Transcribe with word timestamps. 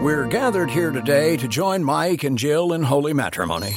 We're 0.00 0.24
gathered 0.24 0.70
here 0.70 0.90
today 0.90 1.36
to 1.36 1.46
join 1.46 1.84
Mike 1.84 2.24
and 2.24 2.38
Jill 2.38 2.72
in 2.72 2.82
holy 2.82 3.12
matrimony. 3.12 3.76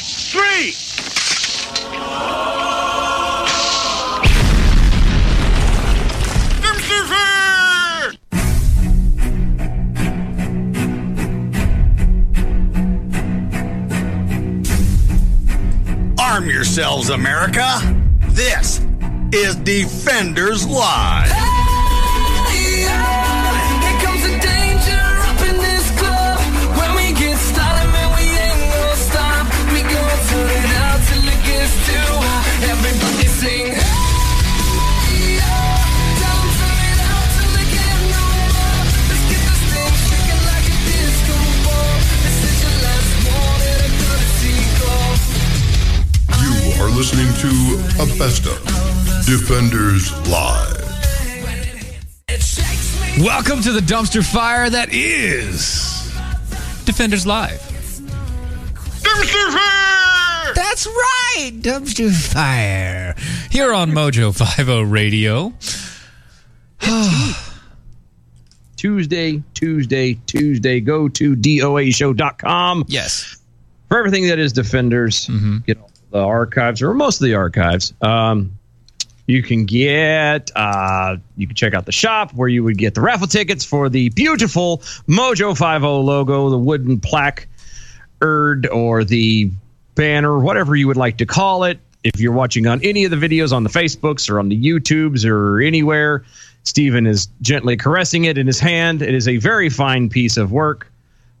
three. 0.31 0.73
Arm 16.17 16.47
yourselves, 16.47 17.09
America. 17.09 17.81
This 18.29 18.79
is 19.33 19.57
Defenders 19.57 20.65
Live. 20.65 21.70
You 46.37 46.83
are 46.83 46.89
listening 46.91 47.33
to 47.41 47.49
a 47.99 48.05
best 48.19 48.45
of 48.45 48.63
Defenders 49.25 50.11
Live. 50.27 50.77
Welcome 53.19 53.61
to 53.63 53.71
the 53.71 53.81
dumpster 53.81 54.23
fire 54.23 54.69
that 54.69 54.89
is 54.91 56.11
Defenders 56.85 57.25
Live. 57.25 57.59
Dumpster 59.01 59.51
fire! 59.51 60.10
That's 60.55 60.85
right, 60.87 61.51
dumpster 61.61 62.11
fire. 62.11 63.15
Here 63.49 63.73
on 63.73 63.91
Mojo 63.91 64.35
50 64.37 64.83
Radio. 64.85 65.53
Tuesday, 68.77 69.41
Tuesday, 69.53 70.15
Tuesday. 70.25 70.79
Go 70.79 71.07
to 71.09 71.35
doashow.com 71.35 72.85
Yes. 72.87 73.37
for 73.87 73.97
everything 73.99 74.27
that 74.27 74.39
is 74.39 74.53
Defenders. 74.53 75.29
Get 75.67 75.79
all 75.79 75.91
the 76.11 76.19
archives, 76.19 76.81
or 76.81 76.93
most 76.93 77.21
of 77.21 77.25
the 77.25 77.35
archives. 77.35 77.93
Um, 78.01 78.51
you 79.27 79.43
can 79.43 79.65
get, 79.65 80.49
uh, 80.55 81.17
you 81.37 81.47
can 81.47 81.55
check 81.55 81.73
out 81.73 81.85
the 81.85 81.91
shop 81.91 82.33
where 82.33 82.49
you 82.49 82.63
would 82.63 82.77
get 82.77 82.95
the 82.95 83.01
raffle 83.01 83.27
tickets 83.27 83.63
for 83.63 83.87
the 83.87 84.09
beautiful 84.09 84.79
Mojo 85.07 85.55
50 85.57 85.85
logo, 85.85 86.49
the 86.49 86.57
wooden 86.57 86.99
plaque, 86.99 87.47
erd, 88.21 88.67
or 88.67 89.03
the 89.03 89.51
banner, 90.01 90.39
whatever 90.39 90.75
you 90.75 90.87
would 90.87 90.97
like 90.97 91.17
to 91.17 91.27
call 91.27 91.63
it. 91.63 91.79
If 92.03 92.19
you're 92.19 92.33
watching 92.33 92.65
on 92.65 92.83
any 92.83 93.05
of 93.05 93.11
the 93.11 93.17
videos 93.17 93.53
on 93.53 93.63
the 93.63 93.69
Facebooks 93.69 94.31
or 94.31 94.39
on 94.39 94.49
the 94.49 94.59
YouTubes 94.59 95.29
or 95.29 95.61
anywhere, 95.61 96.25
Stephen 96.63 97.05
is 97.05 97.27
gently 97.41 97.77
caressing 97.77 98.25
it 98.25 98.35
in 98.39 98.47
his 98.47 98.59
hand. 98.59 99.03
It 99.03 99.13
is 99.13 99.27
a 99.27 99.37
very 99.37 99.69
fine 99.69 100.09
piece 100.09 100.37
of 100.37 100.51
work. 100.51 100.91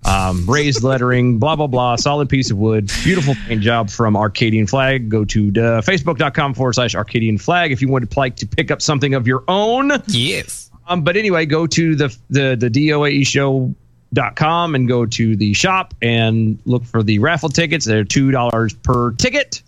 Um, 0.05 0.47
raised 0.47 0.83
lettering, 0.91 1.39
blah, 1.39 1.55
blah, 1.55 1.65
blah. 1.65 1.95
Solid 1.95 2.29
piece 2.29 2.51
of 2.51 2.57
wood. 2.57 2.91
Beautiful 3.03 3.33
paint 3.47 3.61
job 3.61 3.89
from 3.89 4.15
Arcadian 4.15 4.67
Flag. 4.67 5.09
Go 5.09 5.25
to 5.25 5.47
uh, 5.49 5.81
facebook.com 5.81 6.53
forward 6.53 6.73
slash 6.73 6.93
Arcadian 6.93 7.39
Flag 7.39 7.71
if 7.71 7.81
you 7.81 7.87
would 7.87 8.15
like 8.15 8.35
to 8.35 8.45
pick 8.45 8.69
up 8.69 8.83
something 8.83 9.15
of 9.15 9.25
your 9.25 9.43
own. 9.47 9.91
Yes. 10.05 10.69
Um, 10.87 11.01
but 11.01 11.17
anyway, 11.17 11.47
go 11.47 11.65
to 11.65 11.95
the 11.95 12.15
the 12.29 12.55
the 12.55 12.69
DOAE 12.69 13.25
show 13.25 13.73
dot 14.13 14.35
com 14.35 14.75
and 14.75 14.87
go 14.87 15.05
to 15.05 15.35
the 15.35 15.53
shop 15.53 15.93
and 16.01 16.59
look 16.65 16.83
for 16.83 17.03
the 17.03 17.19
raffle 17.19 17.49
tickets. 17.49 17.85
They're 17.85 18.03
two 18.03 18.31
dollars 18.31 18.73
per 18.73 19.11
ticket. 19.13 19.63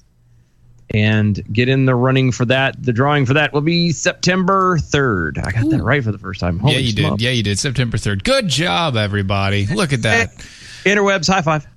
And 0.94 1.42
get 1.52 1.70
in 1.70 1.86
the 1.86 1.96
running 1.96 2.32
for 2.32 2.46
that. 2.46 2.84
The 2.84 2.94
drawing 2.94 3.26
for 3.26 3.34
that 3.34 3.52
will 3.52 3.62
be 3.62 3.92
September 3.92 4.78
3rd. 4.78 5.44
I 5.44 5.52
got 5.52 5.68
that 5.72 5.82
right 5.82 6.04
for 6.04 6.12
the 6.12 6.20
first 6.20 6.40
time. 6.40 6.60
Holy 6.60 6.74
yeah, 6.74 6.80
you 6.80 6.92
smokes. 6.92 7.18
did. 7.18 7.26
Yeah, 7.26 7.32
you 7.32 7.42
did. 7.42 7.58
September 7.58 7.98
3rd. 7.98 8.24
Good 8.24 8.48
job, 8.48 8.96
everybody. 8.96 9.66
Look 9.66 9.92
at 9.92 10.04
that. 10.04 10.30
interwebs 10.84 11.28
high 11.28 11.42
five 11.42 11.68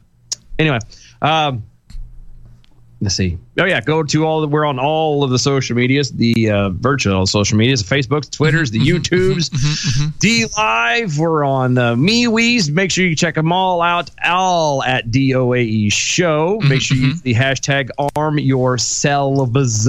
anyway 0.59 0.79
um 1.23 1.63
let's 3.01 3.15
see. 3.15 3.39
Oh 3.59 3.65
yeah. 3.65 3.81
Go 3.81 4.03
to 4.03 4.25
all 4.25 4.41
the, 4.41 4.49
we're 4.49 4.65
on 4.65 4.79
all 4.79 5.23
of 5.25 5.31
the 5.31 5.39
social 5.39 5.77
medias 5.77 6.13
the 6.13 6.51
uh 6.51 6.71
virtual 6.71 7.27
social 7.27 7.59
medias 7.59 7.85
the 7.85 7.95
facebooks 7.95 8.31
twitters 8.31 8.71
the 8.71 8.79
mm-hmm, 8.79 8.97
mm-hmm, 8.97 9.15
youtubes 9.15 9.51
mm-hmm, 9.51 10.09
d 10.19 10.47
live. 10.57 11.19
We're 11.19 11.45
on 11.45 11.79
uh, 11.79 11.95
MeWe's. 11.95 12.71
make 12.71 12.91
sure 12.91 13.07
you 13.07 13.17
check 13.17 13.35
them 13.35 13.53
all 13.53 13.83
out. 13.83 14.11
All 14.25 14.83
at 14.83 15.11
doae 15.11 15.93
show. 15.93 16.61
Make 16.61 16.81
sure 16.81 16.97
you 16.97 17.09
use 17.09 17.23
the 17.23 17.35
hashtag 17.35 17.91
arm 18.17 18.39
yourselves. 18.39 19.89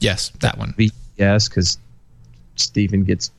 Yes, 0.00 0.32
that 0.40 0.58
one. 0.58 0.74
yes 1.16 1.48
because 1.48 1.78
stephen 2.56 3.04
gets 3.04 3.30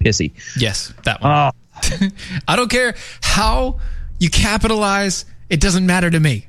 pissy. 0.00 0.32
Yes, 0.56 0.92
that 1.04 1.20
one. 1.20 1.30
oh 1.30 1.50
I 2.48 2.56
don't 2.56 2.70
care 2.70 2.94
how 3.20 3.78
you 4.18 4.30
capitalize, 4.30 5.24
it 5.50 5.60
doesn't 5.60 5.86
matter 5.86 6.10
to 6.10 6.18
me. 6.18 6.46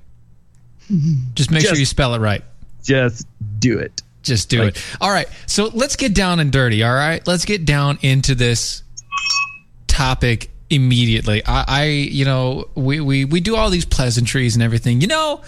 Just 1.34 1.52
make 1.52 1.66
sure 1.66 1.76
you 1.76 1.86
spell 1.86 2.14
it 2.14 2.20
right. 2.20 2.44
just 2.84 3.28
do 3.60 3.78
it 3.80 4.02
Just 4.24 4.50
do 4.50 4.64
it. 4.64 4.82
All 5.02 5.10
right. 5.12 5.28
So 5.46 5.70
let's 5.74 5.96
get 5.96 6.14
down 6.14 6.40
and 6.40 6.52
dirty. 6.52 6.84
All 6.84 6.94
right. 6.94 7.26
Let's 7.28 7.46
get 7.46 7.66
down 7.66 7.98
into 8.02 8.36
this 8.36 8.84
topic 9.88 10.50
immediately. 10.70 11.42
I, 11.46 11.64
I 11.68 11.84
you 11.86 12.26
know, 12.26 12.68
we, 12.76 13.00
we, 13.00 13.26
we 13.26 13.40
do 13.40 13.56
all 13.56 13.70
these 13.70 13.86
pleasantries 13.86 14.56
and 14.56 14.64
everything. 14.64 15.00
You 15.02 15.08
know, 15.08 15.42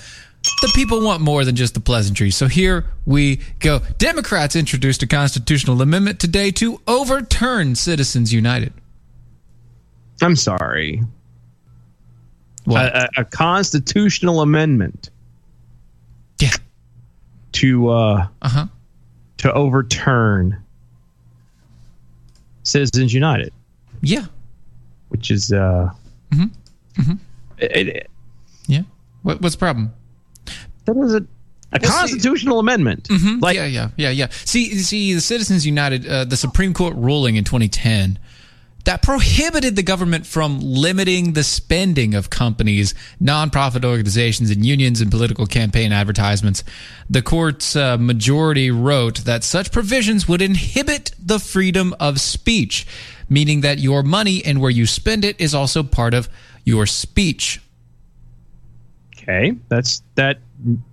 the 0.61 0.71
people 0.73 1.01
want 1.01 1.21
more 1.21 1.43
than 1.43 1.55
just 1.57 1.73
the 1.73 1.81
pleasantries. 1.81 2.35
So 2.37 2.47
here 2.47 2.85
we 3.05 3.41
go. 3.59 3.79
Democrats 3.97 4.55
introduced 4.55 5.03
a 5.03 5.07
constitutional 5.07 5.81
amendment 5.81 6.19
today 6.19 6.49
to 6.51 6.79
overturn 6.87 7.75
Citizens 7.75 8.31
United. 8.33 8.71
i'm 10.21 10.35
sorry 10.37 11.01
What? 12.65 12.85
a, 12.85 13.03
a, 13.17 13.21
a 13.21 13.25
constitutional 13.25 14.41
amendment. 14.41 15.09
To 17.59 17.89
uh, 17.89 18.27
Uh 18.41 18.49
huh. 18.49 18.65
to 19.37 19.53
overturn 19.53 20.57
Citizens 22.63 23.13
United, 23.13 23.51
Yeah. 24.01 24.25
which 25.09 25.31
is 25.31 25.51
uh, 25.51 25.91
Mm-hmm. 26.31 27.13
it- 27.57 27.87
it- 27.87 28.09
Yeah. 28.67 28.83
What, 29.23 29.41
what's 29.41 29.55
the 29.55 29.59
problem? 29.59 29.91
that 30.85 30.95
was 30.95 31.13
a, 31.13 31.17
a 31.17 31.23
Well, 31.81 31.81
see- 31.81 31.87
constitutional 31.87 32.59
amendment. 32.59 33.03
Mhm. 33.09 33.41
Like 33.41 33.55
yeah, 33.55 33.65
yeah, 33.65 33.89
yeah, 33.97 34.09
yeah. 34.09 34.27
See, 34.45 34.75
see, 34.79 35.13
the 35.13 35.21
Citizens 35.21 35.65
United, 35.65 36.07
uh, 36.07 36.25
the 36.25 36.37
Supreme 36.37 36.73
Court 36.73 36.95
ruling 36.95 37.35
in 37.35 37.43
2010 37.43 38.17
that 38.85 39.01
prohibited 39.01 39.75
the 39.75 39.83
government 39.83 40.25
from 40.25 40.59
limiting 40.59 41.33
the 41.33 41.43
spending 41.43 42.15
of 42.15 42.29
companies, 42.29 42.93
nonprofit 43.21 43.83
organizations, 43.83 44.49
and 44.49 44.65
unions 44.65 45.01
in 45.01 45.09
political 45.09 45.45
campaign 45.45 45.91
advertisements. 45.91 46.63
The 47.09 47.21
court's 47.21 47.75
uh, 47.75 47.97
majority 47.97 48.71
wrote 48.71 49.19
that 49.25 49.43
such 49.43 49.71
provisions 49.71 50.27
would 50.27 50.41
inhibit 50.41 51.11
the 51.19 51.39
freedom 51.39 51.93
of 51.99 52.19
speech, 52.19 52.87
meaning 53.29 53.61
that 53.61 53.79
your 53.79 54.01
money 54.01 54.43
and 54.43 54.61
where 54.61 54.71
you 54.71 54.85
spend 54.85 55.25
it 55.25 55.39
is 55.39 55.53
also 55.53 55.83
part 55.83 56.13
of 56.13 56.29
your 56.63 56.85
speech. 56.85 57.61
okay, 59.17 59.55
that's 59.67 60.01
that 60.15 60.39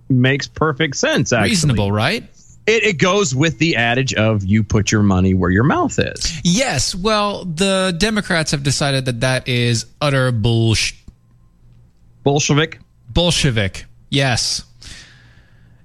makes 0.09 0.47
perfect 0.47 0.95
sense. 0.97 1.33
Actually, 1.33 1.49
Reasonable, 1.49 1.91
right? 1.91 2.23
It, 2.67 2.83
it 2.83 2.97
goes 2.97 3.33
with 3.33 3.57
the 3.57 3.77
adage 3.77 4.13
of 4.13 4.43
"you 4.43 4.63
put 4.63 4.91
your 4.91 5.01
money 5.01 5.33
where 5.33 5.49
your 5.49 5.63
mouth 5.63 5.97
is." 5.97 6.39
Yes, 6.43 6.93
well, 6.93 7.45
the 7.45 7.95
Democrats 7.97 8.51
have 8.51 8.61
decided 8.61 9.05
that 9.05 9.21
that 9.21 9.47
is 9.47 9.85
utter 10.01 10.31
bullshit. 10.31 10.97
Bolshevik. 12.23 12.79
Bolshevik. 13.09 13.85
Yes. 14.09 14.63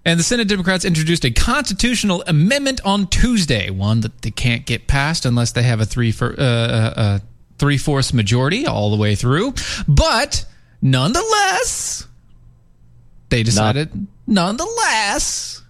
And 0.05 0.19
the 0.19 0.25
Senate 0.25 0.49
Democrats 0.49 0.85
introduced 0.85 1.25
a 1.25 1.31
constitutional 1.31 2.25
amendment 2.27 2.81
on 2.85 3.07
Tuesday, 3.07 3.71
one 3.71 4.01
that 4.01 4.23
they 4.23 4.33
can't 4.33 4.67
get 4.67 4.89
passed 4.89 5.25
unless 5.25 5.53
they 5.53 5.63
have 5.63 5.81
a 5.81 5.87
three 5.87 6.11
for 6.11 6.35
uh, 6.37 6.43
uh, 6.43 6.95
uh, 6.97 7.19
three 7.59 7.79
fourths 7.79 8.13
majority 8.13 8.67
all 8.67 8.91
the 8.91 8.97
way 8.97 9.15
through. 9.15 9.55
But 9.87 10.45
nonetheless, 10.81 12.09
they 13.29 13.45
decided, 13.45 14.09
nonetheless, 14.27 15.62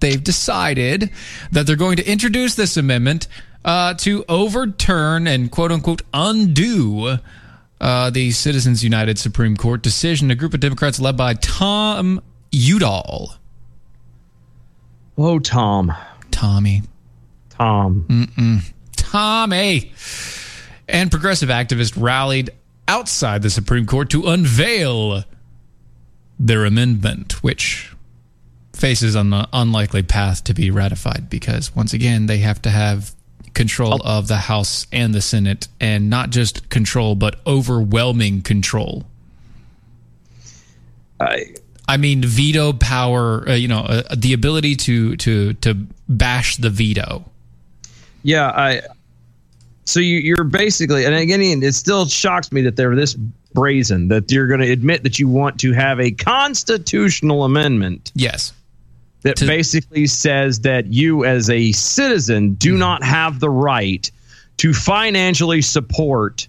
they've 0.00 0.22
decided 0.22 1.10
that 1.52 1.66
they're 1.66 1.76
going 1.76 1.96
to 1.96 2.10
introduce 2.10 2.54
this 2.54 2.76
amendment 2.76 3.28
uh, 3.64 3.94
to 3.94 4.24
overturn 4.28 5.26
and 5.26 5.50
quote 5.50 5.72
unquote 5.72 6.02
undo 6.14 7.18
uh, 7.80 8.10
the 8.10 8.30
Citizens 8.30 8.82
United 8.82 9.18
Supreme 9.18 9.56
Court 9.56 9.82
decision. 9.82 10.30
A 10.30 10.34
group 10.34 10.54
of 10.54 10.60
Democrats 10.60 11.00
led 11.00 11.16
by 11.16 11.34
Tom 11.34 12.22
Udall. 12.52 13.34
Oh, 15.18 15.38
Tom. 15.38 15.92
Tommy. 16.30 16.82
Tom. 17.50 18.04
Mm-mm. 18.08 18.72
Tommy. 18.96 19.92
And 20.88 21.10
progressive 21.10 21.48
activists 21.48 22.00
rallied 22.00 22.50
outside 22.86 23.42
the 23.42 23.50
Supreme 23.50 23.86
Court 23.86 24.10
to 24.10 24.26
unveil 24.26 25.24
their 26.38 26.64
amendment, 26.64 27.42
which 27.42 27.95
faces 28.76 29.16
on 29.16 29.30
the 29.30 29.48
unlikely 29.52 30.02
path 30.02 30.44
to 30.44 30.54
be 30.54 30.70
ratified 30.70 31.28
because, 31.30 31.74
once 31.74 31.92
again, 31.92 32.26
they 32.26 32.38
have 32.38 32.60
to 32.62 32.70
have 32.70 33.14
control 33.54 34.02
of 34.04 34.28
the 34.28 34.36
House 34.36 34.86
and 34.92 35.14
the 35.14 35.22
Senate, 35.22 35.68
and 35.80 36.10
not 36.10 36.30
just 36.30 36.68
control, 36.68 37.14
but 37.14 37.40
overwhelming 37.46 38.42
control. 38.42 39.04
I. 41.18 41.54
I 41.88 41.96
mean, 41.96 42.22
veto 42.22 42.72
power. 42.72 43.48
Uh, 43.48 43.54
you 43.54 43.68
know, 43.68 43.80
uh, 43.80 44.02
the 44.14 44.32
ability 44.32 44.76
to 44.76 45.16
to 45.16 45.54
to 45.54 45.74
bash 46.08 46.56
the 46.56 46.68
veto. 46.68 47.24
Yeah, 48.22 48.48
I. 48.48 48.82
So 49.84 50.00
you, 50.00 50.18
you're 50.18 50.44
basically, 50.44 51.06
and 51.06 51.14
again, 51.14 51.40
it 51.40 51.74
still 51.74 52.06
shocks 52.06 52.50
me 52.50 52.60
that 52.62 52.74
they're 52.74 52.96
this 52.96 53.14
brazen 53.54 54.08
that 54.08 54.30
you're 54.32 54.48
going 54.48 54.60
to 54.60 54.70
admit 54.70 55.04
that 55.04 55.18
you 55.18 55.28
want 55.28 55.60
to 55.60 55.72
have 55.72 56.00
a 56.00 56.10
constitutional 56.10 57.44
amendment. 57.44 58.10
Yes. 58.14 58.52
That 59.26 59.36
to, 59.38 59.46
basically 59.46 60.06
says 60.06 60.60
that 60.60 60.86
you, 60.86 61.24
as 61.24 61.50
a 61.50 61.72
citizen, 61.72 62.54
do 62.54 62.70
mm-hmm. 62.70 62.78
not 62.78 63.02
have 63.02 63.40
the 63.40 63.50
right 63.50 64.10
to 64.58 64.72
financially 64.72 65.62
support 65.62 66.48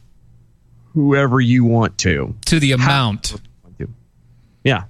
whoever 0.93 1.41
you 1.41 1.65
want 1.65 1.97
to. 1.99 2.35
To 2.45 2.59
the 2.59 2.73
amount. 2.73 3.35
Yeah. 4.63 4.83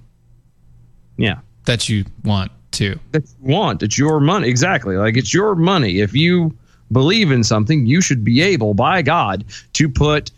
Yeah. 1.16 1.38
That 1.64 1.88
you 1.88 2.04
want 2.24 2.52
to. 2.72 2.98
That 3.12 3.24
you 3.24 3.54
want. 3.54 3.82
It's 3.82 3.98
your 3.98 4.20
money. 4.20 4.48
Exactly. 4.48 4.96
Like 4.96 5.16
it's 5.16 5.32
your 5.32 5.54
money. 5.54 6.00
If 6.00 6.14
you 6.14 6.56
believe 6.92 7.30
in 7.30 7.44
something, 7.44 7.86
you 7.86 8.00
should 8.00 8.24
be 8.24 8.42
able, 8.42 8.74
by 8.74 9.02
God, 9.02 9.44
to 9.74 9.88
put 9.88 10.30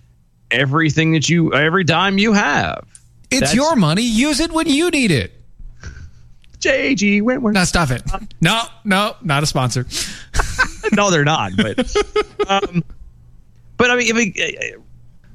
everything 0.51 1.13
that 1.13 1.29
you, 1.29 1.53
every 1.53 1.85
dime 1.85 2.19
you 2.19 2.33
have. 2.33 2.87
It's 3.31 3.41
That's, 3.41 3.55
your 3.55 3.77
money. 3.77 4.03
Use 4.03 4.41
it 4.41 4.53
when 4.53 4.67
you 4.67 4.91
need 4.91 5.11
it. 5.11 5.33
JG 6.61 7.23
Wentworth. 7.23 7.55
No, 7.55 7.65
stop 7.65 7.91
it. 7.91 8.03
No, 8.41 8.63
no, 8.85 9.17
not 9.23 9.43
a 9.43 9.47
sponsor. 9.47 9.87
no, 10.93 11.11
they're 11.11 11.25
not. 11.25 11.53
But, 11.57 11.97
um, 12.49 12.85
but 13.77 13.91
I 13.91 13.97
mean, 13.97 14.17
if 14.17 14.17
uh, 14.17 14.77
uh, 14.77 14.81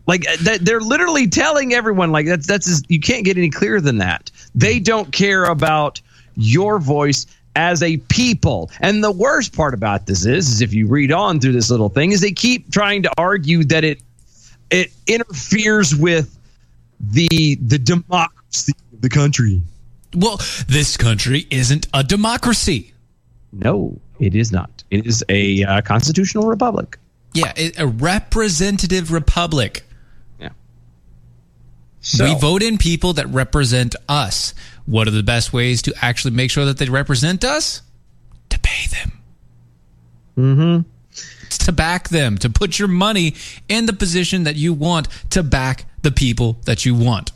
like 0.07 0.25
uh, 0.29 0.57
they're 0.61 0.81
literally 0.81 1.27
telling 1.27 1.73
everyone 1.73 2.11
like 2.11 2.27
that's 2.27 2.45
that's 2.45 2.67
just, 2.67 2.89
you 2.89 2.99
can't 2.99 3.25
get 3.25 3.37
any 3.37 3.49
clearer 3.49 3.81
than 3.81 3.97
that. 3.97 4.29
They 4.53 4.79
don't 4.79 5.11
care 5.11 5.45
about 5.45 5.99
your 6.35 6.79
voice 6.79 7.25
as 7.55 7.81
a 7.81 7.97
people. 7.97 8.69
And 8.81 9.03
the 9.03 9.11
worst 9.11 9.55
part 9.55 9.73
about 9.73 10.05
this 10.05 10.25
is, 10.25 10.49
is 10.49 10.61
if 10.61 10.73
you 10.73 10.87
read 10.87 11.11
on 11.11 11.39
through 11.39 11.53
this 11.53 11.71
little 11.71 11.89
thing, 11.89 12.11
is 12.11 12.21
they 12.21 12.31
keep 12.31 12.71
trying 12.71 13.01
to 13.03 13.11
argue 13.17 13.63
that 13.65 13.83
it 13.83 14.01
it 14.69 14.91
interferes 15.07 15.95
with 15.95 16.37
the 16.99 17.57
the 17.61 17.77
democracy 17.77 18.73
of 18.93 19.01
the 19.01 19.09
country. 19.09 19.61
Well, 20.15 20.39
this 20.67 20.97
country 20.97 21.47
isn't 21.49 21.87
a 21.93 22.03
democracy. 22.03 22.93
No, 23.51 23.99
it 24.19 24.35
is 24.35 24.51
not. 24.51 24.83
It 24.91 25.05
is 25.05 25.23
a 25.29 25.63
uh, 25.63 25.81
constitutional 25.81 26.47
republic. 26.47 26.97
Yeah, 27.33 27.51
a 27.77 27.87
representative 27.87 29.11
republic. 29.11 29.83
Yeah. 30.39 30.49
So, 31.99 32.23
we 32.23 32.39
vote 32.39 32.63
in 32.63 32.77
people 32.77 33.13
that 33.13 33.27
represent 33.27 33.95
us. 34.07 34.53
What 34.85 35.07
are 35.07 35.11
the 35.11 35.23
best 35.23 35.51
ways 35.51 35.81
to 35.83 35.93
actually 36.01 36.31
make 36.31 36.49
sure 36.49 36.65
that 36.65 36.77
they 36.77 36.87
represent 36.87 37.43
us? 37.43 37.81
To 38.49 38.59
pay 38.59 38.87
them. 38.87 39.11
Mm-hmm. 40.37 40.89
It's 41.45 41.57
to 41.59 41.71
back 41.71 42.09
them, 42.09 42.37
to 42.37 42.49
put 42.49 42.79
your 42.79 42.87
money 42.87 43.35
in 43.67 43.85
the 43.85 43.93
position 43.93 44.43
that 44.43 44.55
you 44.55 44.73
want 44.73 45.07
to 45.31 45.43
back 45.43 45.85
the 46.03 46.11
people 46.11 46.57
that 46.65 46.85
you 46.85 46.95
want. 46.95 47.31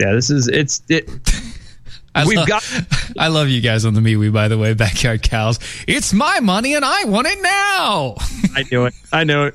Yeah, 0.00 0.12
this 0.14 0.30
is 0.30 0.48
it's 0.48 0.82
it. 0.88 1.10
I 2.14 2.24
We've 2.24 2.46
got. 2.46 2.64
I 3.18 3.28
love 3.28 3.50
you 3.50 3.60
guys 3.60 3.84
on 3.84 3.92
the 3.92 4.00
MeWe, 4.00 4.32
by 4.32 4.48
the 4.48 4.56
way, 4.56 4.72
backyard 4.72 5.22
cows. 5.22 5.58
It's 5.86 6.14
my 6.14 6.40
money 6.40 6.74
and 6.74 6.84
I 6.84 7.04
want 7.04 7.26
it 7.26 7.40
now. 7.40 8.14
I 8.56 8.64
knew 8.70 8.86
it. 8.86 8.94
I 9.12 9.24
know 9.24 9.44
it. 9.44 9.54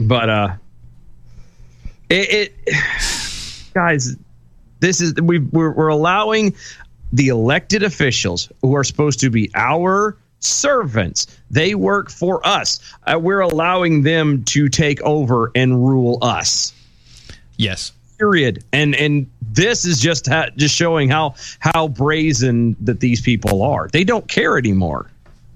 but 0.00 0.30
uh, 0.30 0.48
it, 2.08 2.54
it 2.66 2.74
guys, 3.74 4.16
this 4.80 5.02
is 5.02 5.14
we 5.16 5.40
we're, 5.40 5.72
we're 5.72 5.88
allowing 5.88 6.56
the 7.12 7.28
elected 7.28 7.82
officials 7.82 8.50
who 8.62 8.74
are 8.74 8.84
supposed 8.84 9.20
to 9.20 9.28
be 9.28 9.50
our 9.54 10.16
servants. 10.40 11.26
They 11.50 11.74
work 11.74 12.10
for 12.10 12.44
us. 12.46 12.80
Uh, 13.06 13.18
we're 13.20 13.40
allowing 13.40 14.04
them 14.04 14.44
to 14.44 14.70
take 14.70 15.02
over 15.02 15.52
and 15.54 15.86
rule 15.86 16.18
us. 16.22 16.72
Yes. 17.58 17.92
Period. 18.18 18.64
And 18.72 18.94
and 18.96 19.30
this 19.40 19.84
is 19.84 20.00
just 20.00 20.26
ha- 20.26 20.48
just 20.56 20.74
showing 20.74 21.08
how 21.08 21.34
how 21.60 21.88
brazen 21.88 22.76
that 22.80 23.00
these 23.00 23.20
people 23.20 23.62
are. 23.62 23.88
They 23.88 24.04
don't 24.04 24.28
care 24.28 24.58
anymore. 24.58 25.10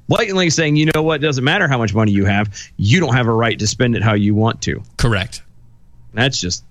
Blatantly 0.09 0.51
saying, 0.51 0.77
you 0.77 0.91
know 0.95 1.03
what, 1.03 1.23
it 1.23 1.27
doesn't 1.27 1.45
matter 1.45 1.69
how 1.69 1.79
much 1.79 1.95
money 1.95 2.13
you 2.13 2.25
have, 2.25 2.55
you 2.77 3.01
don't 3.01 3.15
have 3.15 3.29
a 3.29 3.33
right 3.33 3.59
to 3.59 3.67
spend 3.67 3.97
it 3.97 4.03
how 4.03 4.15
you 4.15 4.35
want 4.35 4.61
to. 4.63 4.83
Correct. 4.97 5.43
That's 6.13 6.39
just 6.39 6.65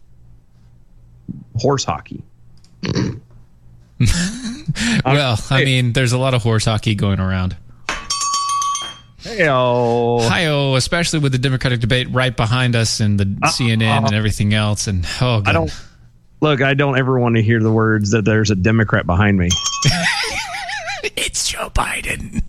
horse 1.56 1.84
hockey. 1.84 2.22
well, 5.06 5.40
I 5.50 5.64
mean, 5.64 5.94
there's 5.94 6.12
a 6.12 6.18
lot 6.18 6.34
of 6.34 6.44
horse 6.44 6.66
hockey 6.66 6.96
going 6.96 7.20
around. 7.20 7.56
Heyo. 9.24 10.22
Hiyo, 10.22 10.76
especially 10.76 11.20
with 11.20 11.32
the 11.32 11.38
Democratic 11.38 11.80
debate 11.80 12.08
right 12.12 12.36
behind 12.36 12.76
us 12.76 13.00
and 13.00 13.20
the 13.20 13.38
uh, 13.44 13.50
CNN 13.50 14.02
uh, 14.02 14.06
and 14.06 14.16
everything 14.16 14.54
else. 14.54 14.88
And 14.88 15.06
oh, 15.22 15.42
God. 15.42 15.48
I 15.48 15.52
don't 15.54 15.84
look. 16.42 16.62
I 16.62 16.74
don't 16.74 16.98
ever 16.98 17.20
want 17.20 17.36
to 17.36 17.42
hear 17.42 17.62
the 17.62 17.72
words 17.72 18.12
that 18.12 18.26
there's 18.26 18.50
a 18.50 18.56
Democrat 18.56 19.06
behind 19.06 19.38
me. 19.38 19.50
it's 21.04 21.50
Joe 21.50 21.70
Biden. 21.70 22.44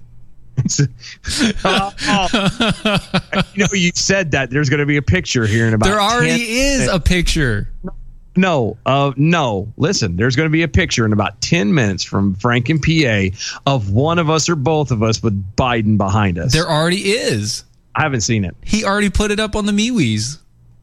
uh, 1.65 1.91
oh. 2.09 3.45
you 3.55 3.65
know, 3.65 3.69
you 3.73 3.91
said 3.95 4.31
that 4.31 4.51
there's 4.51 4.69
going 4.69 4.81
to 4.81 4.87
be 4.87 4.97
a 4.97 5.03
picture 5.03 5.47
here 5.47 5.67
in 5.67 5.75
about. 5.75 5.87
There 5.87 6.01
already 6.01 6.47
10 6.47 6.81
is 6.83 6.89
a 6.89 7.01
picture. 7.01 7.73
No, 7.83 7.93
uh, 8.37 9.13
no. 9.17 9.73
Listen, 9.77 10.17
there's 10.17 10.37
going 10.37 10.47
to 10.47 10.53
be 10.53 10.63
a 10.63 10.69
picture 10.69 11.05
in 11.05 11.13
about 11.13 11.41
10 11.41 11.75
minutes 11.75 12.05
from 12.05 12.35
Frank 12.35 12.69
and 12.69 12.83
PA 12.83 13.37
of 13.67 13.91
one 13.91 14.19
of 14.19 14.31
us 14.31 14.49
or 14.49 14.57
both 14.57 14.91
of 14.91 15.03
us 15.03 15.23
with 15.23 15.57
Biden 15.57 15.97
behind 15.97 16.39
us. 16.39 16.53
There 16.53 16.69
already 16.69 17.13
is. 17.13 17.65
I 17.95 18.03
haven't 18.03 18.23
seen 18.23 18.45
it. 18.45 18.57
He 18.63 18.85
already 18.85 19.11
put 19.11 19.31
it 19.31 19.41
up 19.41 19.55
on 19.55 19.67
the 19.67 19.73
MeWe's. 19.73 20.39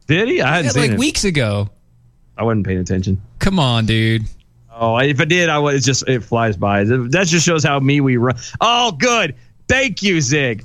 Did 0.06 0.28
he? 0.28 0.40
I 0.40 0.56
hadn't 0.56 0.74
yeah, 0.74 0.82
like 0.82 0.90
it. 0.92 0.98
weeks 0.98 1.24
ago. 1.24 1.70
I 2.36 2.44
wasn't 2.44 2.66
paying 2.66 2.78
attention. 2.78 3.20
Come 3.38 3.58
on, 3.58 3.86
dude. 3.86 4.24
Oh, 4.72 4.96
if 4.98 5.20
I 5.20 5.24
did, 5.24 5.48
I 5.48 5.58
would. 5.58 5.74
It 5.74 5.80
just 5.80 6.08
it 6.08 6.24
flies 6.24 6.56
by. 6.56 6.84
That 6.84 7.26
just 7.26 7.44
shows 7.44 7.64
how 7.64 7.78
me 7.80 8.00
we 8.00 8.16
run. 8.16 8.36
Oh, 8.60 8.92
good. 8.92 9.34
Thank 9.68 10.02
you, 10.02 10.20
Zig. 10.20 10.64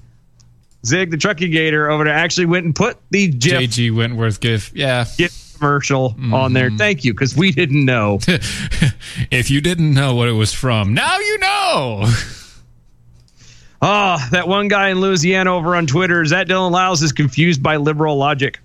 Zig, 0.85 1.11
the 1.11 1.17
trucking 1.17 1.51
gator 1.51 1.89
over 1.89 2.03
there, 2.03 2.13
actually 2.13 2.45
went 2.45 2.65
and 2.65 2.75
put 2.75 2.97
the 3.09 3.27
GIF, 3.27 3.71
JG 3.71 3.95
Wentworth 3.95 4.39
GIF. 4.39 4.71
Yeah. 4.73 5.05
GIF 5.17 5.31
commercial 5.57 6.11
mm-hmm. 6.11 6.33
on 6.33 6.53
there. 6.53 6.67
Mm-hmm. 6.67 6.77
Thank 6.77 7.03
you, 7.03 7.13
because 7.13 7.35
we 7.35 7.51
didn't 7.51 7.85
know. 7.85 8.19
if 9.31 9.49
you 9.49 9.61
didn't 9.61 9.93
know 9.93 10.15
what 10.15 10.27
it 10.27 10.33
was 10.33 10.53
from, 10.53 10.93
now 10.93 11.17
you 11.17 11.37
know. 11.39 12.05
Ah, 13.81 14.17
oh, 14.19 14.29
that 14.31 14.47
one 14.47 14.67
guy 14.67 14.89
in 14.89 14.99
Louisiana 14.99 15.53
over 15.53 15.75
on 15.75 15.85
Twitter 15.85 16.21
is 16.21 16.31
that 16.31 16.47
Dylan 16.47 16.71
Lyles 16.71 17.03
is 17.03 17.11
confused 17.11 17.61
by 17.61 17.75
liberal 17.75 18.17
logic. 18.17 18.59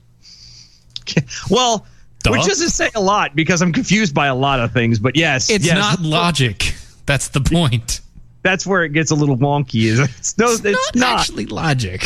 well, 1.51 1.87
Duh. 2.23 2.33
which 2.33 2.47
doesn't 2.47 2.71
say 2.71 2.91
a 2.95 3.01
lot 3.01 3.35
because 3.35 3.61
I'm 3.61 3.73
confused 3.73 4.15
by 4.15 4.29
a 4.29 4.35
lot 4.35 4.61
of 4.61 4.73
things. 4.73 4.99
But 4.99 5.17
yes, 5.17 5.51
it's 5.51 5.67
yes. 5.67 5.77
not 5.77 6.01
logic. 6.01 6.75
That's 7.07 7.29
the 7.29 7.41
point. 7.41 8.01
That's 8.43 8.67
where 8.67 8.85
it 8.85 8.93
gets 8.93 9.11
a 9.11 9.15
little 9.15 9.37
wonky. 9.37 9.85
Is 9.85 9.99
it's 9.99 10.39
no, 10.39 10.47
it's, 10.47 10.65
it's 10.65 10.95
not, 10.95 10.97
not, 10.97 11.21
actually 11.21 11.47
logic. 11.47 12.03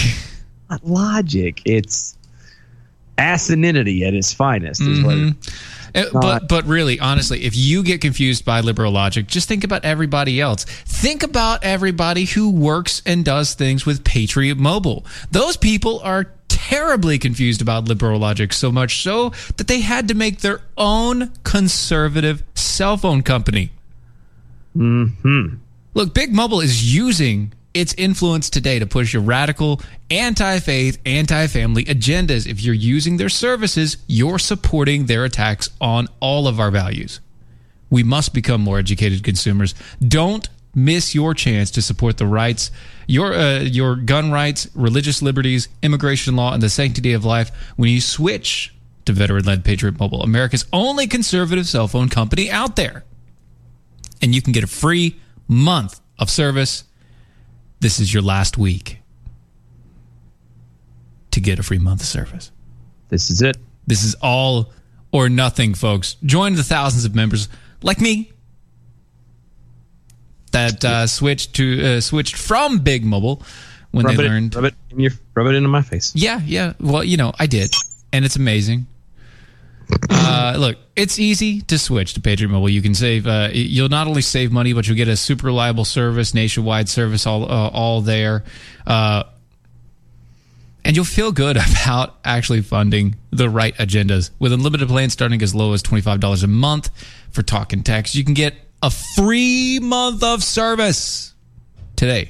Not 0.71 0.85
logic. 0.85 1.62
It's 1.64 2.17
asininity 3.16 4.06
at 4.06 4.14
its 4.14 4.33
finest. 4.33 4.80
Mm-hmm. 4.80 5.30
Uh, 5.94 6.04
But 6.12 6.49
but 6.49 6.66
really, 6.66 6.99
honestly, 6.99 7.44
if 7.44 7.56
you 7.56 7.83
get 7.85 8.00
confused 8.00 8.44
by 8.44 8.61
liberal 8.61 8.92
logic, 8.92 9.28
just 9.28 9.47
think 9.49 9.62
about 9.62 9.85
everybody 9.85 10.40
else. 10.40 10.64
Think 10.64 11.23
about 11.23 11.62
everybody 11.62 12.25
who 12.25 12.50
works 12.50 13.00
and 13.06 13.25
does 13.25 13.54
things 13.54 13.87
with 13.87 14.02
Patriot 14.02 14.59
Mobile. 14.59 15.06
Those 15.30 15.56
people 15.56 16.00
are 16.00 16.33
terribly 16.49 17.18
confused 17.18 17.62
about 17.62 17.87
liberal 17.88 18.18
logic, 18.18 18.52
so 18.52 18.73
much 18.73 19.02
so 19.02 19.30
that 19.56 19.68
they 19.68 19.80
had 19.80 20.09
to 20.09 20.14
make 20.14 20.40
their 20.40 20.62
own 20.76 21.30
conservative 21.44 22.42
cell 22.54 22.97
phone 22.97 23.23
company. 23.23 23.71
Hmm. 24.73 25.06
Look, 25.94 26.12
Big 26.12 26.33
Mobile 26.33 26.61
is 26.61 26.92
using 26.92 27.52
its 27.75 27.93
influence 27.95 28.49
today 28.49 28.78
to 28.78 28.87
push 28.87 29.12
your 29.12 29.23
radical, 29.23 29.81
anti 30.11 30.61
faith, 30.61 30.99
anti 31.04 31.47
family 31.49 31.85
agendas. 31.85 32.47
If 32.47 32.62
you're 32.62 32.75
using 32.75 33.16
their 33.16 33.28
services, 33.28 33.97
you're 34.07 34.38
supporting 34.38 35.07
their 35.07 35.25
attacks 35.25 35.69
on 35.81 36.09
all 36.21 36.49
of 36.49 36.61
our 36.61 36.71
values. 36.71 37.21
We 37.90 38.02
must 38.02 38.33
become 38.33 38.61
more 38.61 38.78
educated 38.78 39.23
consumers. 39.23 39.75
Don't 40.00 40.49
miss 40.75 41.14
your 41.14 41.35
chance 41.35 41.71
to 41.73 41.83
support 41.83 42.16
the 42.16 42.26
rights, 42.26 42.71
your 43.07 43.35
uh, 43.35 43.61
your 43.61 43.97
gun 43.97 44.31
rights, 44.31 44.69
religious 44.75 45.23
liberties, 45.23 45.69
immigration 45.83 46.37
law, 46.37 46.52
and 46.52 46.62
the 46.62 46.71
sanctity 46.71 47.12
of 47.12 47.25
life 47.25 47.50
when 47.76 47.90
you 47.90 48.00
switch 48.00 48.75
to 49.04 49.12
veteran-led 49.12 49.64
Patriot 49.64 49.99
Mobile, 49.99 50.23
America's 50.23 50.64
only 50.73 51.07
conservative 51.07 51.66
cell 51.66 51.88
phone 51.88 52.09
company 52.09 52.50
out 52.50 52.76
there. 52.76 53.04
And 54.23 54.35
you 54.35 54.40
can 54.40 54.52
get 54.52 54.64
a 54.64 54.69
free 54.69 55.21
month 55.47 56.00
of 56.19 56.31
service. 56.31 56.85
This 57.85 58.00
is 58.00 58.14
your 58.14 58.23
last 58.23 58.57
week 58.57 59.00
to 61.33 61.38
get 61.38 61.59
a 61.59 61.62
free 61.62 61.79
month 61.79 62.00
of 62.00 62.07
service. 62.07 62.50
This 63.11 63.29
is 63.29 63.43
it. 63.43 63.59
This 63.87 64.05
is 64.05 64.17
all 64.23 64.73
or 65.12 65.29
nothing, 65.29 65.75
folks. 65.75 66.17
Join 66.25 66.55
the 66.55 66.62
thousands 66.62 67.05
of 67.05 67.14
members 67.14 67.47
like 67.83 68.00
me 68.00 68.33
that 70.53 70.83
uh, 70.83 71.07
switched 71.07 71.57
to 71.57 71.97
uh, 71.97 72.00
switched 72.00 72.37
from 72.37 72.79
Big 72.79 73.05
Mobile 73.05 73.43
when 73.91 74.07
rub 74.07 74.17
they 74.17 74.25
it, 74.25 74.29
learned. 74.29 74.55
rub 74.55 74.64
it, 74.64 74.75
in 74.88 75.00
your, 75.00 75.12
rub 75.35 75.49
it 75.49 75.55
into 75.55 75.69
my 75.69 75.83
face. 75.83 76.11
Yeah, 76.14 76.41
yeah. 76.43 76.73
Well, 76.81 77.05
you 77.05 77.19
know, 77.19 77.35
I 77.38 77.47
did, 77.47 77.71
and 78.14 78.25
it's 78.25 78.37
amazing. 78.37 78.87
Uh, 80.11 80.57
look, 80.59 80.76
it's 80.97 81.19
easy 81.19 81.61
to 81.62 81.79
switch 81.79 82.14
to 82.14 82.21
Patriot 82.21 82.49
Mobile. 82.49 82.69
You 82.69 82.83
can 82.83 82.95
save. 82.95 83.26
Uh, 83.26 83.50
you'll 83.53 83.88
not 83.88 84.07
only 84.07 84.23
save 84.23 84.53
money, 84.53 84.73
but 84.73 84.87
you'll 84.87 84.97
get 84.97 85.09
a 85.09 85.17
super 85.17 85.47
reliable 85.47 85.85
service, 85.85 86.35
nationwide 86.35 86.88
service, 86.88 87.26
all 87.26 87.45
uh, 87.45 87.69
all 87.69 88.00
there, 88.00 88.45
uh, 88.87 89.25
and 90.85 90.97
you'll 90.97 91.05
feel 91.05 91.33
good 91.33 91.57
about 91.83 92.17
actually 92.25 92.62
funding 92.62 93.17
the 93.31 93.49
right 93.49 93.75
agendas. 93.76 94.31
With 94.38 94.53
unlimited 94.53 94.88
plans 94.88 95.12
starting 95.12 95.43
as 95.43 95.55
low 95.55 95.73
as 95.73 95.83
twenty 95.83 96.03
five 96.03 96.21
dollars 96.21 96.43
a 96.43 96.49
month 96.49 96.91
for 97.31 97.43
talk 97.43 97.73
and 97.73 97.85
text, 97.85 98.14
you 98.14 98.25
can 98.25 98.35
get 98.35 98.55
a 98.83 98.91
free 98.91 99.79
month 99.81 100.23
of 100.23 100.43
service 100.43 101.35
today. 101.97 102.29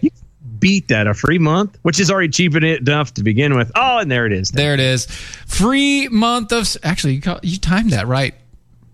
Beat 0.64 0.88
that 0.88 1.06
a 1.06 1.12
free 1.12 1.38
month, 1.38 1.78
which 1.82 2.00
is 2.00 2.10
already 2.10 2.30
cheap 2.30 2.56
enough 2.56 3.12
to 3.14 3.22
begin 3.22 3.54
with. 3.54 3.70
Oh, 3.74 3.98
and 3.98 4.10
there 4.10 4.24
it 4.24 4.32
is. 4.32 4.48
There 4.48 4.72
it 4.72 4.80
is. 4.80 5.04
Free 5.46 6.08
month 6.08 6.52
of. 6.52 6.66
Actually, 6.82 7.16
you, 7.16 7.20
call, 7.20 7.38
you 7.42 7.58
timed 7.58 7.90
that 7.90 8.06
right. 8.06 8.34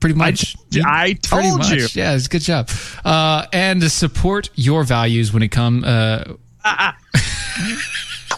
Pretty 0.00 0.16
much. 0.16 0.56
I- 0.84 1.04
I 1.04 1.12
told 1.12 1.58
much. 1.58 1.70
you. 1.70 1.86
Yeah, 1.92 2.16
it's 2.16 2.26
a 2.26 2.28
good 2.28 2.42
job. 2.42 2.68
Uh, 3.04 3.46
and 3.52 3.80
to 3.82 3.88
support 3.88 4.50
your 4.56 4.82
values 4.82 5.32
when 5.32 5.44
it 5.44 5.52
come. 5.52 5.84
Uh, 5.86 6.24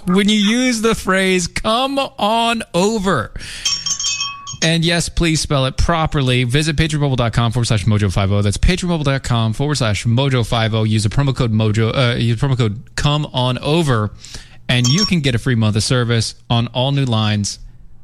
when 0.05 0.29
you 0.29 0.37
use 0.37 0.83
the 0.83 0.95
phrase 0.95 1.47
"come 1.49 1.99
on 1.99 2.63
over." 2.75 3.33
And 4.63 4.85
yes, 4.85 5.09
please 5.09 5.41
spell 5.41 5.67
it 5.67 5.77
properly. 5.77 6.45
Visit 6.45 6.77
patriotmobile.com 6.77 7.53
forward 7.53 7.65
slash 7.65 7.85
mojo50. 7.85 8.43
That's 8.45 8.59
patriotmobile.com 8.59 9.55
forward 9.55 9.75
slash 9.75 10.05
mojo50. 10.05 10.89
Use 10.89 11.03
the 11.03 11.09
promo 11.09 11.37
code 11.37 11.53
mojo, 11.53 11.93
uh, 11.95 12.17
use 12.17 12.41
promo 12.41 12.57
code 12.57 12.95
come 12.95 13.27
on 13.27 13.59
over, 13.59 14.13
and 14.69 14.87
you 14.87 15.05
can 15.05 15.21
get 15.21 15.35
a 15.35 15.39
free 15.39 15.57
month 15.57 15.75
of 15.75 15.83
service 15.83 16.37
on 16.49 16.69
all 16.69 16.93
new 16.93 17.05
lines. 17.05 17.59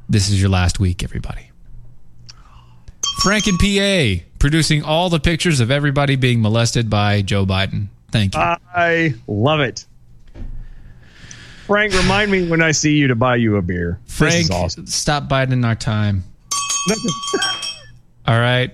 This 0.08 0.28
is 0.30 0.40
your 0.40 0.50
last 0.50 0.80
week, 0.80 1.04
everybody. 1.04 1.50
Frank 3.22 3.46
and 3.46 3.58
PA 3.58 4.24
producing 4.38 4.82
all 4.82 5.10
the 5.10 5.20
pictures 5.20 5.60
of 5.60 5.70
everybody 5.70 6.16
being 6.16 6.40
molested 6.40 6.88
by 6.90 7.22
Joe 7.22 7.46
Biden. 7.46 7.88
Thank 8.10 8.34
you. 8.34 8.40
I 8.40 9.14
love 9.26 9.60
it. 9.60 9.84
Frank, 11.66 11.92
remind 11.92 12.30
me 12.30 12.48
when 12.48 12.62
I 12.62 12.72
see 12.72 12.96
you 12.96 13.08
to 13.08 13.14
buy 13.14 13.36
you 13.36 13.56
a 13.56 13.62
beer. 13.62 14.00
Frank, 14.06 14.50
awesome. 14.50 14.86
stop 14.86 15.28
biding 15.28 15.64
our 15.64 15.74
time. 15.74 16.24
All 18.26 18.38
right. 18.38 18.72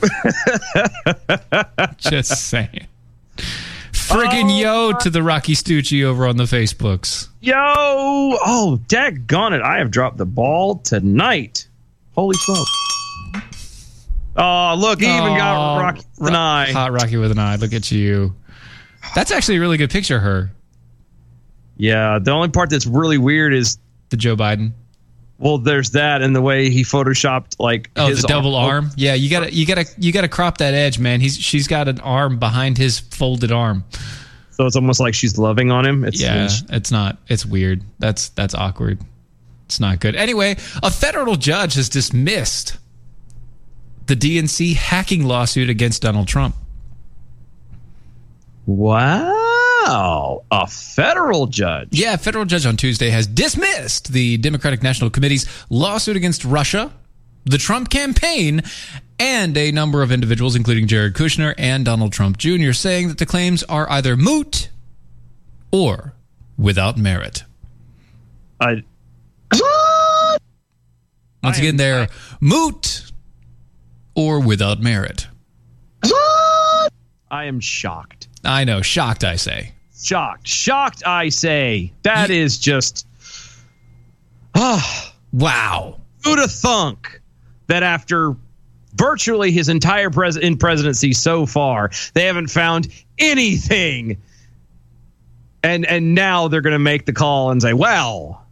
Just 1.98 2.48
saying. 2.48 2.86
Friggin' 3.92 4.58
yo 4.60 4.92
oh, 4.94 4.98
to 5.00 5.10
the 5.10 5.22
Rocky 5.22 5.54
Stucci 5.54 6.02
over 6.02 6.26
on 6.26 6.36
the 6.38 6.44
Facebooks. 6.44 7.28
Yo! 7.40 7.54
Oh, 7.56 8.80
daggone 8.88 9.52
it. 9.52 9.62
I 9.62 9.78
have 9.78 9.90
dropped 9.90 10.16
the 10.16 10.24
ball 10.26 10.76
tonight. 10.78 11.68
Holy 12.14 12.34
smoke. 12.38 12.66
Oh, 14.36 14.74
look, 14.78 15.00
he 15.00 15.06
even 15.06 15.36
got 15.36 15.76
Oh, 15.76 15.82
Rocky 15.82 16.02
with 16.18 16.28
an 16.28 16.36
eye. 16.36 16.72
Hot 16.72 16.92
Rocky 16.92 17.16
with 17.16 17.32
an 17.32 17.38
eye. 17.38 17.56
Look 17.56 17.72
at 17.72 17.90
you. 17.90 18.34
That's 19.14 19.30
actually 19.30 19.56
a 19.56 19.60
really 19.60 19.76
good 19.76 19.90
picture 19.90 20.16
of 20.16 20.22
her, 20.22 20.50
Yeah, 21.76 22.18
the 22.18 22.30
only 22.30 22.48
part 22.48 22.70
that's 22.70 22.86
really 22.86 23.18
weird 23.18 23.52
is, 23.52 23.78
the 24.10 24.16
Joe 24.16 24.36
Biden. 24.36 24.72
Well, 25.38 25.58
there's 25.58 25.90
that 25.90 26.20
and 26.22 26.34
the 26.34 26.42
way 26.42 26.68
he 26.68 26.82
photoshopped 26.82 27.60
like 27.60 27.90
Oh, 27.96 28.08
his 28.08 28.22
the 28.22 28.28
double 28.28 28.54
arm. 28.56 28.90
Yeah, 28.96 29.14
you 29.14 29.30
gotta, 29.30 29.54
you 29.54 29.66
gotta, 29.66 29.86
you 29.96 30.12
gotta 30.12 30.28
crop 30.28 30.58
that 30.58 30.74
edge, 30.74 30.98
man. 30.98 31.20
He's, 31.20 31.38
she's 31.38 31.68
got 31.68 31.88
an 31.88 32.00
arm 32.00 32.38
behind 32.38 32.76
his 32.76 32.98
folded 32.98 33.52
arm. 33.52 33.84
So 34.50 34.66
it's 34.66 34.74
almost 34.74 34.98
like 34.98 35.14
she's 35.14 35.38
loving 35.38 35.70
on 35.70 35.86
him. 35.86 36.04
It's 36.04 36.20
Yeah, 36.20 36.48
it's 36.70 36.90
not. 36.90 37.18
It's 37.28 37.46
weird. 37.46 37.82
That's 38.00 38.30
that's 38.30 38.54
awkward. 38.54 38.98
It's 39.66 39.78
not 39.78 40.00
good. 40.00 40.16
Anyway, 40.16 40.56
a 40.82 40.90
federal 40.90 41.36
judge 41.36 41.74
has 41.74 41.88
dismissed 41.88 42.76
the 44.06 44.16
DNC 44.16 44.74
hacking 44.74 45.24
lawsuit 45.24 45.68
against 45.70 46.02
Donald 46.02 46.26
Trump. 46.26 46.56
Wow. 49.84 50.44
A 50.50 50.66
federal 50.66 51.46
judge. 51.46 51.88
Yeah, 51.92 52.14
a 52.14 52.18
federal 52.18 52.44
judge 52.44 52.66
on 52.66 52.76
Tuesday 52.76 53.10
has 53.10 53.26
dismissed 53.26 54.12
the 54.12 54.36
Democratic 54.38 54.82
National 54.82 55.10
Committee's 55.10 55.46
lawsuit 55.70 56.16
against 56.16 56.44
Russia, 56.44 56.92
the 57.44 57.58
Trump 57.58 57.90
campaign, 57.90 58.62
and 59.18 59.56
a 59.56 59.72
number 59.72 60.02
of 60.02 60.12
individuals, 60.12 60.54
including 60.54 60.86
Jared 60.86 61.14
Kushner 61.14 61.54
and 61.58 61.84
Donald 61.84 62.12
Trump 62.12 62.38
Jr., 62.38 62.72
saying 62.72 63.08
that 63.08 63.18
the 63.18 63.26
claims 63.26 63.62
are 63.64 63.90
either 63.90 64.16
moot 64.16 64.70
or 65.72 66.14
without 66.56 66.96
merit. 66.96 67.44
I, 68.60 68.82
Once 71.42 71.58
again, 71.58 71.76
they're 71.76 72.08
moot 72.40 73.10
or 74.14 74.40
without 74.40 74.80
merit. 74.80 75.26
I 77.30 77.44
am 77.44 77.60
shocked. 77.60 78.27
I 78.44 78.64
know, 78.64 78.82
shocked, 78.82 79.24
I 79.24 79.36
say. 79.36 79.72
Shocked. 80.00 80.46
Shocked, 80.46 81.02
I 81.06 81.28
say. 81.28 81.92
That 82.02 82.30
is 82.30 82.58
just. 82.58 83.06
Ah. 84.54 85.14
Wow. 85.32 85.98
Who'd 86.24 86.38
have 86.38 86.50
thunk 86.50 87.20
that 87.66 87.82
after 87.82 88.34
virtually 88.94 89.50
his 89.50 89.68
entire 89.68 90.10
pres- 90.10 90.36
in 90.36 90.56
presidency 90.56 91.12
so 91.12 91.46
far, 91.46 91.90
they 92.14 92.24
haven't 92.24 92.48
found 92.48 92.88
anything. 93.18 94.16
And 95.62 95.84
and 95.86 96.14
now 96.14 96.48
they're 96.48 96.60
going 96.60 96.72
to 96.72 96.78
make 96.78 97.04
the 97.06 97.12
call 97.12 97.50
and 97.50 97.60
say, 97.60 97.72
"Well, 97.72 98.46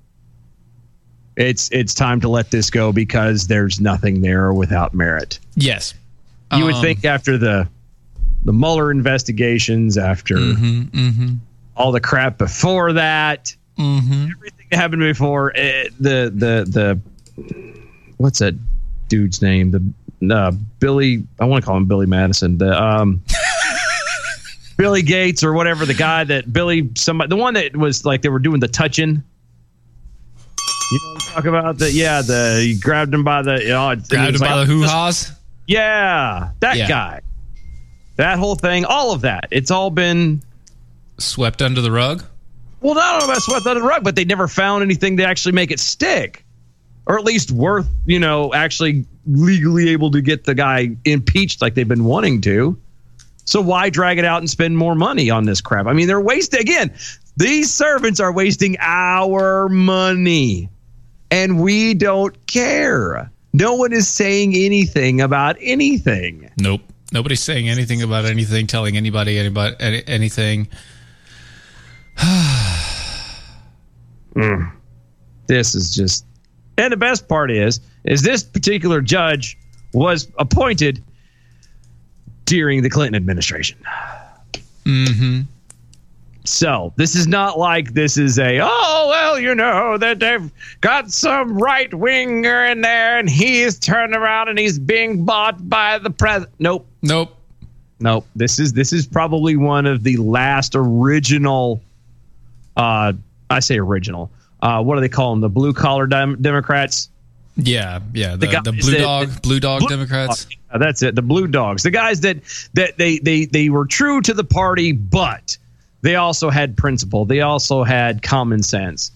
it's 1.37 1.71
it's 1.71 1.95
time 1.95 2.21
to 2.23 2.29
let 2.29 2.51
this 2.51 2.69
go 2.71 2.93
because 2.93 3.47
there's 3.47 3.81
nothing 3.81 4.21
there 4.23 4.53
without 4.53 4.93
merit." 4.93 5.39
Yes. 5.55 5.95
You 6.55 6.65
would 6.65 6.75
Um, 6.75 6.83
think 6.83 7.05
after 7.05 7.39
the 7.39 7.69
the 8.47 8.53
Mueller 8.53 8.91
investigations, 8.91 9.99
after 9.99 10.39
all 11.77 11.93
the 11.93 12.01
crap 12.01 12.39
before 12.39 12.95
that, 12.95 13.55
everything 13.79 14.67
that 14.71 14.77
happened 14.77 15.03
before, 15.03 15.53
eh, 15.55 15.89
the 16.01 16.33
the 16.35 16.65
the 16.67 17.01
what's 18.17 18.39
that 18.39 18.55
dude's 19.09 19.43
name? 19.43 19.71
The 19.73 20.35
uh, 20.35 20.53
Billy. 20.79 21.25
I 21.39 21.45
want 21.45 21.63
to 21.63 21.67
call 21.67 21.77
him 21.77 21.85
Billy 21.85 22.07
Madison. 22.07 22.57
The 22.59 22.83
um. 22.83 23.23
Billy 24.79 25.01
Gates 25.03 25.43
or 25.43 25.55
whatever 25.55 25.87
the 25.87 25.95
guy 25.95 26.25
that 26.25 26.53
Billy 26.53 26.91
somebody 26.97 27.31
the 27.31 27.37
one 27.37 27.55
that 27.55 27.75
was 27.75 28.05
like 28.05 28.21
they 28.21 28.29
were 28.29 28.39
doing 28.39 28.61
the 28.61 28.69
touching. 28.69 29.23
You 30.93 31.01
know 31.03 31.15
what 31.35 31.47
about? 31.47 31.79
The 31.79 31.91
yeah, 31.91 32.21
the 32.23 32.61
he 32.63 32.79
grabbed 32.79 33.13
him 33.15 33.25
by 33.25 33.41
the 33.43 33.61
you 33.63 33.69
know, 33.71 33.97
Grabbed 34.09 34.35
him 34.35 34.41
by 34.41 34.59
the 34.59 34.65
hoo 34.67 34.83
ha's. 34.83 35.33
yeah, 35.67 36.51
that 36.61 36.77
Yeah. 36.77 36.89
guy. 36.89 37.21
That 38.17 38.39
whole 38.39 38.55
thing, 38.55 38.85
all 38.85 39.13
of 39.13 39.23
that. 39.23 39.49
It's 39.51 39.71
all 39.71 39.91
been 39.91 40.43
Swept 41.19 41.63
under 41.63 41.81
the 41.81 41.91
rug. 41.91 42.25
well, 42.81 42.95
not 42.95 43.23
about 43.25 43.41
swept 43.43 43.67
under 43.67 43.81
the 43.81 43.87
rug, 43.87 44.05
but 44.05 44.17
they 44.17 44.25
never 44.25 44.49
found 44.49 44.83
anything 44.83 45.17
to 45.19 45.25
actually 45.25 45.53
make 45.53 45.71
it 45.71 45.81
stick. 45.81 46.45
Or 47.07 47.19
at 47.19 47.25
least 47.25 47.51
worth, 47.53 47.89
you 48.05 48.19
know, 48.19 48.53
actually 48.53 49.07
legally 49.27 49.91
able 49.91 50.11
to 50.11 50.21
get 50.21 50.45
the 50.45 50.55
guy 50.55 50.97
impeached 51.05 51.63
like 51.63 51.75
they've 51.75 51.87
been 51.87 52.05
wanting 52.05 52.41
to. 52.43 52.77
So 53.45 53.61
why 53.61 53.91
drag 53.91 54.19
it 54.19 54.25
out 54.25 54.39
and 54.39 54.51
spend 54.51 54.77
more 54.77 54.95
money 54.97 55.31
on 55.31 55.45
this 55.45 55.61
crap? 55.61 55.87
I 55.87 55.93
mean, 55.93 56.09
they're 56.09 56.21
wasting 56.21 56.61
again. 56.61 56.93
These 57.37 57.73
servants 57.73 58.19
are 58.19 58.33
wasting 58.33 58.77
our 58.81 59.69
money, 59.69 60.69
and 61.31 61.61
we 61.61 61.95
don't 61.95 62.47
care. 62.47 63.31
No 63.53 63.75
one 63.75 63.93
is 63.93 64.09
saying 64.09 64.55
anything 64.57 65.21
about 65.21 65.57
anything. 65.61 66.51
Nope. 66.59 66.81
Nobody's 67.13 67.43
saying 67.43 67.69
anything 67.69 68.03
about 68.03 68.25
anything, 68.25 68.67
telling 68.67 68.97
anybody 68.97 69.39
anybody 69.39 69.77
any, 69.81 70.03
anything. 70.07 70.69
Mm. 74.37 74.71
This 75.47 75.75
is 75.75 75.95
just 75.95 76.27
and 76.77 76.93
the 76.93 76.97
best 76.97 77.27
part 77.27 77.51
is 77.51 77.81
is 78.05 78.23
this 78.23 78.43
particular 78.43 79.01
judge 79.01 79.59
was 79.95 80.29
appointed 80.39 81.03
during 82.45 82.83
the 82.83 82.91
Clinton 82.91 83.15
administration. 83.15 83.79
Mm-hmm. 84.85 85.43
So 86.45 86.93
this 86.97 87.17
is 87.17 87.27
not 87.27 87.59
like 87.59 87.95
this 87.95 88.17
is 88.17 88.39
a 88.39 88.61
oh 88.63 89.07
well 89.09 89.39
you 89.39 89.55
know 89.55 89.99
that 89.99 90.21
they've 90.21 90.53
got 90.81 91.11
some 91.11 91.59
right 91.59 91.93
winger 91.93 92.65
in 92.67 92.83
there 92.83 93.19
and 93.19 93.29
he's 93.29 93.79
turned 93.79 94.15
around 94.15 94.49
and 94.49 94.59
he's 94.59 94.79
being 94.79 95.25
bought 95.25 95.69
by 95.69 95.99
the 95.99 96.11
president. 96.11 96.55
Nope, 96.61 96.87
Nope. 97.07 97.37
nope. 98.01 98.27
This 98.37 98.59
is 98.59 98.73
this 98.73 98.93
is 98.93 99.07
probably 99.07 99.57
one 99.57 99.87
of 99.87 100.03
the 100.03 100.17
last 100.17 100.75
original. 100.75 101.83
Uh, 102.77 103.13
I 103.49 103.61
say 103.61 103.79
original. 103.79 104.31
Uh, 104.61 104.83
what 104.83 104.97
do 104.97 105.01
they 105.01 105.09
call 105.09 105.33
them? 105.33 105.41
The 105.41 105.49
blue 105.49 105.73
collar 105.73 106.07
dem- 106.07 106.41
Democrats. 106.43 107.09
Yeah, 107.57 108.01
yeah. 108.13 108.37
The, 108.37 108.49
guys 108.49 108.65
the 108.65 108.73
blue 108.73 108.93
that- 108.93 109.01
dog, 109.01 109.43
blue 109.43 109.61
dog 109.61 109.81
Blue 109.81 109.89
Democrats. 109.89 110.47
Uh, 110.71 110.79
that's 110.79 111.03
it. 111.03 111.15
The 111.15 111.23
blue 111.23 111.47
dogs. 111.47 111.83
The 111.83 111.91
guys 111.91 112.21
that 112.21 112.39
that 112.75 112.99
they 112.99 113.19
they 113.19 113.47
they 113.47 113.71
were 113.71 113.87
true 113.87 114.21
to 114.23 114.35
the 114.35 114.45
party, 114.45 114.93
but 114.93 115.57
they 116.03 116.17
also 116.17 116.51
had 116.51 116.77
principle. 116.77 117.25
They 117.25 117.41
also 117.41 117.83
had 117.83 118.23
common 118.23 118.63
sense. 118.63 119.11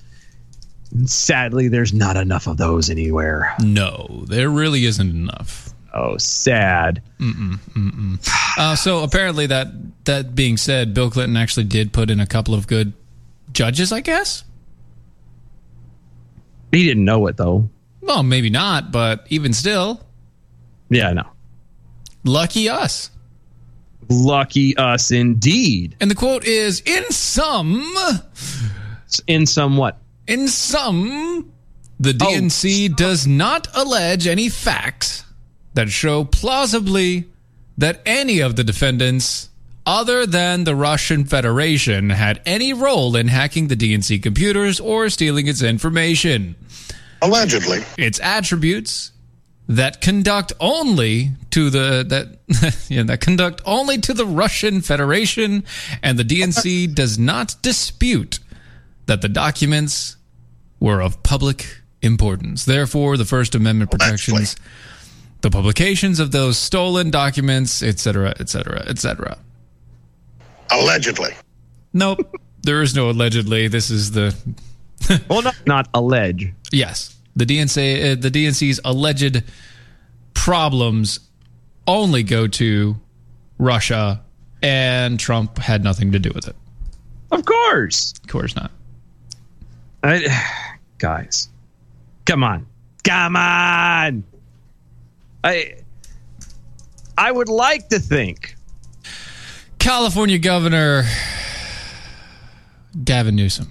And 0.93 1.09
sadly, 1.09 1.69
there's 1.69 1.93
not 1.93 2.17
enough 2.17 2.47
of 2.47 2.57
those 2.57 2.91
anywhere. 2.91 3.55
No, 3.61 4.25
there 4.27 4.49
really 4.49 4.87
isn't 4.87 5.11
enough. 5.11 5.70
Oh, 5.93 6.17
sad. 6.19 7.03
mm 7.19 7.33
mm 7.35 7.59
mm 7.75 8.29
Uh, 8.59 8.77
so 8.77 9.03
apparently, 9.03 9.47
that 9.47 9.69
that 10.05 10.35
being 10.35 10.57
said, 10.57 10.95
Bill 10.95 11.11
Clinton 11.11 11.37
actually 11.37 11.65
did 11.65 11.93
put 11.93 12.11
in 12.11 12.21
a 12.21 12.27
couple 12.27 12.55
of 12.55 12.67
good 12.67 12.93
judges, 13.53 13.91
I 13.93 14.01
guess. 14.01 14.45
He 16.73 16.85
didn't 16.85 17.05
know 17.05 17.27
it 17.27 17.37
though. 17.37 17.69
Well, 18.01 18.23
maybe 18.23 18.51
not, 18.51 18.93
but 18.93 19.27
even 19.29 19.53
still, 19.53 20.01
Yeah, 20.89 21.09
I 21.09 21.13
know. 21.13 21.27
lucky 22.25 22.69
us. 22.69 23.11
Lucky 24.09 24.77
us 24.77 25.11
indeed. 25.11 25.97
And 26.01 26.11
the 26.11 26.15
quote 26.15 26.45
is: 26.45 26.81
"In 26.87 27.05
some, 27.11 27.85
In 29.27 29.47
somewhat. 29.47 29.99
in 30.27 30.49
some, 30.49 31.53
the 31.99 32.13
DNC 32.13 32.97
does 32.97 33.27
not 33.27 33.67
allege 33.77 34.27
any 34.27 34.49
facts 34.49 35.20
that 35.75 35.91
show 35.91 36.25
plausibly 36.25 37.27
that 37.79 38.01
any 38.05 38.41
of 38.41 38.57
the 38.57 38.65
defendants." 38.65 39.49
Other 39.87 40.27
than 40.27 40.65
the 40.65 40.77
Russian 40.77 41.25
Federation 41.25 42.11
had 42.11 42.43
any 42.45 42.73
role 42.73 43.17
in 43.17 43.29
hacking 43.29 43.69
the 43.69 43.75
DNC 43.75 44.23
computers 44.23 44.79
or 44.79 45.09
stealing 45.09 45.49
its 45.49 45.63
information. 45.63 46.55
Allegedly. 47.23 47.81
its 47.99 48.21
attributes 48.21 49.13
that 49.71 50.01
conduct 50.01 50.53
only 50.59 51.31
to 51.51 51.71
the 51.71 52.05
that 52.09 52.85
yeah, 52.89 53.05
that 53.05 53.21
conduct 53.21 53.63
only 53.65 53.99
to 53.99 54.13
the 54.13 54.27
Russian 54.27 54.81
Federation 54.81 55.65
and 56.03 56.19
the 56.19 56.25
DNC 56.25 56.93
does 56.93 57.19
not 57.19 57.55
dispute 57.63 58.41
that 59.07 59.23
the 59.23 59.29
documents 59.29 60.17
were 60.81 61.01
of 61.01 61.23
public 61.23 61.79
importance. 62.03 62.65
Therefore, 62.65 63.17
the 63.17 63.25
First 63.25 63.55
Amendment 63.55 63.93
protections 63.93 64.57
the 65.41 65.51
publications 65.51 66.21
of 66.21 66.33
those 66.33 66.59
stolen 66.59 67.11
documents, 67.11 67.83
etc., 67.83 68.35
etc., 68.39 68.85
etc. 68.87 69.39
Allegedly. 70.71 71.33
Nope. 71.93 72.35
there 72.63 72.83
is 72.83 72.95
no 72.95 73.11
allegedly. 73.11 73.69
This 73.69 73.91
is 73.91 74.13
the 74.13 74.35
Well, 75.29 75.43
not 75.43 75.57
not 75.67 75.89
allege. 75.95 76.53
Yes, 76.73 77.17
the 77.37 77.45
DNC, 77.45 78.13
uh, 78.13 78.21
the 78.21 78.31
DNC's 78.31 78.81
alleged 78.85 79.43
problems 80.35 81.21
only 81.87 82.23
go 82.23 82.47
to 82.47 82.97
Russia, 83.59 84.21
and 84.63 85.19
Trump 85.19 85.59
had 85.59 85.83
nothing 85.83 86.13
to 86.13 86.19
do 86.19 86.31
with 86.35 86.49
it. 86.49 86.57
Of 87.31 87.45
course. 87.45 88.15
Of 88.23 88.29
course 88.29 88.57
not. 88.57 88.71
I, 90.03 90.77
guys, 90.99 91.49
come 92.25 92.45
on, 92.45 92.67
come 93.05 93.37
on. 93.37 94.25
I 95.45 95.77
I 97.17 97.31
would 97.33 97.49
like 97.49 97.89
to 97.89 97.99
think 97.99 98.57
California 99.79 100.39
Governor 100.39 101.05
Gavin 103.05 103.37
Newsom. 103.37 103.71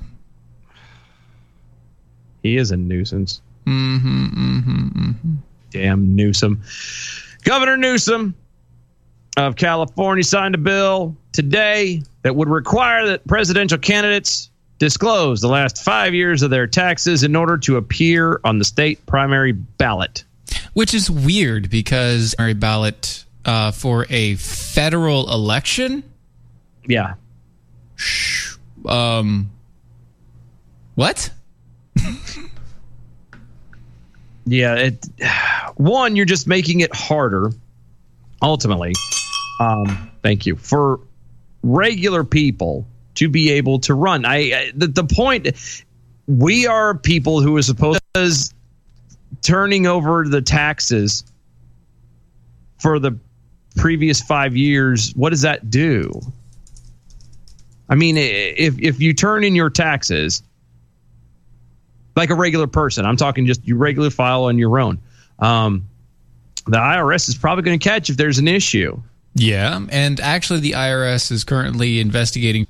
he 2.42 2.58
is 2.58 2.72
a 2.72 2.78
nuisance. 2.78 3.42
Mm-hmm, 3.66 4.26
mm-hmm, 4.26 4.88
mm-hmm. 4.88 5.36
Damn 5.72 6.16
Newsom. 6.16 6.62
Governor 7.44 7.78
Newsom 7.78 8.34
of 9.38 9.56
California 9.56 10.24
signed 10.24 10.56
a 10.56 10.58
bill 10.58 11.16
today 11.32 12.02
that 12.24 12.36
would 12.36 12.50
require 12.50 13.06
that 13.08 13.26
presidential 13.28 13.78
candidates 13.78 14.50
disclose 14.80 15.42
the 15.42 15.48
last 15.48 15.84
five 15.84 16.14
years 16.14 16.42
of 16.42 16.50
their 16.50 16.66
taxes 16.66 17.24
in 17.24 17.36
order 17.36 17.58
to 17.58 17.78
appear 17.78 18.40
on 18.44 18.58
the 18.58 18.66
state 18.66 19.06
primary 19.06 19.52
ballot. 19.52 20.24
Which 20.80 20.94
is 20.94 21.12
weird 21.12 21.70
because 21.70 22.36
primary 22.36 22.54
ballot 22.54 23.26
uh, 23.44 23.72
for 23.72 24.06
a 24.10 24.36
federal 24.36 25.30
election. 25.30 26.06
Yeah. 26.88 27.16
Um, 28.88 29.52
what? 30.96 31.32
Yeah, 34.46 34.76
it 34.76 35.06
one 35.76 36.16
you're 36.16 36.26
just 36.26 36.48
making 36.48 36.80
it 36.80 36.96
harder 36.96 37.52
ultimately. 38.42 38.94
Um 39.60 40.10
thank 40.24 40.48
you. 40.48 40.56
For 40.56 41.02
regular 41.62 42.24
people 42.24 42.88
to 43.16 43.30
be 43.30 43.52
able 43.52 43.80
to 43.82 43.94
run. 43.94 44.26
I, 44.26 44.38
I 44.38 44.72
the, 44.74 44.88
the 44.88 45.04
point 45.04 45.50
we 46.26 46.66
are 46.66 46.98
people 46.98 47.42
who 47.42 47.58
are 47.58 47.62
supposed 47.62 48.02
to 48.16 48.50
turning 49.42 49.88
over 49.88 50.28
the 50.28 50.42
taxes 50.42 51.24
for 52.80 53.00
the 53.00 53.18
previous 53.76 54.22
5 54.22 54.56
years, 54.56 55.14
what 55.16 55.30
does 55.30 55.42
that 55.42 55.70
do? 55.70 56.12
I 57.90 57.96
mean, 57.96 58.18
if 58.18 58.78
if 58.80 59.02
you 59.02 59.14
turn 59.14 59.44
in 59.44 59.56
your 59.56 59.72
taxes 59.72 60.44
like 62.20 62.30
a 62.30 62.36
regular 62.36 62.68
person. 62.68 63.06
I'm 63.06 63.18
talking 63.18 63.46
just 63.46 63.66
your 63.66 63.78
regular 63.78 64.10
file 64.10 64.44
on 64.44 64.58
your 64.58 64.80
own. 64.80 65.00
Um, 65.40 65.88
the 66.66 66.78
IRS 66.78 67.30
is 67.30 67.36
probably 67.36 67.64
going 67.64 67.80
to 67.80 67.84
catch 67.84 68.10
if 68.10 68.18
there's 68.18 68.38
an 68.38 68.48
issue. 68.48 69.02
Yeah, 69.36 69.80
and 69.90 70.20
actually, 70.20 70.60
the 70.60 70.74
IRS 70.74 71.32
is 71.32 71.44
currently 71.44 72.00
investigating. 72.00 72.68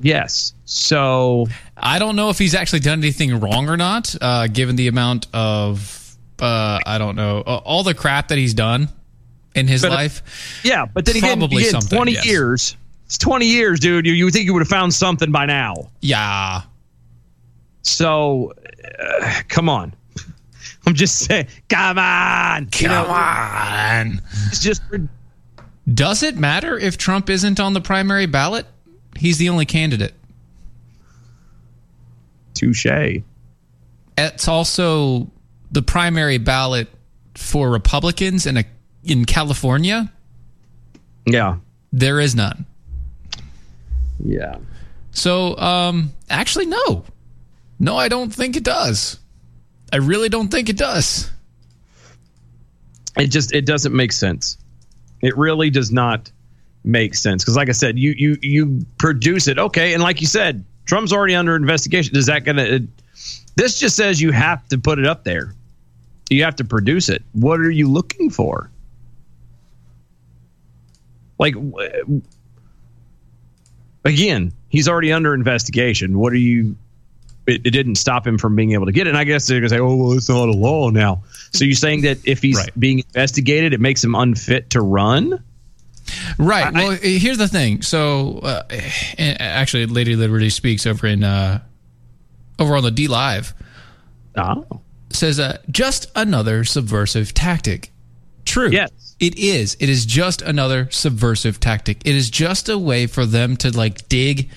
Yes. 0.00 0.54
So 0.64 1.46
I 1.76 1.98
don't 1.98 2.16
know 2.16 2.30
if 2.30 2.38
he's 2.38 2.54
actually 2.54 2.80
done 2.80 2.98
anything 2.98 3.38
wrong 3.40 3.68
or 3.68 3.76
not, 3.76 4.14
uh, 4.20 4.46
given 4.46 4.76
the 4.76 4.88
amount 4.88 5.26
of 5.32 6.01
uh, 6.42 6.78
I 6.84 6.98
don't 6.98 7.16
know 7.16 7.38
uh, 7.40 7.60
all 7.64 7.82
the 7.84 7.94
crap 7.94 8.28
that 8.28 8.38
he's 8.38 8.52
done 8.54 8.88
in 9.54 9.66
his 9.68 9.82
But, 9.82 9.92
uh, 9.92 9.94
life. 9.94 10.60
yeah, 10.64 10.84
but 10.86 11.04
then 11.04 11.16
again, 11.16 11.38
Probably 11.38 11.62
again 11.62 11.80
something, 11.80 11.96
20 11.96 12.12
yes. 12.12 12.26
years. 12.26 12.76
It's 13.06 13.18
20 13.18 13.46
years, 13.46 13.78
dude. 13.80 14.06
You, 14.06 14.12
you 14.14 14.24
would 14.24 14.32
think 14.34 14.46
you 14.46 14.52
would 14.54 14.60
have 14.62 14.68
found 14.68 14.92
something 14.94 15.30
by 15.30 15.44
now. 15.46 15.74
Yeah, 16.00 16.62
So 17.82 18.54
uh, 18.98 19.40
come 19.48 19.68
on. 19.68 19.94
I'm 20.86 20.94
just 20.94 21.18
saying, 21.18 21.46
come 21.68 21.98
on. 21.98 22.68
You 22.78 22.88
know, 22.88 23.04
on. 23.06 24.20
It's 24.48 24.60
just 24.60 24.82
Does 25.92 26.22
it 26.22 26.36
matter 26.36 26.78
if 26.78 26.96
Trump 26.98 27.28
isn't 27.30 27.60
on 27.60 27.72
the 27.74 27.80
primary 27.80 28.26
ballot? 28.26 28.66
He's 29.16 29.36
the 29.38 29.48
only 29.50 29.66
candidate. 29.66 30.14
touche. 32.54 32.86
It's 34.18 34.48
also 34.48 35.30
the 35.72 35.82
primary 35.82 36.38
ballot 36.38 36.88
for 37.34 37.70
Republicans 37.70 38.46
in 38.46 38.58
a 38.58 38.64
in 39.02 39.24
California. 39.24 40.12
Yeah. 41.26 41.56
There 41.92 42.20
is 42.20 42.34
none. 42.34 42.66
Yeah. 44.24 44.58
So, 45.10 45.56
um, 45.58 46.12
actually, 46.30 46.66
no, 46.66 47.04
no, 47.78 47.96
I 47.96 48.08
don't 48.08 48.32
think 48.32 48.56
it 48.56 48.64
does. 48.64 49.18
I 49.92 49.96
really 49.96 50.28
don't 50.28 50.48
think 50.48 50.68
it 50.68 50.78
does. 50.78 51.30
it 53.18 53.26
just 53.26 53.52
it 53.52 53.66
doesn't 53.66 53.94
make 53.94 54.12
sense. 54.12 54.56
It 55.20 55.36
really 55.36 55.70
does 55.70 55.92
not 55.92 56.30
make 56.84 57.14
sense 57.14 57.44
because, 57.44 57.56
like 57.56 57.68
I 57.68 57.72
said, 57.72 57.98
you 57.98 58.14
you 58.16 58.36
you 58.40 58.86
produce 58.98 59.48
it 59.48 59.58
okay, 59.58 59.92
and 59.94 60.02
like 60.02 60.20
you 60.20 60.26
said, 60.26 60.64
Trump's 60.86 61.12
already 61.12 61.34
under 61.34 61.56
investigation. 61.56 62.16
Is 62.16 62.26
that 62.26 62.44
gonna? 62.44 62.62
It, 62.62 62.82
this 63.54 63.78
just 63.78 63.96
says 63.96 64.20
you 64.20 64.32
have 64.32 64.66
to 64.68 64.78
put 64.78 64.98
it 64.98 65.06
up 65.06 65.24
there. 65.24 65.54
You 66.32 66.44
have 66.44 66.56
to 66.56 66.64
produce 66.64 67.08
it. 67.08 67.22
What 67.32 67.60
are 67.60 67.70
you 67.70 67.88
looking 67.90 68.30
for? 68.30 68.70
Like, 71.38 71.54
again, 74.04 74.52
he's 74.68 74.88
already 74.88 75.12
under 75.12 75.34
investigation. 75.34 76.18
What 76.18 76.32
are 76.32 76.36
you? 76.36 76.76
It, 77.46 77.62
it 77.66 77.70
didn't 77.72 77.96
stop 77.96 78.24
him 78.24 78.38
from 78.38 78.54
being 78.54 78.72
able 78.72 78.86
to 78.86 78.92
get 78.92 79.08
it. 79.08 79.10
And 79.10 79.18
I 79.18 79.24
guess 79.24 79.46
they're 79.48 79.58
gonna 79.58 79.68
say, 79.68 79.80
"Oh, 79.80 79.96
well, 79.96 80.12
it's 80.12 80.28
not 80.28 80.48
a 80.48 80.52
law 80.52 80.90
now." 80.90 81.24
So 81.52 81.64
you're 81.64 81.74
saying 81.74 82.02
that 82.02 82.18
if 82.24 82.40
he's 82.40 82.56
Right. 82.56 82.70
being 82.78 83.00
investigated, 83.00 83.72
it 83.72 83.80
makes 83.80 84.02
him 84.04 84.14
unfit 84.14 84.70
to 84.70 84.80
run? 84.80 85.42
Right. 86.38 86.72
well, 86.72 86.90
here's 87.00 87.38
the 87.38 87.48
thing. 87.48 87.82
So, 87.82 88.38
uh, 88.38 88.62
actually, 89.18 89.86
Lady 89.86 90.14
Liberty 90.14 90.50
speaks 90.50 90.86
over 90.86 91.06
in 91.06 91.24
uh, 91.24 91.60
over 92.60 92.76
on 92.76 92.84
the 92.84 92.90
D 92.92 93.08
Live 93.08 93.54
Oh, 94.36 94.81
says 95.16 95.38
uh, 95.40 95.58
just 95.70 96.10
another 96.14 96.64
subversive 96.64 97.34
tactic. 97.34 97.90
True. 98.44 98.70
Yes. 98.70 99.16
It 99.20 99.38
is. 99.38 99.76
It 99.78 99.88
is 99.88 100.04
just 100.04 100.42
another 100.42 100.88
subversive 100.90 101.60
tactic. 101.60 101.98
It 102.04 102.14
is 102.14 102.28
just 102.28 102.68
a 102.68 102.76
way 102.78 103.06
for 103.06 103.24
them 103.24 103.56
to 103.58 103.70
like 103.76 104.08
dig 104.08 104.50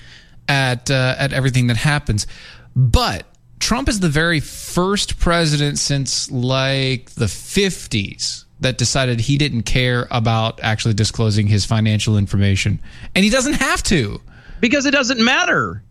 at 0.48 0.90
uh, 0.90 1.14
at 1.18 1.32
everything 1.32 1.68
that 1.68 1.76
happens. 1.76 2.26
But 2.74 3.26
Trump 3.60 3.88
is 3.88 4.00
the 4.00 4.08
very 4.08 4.40
first 4.40 5.18
president 5.18 5.78
since 5.78 6.30
like 6.30 7.10
the 7.12 7.26
50s 7.26 8.44
that 8.60 8.76
decided 8.78 9.20
he 9.20 9.38
didn't 9.38 9.62
care 9.62 10.08
about 10.10 10.60
actually 10.62 10.94
disclosing 10.94 11.46
his 11.46 11.64
financial 11.64 12.18
information. 12.18 12.80
And 13.14 13.24
he 13.24 13.30
doesn't 13.30 13.54
have 13.54 13.82
to. 13.84 14.20
because 14.60 14.86
it 14.86 14.90
doesn't 14.92 15.22
matter. 15.22 15.82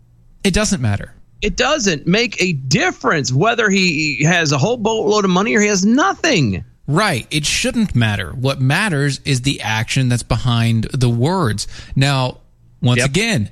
It 0.44 0.52
doesn't 0.54 0.80
matter. 0.80 1.14
It 1.42 1.56
doesn't 1.56 2.06
make 2.06 2.40
a 2.42 2.54
difference 2.54 3.32
whether 3.32 3.68
he 3.70 4.24
has 4.24 4.52
a 4.52 4.58
whole 4.58 4.76
boatload 4.76 5.24
of 5.24 5.30
money 5.30 5.54
or 5.54 5.60
he 5.60 5.68
has 5.68 5.84
nothing. 5.84 6.64
Right. 6.86 7.26
It 7.30 7.44
shouldn't 7.44 7.94
matter. 7.94 8.30
What 8.30 8.60
matters 8.60 9.20
is 9.24 9.42
the 9.42 9.60
action 9.60 10.08
that's 10.08 10.22
behind 10.22 10.84
the 10.92 11.08
words. 11.10 11.66
Now, 11.94 12.38
once 12.80 12.98
Yep. 13.00 13.08
again, 13.10 13.50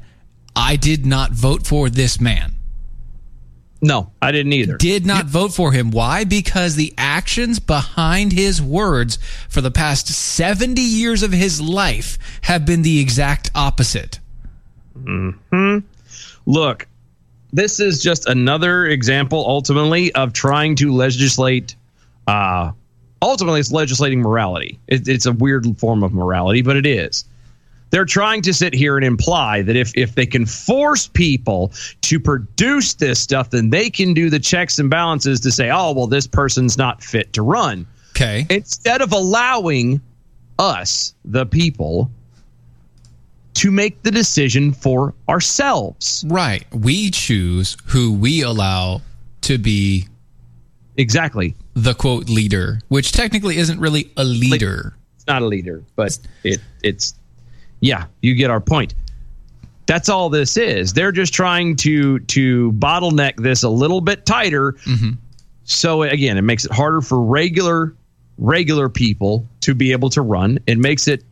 I 0.56 0.76
did 0.76 1.04
not 1.04 1.32
vote 1.32 1.66
for 1.66 1.90
this 1.90 2.20
man. 2.20 2.52
No, 3.82 4.12
I 4.22 4.32
didn't 4.32 4.54
either. 4.54 4.78
Did 4.78 5.04
not 5.04 5.26
vote 5.26 5.52
for 5.52 5.72
him. 5.72 5.90
Why? 5.90 6.24
Because 6.24 6.76
the 6.76 6.94
actions 6.96 7.58
behind 7.58 8.32
his 8.32 8.62
words 8.62 9.18
for 9.48 9.60
the 9.60 9.70
past 9.70 10.08
70 10.08 10.80
years 10.80 11.22
of 11.22 11.32
his 11.32 11.60
life 11.60 12.18
have 12.42 12.64
been 12.64 12.80
the 12.80 12.98
exact 12.98 13.50
opposite. 13.54 14.20
Hmm. 14.96 15.78
Look, 16.46 16.86
this 17.54 17.78
is 17.78 18.02
just 18.02 18.26
another 18.26 18.84
example, 18.86 19.44
ultimately, 19.46 20.12
of 20.14 20.32
trying 20.32 20.74
to 20.76 20.92
legislate. 20.92 21.76
Uh, 22.26 22.72
ultimately, 23.22 23.60
it's 23.60 23.70
legislating 23.70 24.20
morality. 24.20 24.78
It, 24.88 25.06
it's 25.06 25.24
a 25.24 25.32
weird 25.32 25.64
form 25.78 26.02
of 26.02 26.12
morality, 26.12 26.62
but 26.62 26.76
it 26.76 26.84
is. 26.84 27.24
They're 27.90 28.04
trying 28.04 28.42
to 28.42 28.52
sit 28.52 28.74
here 28.74 28.96
and 28.96 29.06
imply 29.06 29.62
that 29.62 29.76
if, 29.76 29.96
if 29.96 30.16
they 30.16 30.26
can 30.26 30.46
force 30.46 31.06
people 31.06 31.72
to 32.02 32.18
produce 32.18 32.94
this 32.94 33.20
stuff, 33.20 33.50
then 33.50 33.70
they 33.70 33.88
can 33.88 34.14
do 34.14 34.30
the 34.30 34.40
checks 34.40 34.80
and 34.80 34.90
balances 34.90 35.38
to 35.42 35.52
say, 35.52 35.70
oh, 35.70 35.92
well, 35.92 36.08
this 36.08 36.26
person's 36.26 36.76
not 36.76 37.04
fit 37.04 37.32
to 37.34 37.42
run. 37.42 37.86
Okay. 38.10 38.46
Instead 38.50 39.00
of 39.00 39.12
allowing 39.12 40.00
us, 40.58 41.14
the 41.24 41.46
people, 41.46 42.10
to 43.54 43.70
make 43.70 44.02
the 44.02 44.10
decision 44.10 44.72
for 44.72 45.14
ourselves. 45.28 46.24
Right. 46.28 46.64
We 46.74 47.10
choose 47.10 47.76
who 47.86 48.12
we 48.12 48.42
allow 48.42 49.00
to 49.42 49.58
be 49.58 50.08
Exactly. 50.96 51.54
the 51.74 51.94
quote 51.94 52.28
leader, 52.28 52.80
which 52.88 53.12
technically 53.12 53.56
isn't 53.58 53.80
really 53.80 54.10
a 54.16 54.24
leader. 54.24 54.96
It's 55.16 55.26
not 55.26 55.42
a 55.42 55.46
leader, 55.46 55.82
but 55.96 56.16
it 56.42 56.60
it's 56.82 57.14
yeah, 57.80 58.06
you 58.22 58.34
get 58.34 58.50
our 58.50 58.60
point. 58.60 58.94
That's 59.86 60.08
all 60.08 60.30
this 60.30 60.56
is. 60.56 60.92
They're 60.92 61.12
just 61.12 61.34
trying 61.34 61.76
to 61.76 62.20
to 62.20 62.72
bottleneck 62.72 63.36
this 63.36 63.62
a 63.64 63.68
little 63.68 64.00
bit 64.00 64.24
tighter. 64.24 64.72
Mm-hmm. 64.86 65.10
So 65.64 66.02
again, 66.02 66.38
it 66.38 66.42
makes 66.42 66.64
it 66.64 66.72
harder 66.72 67.00
for 67.00 67.20
regular 67.20 67.94
regular 68.38 68.88
people 68.88 69.46
to 69.60 69.74
be 69.74 69.92
able 69.92 70.10
to 70.10 70.22
run. 70.22 70.58
It 70.66 70.78
makes 70.78 71.08
it 71.08 71.24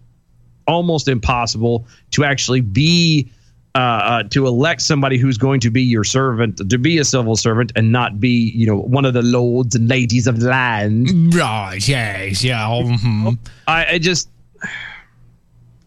almost 0.66 1.09
impossible 1.09 1.87
to 2.12 2.25
actually 2.25 2.61
be 2.61 3.31
uh, 3.75 3.79
uh, 3.79 4.22
to 4.25 4.46
elect 4.46 4.83
somebody 4.83 5.16
who's 5.16 5.38
going 5.38 5.59
to 5.61 5.70
be 5.70 5.81
your 5.83 6.05
servant, 6.05 6.59
to 6.68 6.77
be 6.79 6.98
a 6.98 7.05
civil 7.07 7.37
servant, 7.37 7.72
and 7.75 7.90
not 7.90 8.20
be, 8.20 8.51
you 8.55 8.66
know, 8.66 8.77
one 8.77 9.07
of 9.07 9.14
the 9.14 9.22
lords 9.22 9.75
and 9.75 9.88
ladies 9.88 10.27
of 10.27 10.40
the 10.40 10.48
land. 10.51 11.35
Right. 11.35 11.79
Yes. 11.88 12.44
Yeah. 12.44 12.66
mhm. 12.68 13.38
I, 13.66 13.87
I 13.94 13.98
just 13.98 14.29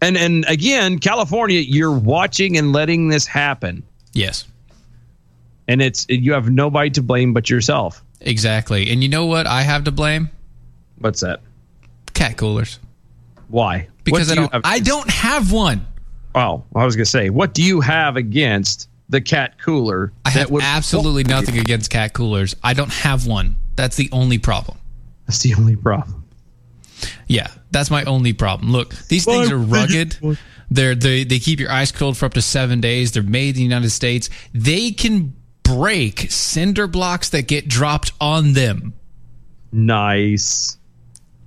and 0.02 0.16
and 0.16 0.44
again, 0.48 0.98
California, 0.98 1.60
you're 1.60 1.96
watching 1.96 2.56
and 2.56 2.72
letting 2.72 3.08
this 3.08 3.26
happen, 3.26 3.82
Yes. 4.12 4.44
and 5.68 5.80
it's 5.80 6.06
you 6.08 6.32
have 6.32 6.50
nobody 6.50 6.90
to 6.90 7.02
blame 7.02 7.32
but 7.32 7.48
yourself. 7.48 8.02
Exactly. 8.20 8.90
And 8.90 9.02
you 9.02 9.08
know 9.08 9.26
what 9.26 9.46
I 9.46 9.62
have 9.62 9.84
to 9.84 9.92
blame? 9.92 10.28
What's 10.98 11.20
that? 11.20 11.40
Cat 12.14 12.36
coolers. 12.36 12.78
Why? 13.48 13.88
Because 14.06 14.30
I 14.30 14.34
do 14.34 14.40
you 14.40 14.46
don't 14.46 14.52
have- 14.54 14.62
I 14.64 14.78
don't 14.78 15.10
have 15.10 15.52
one. 15.52 15.86
Oh, 16.34 16.64
I 16.74 16.84
was 16.84 16.96
gonna 16.96 17.04
say, 17.06 17.28
what 17.30 17.52
do 17.54 17.62
you 17.62 17.80
have 17.82 18.16
against 18.16 18.88
the 19.08 19.20
cat 19.20 19.58
cooler? 19.60 20.12
I 20.24 20.30
have 20.30 20.50
would- 20.50 20.62
absolutely 20.62 21.24
nothing 21.24 21.58
against 21.58 21.90
cat 21.90 22.12
coolers. 22.14 22.56
I 22.62 22.72
don't 22.74 22.92
have 22.92 23.26
one. 23.26 23.56
That's 23.76 23.96
the 23.96 24.08
only 24.12 24.38
problem. 24.38 24.78
That's 25.26 25.40
the 25.40 25.54
only 25.54 25.76
problem. 25.76 26.24
Yeah, 27.26 27.48
that's 27.70 27.90
my 27.90 28.04
only 28.04 28.32
problem. 28.32 28.72
Look, 28.72 28.94
these 29.08 29.24
things 29.24 29.50
are 29.50 29.58
rugged. 29.58 30.16
They're 30.70 30.94
they 30.94 31.24
they 31.24 31.38
keep 31.38 31.60
your 31.60 31.70
ice 31.70 31.92
cold 31.92 32.16
for 32.16 32.26
up 32.26 32.34
to 32.34 32.42
seven 32.42 32.80
days. 32.80 33.12
They're 33.12 33.22
made 33.22 33.50
in 33.50 33.54
the 33.56 33.62
United 33.62 33.90
States. 33.90 34.28
They 34.54 34.90
can 34.90 35.34
break 35.62 36.26
cinder 36.30 36.86
blocks 36.86 37.28
that 37.30 37.46
get 37.48 37.68
dropped 37.68 38.12
on 38.20 38.52
them. 38.54 38.94
Nice. 39.72 40.78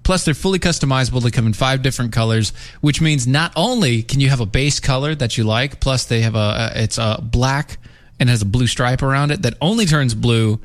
Plus, 0.09 0.25
they're 0.25 0.33
fully 0.33 0.57
customizable. 0.57 1.21
They 1.21 1.29
come 1.29 1.45
in 1.45 1.53
five 1.53 1.83
different 1.83 2.13
colors, 2.13 2.51
which 2.81 2.99
means 2.99 3.27
not 3.27 3.53
only 3.55 4.01
can 4.01 4.19
you 4.19 4.29
have 4.29 4.39
a 4.39 4.45
base 4.47 4.79
color 4.79 5.13
that 5.13 5.37
you 5.37 5.43
like, 5.43 5.79
plus 5.79 6.05
they 6.05 6.21
have 6.21 6.33
a, 6.33 6.71
it's 6.73 6.97
a 6.97 7.19
black 7.21 7.77
and 8.19 8.27
has 8.27 8.41
a 8.41 8.45
blue 8.45 8.65
stripe 8.65 9.03
around 9.03 9.29
it 9.29 9.43
that 9.43 9.53
only 9.61 9.85
turns 9.85 10.15
blue 10.15 10.59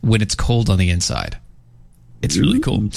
when 0.00 0.22
it's 0.22 0.36
cold 0.36 0.70
on 0.70 0.78
the 0.78 0.90
inside. 0.90 1.36
It's 2.22 2.36
really 2.36 2.60
cool. 2.60 2.90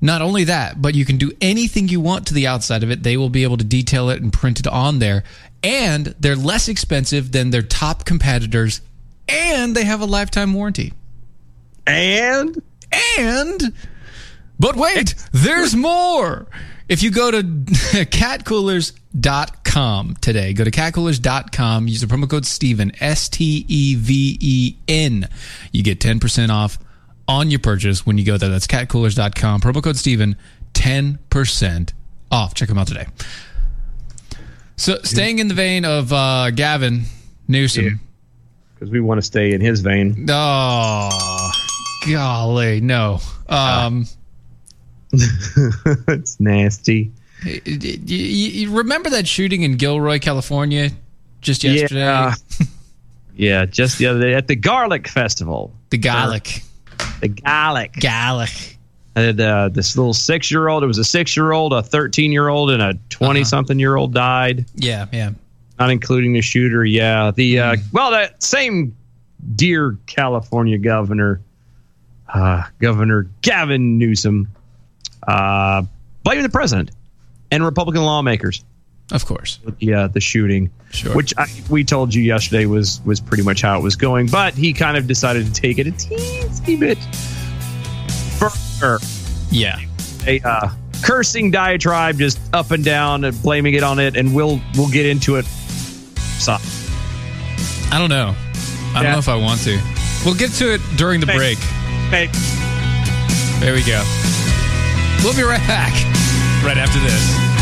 Not 0.00 0.22
only 0.22 0.42
that, 0.42 0.82
but 0.82 0.96
you 0.96 1.04
can 1.04 1.18
do 1.18 1.30
anything 1.40 1.86
you 1.86 2.00
want 2.00 2.26
to 2.26 2.34
the 2.34 2.48
outside 2.48 2.82
of 2.82 2.90
it. 2.90 3.04
They 3.04 3.16
will 3.16 3.30
be 3.30 3.44
able 3.44 3.58
to 3.58 3.64
detail 3.64 4.10
it 4.10 4.20
and 4.20 4.32
print 4.32 4.58
it 4.58 4.66
on 4.66 4.98
there. 4.98 5.22
And 5.62 6.16
they're 6.18 6.34
less 6.34 6.66
expensive 6.66 7.30
than 7.30 7.50
their 7.50 7.62
top 7.62 8.04
competitors. 8.04 8.80
And 9.28 9.76
they 9.76 9.84
have 9.84 10.00
a 10.00 10.04
lifetime 10.04 10.52
warranty. 10.52 10.94
And 11.86 12.60
And, 13.18 13.72
but 14.62 14.76
wait, 14.76 15.14
there's 15.32 15.74
more. 15.74 16.46
If 16.88 17.02
you 17.02 17.10
go 17.10 17.32
to 17.32 17.42
catcoolers.com 19.12 20.16
today, 20.20 20.52
go 20.52 20.62
to 20.62 20.70
catcoolers.com, 20.70 21.88
use 21.88 22.00
the 22.00 22.06
promo 22.06 22.30
code 22.30 22.46
Steven, 22.46 22.92
S 23.00 23.28
T 23.28 23.64
E 23.66 23.96
V 23.96 24.38
E 24.40 24.76
N. 24.86 25.28
You 25.72 25.82
get 25.82 25.98
10% 25.98 26.50
off 26.50 26.78
on 27.26 27.50
your 27.50 27.58
purchase 27.58 28.06
when 28.06 28.18
you 28.18 28.24
go 28.24 28.36
there. 28.36 28.50
That's 28.50 28.68
catcoolers.com, 28.68 29.62
promo 29.62 29.82
code 29.82 29.96
Steven, 29.96 30.36
10% 30.74 31.92
off. 32.30 32.54
Check 32.54 32.68
them 32.68 32.78
out 32.78 32.86
today. 32.86 33.06
So, 34.76 35.00
staying 35.02 35.40
in 35.40 35.48
the 35.48 35.54
vein 35.54 35.84
of 35.84 36.12
uh, 36.12 36.52
Gavin 36.52 37.06
Newsom. 37.48 37.98
because 38.74 38.90
we 38.90 39.00
want 39.00 39.18
to 39.18 39.22
stay 39.22 39.54
in 39.54 39.60
his 39.60 39.80
vein. 39.80 40.24
Oh, 40.28 41.50
golly, 42.06 42.80
no. 42.80 43.18
Um, 43.48 44.06
it's 46.08 46.40
nasty. 46.40 47.10
you, 47.44 47.60
you- 47.64 48.16
you 48.16 48.76
remember 48.76 49.10
that 49.10 49.26
shooting 49.28 49.62
in 49.62 49.76
Gilroy, 49.76 50.18
California, 50.18 50.90
just 51.40 51.64
yesterday? 51.64 52.00
Yeah. 52.00 52.34
Yeah, 53.34 53.64
just 53.64 53.96
the 53.96 54.06
other 54.08 54.20
day 54.20 54.34
at 54.34 54.46
the 54.46 54.54
Garlic 54.54 55.08
Festival. 55.08 55.72
The 55.88 55.96
Garlic. 55.96 56.62
The 57.22 57.28
Garlic. 57.28 57.94
Gallic. 57.94 58.76
And 59.16 59.40
uh, 59.40 59.70
this 59.70 59.96
little 59.96 60.12
six 60.12 60.50
year 60.50 60.68
old, 60.68 60.84
it 60.84 60.86
was 60.86 60.98
a 60.98 61.04
six 61.04 61.34
year 61.34 61.52
old, 61.52 61.72
a 61.72 61.82
13 61.82 62.30
year 62.30 62.48
old, 62.48 62.70
and 62.70 62.82
a 62.82 62.92
20 63.08 63.42
something 63.44 63.78
year 63.78 63.96
old 63.96 64.12
died, 64.12 64.66
Yeah, 64.74 65.06
yeah. 65.14 65.30
not 65.78 65.90
including 65.90 66.34
the 66.34 66.42
shooter. 66.42 66.84
Yeah. 66.84 67.30
The, 67.30 67.58
uh, 67.58 67.76
well, 67.90 68.10
that 68.10 68.42
same 68.42 68.94
dear 69.56 69.96
California 70.06 70.76
governor, 70.76 71.40
uh, 72.28 72.64
Governor 72.80 73.28
Gavin 73.40 73.96
Newsom, 73.96 74.46
uh, 75.26 75.82
blaming 76.24 76.42
the 76.42 76.48
president 76.48 76.90
and 77.50 77.64
Republican 77.64 78.02
lawmakers. 78.02 78.64
Of 79.10 79.26
course, 79.26 79.58
the 79.80 79.92
uh, 79.94 80.08
the 80.08 80.20
shooting, 80.20 80.70
Sure. 80.90 81.14
which 81.14 81.34
I, 81.36 81.46
we 81.68 81.84
told 81.84 82.14
you 82.14 82.22
yesterday 82.22 82.64
was 82.66 83.00
was 83.04 83.20
pretty 83.20 83.42
much 83.42 83.60
how 83.60 83.78
it 83.78 83.82
was 83.82 83.94
going, 83.96 84.26
but 84.28 84.54
he 84.54 84.72
kind 84.72 84.96
of 84.96 85.06
decided 85.06 85.46
to 85.46 85.52
take 85.52 85.78
it 85.78 85.86
a 85.86 85.90
teensy 85.90 86.78
bit 86.80 86.96
further. 88.38 88.98
Yeah, 89.50 89.78
a 90.26 90.40
uh, 90.40 90.70
cursing 91.04 91.50
diatribe, 91.50 92.16
just 92.18 92.38
up 92.54 92.70
and 92.70 92.82
down, 92.84 93.24
and 93.24 93.42
blaming 93.42 93.74
it 93.74 93.82
on 93.82 93.98
it, 93.98 94.16
and 94.16 94.34
we'll 94.34 94.60
we'll 94.76 94.88
get 94.90 95.04
into 95.04 95.36
it. 95.36 95.44
So, 96.38 96.56
I 97.90 97.98
don't 97.98 98.08
know. 98.08 98.34
I 98.94 99.02
don't 99.02 99.12
know 99.12 99.18
if 99.18 99.28
I 99.28 99.36
want 99.36 99.60
to. 99.62 99.78
We'll 100.24 100.34
get 100.36 100.52
to 100.52 100.72
it 100.72 100.80
during 100.96 101.20
the 101.20 101.26
Hey. 101.26 101.36
break. 101.36 101.58
hey, 102.10 102.28
There 103.60 103.74
we 103.74 103.82
go. 103.84 104.02
We'll 105.22 105.36
be 105.36 105.42
right 105.44 105.64
back. 105.68 105.92
Right 106.64 106.78
after 106.78 106.98
this. 106.98 107.61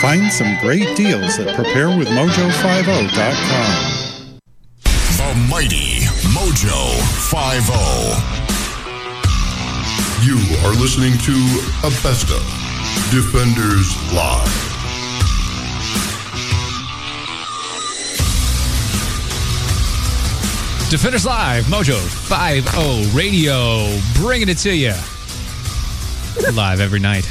Find 0.00 0.32
some 0.32 0.56
great 0.60 0.96
deals 0.96 1.38
at 1.40 1.48
preparewithmojo50.com. 1.56 4.38
The 4.84 5.34
mighty 5.50 6.06
Mojo 6.30 6.96
50. 7.28 7.72
You 10.24 10.38
are 10.64 10.72
listening 10.80 11.18
to 11.18 11.32
a 11.84 11.90
best 12.02 12.30
of 12.30 12.42
Defenders 13.10 13.96
Live. 14.12 14.54
Defenders 20.90 21.26
Live, 21.26 21.64
Mojo 21.64 21.98
50 21.98 23.10
Radio, 23.16 23.98
bringing 24.14 24.48
it 24.48 24.58
to 24.58 24.72
you. 24.72 24.94
Live 26.52 26.80
every 26.80 27.00
night. 27.00 27.28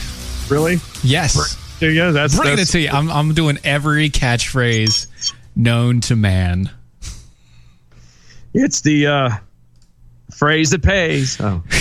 Really? 0.49 0.79
Yes. 1.01 1.55
There 1.79 1.91
you 1.91 1.95
go. 1.95 2.11
That's 2.11 2.35
bringing 2.35 2.55
that's- 2.57 2.69
it 2.69 2.71
to 2.73 2.79
you. 2.79 2.89
I'm, 2.89 3.09
I'm 3.11 3.33
doing 3.33 3.59
every 3.63 4.09
catchphrase 4.09 5.07
known 5.55 6.01
to 6.01 6.15
man. 6.15 6.71
It's 8.53 8.81
the 8.81 9.07
uh, 9.07 9.29
phrase 10.31 10.71
that 10.71 10.81
pays. 10.81 11.39
Oh. 11.39 11.63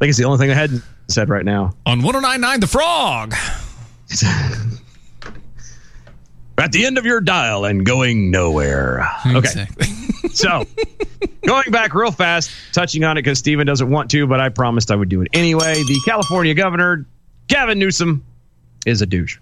think 0.00 0.10
it's 0.10 0.18
the 0.18 0.24
only 0.24 0.38
thing 0.38 0.50
I 0.50 0.54
hadn't 0.54 0.82
said 1.08 1.28
right 1.28 1.44
now. 1.44 1.74
On 1.84 2.02
1099 2.02 2.60
The 2.60 2.66
Frog. 2.66 3.34
At 6.58 6.72
the 6.72 6.86
end 6.86 6.98
of 6.98 7.04
your 7.04 7.20
dial 7.20 7.64
and 7.64 7.84
going 7.84 8.30
nowhere. 8.30 9.08
Okay. 9.26 9.66
so, 10.32 10.64
going 11.46 11.70
back 11.70 11.94
real 11.94 12.10
fast, 12.10 12.50
touching 12.72 13.04
on 13.04 13.16
it 13.16 13.22
because 13.22 13.38
Steven 13.38 13.66
doesn't 13.66 13.88
want 13.90 14.10
to, 14.10 14.26
but 14.26 14.40
I 14.40 14.48
promised 14.48 14.90
I 14.90 14.96
would 14.96 15.08
do 15.08 15.22
it 15.22 15.28
anyway. 15.32 15.74
The 15.74 16.00
California 16.04 16.54
governor, 16.54 17.06
Gavin 17.48 17.78
Newsom, 17.78 18.24
is 18.86 19.02
a 19.02 19.06
douche. 19.06 19.38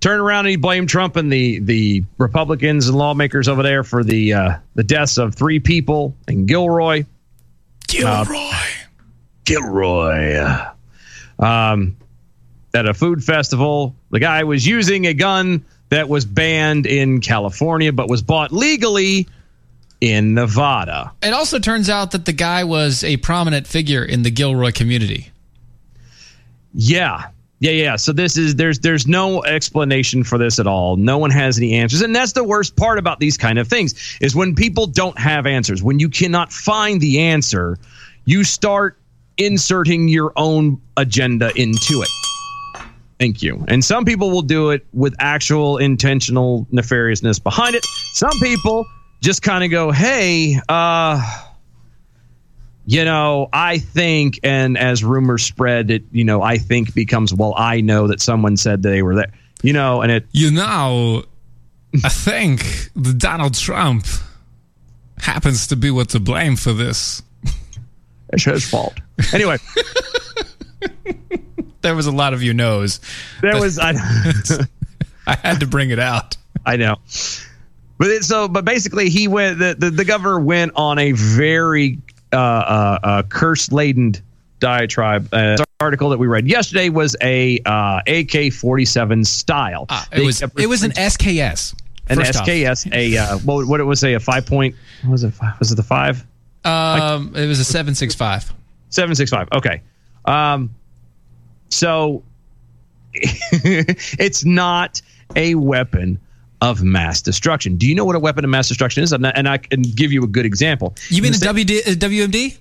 Turn 0.00 0.20
around 0.20 0.40
and 0.40 0.50
he 0.50 0.56
blamed 0.56 0.88
Trump 0.88 1.16
and 1.16 1.32
the 1.32 1.58
the 1.60 2.04
Republicans 2.18 2.88
and 2.88 2.96
lawmakers 2.96 3.48
over 3.48 3.62
there 3.62 3.82
for 3.82 4.04
the 4.04 4.34
uh, 4.34 4.58
the 4.74 4.84
deaths 4.84 5.18
of 5.18 5.34
three 5.34 5.58
people 5.58 6.14
in 6.28 6.46
Gilroy. 6.46 7.04
Gilroy. 7.88 8.50
Gilroy. 9.44 10.64
Um, 11.38 11.96
at 12.74 12.86
a 12.86 12.94
food 12.94 13.24
festival, 13.24 13.94
the 14.10 14.20
guy 14.20 14.44
was 14.44 14.66
using 14.66 15.06
a 15.06 15.14
gun 15.14 15.64
that 15.88 16.08
was 16.08 16.24
banned 16.24 16.86
in 16.86 17.20
California 17.20 17.92
but 17.92 18.08
was 18.08 18.22
bought 18.22 18.52
legally 18.52 19.26
in 20.00 20.34
Nevada. 20.34 21.12
It 21.22 21.32
also 21.32 21.58
turns 21.58 21.88
out 21.88 22.10
that 22.10 22.26
the 22.26 22.32
guy 22.32 22.64
was 22.64 23.02
a 23.02 23.16
prominent 23.16 23.66
figure 23.66 24.04
in 24.04 24.22
the 24.22 24.30
Gilroy 24.30 24.72
community. 24.72 25.30
Yeah. 26.76 27.30
Yeah, 27.58 27.70
yeah. 27.70 27.96
So 27.96 28.12
this 28.12 28.36
is 28.36 28.56
there's 28.56 28.80
there's 28.80 29.06
no 29.06 29.42
explanation 29.44 30.22
for 30.24 30.36
this 30.36 30.58
at 30.58 30.66
all. 30.66 30.96
No 30.96 31.16
one 31.16 31.30
has 31.30 31.56
any 31.56 31.72
answers. 31.72 32.02
And 32.02 32.14
that's 32.14 32.32
the 32.32 32.44
worst 32.44 32.76
part 32.76 32.98
about 32.98 33.18
these 33.18 33.38
kind 33.38 33.58
of 33.58 33.66
things 33.66 34.18
is 34.20 34.36
when 34.36 34.54
people 34.54 34.86
don't 34.86 35.18
have 35.18 35.46
answers. 35.46 35.82
When 35.82 35.98
you 35.98 36.10
cannot 36.10 36.52
find 36.52 37.00
the 37.00 37.18
answer, 37.18 37.78
you 38.26 38.44
start 38.44 38.98
inserting 39.38 40.08
your 40.08 40.34
own 40.36 40.78
agenda 40.98 41.50
into 41.56 42.02
it. 42.02 42.08
Thank 43.18 43.42
you. 43.42 43.64
And 43.68 43.82
some 43.82 44.04
people 44.04 44.30
will 44.30 44.42
do 44.42 44.68
it 44.68 44.86
with 44.92 45.14
actual 45.18 45.78
intentional 45.78 46.66
nefariousness 46.70 47.42
behind 47.42 47.74
it. 47.74 47.84
Some 48.12 48.38
people 48.42 48.84
just 49.22 49.40
kind 49.40 49.64
of 49.64 49.70
go, 49.70 49.90
"Hey, 49.90 50.60
uh 50.68 51.45
you 52.86 53.04
know, 53.04 53.48
I 53.52 53.78
think, 53.78 54.38
and 54.44 54.78
as 54.78 55.02
rumors 55.02 55.44
spread, 55.44 55.90
it, 55.90 56.04
you 56.12 56.24
know, 56.24 56.40
I 56.40 56.58
think 56.58 56.94
becomes, 56.94 57.34
well, 57.34 57.52
I 57.56 57.80
know 57.80 58.06
that 58.06 58.20
someone 58.20 58.56
said 58.56 58.82
they 58.82 59.02
were 59.02 59.16
there, 59.16 59.32
you 59.62 59.72
know, 59.72 60.02
and 60.02 60.12
it, 60.12 60.26
You 60.30 60.52
know, 60.52 61.24
I 62.04 62.08
think 62.08 62.90
the 62.94 63.12
Donald 63.12 63.54
Trump 63.54 64.06
happens 65.18 65.66
to 65.68 65.76
be 65.76 65.90
what 65.90 66.10
to 66.10 66.20
blame 66.20 66.56
for 66.56 66.72
this. 66.72 67.22
It's 68.28 68.42
his 68.42 68.68
fault. 68.68 68.94
Anyway, 69.32 69.56
there 71.80 71.94
was 71.94 72.08
a 72.08 72.10
lot 72.10 72.34
of 72.34 72.42
you 72.42 72.52
knows. 72.52 72.98
There 73.40 73.54
was, 73.54 73.78
I, 73.78 73.92
I 75.28 75.36
had 75.36 75.60
to 75.60 75.66
bring 75.68 75.90
it 75.90 76.00
out. 76.00 76.36
I 76.66 76.76
know. 76.76 76.96
But 77.98 78.08
it, 78.08 78.24
so, 78.24 78.48
but 78.48 78.64
basically, 78.64 79.10
he 79.10 79.28
went. 79.28 79.60
The, 79.60 79.76
the 79.78 79.90
the 79.90 80.04
governor 80.04 80.40
went 80.40 80.72
on 80.74 80.98
a 80.98 81.12
very 81.12 82.00
uh, 82.32 82.36
uh, 82.36 82.98
uh, 83.02 83.22
curse 83.24 83.70
laden 83.72 84.14
diatribe. 84.58 85.28
Uh, 85.32 85.56
this 85.56 85.66
article 85.80 86.10
that 86.10 86.18
we 86.18 86.26
read 86.26 86.46
yesterday 86.46 86.88
was 86.88 87.16
a 87.20 87.60
uh, 87.66 88.00
AK 88.06 88.52
forty 88.52 88.84
seven 88.84 89.24
style. 89.24 89.86
Ah, 89.88 90.06
it 90.12 90.24
was 90.24 90.42
it 90.42 90.68
was 90.68 90.82
an 90.82 90.92
SKS. 90.92 91.74
an 92.08 92.16
first 92.16 92.36
off. 92.36 92.46
SKS. 92.46 92.92
A 92.92 93.16
uh, 93.16 93.38
what 93.38 93.66
what 93.66 93.80
it 93.80 93.84
was 93.84 94.02
a, 94.04 94.14
a 94.14 94.20
five 94.20 94.46
point. 94.46 94.74
Was 95.08 95.24
it? 95.24 95.32
Five, 95.32 95.58
was 95.58 95.72
it 95.72 95.76
the 95.76 95.82
five? 95.82 96.24
Um, 96.64 97.34
it 97.36 97.46
was 97.46 97.60
a 97.60 97.64
seven 97.64 97.94
six 97.94 98.14
five. 98.14 98.52
Seven 98.88 99.14
six 99.14 99.30
five. 99.30 99.48
Okay. 99.52 99.82
Um, 100.24 100.74
so 101.68 102.22
it's 103.14 104.44
not 104.44 105.00
a 105.34 105.54
weapon 105.54 106.20
of 106.60 106.82
mass 106.82 107.20
destruction. 107.20 107.76
Do 107.76 107.86
you 107.86 107.94
know 107.94 108.04
what 108.04 108.16
a 108.16 108.18
weapon 108.18 108.44
of 108.44 108.50
mass 108.50 108.68
destruction 108.68 109.02
is? 109.02 109.12
And 109.12 109.26
I, 109.26 109.30
and 109.30 109.48
I 109.48 109.58
can 109.58 109.82
give 109.82 110.12
you 110.12 110.22
a 110.24 110.26
good 110.26 110.46
example. 110.46 110.94
You 111.08 111.22
mean 111.22 111.34
a 111.34 111.36
WD, 111.36 111.86
uh, 111.86 111.90
WMD? 111.92 112.56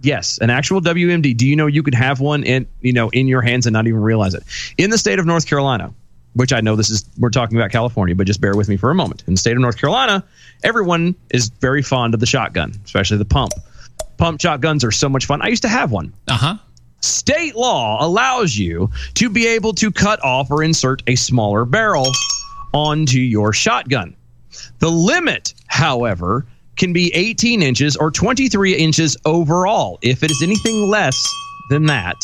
Yes, 0.00 0.38
an 0.38 0.50
actual 0.50 0.80
WMD. 0.80 1.36
Do 1.36 1.46
you 1.46 1.56
know 1.56 1.66
you 1.66 1.82
could 1.82 1.94
have 1.94 2.20
one 2.20 2.44
in 2.44 2.66
you 2.82 2.92
know 2.92 3.08
in 3.10 3.26
your 3.26 3.42
hands 3.42 3.66
and 3.66 3.72
not 3.72 3.86
even 3.86 4.00
realize 4.00 4.34
it? 4.34 4.44
In 4.76 4.90
the 4.90 4.98
state 4.98 5.18
of 5.18 5.26
North 5.26 5.46
Carolina, 5.46 5.92
which 6.34 6.52
I 6.52 6.60
know 6.60 6.76
this 6.76 6.88
is 6.88 7.04
we're 7.18 7.30
talking 7.30 7.56
about 7.58 7.72
California, 7.72 8.14
but 8.14 8.26
just 8.26 8.40
bear 8.40 8.54
with 8.56 8.68
me 8.68 8.76
for 8.76 8.90
a 8.90 8.94
moment. 8.94 9.24
In 9.26 9.34
the 9.34 9.38
state 9.38 9.52
of 9.52 9.58
North 9.58 9.76
Carolina, 9.76 10.22
everyone 10.62 11.16
is 11.30 11.48
very 11.48 11.82
fond 11.82 12.14
of 12.14 12.20
the 12.20 12.26
shotgun, 12.26 12.74
especially 12.84 13.16
the 13.16 13.24
pump. 13.24 13.52
Pump 14.18 14.40
shotguns 14.40 14.84
are 14.84 14.92
so 14.92 15.08
much 15.08 15.26
fun. 15.26 15.42
I 15.42 15.48
used 15.48 15.62
to 15.62 15.68
have 15.68 15.90
one. 15.90 16.12
Uh 16.28 16.36
huh. 16.36 16.56
State 17.00 17.56
law 17.56 18.04
allows 18.04 18.56
you 18.56 18.90
to 19.14 19.30
be 19.30 19.48
able 19.48 19.72
to 19.74 19.90
cut 19.90 20.22
off 20.22 20.50
or 20.50 20.62
insert 20.62 21.02
a 21.06 21.16
smaller 21.16 21.64
barrel 21.64 22.06
onto 22.72 23.18
your 23.18 23.52
shotgun. 23.52 24.14
The 24.78 24.90
limit, 24.90 25.54
however, 25.66 26.46
can 26.76 26.92
be 26.92 27.12
18 27.14 27.62
inches 27.62 27.96
or 27.96 28.10
23 28.10 28.74
inches 28.74 29.16
overall. 29.24 29.98
If 30.02 30.22
it 30.22 30.30
is 30.30 30.42
anything 30.42 30.88
less 30.88 31.20
than 31.70 31.86
that, 31.86 32.16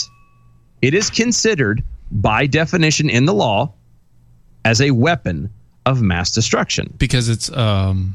it 0.82 0.94
is 0.94 1.10
considered, 1.10 1.82
by 2.10 2.46
definition 2.46 3.10
in 3.10 3.24
the 3.24 3.34
law, 3.34 3.72
as 4.64 4.80
a 4.80 4.90
weapon 4.92 5.50
of 5.86 6.00
mass 6.02 6.30
destruction. 6.30 6.94
Because 6.98 7.28
it's 7.28 7.50
um, 7.52 8.14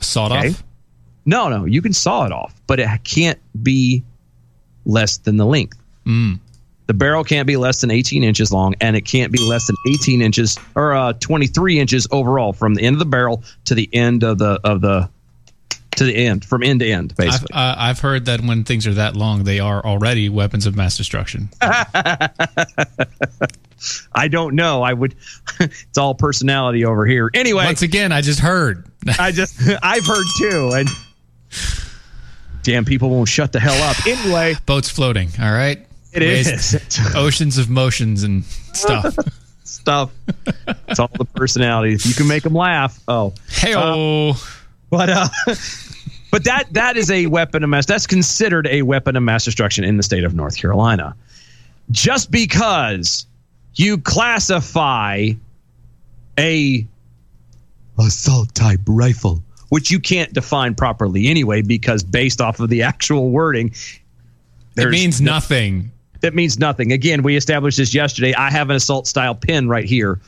sawed 0.00 0.32
Okay. 0.32 0.50
off. 0.50 0.62
No, 1.26 1.48
no, 1.48 1.64
you 1.64 1.82
can 1.82 1.92
saw 1.92 2.24
it 2.24 2.32
off, 2.32 2.54
but 2.66 2.80
it 2.80 2.88
can't 3.04 3.38
be 3.62 4.02
less 4.86 5.18
than 5.18 5.36
the 5.36 5.44
length. 5.46 5.78
Mm. 6.06 6.38
The 6.88 6.94
barrel 6.94 7.22
can't 7.22 7.46
be 7.46 7.58
less 7.58 7.82
than 7.82 7.90
18 7.90 8.24
inches 8.24 8.50
long, 8.50 8.74
and 8.80 8.96
it 8.96 9.02
can't 9.02 9.30
be 9.30 9.38
less 9.38 9.66
than 9.66 9.76
18 9.86 10.22
inches 10.22 10.58
or 10.74 10.94
uh, 10.94 11.12
23 11.12 11.78
inches 11.78 12.08
overall 12.10 12.54
from 12.54 12.74
the 12.74 12.82
end 12.82 12.94
of 12.94 12.98
the 12.98 13.04
barrel 13.04 13.44
to 13.66 13.74
the 13.74 13.90
end 13.92 14.24
of 14.24 14.38
the 14.38 14.58
of 14.64 14.80
the 14.80 15.10
to 15.96 16.04
the 16.04 16.16
end, 16.16 16.44
from 16.46 16.62
end 16.62 16.80
to 16.80 16.88
end, 16.88 17.12
I've, 17.12 17.16
basically. 17.16 17.54
uh, 17.54 17.74
I've 17.76 18.00
heard 18.00 18.24
that 18.26 18.40
when 18.40 18.64
things 18.64 18.86
are 18.86 18.94
that 18.94 19.16
long, 19.16 19.44
they 19.44 19.60
are 19.60 19.84
already 19.84 20.28
weapons 20.30 20.64
of 20.64 20.76
mass 20.76 20.96
destruction. 20.96 21.50
I 21.60 22.28
don't 24.30 24.54
know. 24.54 24.82
I 24.82 24.92
would. 24.94 25.14
it's 25.60 25.98
all 25.98 26.14
personality 26.14 26.84
over 26.84 27.04
here. 27.04 27.30
Anyway, 27.34 27.64
Once 27.64 27.82
again, 27.82 28.12
I 28.12 28.22
just 28.22 28.40
heard. 28.40 28.86
I 29.18 29.30
just 29.30 29.60
I've 29.82 30.06
heard 30.06 30.26
too, 30.38 30.70
and 30.72 30.88
damn, 32.62 32.86
people 32.86 33.10
won't 33.10 33.28
shut 33.28 33.52
the 33.52 33.60
hell 33.60 33.80
up. 33.82 34.06
Anyway, 34.06 34.54
Boats 34.64 34.88
floating. 34.88 35.28
All 35.38 35.52
right. 35.52 35.84
It 36.12 36.22
is. 36.22 36.76
oceans 37.14 37.58
of 37.58 37.68
motions 37.68 38.22
and 38.22 38.44
stuff. 38.44 39.14
stuff. 39.64 40.10
It's 40.88 40.98
all 40.98 41.10
the 41.12 41.24
personalities. 41.24 42.06
You 42.06 42.14
can 42.14 42.26
make 42.26 42.42
them 42.42 42.54
laugh. 42.54 42.98
Oh, 43.08 43.34
Hey, 43.50 43.74
but 44.90 45.10
uh, 45.10 45.28
but 46.30 46.44
that 46.44 46.72
that 46.72 46.96
is 46.96 47.10
a 47.10 47.26
weapon 47.26 47.62
of 47.62 47.70
mass. 47.70 47.86
That's 47.86 48.06
considered 48.06 48.66
a 48.68 48.82
weapon 48.82 49.16
of 49.16 49.22
mass 49.22 49.44
destruction 49.44 49.84
in 49.84 49.96
the 49.96 50.02
state 50.02 50.24
of 50.24 50.34
North 50.34 50.56
Carolina. 50.56 51.14
Just 51.90 52.30
because 52.30 53.26
you 53.74 53.98
classify 53.98 55.28
a 56.38 56.86
assault 57.98 58.54
type 58.54 58.80
rifle, 58.86 59.42
which 59.68 59.90
you 59.90 59.98
can't 60.00 60.32
define 60.32 60.74
properly 60.74 61.28
anyway, 61.28 61.62
because 61.62 62.02
based 62.02 62.40
off 62.40 62.60
of 62.60 62.68
the 62.70 62.82
actual 62.82 63.30
wording, 63.30 63.74
it 64.76 64.88
means 64.90 65.20
no- 65.20 65.32
nothing. 65.32 65.90
That 66.20 66.34
means 66.34 66.58
nothing. 66.58 66.92
Again, 66.92 67.22
we 67.22 67.36
established 67.36 67.78
this 67.78 67.94
yesterday. 67.94 68.34
I 68.34 68.50
have 68.50 68.70
an 68.70 68.76
assault 68.76 69.06
style 69.06 69.34
pin 69.34 69.68
right 69.68 69.84
here. 69.84 70.20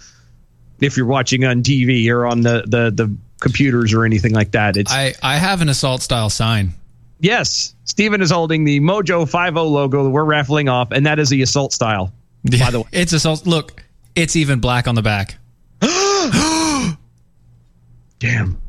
If 0.80 0.96
you're 0.96 1.06
watching 1.06 1.44
on 1.44 1.62
TV 1.62 2.08
or 2.10 2.26
on 2.26 2.42
the 2.42 2.62
the, 2.66 2.90
the 2.90 3.14
computers 3.40 3.92
or 3.92 4.04
anything 4.04 4.32
like 4.32 4.52
that, 4.52 4.76
it's 4.76 4.92
I, 4.92 5.14
I 5.22 5.36
have 5.36 5.60
an 5.62 5.68
assault 5.68 6.02
style 6.02 6.30
sign. 6.30 6.72
yes. 7.20 7.74
Stephen 7.84 8.22
is 8.22 8.30
holding 8.30 8.64
the 8.64 8.78
Mojo 8.80 9.28
50 9.28 9.60
logo 9.60 10.04
that 10.04 10.10
we're 10.10 10.24
raffling 10.24 10.68
off, 10.68 10.92
and 10.92 11.04
that 11.06 11.18
is 11.18 11.28
the 11.28 11.42
assault 11.42 11.72
style. 11.72 12.12
By 12.44 12.70
the 12.70 12.80
way, 12.80 12.88
It's 12.92 13.12
assault. 13.12 13.46
Look, 13.46 13.82
it's 14.14 14.36
even 14.36 14.60
black 14.60 14.86
on 14.86 14.94
the 14.94 15.02
back. 15.02 15.36
damn 18.20 18.60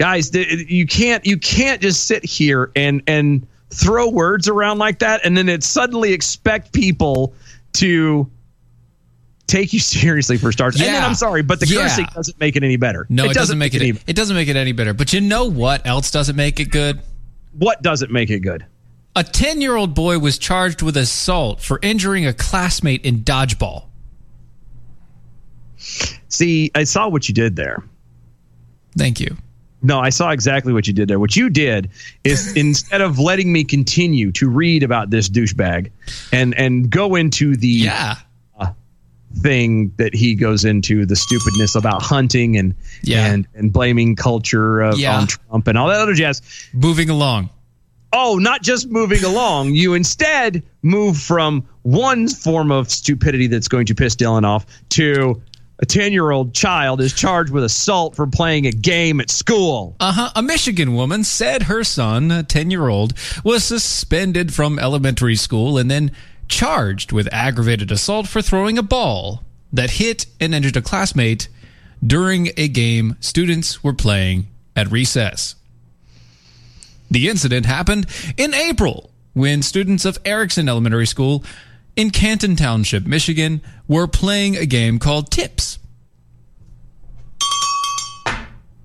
guys, 0.00 0.34
you 0.34 0.86
can't 0.86 1.26
you 1.26 1.36
can't 1.36 1.82
just 1.82 2.06
sit 2.06 2.24
here 2.24 2.72
and 2.74 3.02
and 3.06 3.46
throw 3.70 4.08
words 4.10 4.48
around 4.48 4.78
like 4.78 4.98
that, 5.00 5.20
and 5.24 5.36
then 5.36 5.48
it 5.48 5.62
suddenly 5.64 6.12
expect 6.12 6.72
people 6.72 7.34
to 7.74 8.28
take 9.46 9.72
you 9.72 9.78
seriously 9.80 10.36
for 10.38 10.52
starters. 10.52 10.80
And 10.80 10.90
then 10.94 11.02
I'm 11.04 11.14
sorry, 11.14 11.42
but 11.42 11.60
the 11.60 11.66
Yeah. 11.66 11.82
cursing 11.82 12.06
doesn't 12.14 12.38
make 12.40 12.56
it 12.56 12.62
any 12.64 12.76
better. 12.76 13.06
No, 13.08 13.24
it, 13.24 13.34
doesn't, 13.34 13.58
make 13.58 13.74
it. 13.74 13.82
any 13.82 13.98
It 14.06 14.16
doesn't 14.16 14.36
make 14.36 14.48
it 14.48 14.56
any 14.56 14.72
better. 14.72 14.92
But 14.94 15.12
you 15.12 15.20
know 15.20 15.44
what 15.46 15.86
else 15.86 16.10
doesn't 16.10 16.36
make 16.36 16.60
it 16.60 16.70
good? 16.70 17.00
What 17.52 17.82
doesn't 17.82 18.10
make 18.12 18.30
it 18.30 18.40
good? 18.40 18.64
A 19.16 19.24
ten-year-old 19.24 19.92
boy 19.94 20.20
was 20.20 20.38
charged 20.38 20.82
with 20.82 20.96
assault 20.96 21.60
for 21.60 21.80
injuring 21.82 22.26
a 22.26 22.32
classmate 22.32 23.04
in 23.04 23.20
dodgeball. 23.24 23.86
See, 26.28 26.70
I 26.74 26.84
saw 26.84 27.08
what 27.08 27.28
you 27.28 27.34
did 27.34 27.56
there. 27.56 27.82
Thank 28.96 29.18
you. 29.20 29.36
No, 29.82 29.98
I 29.98 30.10
saw 30.10 30.30
exactly 30.30 30.72
what 30.72 30.86
you 30.86 30.92
did 30.92 31.08
there. 31.08 31.18
What 31.18 31.36
you 31.36 31.48
did 31.50 31.90
is 32.24 32.54
instead 32.56 33.00
of 33.00 33.18
letting 33.18 33.52
me 33.52 33.64
continue 33.64 34.30
to 34.32 34.48
read 34.48 34.82
about 34.82 35.10
this 35.10 35.28
douchebag 35.28 35.90
and 36.32 36.54
and 36.58 36.90
go 36.90 37.14
into 37.14 37.56
the 37.56 37.68
Yeah. 37.68 38.16
uh, 38.58 38.72
thing 39.38 39.92
that 39.96 40.14
he 40.14 40.34
goes 40.34 40.64
into, 40.64 41.06
the 41.06 41.16
stupidness 41.16 41.74
about 41.74 42.02
hunting 42.02 42.56
and 42.56 42.74
Yeah. 43.02 43.26
and 43.32 43.46
and 43.54 43.72
blaming 43.72 44.16
culture 44.16 44.82
uh, 44.82 44.94
Yeah. 44.96 45.16
on 45.18 45.26
Trump 45.28 45.66
and 45.68 45.78
all 45.78 45.88
that 45.88 46.00
other 46.00 46.14
jazz. 46.14 46.42
Moving 46.74 47.08
along. 47.10 47.48
Oh, 48.12 48.38
not 48.40 48.62
just 48.62 48.88
moving 48.90 49.22
along. 49.22 49.74
You 49.74 49.94
instead 49.94 50.64
move 50.82 51.16
from 51.16 51.64
one 51.82 52.26
form 52.26 52.72
of 52.72 52.90
stupidity 52.90 53.46
that's 53.46 53.68
going 53.68 53.86
to 53.86 53.94
piss 53.94 54.16
Dylan 54.16 54.44
off 54.44 54.66
to 54.90 55.40
a 55.80 55.86
10 55.86 56.12
year 56.12 56.30
old 56.30 56.54
child 56.54 57.00
is 57.00 57.12
charged 57.12 57.50
with 57.50 57.64
assault 57.64 58.14
for 58.14 58.26
playing 58.26 58.66
a 58.66 58.70
game 58.70 59.20
at 59.20 59.30
school. 59.30 59.96
Uh 59.98 60.12
huh. 60.12 60.30
A 60.36 60.42
Michigan 60.42 60.94
woman 60.94 61.24
said 61.24 61.64
her 61.64 61.82
son, 61.82 62.30
a 62.30 62.42
10 62.42 62.70
year 62.70 62.88
old, 62.88 63.14
was 63.42 63.64
suspended 63.64 64.52
from 64.54 64.78
elementary 64.78 65.36
school 65.36 65.78
and 65.78 65.90
then 65.90 66.12
charged 66.48 67.12
with 67.12 67.32
aggravated 67.32 67.90
assault 67.90 68.28
for 68.28 68.42
throwing 68.42 68.76
a 68.76 68.82
ball 68.82 69.42
that 69.72 69.92
hit 69.92 70.26
and 70.38 70.54
injured 70.54 70.76
a 70.76 70.82
classmate 70.82 71.48
during 72.04 72.50
a 72.56 72.68
game 72.68 73.16
students 73.20 73.82
were 73.82 73.94
playing 73.94 74.48
at 74.76 74.90
recess. 74.90 75.54
The 77.10 77.28
incident 77.28 77.66
happened 77.66 78.06
in 78.36 78.54
April 78.54 79.10
when 79.32 79.62
students 79.62 80.04
of 80.04 80.18
Erikson 80.24 80.68
Elementary 80.68 81.06
School 81.06 81.44
in 81.96 82.10
Canton 82.10 82.56
Township, 82.56 83.06
Michigan, 83.06 83.60
we 83.88 83.96
were 83.96 84.06
playing 84.06 84.56
a 84.56 84.66
game 84.66 84.98
called 84.98 85.30
Tips. 85.30 85.78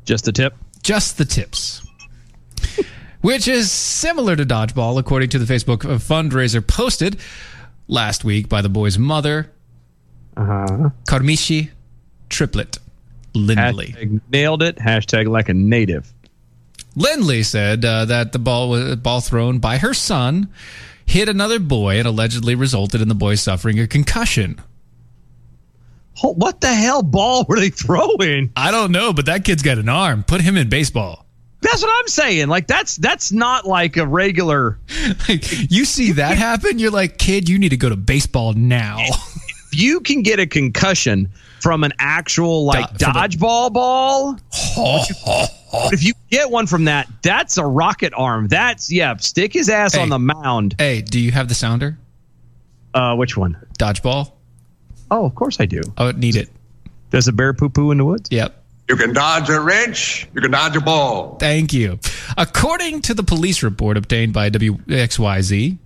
Just 0.06 0.26
the 0.26 0.32
tip. 0.32 0.56
Just 0.84 1.18
the 1.18 1.26
tips. 1.26 1.82
Which 3.22 3.48
is 3.48 3.72
similar 3.72 4.36
to 4.36 4.46
dodgeball, 4.46 5.00
according 5.00 5.30
to 5.30 5.40
the 5.40 5.52
Facebook 5.52 5.78
fundraiser 5.78 6.66
posted 6.66 7.18
last 7.88 8.24
week 8.24 8.48
by 8.48 8.62
the 8.62 8.70
boy's 8.70 9.00
mother, 9.00 9.52
uh-huh. 10.38 10.90
Karmishi 11.08 11.72
Triplet 12.30 12.78
Lindley. 13.34 13.88
Hashtag 13.88 14.22
nailed 14.30 14.62
it. 14.62 14.76
Hashtag 14.78 15.28
like 15.28 15.50
a 15.50 15.54
native. 15.54 16.14
Lindley 16.96 17.44
said 17.44 17.84
uh, 17.84 18.06
that 18.06 18.32
the 18.32 18.40
ball 18.40 18.70
was 18.70 18.96
ball 18.98 19.22
thrown 19.22 19.60
by 19.60 19.78
her 19.78 19.94
son 19.94 20.50
hit 21.06 21.30
another 21.30 21.60
boy 21.60 21.98
and 21.98 22.08
allegedly 22.08 22.56
resulted 22.56 23.02
in 23.02 23.08
the 23.08 23.16
boy 23.16 23.36
suffering 23.36 23.80
a 23.80 23.88
concussion. 23.88 24.60
What 26.22 26.62
the 26.62 26.74
hell 26.74 27.04
ball 27.04 27.46
were 27.48 27.60
they 27.60 27.70
throwing? 27.70 28.52
I 28.56 28.72
don't 28.72 28.92
know, 28.92 29.12
but 29.12 29.26
that 29.26 29.44
kid's 29.44 29.64
got 29.64 29.78
an 29.78 29.90
arm. 29.90 30.24
Put 30.24 30.42
him 30.42 30.56
in 30.56 30.70
baseball. 30.70 31.26
That's 31.62 31.82
what 31.82 31.92
I'm 32.00 32.08
saying. 32.08 32.48
Like 32.48 32.68
that's 32.68 32.96
that's 32.98 33.32
not 33.32 33.66
like 33.66 33.98
a 33.98 34.06
regular. 34.06 34.80
Like, 35.30 35.72
you 35.72 35.86
see 35.86 36.14
that 36.14 36.38
happen, 36.38 36.80
you're 36.80 36.92
like, 36.92 37.18
kid, 37.18 37.48
you 37.48 37.60
need 37.60 37.70
to 37.70 37.78
go 37.78 37.90
to 37.90 37.96
baseball 37.96 38.54
now. 38.54 39.00
If 39.72 39.82
you 39.82 40.00
can 40.00 40.22
get 40.22 40.40
a 40.40 40.48
concussion 40.48 41.32
from 41.66 41.84
an 41.84 41.92
actual 41.98 42.64
like 42.64 42.96
Do- 43.00 43.06
from 43.08 43.16
a- 43.16 43.20
dodgeball 43.22 43.74
ball, 43.74 44.34
But 45.74 45.94
if 45.94 46.04
you 46.04 46.14
get 46.30 46.52
one 46.52 46.68
from 46.68 46.86
that, 46.86 47.08
that's 47.24 47.58
a 47.58 47.66
rocket 47.66 48.14
arm. 48.16 48.48
That's 48.50 48.92
yeah. 48.92 49.16
Stick 49.18 49.52
his 49.54 49.68
ass 49.68 49.96
Hey. 49.96 50.02
on 50.04 50.10
the 50.10 50.20
mound. 50.20 50.76
Hey, 50.78 51.02
do 51.02 51.20
you 51.20 51.32
have 51.32 51.48
the 51.48 51.56
sounder? 51.56 51.98
Uh, 52.94 53.16
which 53.16 53.36
one? 53.36 53.58
Dodgeball. 53.80 54.32
Oh, 55.10 55.26
of 55.26 55.34
course 55.34 55.60
I 55.60 55.66
do. 55.66 55.82
I 55.98 56.04
would 56.06 56.20
need 56.20 56.36
it. 56.36 56.50
Does 57.10 57.28
a 57.28 57.32
bear 57.34 57.52
poo 57.52 57.70
poo 57.70 57.90
in 57.90 57.98
the 57.98 58.06
woods? 58.06 58.30
Yep. 58.32 58.62
You 58.88 58.96
can 58.96 59.12
dodge 59.14 59.50
a 59.50 59.60
wrench. 59.60 60.28
You 60.36 60.42
can 60.42 60.52
dodge 60.52 60.76
a 60.76 60.82
ball. 60.82 61.38
Thank 61.40 61.74
you. 61.74 62.00
According 62.38 63.02
to 63.02 63.16
the 63.16 63.24
police 63.24 63.64
report 63.64 63.98
obtained 63.98 64.34
by 64.34 64.52
WXYZ. 64.52 65.80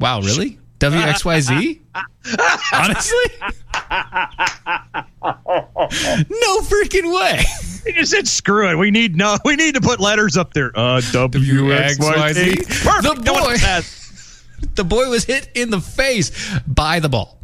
Wow, 0.00 0.22
really? 0.22 0.58
WXYZ? 0.80 1.78
Honestly? 2.72 3.18
No 5.22 6.60
freaking 6.60 7.12
way. 7.14 7.42
They 7.84 7.92
just 7.92 8.10
said 8.12 8.28
screw 8.28 8.68
it. 8.70 8.76
We 8.76 8.90
need 8.90 9.16
no. 9.16 9.36
We 9.44 9.56
need 9.56 9.74
to 9.74 9.80
put 9.80 10.00
letters 10.00 10.36
up 10.36 10.52
there. 10.52 10.70
Uh, 10.74 11.00
WXYZ. 11.00 11.96
WXYZ. 11.98 12.84
Perfect. 12.84 13.24
The 13.24 13.32
boy- 13.32 13.56
The 14.74 14.84
boy 14.84 15.08
was 15.08 15.24
hit 15.24 15.48
in 15.54 15.70
the 15.70 15.80
face 15.80 16.30
by 16.66 17.00
the 17.00 17.08
ball. 17.08 17.38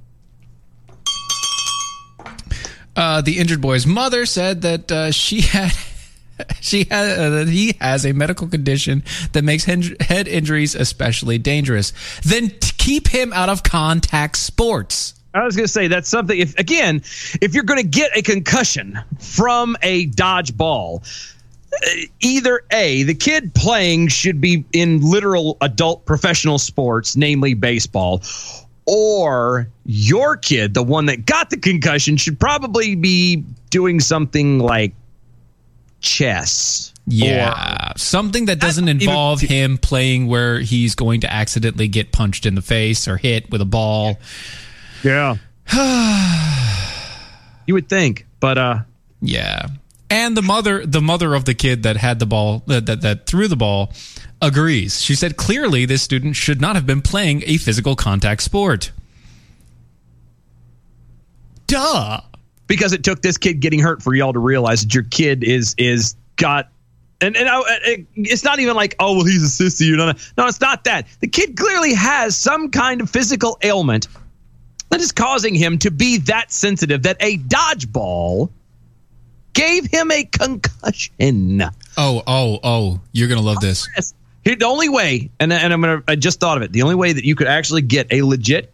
Uh, 2.95 3.21
the 3.23 3.39
injured 3.39 3.61
boy's 3.61 3.87
mother 3.87 4.25
said 4.27 4.63
that 4.63 4.91
uh, 4.93 5.11
she 5.11 5.41
had 5.43 5.73
she 6.61 6.85
had 6.85 7.19
uh, 7.19 7.31
that 7.31 7.49
he 7.49 7.75
has 7.81 8.05
a 8.07 8.13
medical 8.13 8.47
condition 8.49 9.03
that 9.33 9.43
makes 9.45 9.65
hen- 9.65 9.97
head 10.01 10.29
injuries 10.29 10.75
especially 10.75 11.39
dangerous. 11.39 11.93
Then 12.23 12.51
t- 12.51 12.73
keep 12.79 13.09
him 13.09 13.33
out 13.33 13.49
of 13.49 13.63
contact 13.63 14.37
sports. 14.37 15.15
I 15.37 15.45
was 15.45 15.55
going 15.55 15.67
to 15.67 15.73
say 15.73 15.89
that's 15.89 16.09
something. 16.09 16.39
If 16.39 16.59
again, 16.59 17.03
if 17.41 17.55
you're 17.55 17.65
going 17.65 17.81
to 17.81 17.87
get 17.87 18.17
a 18.17 18.23
concussion 18.23 18.99
from 19.19 19.77
a 19.83 20.09
dodgeball, 20.09 21.07
uh, 21.73 21.89
either 22.21 22.63
a 22.71 23.03
the 23.03 23.15
kid 23.15 23.55
playing 23.55 24.09
should 24.09 24.41
be 24.41 24.65
in 24.73 25.01
literal 25.01 25.59
adult 25.61 26.07
professional 26.07 26.59
sports, 26.59 27.17
namely 27.17 27.55
baseball, 27.55 28.23
or 28.87 29.69
your 29.85 30.37
kid, 30.37 30.75
the 30.75 30.83
one 30.83 31.07
that 31.07 31.27
got 31.27 31.51
the 31.51 31.59
concussion, 31.59 32.17
should 32.17 32.41
probably 32.41 32.95
be 32.95 33.45
doing 33.69 34.01
something 34.01 34.59
like 34.59 34.95
chess. 36.01 36.95
Yeah, 37.09 37.93
something 37.97 38.47
that 38.47 38.59
doesn't 38.59 38.89
involve 38.89 39.41
him 39.41 39.79
playing 39.79 40.27
where 40.27 40.61
he's 40.61 40.95
going 40.95 41.21
to 41.21 41.33
accidentally 41.33 41.89
get 41.89 42.11
punched 42.11 42.47
in 42.47 42.55
the 42.55 42.63
face 42.63 43.07
or 43.07 43.17
hit 43.17 43.51
with 43.51 43.61
a 43.61 43.67
ball. 43.67 44.09
Yeah. 44.09 44.15
you 47.67 47.75
would 47.75 47.89
think, 47.89 48.27
but 48.41 48.59
uh 48.59 48.79
Yeah. 49.21 49.67
And 50.11 50.37
the 50.37 50.43
mother 50.43 50.85
the 50.87 51.01
mother 51.01 51.35
of 51.35 51.45
the 51.45 51.55
kid 51.55 51.83
that 51.85 51.97
had 51.97 52.19
the 52.19 52.27
ball 52.27 52.63
that 52.67 52.87
that, 52.87 53.01
that 53.03 53.27
threw 53.27 53.49
the 53.49 53.57
ball 53.57 53.93
agrees. 54.43 55.01
She 55.03 55.15
said 55.15 55.37
clearly 55.37 55.87
this 55.87 56.03
student 56.03 56.37
should 56.37 56.61
not 56.61 56.77
have 56.77 56.87
been 56.87 57.03
playing 57.03 57.43
a 57.47 57.57
physical 57.57 57.97
contact 57.97 58.43
sport. 58.43 58.93
Duh. 61.67 62.21
because 62.69 62.93
it 62.93 63.03
took 63.03 63.23
this 63.23 63.39
kid 63.39 63.61
getting 63.61 63.81
hurt 63.81 64.03
for 64.03 64.15
y'all 64.15 64.33
to 64.33 64.39
realize 64.39 64.83
that 64.83 64.95
your 64.95 65.03
kid 65.05 65.43
is 65.43 65.75
is 65.79 66.15
got 66.37 66.69
and 67.21 67.37
and 67.37 67.49
I, 67.49 67.61
it, 67.85 68.07
it's 68.15 68.45
not 68.45 68.61
even 68.61 68.77
like 68.77 68.95
oh 69.01 69.17
well 69.17 69.25
he's 69.25 69.43
a 69.43 69.65
sissy 69.65 69.87
you 69.87 69.97
know 69.97 70.13
no 70.39 70.47
it's 70.47 70.61
not 70.61 70.85
that 70.85 71.09
the 71.21 71.27
kid 71.27 71.57
clearly 71.57 71.95
has 71.95 72.37
some 72.37 72.71
kind 72.71 73.01
of 73.01 73.11
physical 73.11 73.59
ailment 73.63 74.07
that 74.91 75.01
is 75.01 75.13
causing 75.13 75.55
him 75.55 75.79
to 75.79 75.91
be 75.91 76.19
that 76.19 76.51
sensitive 76.53 77.03
that 77.03 77.17
a 77.21 77.39
dodgeball 77.39 78.51
gave 79.53 79.87
him 79.87 80.11
a 80.11 80.25
concussion. 80.25 81.63
Oh, 81.97 82.23
oh, 82.27 82.59
oh, 82.63 83.01
you're 83.13 83.29
going 83.29 83.41
to 83.41 83.45
love 83.47 83.61
this. 83.61 83.89
Here, 84.45 84.55
the 84.55 84.67
only 84.67 84.89
way, 84.89 85.31
and, 85.41 85.53
and 85.53 85.73
I'm 85.73 85.81
gonna, 85.81 86.03
I 86.07 86.15
just 86.15 86.39
thought 86.39 86.57
of 86.57 86.63
it. 86.63 86.73
The 86.73 86.83
only 86.83 86.95
way 86.95 87.13
that 87.13 87.25
you 87.25 87.35
could 87.35 87.49
actually 87.49 87.83
get 87.83 88.07
a 88.13 88.23
legit 88.23 88.73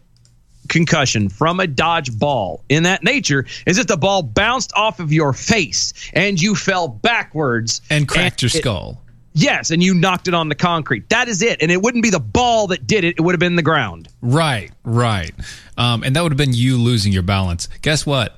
concussion 0.69 1.29
from 1.29 1.59
a 1.59 1.67
dodge 1.67 2.17
ball 2.17 2.63
in 2.69 2.83
that 2.83 3.03
nature 3.03 3.45
is 3.65 3.77
if 3.77 3.87
the 3.87 3.97
ball 3.97 4.23
bounced 4.23 4.71
off 4.75 4.99
of 4.99 5.11
your 5.11 5.33
face 5.33 5.93
and 6.13 6.41
you 6.41 6.55
fell 6.55 6.87
backwards 6.87 7.81
And 7.89 8.07
cracked 8.07 8.41
your 8.41 8.47
it- 8.53 8.59
skull. 8.59 9.01
Yes, 9.35 9.71
and 9.71 9.81
you 9.81 9.93
knocked 9.95 10.27
it 10.27 10.33
on 10.33 10.47
the 10.49 10.55
concrete. 10.55 11.09
That 11.09 11.27
is 11.27 11.41
it. 11.41 11.61
And 11.61 11.71
it 11.71 11.81
wouldn't 11.81 12.03
be 12.03 12.09
the 12.11 12.19
ball 12.19 12.67
that 12.67 12.85
did 12.85 13.03
it, 13.03 13.15
it 13.17 13.21
would 13.21 13.33
have 13.33 13.39
been 13.39 13.55
the 13.55 13.61
ground. 13.63 14.07
Right, 14.21 14.71
right. 14.83 15.31
Um, 15.77 16.03
and 16.03 16.15
that 16.15 16.21
would 16.21 16.31
have 16.31 16.37
been 16.37 16.53
you 16.53 16.77
losing 16.77 17.11
your 17.11 17.23
balance. 17.23 17.67
Guess 17.81 18.05
what? 18.05 18.37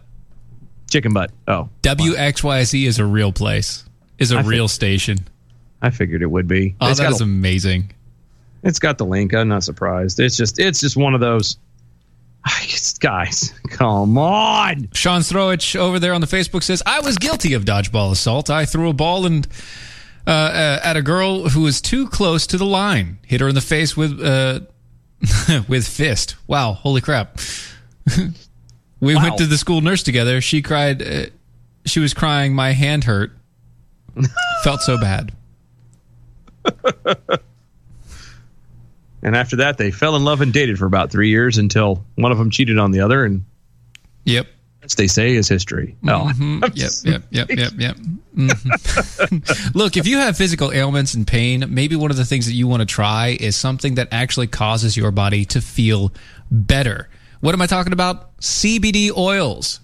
Chicken 0.89 1.13
butt. 1.13 1.31
Oh. 1.47 1.69
WXYZ 1.83 2.85
is 2.87 2.99
a 2.99 3.05
real 3.05 3.31
place. 3.33 3.83
Is 4.19 4.31
a 4.31 4.37
I 4.37 4.41
real 4.43 4.67
station. 4.69 5.17
I 5.81 5.89
figured 5.89 6.21
it 6.21 6.27
would 6.31 6.47
be. 6.47 6.75
Oh, 6.79 6.89
It's 6.89 6.99
that 6.99 7.11
is 7.11 7.19
a- 7.19 7.25
amazing. 7.25 7.91
It's 8.63 8.79
got 8.79 8.97
the 8.97 9.05
link. 9.05 9.33
I'm 9.33 9.49
not 9.49 9.63
surprised. 9.63 10.19
It's 10.19 10.37
just 10.37 10.57
it's 10.57 10.79
just 10.79 10.95
one 10.95 11.13
of 11.13 11.19
those 11.19 11.57
guys. 12.99 13.53
Come 13.69 14.17
on. 14.17 14.87
Sean 14.93 15.21
Throwich 15.21 15.75
over 15.75 15.99
there 15.99 16.13
on 16.13 16.21
the 16.21 16.27
Facebook 16.27 16.63
says, 16.63 16.81
I 16.85 16.99
was 17.01 17.17
guilty 17.17 17.53
of 17.53 17.65
dodgeball 17.65 18.11
assault. 18.11 18.49
I 18.49 18.65
threw 18.65 18.89
a 18.89 18.93
ball 18.93 19.25
and 19.25 19.47
uh, 20.27 20.31
uh, 20.31 20.79
at 20.83 20.97
a 20.97 21.01
girl 21.01 21.49
who 21.49 21.61
was 21.61 21.81
too 21.81 22.07
close 22.07 22.47
to 22.47 22.57
the 22.57 22.65
line. 22.65 23.19
Hit 23.25 23.41
her 23.41 23.47
in 23.47 23.55
the 23.55 23.61
face 23.61 23.95
with 23.97 24.19
uh, 24.21 24.61
with 25.67 25.87
fist. 25.87 26.35
Wow, 26.47 26.73
holy 26.73 27.01
crap. 27.01 27.39
we 28.99 29.15
Wow. 29.15 29.23
went 29.23 29.37
to 29.37 29.45
the 29.45 29.57
school 29.57 29.81
nurse 29.81 30.03
together. 30.03 30.41
She 30.41 30.61
cried. 30.61 31.01
Uh, 31.01 31.25
she 31.85 31.99
was 31.99 32.13
crying. 32.13 32.53
My 32.55 32.71
hand 32.71 33.03
hurt. 33.03 33.31
Felt 34.63 34.81
so 34.81 34.97
bad. 34.99 35.31
And 39.21 39.35
after 39.35 39.55
that, 39.57 39.77
they 39.77 39.89
fell 39.91 40.15
in 40.15 40.23
love 40.23 40.41
and 40.41 40.53
dated 40.53 40.77
for 40.77 40.85
about 40.85 41.11
three 41.11 41.29
years 41.29 41.57
until 41.57 42.05
one 42.15 42.31
of 42.31 42.37
them 42.37 42.51
cheated 42.51 42.77
on 42.77 42.91
the 42.91 42.99
other, 43.01 43.25
and 43.25 43.43
Yep. 44.25 44.47
As 44.85 44.95
they 44.95 45.07
say, 45.07 45.35
is 45.35 45.47
history. 45.47 45.95
Oh, 46.07 46.31
Mhm. 46.33 46.61
Yep, 46.75 46.91
yep, 47.31 47.49
yep, 47.49 47.49
yep, 47.57 47.71
yep. 47.77 47.97
Mhm. 48.35 49.73
Look, 49.75 49.97
if 49.97 50.05
you 50.07 50.17
have 50.17 50.37
physical 50.37 50.71
ailments 50.71 51.13
and 51.13 51.25
pain, 51.25 51.65
maybe 51.69 51.95
one 51.95 52.11
of 52.11 52.17
the 52.17 52.25
things 52.25 52.45
that 52.45 52.53
you 52.53 52.67
want 52.67 52.81
to 52.81 52.85
try 52.85 53.37
is 53.39 53.55
something 53.55 53.95
that 53.95 54.09
actually 54.11 54.47
causes 54.47 54.95
your 54.95 55.11
body 55.11 55.45
to 55.45 55.61
feel 55.61 56.13
better. 56.51 57.09
What 57.41 57.53
am 57.53 57.61
I 57.61 57.67
talking 57.67 57.93
about? 57.93 58.37
CBD 58.39 59.11
oils 59.15 59.79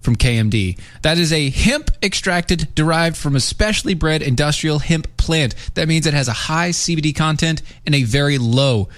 from 0.00 0.16
KMD. 0.16 0.78
That 1.02 1.18
is 1.18 1.32
a 1.32 1.50
hemp 1.50 1.90
extracted 2.02 2.74
derived 2.74 3.16
from 3.16 3.36
a 3.36 3.40
specially 3.40 3.94
bred 3.94 4.22
industrial 4.22 4.78
hemp 4.78 5.14
plant. 5.16 5.54
That 5.74 5.88
means 5.88 6.06
it 6.06 6.14
has 6.14 6.28
a 6.28 6.32
high 6.32 6.70
CBD 6.70 7.14
content 7.14 7.60
and 7.84 7.94
a 7.94 8.02
very 8.04 8.38
low, 8.38 8.88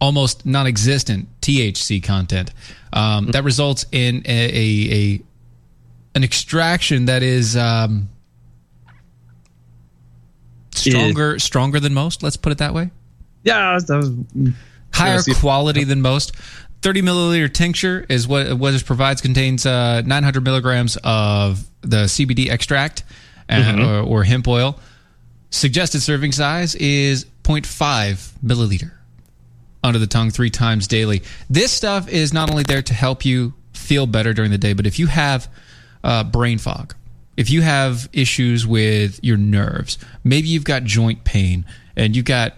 almost 0.00 0.44
non 0.46 0.66
existent 0.66 1.28
THC 1.42 2.02
content. 2.02 2.52
Um, 2.92 3.26
that 3.32 3.44
results 3.44 3.84
in 3.92 4.22
a, 4.24 4.30
a, 4.30 4.94
a 4.94 5.22
an 6.14 6.24
extraction 6.24 7.04
that 7.06 7.22
is 7.22 7.56
um, 7.56 8.08
stronger 10.74 11.38
stronger 11.38 11.80
than 11.80 11.94
most. 11.94 12.22
Let's 12.22 12.36
put 12.36 12.52
it 12.52 12.58
that 12.58 12.74
way. 12.74 12.90
yeah, 13.44 13.78
that 13.86 13.96
was 13.96 14.10
Higher 14.92 15.20
Yeah, 15.26 15.34
quality 15.34 15.84
than 15.84 16.00
most. 16.00 16.32
30 16.82 17.02
milliliter 17.02 17.52
tincture 17.52 18.06
is 18.08 18.26
what 18.26 18.54
what 18.54 18.74
it 18.74 18.84
provides. 18.86 19.20
Contains 19.20 19.66
uh, 19.66 20.02
900 20.02 20.42
milligrams 20.42 20.96
of 21.04 21.64
the 21.82 22.04
CBD 22.06 22.48
extract 22.50 23.04
uh, 23.48 23.54
Mhm. 23.54 23.86
or, 23.86 24.06
or 24.20 24.24
hemp 24.24 24.48
oil. 24.48 24.78
Suggested 25.50 26.00
serving 26.02 26.32
size 26.32 26.74
is 26.74 27.26
0.5 27.44 28.32
milliliter 28.44 28.92
under 29.88 29.98
the 29.98 30.06
tongue 30.06 30.30
three 30.30 30.50
times 30.50 30.86
daily. 30.86 31.22
This 31.50 31.72
stuff 31.72 32.08
is 32.08 32.32
not 32.32 32.50
only 32.50 32.62
there 32.62 32.82
to 32.82 32.94
help 32.94 33.24
you 33.24 33.54
feel 33.72 34.06
better 34.06 34.32
during 34.32 34.50
the 34.50 34.58
day, 34.58 34.72
but 34.72 34.86
if 34.86 34.98
you 34.98 35.06
have 35.06 35.50
uh, 36.04 36.24
brain 36.24 36.58
fog, 36.58 36.94
if 37.36 37.50
you 37.50 37.62
have 37.62 38.08
issues 38.12 38.66
with 38.66 39.20
your 39.22 39.36
nerves, 39.36 39.98
maybe 40.24 40.48
you've 40.48 40.64
got 40.64 40.84
joint 40.84 41.24
pain 41.24 41.64
and 41.96 42.14
you've 42.14 42.24
got 42.24 42.54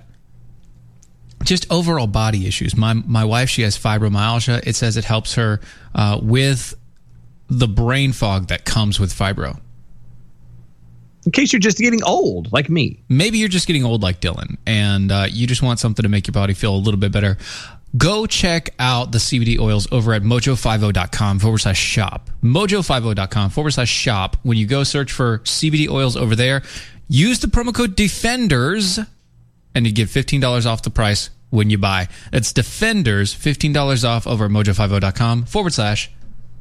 just 1.45 1.70
overall 1.70 2.07
body 2.07 2.47
issues. 2.47 2.76
My 2.76 2.95
my 2.95 3.24
wife, 3.24 3.49
she 3.49 3.62
has 3.62 3.78
fibromyalgia. 3.78 4.66
It 4.66 4.76
says 4.76 4.97
it 4.97 5.05
helps 5.05 5.35
her 5.35 5.61
uh, 5.95 6.18
with 6.22 6.74
the 7.49 7.68
brain 7.68 8.12
fog 8.12 8.49
that 8.49 8.64
comes 8.64 9.01
with 9.01 9.12
fibro. 9.12 9.61
In 11.31 11.33
case 11.33 11.53
you're 11.53 11.61
just 11.61 11.78
getting 11.78 12.03
old, 12.03 12.53
like 12.53 12.68
me. 12.68 13.01
Maybe 13.09 13.39
you're 13.39 13.49
just 13.49 13.68
getting 13.68 13.85
old 13.85 14.03
like 14.03 14.20
Dylan 14.20 14.57
and 14.66 15.12
uh, 15.12 15.26
you 15.31 15.47
just 15.47 15.62
want 15.62 15.78
something 15.78 16.03
to 16.03 16.09
make 16.09 16.26
your 16.26 16.33
body 16.33 16.55
feel 16.55 16.74
a 16.74 16.76
little 16.76 16.99
bit 16.99 17.12
better. 17.12 17.39
Go 17.97 18.26
check 18.26 18.70
out 18.81 19.12
the 19.12 19.18
CBD 19.18 19.57
oils 19.61 19.87
over 19.93 20.12
at 20.12 20.22
mojo50.com 20.22 21.39
forward 21.39 21.59
slash 21.59 21.78
shop. 21.78 22.31
Mojo50.com 22.43 23.51
forward 23.51 23.70
slash 23.70 23.89
shop. 23.91 24.39
When 24.43 24.59
you 24.59 24.66
go 24.66 24.83
search 24.83 25.12
for 25.12 25.39
CBD 25.41 25.89
oils 25.89 26.16
over 26.16 26.35
there, 26.35 26.62
use 27.07 27.39
the 27.39 27.47
promo 27.47 27.72
code 27.72 27.95
DEFENDERS 27.95 29.07
and 29.76 29.87
you 29.87 29.93
get 29.93 30.09
$15 30.09 30.66
off 30.66 30.83
the 30.83 30.91
price 30.91 31.31
when 31.51 31.70
you 31.70 31.78
buy. 31.78 32.09
That's 32.33 32.53
Defenders, 32.53 33.33
$15 33.33 34.05
off 34.05 34.26
over 34.26 34.47
at 34.47 34.51
mojo50.com 34.51 35.45
forward 35.45 35.74
slash 35.74 36.11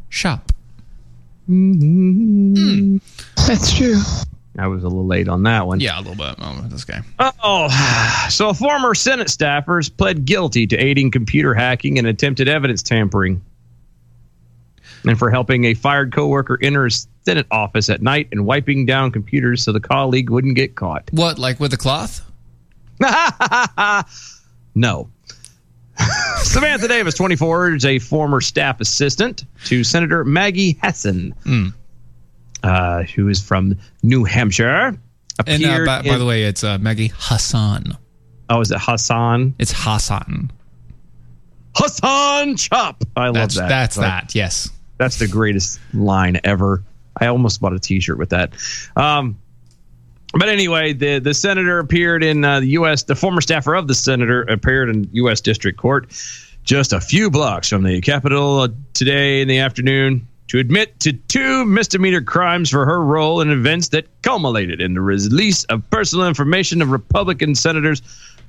shop. 0.10 0.52
That's 3.48 3.76
true. 3.76 3.98
I 4.58 4.68
was 4.68 4.84
a 4.84 4.88
little 4.88 5.06
late 5.06 5.28
on 5.30 5.44
that 5.44 5.68
one. 5.68 5.80
Yeah, 5.80 5.98
a 5.98 6.02
little 6.02 6.16
bit. 6.16 6.36
Oh, 6.40 6.66
this 6.70 6.84
guy. 6.84 7.02
Oh, 7.20 8.28
so 8.30 8.50
a 8.50 8.54
former 8.54 8.96
Senate 8.96 9.28
staffers 9.28 9.96
pled 9.96 10.26
guilty 10.26 10.66
to 10.68 10.78
aiding 10.78 11.12
computer 11.12 11.54
hacking 11.54 11.98
and 11.98 12.08
attempted 12.08 12.48
evidence 12.50 12.82
tampering, 12.84 13.42
and 15.06 15.18
for 15.18 15.30
helping 15.30 15.66
a 15.66 15.74
fired 15.76 16.12
coworker 16.12 16.58
enter 16.62 16.86
his 16.86 17.08
Senate 17.26 17.46
office 17.52 17.90
at 17.90 18.02
night 18.02 18.28
and 18.32 18.46
wiping 18.46 18.86
down 18.86 19.12
computers 19.12 19.64
so 19.64 19.72
the 19.72 19.80
colleague 19.80 20.30
wouldn't 20.30 20.56
get 20.56 20.76
caught. 20.76 21.04
What, 21.12 21.38
like 21.38 21.60
with 21.60 21.74
a 21.74 21.78
cloth? 21.78 22.26
no. 24.76 25.10
Samantha 26.38 26.88
Davis, 26.88 27.14
24, 27.14 27.76
is 27.76 27.86
a 27.86 28.00
former 28.00 28.42
staff 28.42 28.80
assistant 28.82 29.46
to 29.66 29.84
Senator 29.84 30.24
Maggie 30.24 30.78
Hassan, 30.82 31.34
Mm. 31.46 31.74
Uh, 32.64 33.04
who 33.04 33.28
is 33.28 33.42
from 33.42 33.78
New 34.04 34.24
Hampshire. 34.24 34.98
And 35.48 35.64
uh, 35.66 35.86
by, 35.86 36.02
by 36.02 36.14
in- 36.14 36.20
the 36.20 36.26
way, 36.26 36.44
it's 36.44 36.64
uh, 36.64 36.78
Maggie 36.80 37.12
Hassan. 37.16 37.98
oh, 38.50 38.62
is 38.62 38.72
it 38.72 38.80
Hassan? 38.82 39.56
It's 39.60 39.74
Hassan. 39.76 40.52
Hassan 41.76 42.56
Chop. 42.58 43.04
I 43.16 43.26
love 43.28 43.36
That's, 43.36 43.56
that. 43.56 43.70
that's 43.70 43.98
Like, 43.98 44.08
that. 44.08 44.36
Yes. 44.36 44.70
That's 44.98 45.18
the 45.20 45.28
greatest 45.28 45.80
line 45.94 46.40
ever. 46.44 46.84
I 47.22 47.28
almost 47.28 47.62
bought 47.62 47.74
a 47.74 47.80
T-shirt 47.80 48.18
with 48.18 48.30
that. 48.30 48.54
Um, 48.96 49.40
but 50.34 50.50
anyway, 50.50 50.94
the 50.94 51.20
the 51.20 51.34
senator 51.34 51.80
appeared 51.80 52.24
in 52.24 52.44
uh, 52.46 52.60
the 52.60 52.68
U.S. 52.68 53.04
The 53.04 53.16
former 53.16 53.42
staffer 53.42 53.74
of 53.74 53.88
the 53.88 53.96
senator 53.96 54.44
appeared 54.44 54.90
in 54.90 55.10
U.S. 55.14 55.42
District 55.42 55.78
Court 55.78 56.12
just 56.64 56.94
a 56.94 57.00
few 57.02 57.32
blocks 57.32 57.70
from 57.70 57.84
the 57.84 58.00
Capitol 58.02 58.60
uh, 58.60 58.68
today 58.94 59.42
in 59.42 59.48
the 59.48 59.58
afternoon 59.58 60.28
to 60.50 60.58
admit 60.58 61.00
to 61.00 61.14
two 61.14 61.64
misdemeanor 61.66 62.22
crimes 62.22 62.70
for 62.72 62.84
her 62.86 63.04
role 63.04 63.40
in 63.40 63.52
events 63.52 63.90
that 63.90 64.08
culminated 64.24 64.82
in 64.82 64.96
the 64.96 65.02
release 65.02 65.64
of 65.66 65.88
personal 65.92 66.28
information 66.28 66.82
of 66.82 66.90
Republican 66.90 67.56
senators 67.56 68.02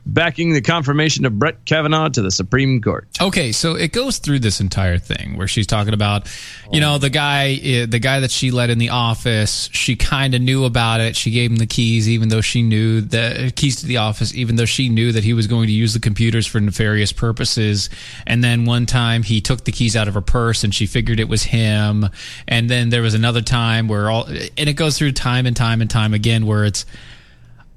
backing 0.06 0.52
the 0.52 0.60
confirmation 0.60 1.24
of 1.24 1.38
Brett 1.38 1.64
Kavanaugh 1.64 2.08
to 2.08 2.22
the 2.22 2.30
Supreme 2.30 2.80
Court. 2.80 3.06
Okay, 3.20 3.52
so 3.52 3.74
it 3.74 3.92
goes 3.92 4.18
through 4.18 4.40
this 4.40 4.60
entire 4.60 4.98
thing 4.98 5.36
where 5.36 5.46
she's 5.46 5.66
talking 5.66 5.94
about, 5.94 6.28
you 6.72 6.80
know, 6.80 6.98
the 6.98 7.10
guy, 7.10 7.54
uh, 7.54 7.86
the 7.86 7.98
guy 7.98 8.20
that 8.20 8.30
she 8.30 8.50
let 8.50 8.70
in 8.70 8.78
the 8.78 8.90
office. 8.90 9.68
She 9.72 9.96
kind 9.96 10.34
of 10.34 10.40
knew 10.40 10.64
about 10.64 11.00
it. 11.00 11.16
She 11.16 11.30
gave 11.30 11.50
him 11.50 11.56
the 11.56 11.66
keys, 11.66 12.08
even 12.08 12.28
though 12.28 12.40
she 12.40 12.62
knew 12.62 13.00
the 13.00 13.52
keys 13.54 13.76
to 13.76 13.86
the 13.86 13.98
office, 13.98 14.34
even 14.34 14.56
though 14.56 14.64
she 14.64 14.88
knew 14.88 15.12
that 15.12 15.24
he 15.24 15.34
was 15.34 15.46
going 15.46 15.66
to 15.66 15.72
use 15.72 15.92
the 15.92 16.00
computers 16.00 16.46
for 16.46 16.60
nefarious 16.60 17.12
purposes. 17.12 17.90
And 18.26 18.42
then 18.42 18.64
one 18.64 18.86
time 18.86 19.22
he 19.22 19.40
took 19.40 19.64
the 19.64 19.72
keys 19.72 19.96
out 19.96 20.08
of 20.08 20.14
her 20.14 20.20
purse, 20.20 20.64
and 20.64 20.74
she 20.74 20.86
figured 20.86 21.20
it 21.20 21.28
was 21.28 21.42
him. 21.42 22.08
And 22.48 22.68
then 22.68 22.88
there 22.88 23.02
was 23.02 23.14
another 23.14 23.42
time 23.42 23.88
where 23.88 24.10
all, 24.10 24.24
and 24.24 24.68
it 24.68 24.74
goes 24.74 24.98
through 24.98 25.12
time 25.12 25.46
and 25.46 25.56
time 25.56 25.80
and 25.80 25.90
time 25.90 26.14
again 26.14 26.46
where 26.46 26.64
it's, 26.64 26.86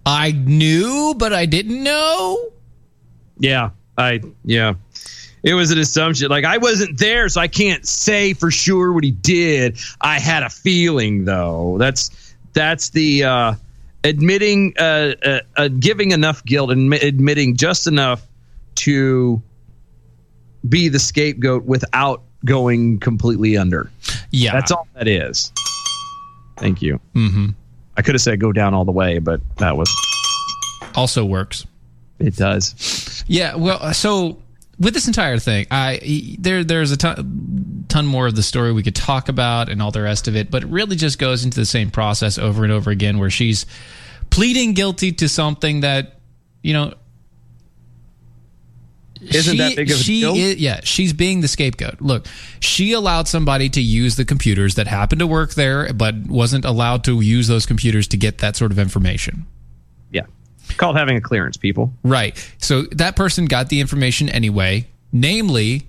I 0.05 0.31
knew, 0.31 1.15
but 1.17 1.33
I 1.33 1.45
didn't 1.45 1.83
know. 1.83 2.51
Yeah, 3.37 3.71
I 3.97 4.21
yeah. 4.43 4.73
It 5.43 5.55
was 5.55 5.71
an 5.71 5.77
assumption. 5.77 6.29
Like 6.29 6.45
I 6.45 6.57
wasn't 6.57 6.97
there, 6.97 7.27
so 7.29 7.41
I 7.41 7.47
can't 7.47 7.85
say 7.85 8.33
for 8.33 8.49
sure 8.51 8.93
what 8.93 9.03
he 9.03 9.11
did. 9.11 9.77
I 10.01 10.19
had 10.19 10.43
a 10.43 10.49
feeling 10.49 11.25
though. 11.25 11.77
That's 11.77 12.35
that's 12.53 12.89
the 12.89 13.23
uh 13.23 13.53
admitting 14.03 14.73
uh, 14.77 15.13
uh, 15.23 15.39
uh 15.57 15.67
giving 15.67 16.11
enough 16.11 16.43
guilt 16.45 16.71
and 16.71 16.91
admi- 16.91 17.03
admitting 17.03 17.55
just 17.55 17.87
enough 17.87 18.25
to 18.75 19.41
be 20.67 20.87
the 20.87 20.99
scapegoat 20.99 21.63
without 21.65 22.23
going 22.45 22.99
completely 22.99 23.57
under. 23.57 23.91
Yeah. 24.31 24.53
That's 24.53 24.71
all 24.71 24.87
that 24.95 25.07
is. 25.07 25.51
Thank 26.57 26.81
you. 26.81 26.99
Mm-hmm. 27.15 27.49
I 27.97 28.01
could 28.01 28.15
have 28.15 28.21
said 28.21 28.39
go 28.39 28.51
down 28.51 28.73
all 28.73 28.85
the 28.85 28.91
way, 28.91 29.19
but 29.19 29.41
that 29.57 29.77
was 29.77 29.89
Also 30.95 31.25
works. 31.25 31.65
it 32.19 32.35
does. 32.35 33.23
Yeah, 33.27 33.55
well, 33.55 33.77
uh, 33.81 33.93
so 33.93 34.39
with 34.79 34.93
this 34.93 35.07
entire 35.07 35.37
thing, 35.37 35.67
I 35.71 36.35
there 36.39 36.63
there's 36.63 36.91
a 36.91 36.97
ton, 36.97 37.85
ton 37.87 38.05
more 38.05 38.27
of 38.27 38.35
the 38.35 38.43
story 38.43 38.71
we 38.71 38.83
could 38.83 38.95
talk 38.95 39.29
about 39.29 39.69
and 39.69 39.81
all 39.81 39.91
the 39.91 40.01
rest 40.01 40.27
of 40.27 40.35
it, 40.35 40.49
but 40.49 40.63
it 40.63 40.69
really 40.69 40.95
just 40.95 41.19
goes 41.19 41.43
into 41.45 41.59
the 41.59 41.65
same 41.65 41.91
process 41.91 42.37
over 42.37 42.63
and 42.63 42.73
over 42.73 42.89
again, 42.89 43.19
where 43.19 43.29
she's 43.29 43.65
pleading 44.29 44.73
guilty 44.73 45.11
to 45.13 45.29
something 45.29 45.81
that 45.81 46.19
you 46.61 46.73
know. 46.73 46.93
Isn't 49.29 49.57
that 49.57 49.75
big 49.75 49.91
of 49.91 49.99
a 49.99 50.03
she 50.03 50.21
deal? 50.21 50.35
is- 50.35 50.55
yeah, 50.57 50.81
she's 50.83 51.13
being 51.13 51.41
the 51.41 51.47
scapegoat. 51.47 52.01
Look, 52.01 52.25
she 52.59 52.93
allowed 52.93 53.27
somebody 53.27 53.69
to 53.69 53.81
use 53.81 54.15
the 54.15 54.25
computers 54.25 54.75
that 54.75 54.87
happened 54.87 55.19
to 55.19 55.27
work 55.27 55.53
there, 55.53 55.91
but 55.93 56.15
wasn't 56.27 56.65
allowed 56.65 57.03
to 57.05 57.21
use 57.21 57.47
those 57.47 57.65
computers 57.65 58.07
to 58.09 58.17
get 58.17 58.39
that 58.39 58.55
sort 58.55 58.71
of 58.71 58.79
information. 58.79 59.45
Yeah. 60.11 60.23
Called 60.77 60.97
having 60.97 61.17
a 61.17 61.21
clearance, 61.21 61.57
people. 61.57 61.93
Right. 62.03 62.35
So 62.57 62.83
that 62.91 63.15
person 63.15 63.45
got 63.45 63.69
the 63.69 63.79
information 63.79 64.29
anyway, 64.29 64.87
namely 65.11 65.87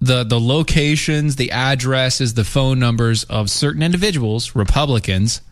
the 0.00 0.24
the 0.24 0.40
locations, 0.40 1.36
the 1.36 1.50
addresses, 1.50 2.34
the 2.34 2.44
phone 2.44 2.78
numbers 2.78 3.24
of 3.24 3.50
certain 3.50 3.82
individuals, 3.82 4.54
Republicans. 4.56 5.42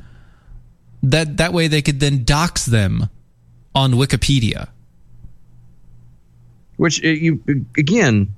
That 1.03 1.37
that 1.37 1.53
way 1.53 1.69
they 1.69 1.83
could 1.83 2.01
then 2.01 2.25
dox 2.25 2.67
them 2.67 3.09
on 3.75 3.93
Wikipedia, 3.93 4.69
Which 6.79 7.05
uh, 7.05 7.09
you 7.09 7.41
again, 7.77 8.35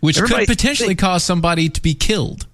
which 0.00 0.18
could 0.18 0.46
potentially 0.48 0.94
cause 0.94 1.22
somebody 1.22 1.68
to 1.68 1.80
be 1.80 1.94
killed. 1.94 2.46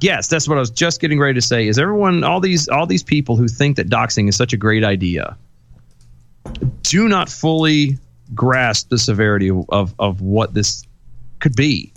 yes, 0.00 0.26
that's 0.26 0.48
what 0.48 0.56
I 0.56 0.60
was 0.60 0.70
just 0.70 1.00
getting 1.00 1.20
ready 1.20 1.34
to 1.34 1.42
say. 1.42 1.68
Is 1.68 1.78
everyone 1.78 2.24
all 2.24 2.40
these 2.40 2.68
all 2.68 2.86
these 2.86 3.02
people 3.02 3.36
who 3.36 3.46
think 3.46 3.76
that 3.76 3.88
doxing 3.88 4.28
is 4.28 4.36
such 4.36 4.52
a 4.52 4.56
great 4.56 4.82
idea 4.82 5.36
do 6.82 7.08
not 7.08 7.28
fully 7.28 7.98
grasp 8.34 8.88
the 8.88 8.98
severity 8.98 9.48
of 9.48 9.64
of, 9.70 9.94
of 9.98 10.20
what 10.20 10.54
this 10.54 10.84
could 11.38 11.56
be. 11.56 11.92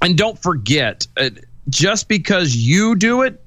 And 0.00 0.16
don't 0.16 0.38
forget, 0.38 1.06
uh, 1.16 1.30
just 1.68 2.08
because 2.08 2.54
you 2.54 2.94
do 2.94 3.22
it, 3.22 3.42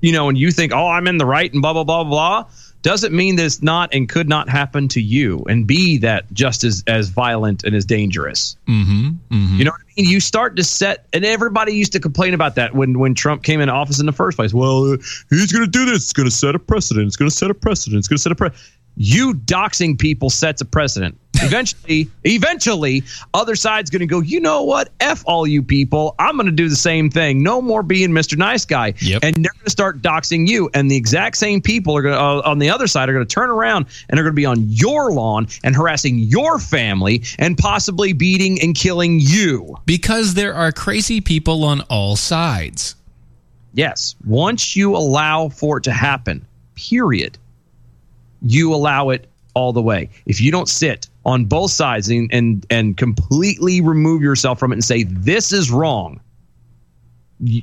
you 0.00 0.12
know, 0.12 0.28
and 0.28 0.38
you 0.38 0.50
think, 0.50 0.72
"Oh, 0.72 0.86
I'm 0.88 1.06
in 1.06 1.18
the 1.18 1.26
right," 1.26 1.52
and 1.52 1.60
blah 1.60 1.72
blah 1.72 1.84
blah 1.84 2.04
blah, 2.04 2.46
doesn't 2.82 3.12
mean 3.12 3.36
that 3.36 3.44
it's 3.44 3.62
not 3.62 3.92
and 3.92 4.08
could 4.08 4.28
not 4.28 4.48
happen 4.48 4.88
to 4.88 5.00
you 5.00 5.44
and 5.48 5.66
be 5.66 5.98
that 5.98 6.32
just 6.32 6.64
as 6.64 6.84
as 6.86 7.08
violent 7.08 7.64
and 7.64 7.74
as 7.74 7.84
dangerous. 7.84 8.56
Mm-hmm. 8.68 9.56
You 9.58 9.64
know 9.64 9.72
what 9.72 9.80
I 9.80 10.02
mean? 10.02 10.08
You 10.08 10.20
start 10.20 10.56
to 10.56 10.64
set, 10.64 11.06
and 11.12 11.24
everybody 11.24 11.72
used 11.72 11.92
to 11.92 12.00
complain 12.00 12.34
about 12.34 12.54
that 12.54 12.74
when 12.74 12.98
when 12.98 13.14
Trump 13.14 13.42
came 13.42 13.60
into 13.60 13.72
office 13.72 13.98
in 13.98 14.06
the 14.06 14.12
first 14.12 14.36
place. 14.36 14.54
Well, 14.54 14.92
uh, 14.92 14.96
he's 15.30 15.52
going 15.52 15.64
to 15.64 15.70
do 15.70 15.84
this. 15.84 16.04
It's 16.04 16.12
going 16.12 16.28
to 16.28 16.34
set 16.34 16.54
a 16.54 16.58
precedent. 16.58 17.06
It's 17.08 17.16
going 17.16 17.30
to 17.30 17.36
set 17.36 17.50
a 17.50 17.54
precedent. 17.54 17.98
It's 17.98 18.08
going 18.08 18.18
to 18.18 18.22
set 18.22 18.32
a 18.32 18.36
pre. 18.36 18.50
You 19.00 19.32
doxing 19.32 19.96
people 19.96 20.28
sets 20.28 20.60
a 20.60 20.64
precedent. 20.64 21.16
Eventually, 21.40 22.08
eventually, 22.24 23.04
other 23.32 23.54
side's 23.54 23.90
going 23.90 24.00
to 24.00 24.06
go. 24.06 24.20
You 24.20 24.40
know 24.40 24.64
what? 24.64 24.90
F 24.98 25.22
all 25.24 25.46
you 25.46 25.62
people. 25.62 26.16
I'm 26.18 26.34
going 26.36 26.46
to 26.46 26.52
do 26.52 26.68
the 26.68 26.74
same 26.74 27.08
thing. 27.08 27.40
No 27.40 27.62
more 27.62 27.84
being 27.84 28.10
Mr. 28.10 28.36
Nice 28.36 28.64
Guy. 28.64 28.94
Yep. 29.00 29.22
And 29.22 29.36
they're 29.36 29.52
going 29.52 29.64
to 29.64 29.70
start 29.70 30.02
doxing 30.02 30.48
you. 30.48 30.68
And 30.74 30.90
the 30.90 30.96
exact 30.96 31.36
same 31.36 31.60
people 31.60 31.96
are 31.96 32.02
going 32.02 32.14
to 32.14 32.20
uh, 32.20 32.42
on 32.44 32.58
the 32.58 32.70
other 32.70 32.88
side 32.88 33.08
are 33.08 33.12
going 33.12 33.24
to 33.24 33.32
turn 33.32 33.50
around 33.50 33.86
and 34.08 34.18
are 34.18 34.24
going 34.24 34.34
to 34.34 34.36
be 34.36 34.46
on 34.46 34.64
your 34.68 35.12
lawn 35.12 35.46
and 35.62 35.76
harassing 35.76 36.18
your 36.18 36.58
family 36.58 37.22
and 37.38 37.56
possibly 37.56 38.12
beating 38.12 38.60
and 38.60 38.74
killing 38.74 39.20
you. 39.20 39.76
Because 39.86 40.34
there 40.34 40.54
are 40.54 40.72
crazy 40.72 41.20
people 41.20 41.62
on 41.62 41.82
all 41.82 42.16
sides. 42.16 42.96
Yes. 43.74 44.16
Once 44.26 44.74
you 44.74 44.96
allow 44.96 45.50
for 45.50 45.78
it 45.78 45.84
to 45.84 45.92
happen, 45.92 46.44
period, 46.74 47.38
you 48.42 48.74
allow 48.74 49.10
it 49.10 49.28
all 49.54 49.72
the 49.72 49.82
way. 49.82 50.10
If 50.26 50.40
you 50.40 50.50
don't 50.52 50.68
sit 50.68 51.08
on 51.24 51.44
both 51.46 51.70
sides 51.70 52.08
and 52.08 52.32
and, 52.32 52.66
and 52.70 52.96
completely 52.96 53.80
remove 53.80 54.22
yourself 54.22 54.58
from 54.58 54.72
it 54.72 54.76
and 54.76 54.84
say 54.84 55.02
this 55.04 55.52
is 55.52 55.70
wrong, 55.70 56.20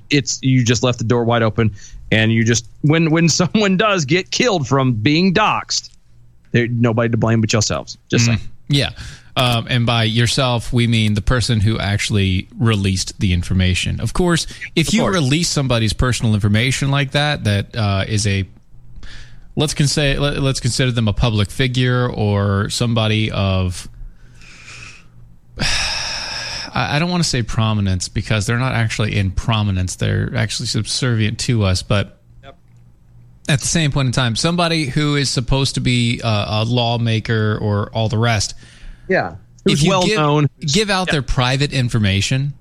it's 0.10 0.40
you 0.42 0.64
just 0.64 0.84
left 0.84 1.00
the 1.00 1.06
door 1.06 1.24
wide 1.24 1.44
open 1.44 1.74
and 2.12 2.32
you 2.32 2.44
just 2.44 2.68
when 2.82 3.12
when 3.12 3.30
someone 3.42 3.78
does 3.78 4.06
get 4.06 4.32
killed 4.32 4.68
from 4.68 4.94
being 4.94 5.34
doxxed, 5.34 5.90
there's 6.52 6.70
nobody 6.70 7.10
to 7.10 7.18
blame 7.18 7.42
but 7.42 7.52
yourselves. 7.52 7.98
Just 8.10 8.26
saying. 8.26 8.40
Yeah. 8.68 8.92
Um, 9.38 9.68
and 9.70 9.86
by 9.86 10.04
yourself, 10.04 10.72
we 10.72 10.88
mean 10.88 11.14
the 11.14 11.22
person 11.22 11.60
who 11.60 11.78
actually 11.78 12.48
released 12.58 13.20
the 13.20 13.34
information. 13.34 14.00
Of 14.00 14.14
course, 14.14 14.48
if 14.76 14.94
you 14.94 15.06
release 15.06 15.50
somebody's 15.50 15.92
personal 15.92 16.34
information 16.34 16.90
like 16.90 17.12
that, 17.12 17.44
that 17.44 17.76
uh, 17.76 18.06
is 18.08 18.26
a 18.26 18.46
let's 19.56 19.74
consider 19.74 20.20
let, 20.20 20.40
let's 20.42 20.60
consider 20.60 20.92
them 20.92 21.08
a 21.08 21.14
public 21.14 21.50
figure 21.50 22.08
or 22.10 22.70
somebody 22.70 23.32
of 23.32 23.88
I 26.78 26.98
don't 27.00 27.10
want 27.10 27.24
to 27.24 27.30
say 27.30 27.42
prominence 27.42 28.10
because 28.10 28.46
they're 28.46 28.58
not 28.60 28.74
actually 28.74 29.16
in 29.18 29.32
prominence; 29.32 29.96
they're 29.96 30.36
actually 30.36 30.66
subservient 30.66 31.40
to 31.42 31.64
us, 31.64 31.82
but 31.84 32.20
at 33.48 33.62
the 33.62 33.68
same 33.68 33.92
point 33.92 34.08
in 34.08 34.12
time, 34.12 34.36
somebody 34.36 34.86
who 34.86 35.16
is 35.16 35.30
supposed 35.30 35.76
to 35.76 35.80
be 35.80 36.20
uh, 36.22 36.64
a 36.64 36.66
lawmaker 36.66 37.58
or 37.62 37.90
all 37.94 38.10
the 38.10 38.18
rest, 38.18 38.56
Yeah. 39.08 39.36
if 39.66 39.72
Who's 39.74 39.84
you 39.84 39.90
well 39.92 40.06
give, 40.06 40.18
known. 40.18 40.48
give 40.62 40.90
out 40.90 41.10
their 41.12 41.22
private 41.22 41.72
information 41.72 42.54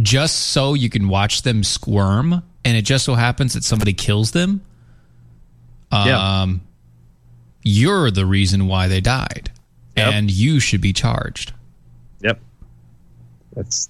just 0.00 0.34
so 0.48 0.72
you 0.74 0.88
can 0.88 1.08
watch 1.08 1.42
them 1.42 1.62
squirm, 1.62 2.42
and 2.64 2.76
it 2.76 2.82
just 2.82 3.04
so 3.04 3.14
happens 3.14 3.52
that 3.52 3.62
somebody 3.64 3.92
kills 3.92 4.30
them, 4.30 4.62
Yeah. 5.92 6.42
Um, 6.42 6.62
you're 7.62 8.10
the 8.10 8.26
reason 8.26 8.66
why 8.66 8.88
they 8.88 9.00
died, 9.00 9.50
and 9.96 10.30
you 10.30 10.58
should 10.58 10.80
be 10.80 10.92
charged. 10.92 11.52
Yep. 12.22 12.40
That's 13.54 13.88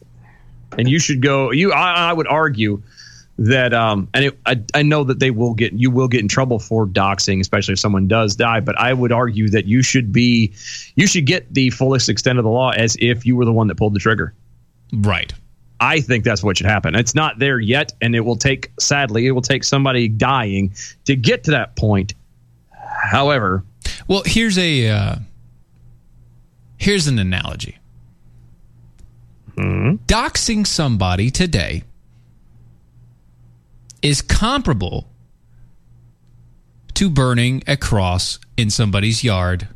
and 0.79 0.89
you 0.89 0.99
should 0.99 1.23
go. 1.23 1.51
You, 1.51 1.73
I, 1.73 2.11
I 2.11 2.13
would 2.13 2.27
argue 2.27 2.83
that, 3.39 3.73
um, 3.73 4.09
and 4.15 4.27
it, 4.27 4.39
I, 4.47 4.61
I 4.75 4.83
know 4.83 5.05
that 5.05 5.19
they 5.19 5.31
will 5.31 5.55
get 5.55 5.73
you 5.73 5.91
will 5.91 6.09
get 6.09 6.21
in 6.21 6.29
trouble 6.29 6.59
for 6.59 6.87
doxing, 6.87 7.41
especially 7.41 7.73
if 7.73 7.79
someone 7.81 8.09
does 8.09 8.37
die. 8.37 8.61
But 8.61 8.79
I 8.79 8.93
would 8.93 9.13
argue 9.13 9.49
that 9.51 9.67
you 9.67 9.83
should 9.83 10.13
be, 10.13 10.53
you 10.97 11.07
should 11.07 11.27
get 11.27 11.53
the 11.53 11.71
fullest 11.71 12.09
extent 12.09 12.39
of 12.39 12.45
the 12.45 12.51
law 12.51 12.71
as 12.71 12.97
if 13.01 13.25
you 13.25 13.37
were 13.37 13.45
the 13.45 13.53
one 13.53 13.69
that 13.69 13.77
pulled 13.77 13.95
the 13.95 14.01
trigger. 14.01 14.35
Right. 14.93 15.33
I 15.83 16.01
think 16.01 16.23
that's 16.23 16.45
what 16.45 16.57
should 16.57 16.67
happen. 16.67 16.95
It's 16.95 17.13
not 17.13 17.41
there 17.41 17.59
yet, 17.59 17.93
and 18.01 18.15
it 18.15 18.21
will 18.21 18.37
take. 18.37 18.71
Sadly, 18.79 19.27
it 19.27 19.33
will 19.33 19.43
take 19.43 19.65
somebody 19.65 20.07
dying 20.07 20.73
to 21.07 21.17
get 21.17 21.43
to 21.45 21.51
that 21.51 21.75
point. 21.75 22.15
However, 22.71 23.65
Well, 24.07 24.23
here's 24.25 24.57
a 24.59 24.89
uh, 24.89 25.17
here's 26.77 27.09
an 27.09 27.19
analogy. 27.19 27.79
Doxing 29.57 30.67
somebody 30.67 31.31
today 31.31 31.83
is 34.03 34.23
comparable 34.23 35.09
to 36.95 37.11
burning 37.11 37.65
a 37.67 37.77
cross 37.77 38.39
in 38.57 38.71
somebody's 38.71 39.25
yard 39.25 39.67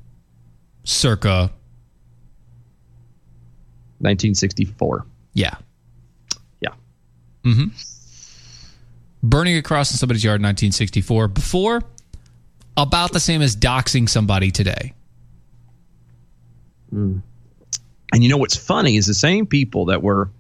circa 0.85 1.51
1964. 3.99 5.05
Yeah. 5.35 5.45
Yeah. 5.45 5.66
Hmm 7.55 7.65
Burning 9.23 9.57
a 9.57 9.63
cross 9.63 9.91
in 9.91 9.97
somebody's 9.97 10.23
yard 10.23 10.41
in 10.41 10.45
1964. 10.45 11.29
Before, 11.29 11.83
about 12.77 13.13
the 13.13 13.21
same 13.21 13.43
as 13.43 13.57
doxing 13.57 14.09
somebody 14.09 14.51
today. 14.51 14.93
And 16.93 17.23
you 18.13 18.29
know 18.29 18.37
what's 18.37 18.57
funny 18.57 18.97
is 18.97 19.07
the 19.07 19.15
same 19.15 19.47
people 19.47 19.87
that 19.87 20.03
were 20.03 20.31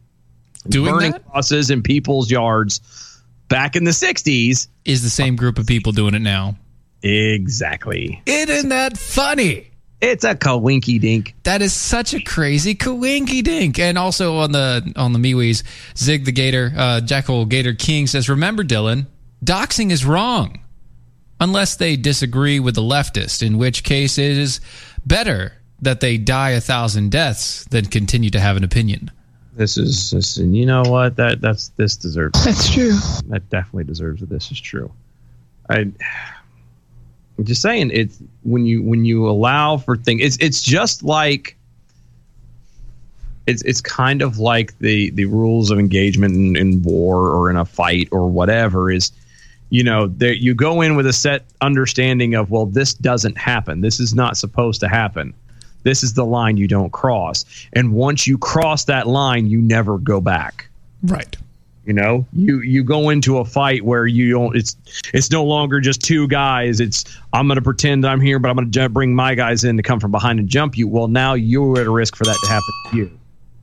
Doing 0.68 0.92
burning 0.92 1.12
that? 1.12 1.26
crosses 1.30 1.70
in 1.70 1.82
people's 1.82 2.30
yards 2.30 3.20
back 3.48 3.76
in 3.76 3.84
the 3.84 3.90
60s 3.90 4.68
is 4.84 5.02
the 5.02 5.10
same 5.10 5.36
group 5.36 5.58
of 5.58 5.66
people 5.66 5.92
doing 5.92 6.14
it 6.14 6.20
now. 6.22 6.56
Exactly. 7.02 8.22
Isn't 8.26 8.68
that 8.70 8.96
funny? 8.98 9.70
It's 10.00 10.24
a 10.24 10.34
kawinky 10.34 11.00
dink. 11.00 11.34
That 11.44 11.62
is 11.62 11.72
such 11.72 12.12
a 12.12 12.20
crazy 12.20 12.74
kawinky 12.74 13.42
dink. 13.42 13.78
And 13.78 13.96
also 13.96 14.36
on 14.38 14.52
the 14.52 14.92
on 14.94 15.12
the 15.12 15.18
MeWe's, 15.18 15.64
Zig 15.96 16.26
the 16.26 16.32
Gator, 16.32 16.72
uh, 16.76 17.00
Jackal 17.00 17.46
Gator 17.46 17.72
King 17.72 18.06
says, 18.06 18.28
"Remember, 18.28 18.62
Dylan, 18.62 19.06
doxing 19.44 19.90
is 19.90 20.04
wrong, 20.04 20.60
unless 21.40 21.76
they 21.76 21.96
disagree 21.96 22.60
with 22.60 22.74
the 22.74 22.82
leftist, 22.82 23.42
in 23.42 23.56
which 23.56 23.84
case 23.84 24.18
it 24.18 24.36
is 24.36 24.60
better 25.06 25.54
that 25.80 26.00
they 26.00 26.18
die 26.18 26.50
a 26.50 26.60
thousand 26.60 27.10
deaths 27.10 27.64
than 27.64 27.86
continue 27.86 28.30
to 28.30 28.40
have 28.40 28.58
an 28.58 28.64
opinion." 28.64 29.10
This 29.54 29.78
is 29.78 30.10
this, 30.10 30.36
and 30.36 30.54
you 30.54 30.66
know 30.66 30.82
what? 30.82 31.16
That 31.16 31.40
that's 31.40 31.68
this 31.70 31.96
deserves. 31.96 32.44
That's 32.44 32.70
true. 32.70 32.98
That 33.28 33.48
definitely 33.48 33.84
deserves 33.84 34.20
it. 34.20 34.28
This 34.28 34.50
is 34.52 34.60
true. 34.60 34.92
I. 35.70 35.90
I'm 37.38 37.44
just 37.44 37.62
saying 37.62 37.90
it's 37.92 38.18
when 38.42 38.66
you 38.66 38.82
when 38.82 39.04
you 39.04 39.28
allow 39.28 39.76
for 39.76 39.96
things. 39.96 40.22
It's 40.22 40.36
it's 40.40 40.62
just 40.62 41.02
like. 41.02 41.56
It's 43.46 43.62
it's 43.62 43.80
kind 43.80 44.22
of 44.22 44.38
like 44.38 44.76
the 44.80 45.10
the 45.10 45.26
rules 45.26 45.70
of 45.70 45.78
engagement 45.78 46.34
in, 46.34 46.56
in 46.56 46.82
war 46.82 47.28
or 47.28 47.48
in 47.48 47.56
a 47.56 47.64
fight 47.64 48.08
or 48.10 48.28
whatever 48.28 48.90
is, 48.90 49.12
you 49.70 49.84
know, 49.84 50.08
there 50.08 50.32
you 50.32 50.52
go 50.52 50.80
in 50.80 50.96
with 50.96 51.06
a 51.06 51.12
set 51.12 51.44
understanding 51.60 52.34
of 52.34 52.50
well 52.50 52.66
this 52.66 52.92
doesn't 52.92 53.38
happen. 53.38 53.82
This 53.82 54.00
is 54.00 54.16
not 54.16 54.36
supposed 54.36 54.80
to 54.80 54.88
happen. 54.88 55.32
This 55.84 56.02
is 56.02 56.14
the 56.14 56.26
line 56.26 56.56
you 56.56 56.66
don't 56.66 56.90
cross. 56.90 57.44
And 57.72 57.92
once 57.92 58.26
you 58.26 58.36
cross 58.36 58.86
that 58.86 59.06
line, 59.06 59.46
you 59.46 59.60
never 59.60 59.98
go 59.98 60.20
back. 60.20 60.68
Right. 61.04 61.36
You 61.86 61.92
know, 61.92 62.26
you 62.32 62.60
you 62.62 62.82
go 62.82 63.10
into 63.10 63.38
a 63.38 63.44
fight 63.44 63.84
where 63.84 64.06
you 64.08 64.32
don't. 64.32 64.56
It's 64.56 64.76
it's 65.14 65.30
no 65.30 65.44
longer 65.44 65.80
just 65.80 66.02
two 66.02 66.26
guys. 66.26 66.80
It's 66.80 67.04
I'm 67.32 67.46
going 67.46 67.56
to 67.56 67.62
pretend 67.62 68.04
I'm 68.04 68.20
here, 68.20 68.40
but 68.40 68.48
I'm 68.50 68.56
going 68.56 68.70
to 68.72 68.88
bring 68.88 69.14
my 69.14 69.36
guys 69.36 69.62
in 69.62 69.76
to 69.76 69.84
come 69.84 70.00
from 70.00 70.10
behind 70.10 70.40
and 70.40 70.48
jump 70.48 70.76
you. 70.76 70.88
Well, 70.88 71.06
now 71.06 71.34
you're 71.34 71.80
at 71.80 71.86
a 71.86 71.90
risk 71.90 72.16
for 72.16 72.24
that 72.24 72.36
to 72.42 72.48
happen 72.48 72.68
to 72.90 72.96
you. 72.96 73.18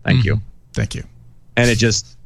Thank 0.06 0.24
you. 0.24 0.42
Thank 0.74 0.96
you. 0.96 1.04
And 1.58 1.70
it 1.70 1.76
just, 1.78 2.18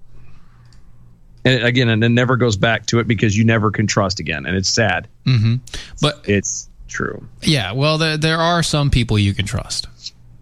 and 1.43 1.63
again, 1.63 1.89
and 1.89 2.03
it 2.03 2.09
never 2.09 2.37
goes 2.37 2.57
back 2.57 2.85
to 2.87 2.99
it 2.99 3.07
because 3.07 3.35
you 3.35 3.43
never 3.43 3.71
can 3.71 3.87
trust 3.87 4.19
again, 4.19 4.45
and 4.45 4.55
it's 4.55 4.69
sad. 4.69 5.07
hmm 5.25 5.55
But 6.01 6.21
it's 6.25 6.69
true. 6.87 7.27
Yeah, 7.41 7.71
well, 7.71 7.97
there, 7.97 8.17
there 8.17 8.37
are 8.37 8.61
some 8.63 8.89
people 8.91 9.17
you 9.17 9.33
can 9.33 9.45
trust. 9.45 9.87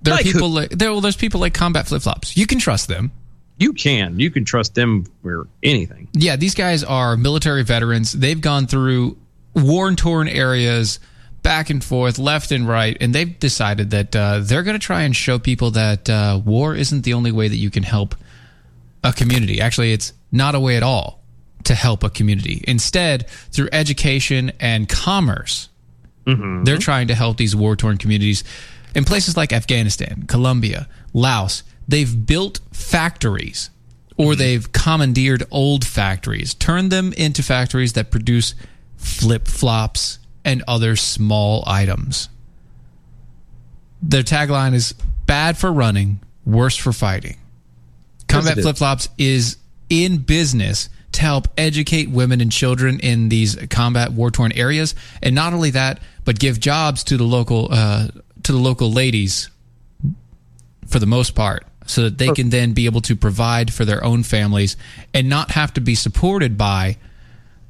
There 0.01 0.13
are 0.13 0.19
people 0.19 0.49
like 0.49 0.69
there. 0.71 0.91
Well, 0.91 1.01
there's 1.01 1.15
people 1.15 1.39
like 1.39 1.53
Combat 1.53 1.87
Flip 1.87 2.01
Flops. 2.01 2.37
You 2.37 2.45
can 2.45 2.59
trust 2.59 2.87
them. 2.87 3.11
You 3.57 3.73
can. 3.73 4.19
You 4.19 4.31
can 4.31 4.43
trust 4.43 4.75
them 4.75 5.05
for 5.23 5.47
anything. 5.63 6.09
Yeah, 6.13 6.35
these 6.35 6.55
guys 6.55 6.83
are 6.83 7.15
military 7.15 7.63
veterans. 7.63 8.11
They've 8.11 8.39
gone 8.39 8.67
through 8.67 9.17
war 9.53 9.93
torn 9.93 10.27
areas, 10.27 10.99
back 11.41 11.69
and 11.69 11.83
forth, 11.83 12.19
left 12.19 12.51
and 12.51 12.67
right, 12.67 12.97
and 12.99 13.15
they've 13.15 13.39
decided 13.39 13.91
that 13.91 14.15
uh, 14.15 14.39
they're 14.39 14.63
going 14.63 14.77
to 14.77 14.85
try 14.85 15.03
and 15.03 15.15
show 15.15 15.39
people 15.39 15.71
that 15.71 16.09
uh, 16.09 16.41
war 16.43 16.75
isn't 16.75 17.03
the 17.03 17.13
only 17.13 17.31
way 17.31 17.47
that 17.47 17.55
you 17.55 17.69
can 17.69 17.83
help 17.83 18.15
a 19.03 19.13
community. 19.13 19.61
Actually, 19.61 19.93
it's 19.93 20.11
not 20.31 20.55
a 20.55 20.59
way 20.59 20.75
at 20.75 20.83
all 20.83 21.21
to 21.63 21.75
help 21.75 22.03
a 22.03 22.09
community. 22.09 22.63
Instead, 22.67 23.29
through 23.51 23.69
education 23.71 24.51
and 24.59 24.89
commerce, 24.89 25.69
they're 26.65 26.77
trying 26.77 27.07
to 27.07 27.15
help 27.15 27.37
these 27.37 27.55
war 27.55 27.75
torn 27.75 27.97
communities 27.97 28.43
in 28.95 29.05
places 29.05 29.37
like 29.37 29.53
Afghanistan, 29.53 30.25
Colombia, 30.27 30.87
Laos. 31.13 31.63
They've 31.87 32.25
built 32.25 32.59
factories 32.71 33.69
or 34.17 34.35
they've 34.35 34.71
commandeered 34.71 35.43
old 35.51 35.85
factories, 35.85 36.53
turned 36.53 36.91
them 36.91 37.11
into 37.13 37.43
factories 37.43 37.93
that 37.93 38.11
produce 38.11 38.55
flip 38.95 39.47
flops 39.47 40.19
and 40.43 40.63
other 40.67 40.95
small 40.95 41.63
items. 41.67 42.29
Their 44.01 44.23
tagline 44.23 44.73
is 44.73 44.93
bad 45.25 45.57
for 45.57 45.71
running, 45.71 46.21
worse 46.45 46.77
for 46.77 46.93
fighting. 46.93 47.37
Combat. 48.27 48.57
Flip 48.59 48.77
Flops 48.77 49.09
is 49.17 49.57
in 49.89 50.17
business 50.17 50.89
to 51.11 51.21
help 51.21 51.47
educate 51.57 52.09
women 52.09 52.41
and 52.41 52.51
children 52.51 52.99
in 52.99 53.29
these 53.29 53.55
combat 53.69 54.11
war 54.11 54.31
torn 54.31 54.51
areas, 54.53 54.95
and 55.21 55.33
not 55.35 55.53
only 55.53 55.69
that, 55.71 55.99
but 56.23 56.39
give 56.39 56.59
jobs 56.59 57.03
to 57.05 57.17
the 57.17 57.23
local 57.23 57.69
uh, 57.71 58.07
to 58.43 58.51
the 58.51 58.57
local 58.57 58.91
ladies 58.91 59.49
for 60.87 60.99
the 60.99 61.05
most 61.05 61.35
part, 61.35 61.65
so 61.85 62.03
that 62.03 62.17
they 62.17 62.29
can 62.29 62.49
then 62.49 62.73
be 62.73 62.85
able 62.85 63.01
to 63.01 63.15
provide 63.15 63.73
for 63.73 63.85
their 63.85 64.03
own 64.03 64.23
families 64.23 64.75
and 65.13 65.29
not 65.29 65.51
have 65.51 65.73
to 65.73 65.81
be 65.81 65.95
supported 65.95 66.57
by 66.57 66.97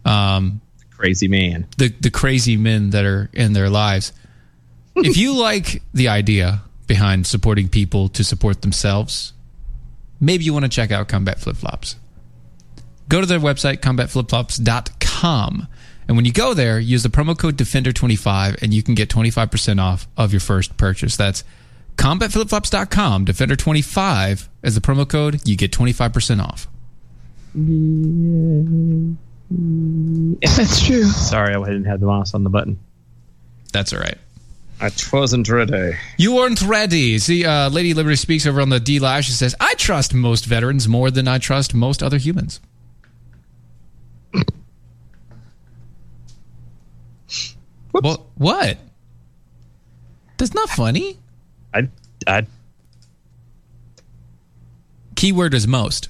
um, 0.05 0.61
Crazy 0.91 1.27
man. 1.27 1.67
the 1.77 1.89
the 1.99 2.09
crazy 2.09 2.55
men 2.57 2.91
that 2.91 3.05
are 3.05 3.29
in 3.33 3.53
their 3.53 3.69
lives. 3.69 4.13
if 4.95 5.17
you 5.17 5.37
like 5.37 5.81
the 5.93 6.07
idea 6.07 6.61
behind 6.87 7.27
supporting 7.27 7.67
people 7.67 8.07
to 8.09 8.23
support 8.23 8.61
themselves, 8.61 9.33
maybe 10.21 10.43
you 10.43 10.53
want 10.53 10.63
to 10.63 10.69
check 10.69 10.91
out 10.91 11.07
Combat 11.07 11.39
Flip 11.39 11.57
Flops. 11.57 11.97
Go 13.09 13.19
to 13.19 13.27
their 13.27 13.39
website, 13.39 13.77
combatflipflops.com. 13.81 15.67
And 16.07 16.15
when 16.15 16.25
you 16.25 16.31
go 16.31 16.53
there, 16.53 16.79
use 16.79 17.03
the 17.03 17.09
promo 17.09 17.37
code 17.37 17.57
Defender25 17.57 18.61
and 18.61 18.73
you 18.73 18.83
can 18.83 18.93
get 18.95 19.09
25% 19.09 19.81
off 19.81 20.07
of 20.15 20.31
your 20.31 20.39
first 20.39 20.77
purchase. 20.77 21.17
That's 21.17 21.43
combatflipflops.com, 21.95 23.25
Defender25 23.25 24.47
as 24.63 24.75
the 24.75 24.81
promo 24.81 25.07
code. 25.07 25.47
You 25.47 25.55
get 25.55 25.71
25% 25.71 26.41
off. 26.41 26.67
That's 30.57 30.85
true. 30.85 31.03
Sorry, 31.03 31.55
I 31.55 31.63
didn't 31.63 31.85
have 31.85 31.99
the 31.99 32.07
mouse 32.07 32.33
on 32.33 32.43
the 32.43 32.49
button. 32.49 32.79
That's 33.71 33.93
all 33.93 33.99
right. 33.99 34.17
I 34.81 34.91
wasn't 35.13 35.47
ready. 35.47 35.97
You 36.17 36.35
weren't 36.35 36.61
ready. 36.61 37.17
See, 37.19 37.45
uh, 37.45 37.69
Lady 37.69 37.93
Liberty 37.93 38.17
speaks 38.17 38.45
over 38.45 38.59
on 38.59 38.69
the 38.69 38.79
D 38.79 38.99
Live. 38.99 39.23
She 39.23 39.31
says, 39.31 39.55
I 39.59 39.73
trust 39.75 40.13
most 40.13 40.45
veterans 40.45 40.87
more 40.87 41.11
than 41.11 41.27
I 41.27 41.37
trust 41.37 41.73
most 41.73 42.03
other 42.03 42.17
humans. 42.17 42.59
What? 47.91 48.21
What? 48.35 48.77
That's 50.37 50.53
not 50.53 50.69
funny. 50.69 51.17
I, 51.75 51.87
I, 52.27 52.47
Keyword 55.15 55.53
is 55.53 55.67
most. 55.67 56.09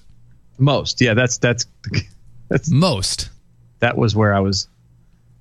most. 0.57 1.01
Yeah, 1.01 1.13
that's 1.13 1.37
that's 1.37 1.65
that's 2.49 2.69
most. 2.69 3.29
That 3.79 3.97
was 3.97 4.15
where 4.15 4.33
I 4.33 4.39
was. 4.39 4.67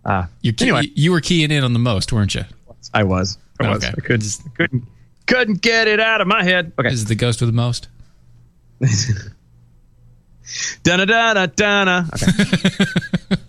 Ah, 0.05 0.29
You're 0.43 0.55
anyway, 0.61 0.91
you 0.95 1.12
were 1.12 1.20
keying 1.20 1.51
in 1.51 1.64
on 1.64 1.72
the 1.72 1.79
most, 1.79 2.12
weren't 2.12 2.35
you? 2.35 2.45
I 2.93 3.05
was. 3.05 3.39
I 3.61 3.70
was. 3.70 3.85
Okay. 3.85 3.95
I 3.97 4.01
couldn't, 4.01 4.39
couldn't 4.57 4.85
couldn't 5.27 5.62
get 5.62 5.89
it 5.89 6.01
out 6.01 6.20
of 6.20 6.27
my 6.27 6.43
head. 6.43 6.72
Okay. 6.79 6.89
Is 6.91 7.03
it 7.03 7.09
the 7.09 7.14
ghost 7.14 7.41
with 7.41 7.49
the 7.49 7.57
most? 7.57 7.89
Dun 10.83 11.07
dun 11.07 11.53
dun. 11.57 11.89
Okay. 12.14 12.27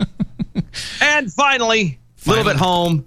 and 1.01 1.31
finally, 1.31 1.99
A 2.25 2.29
little 2.29 2.45
bit 2.45 2.55
home, 2.55 3.03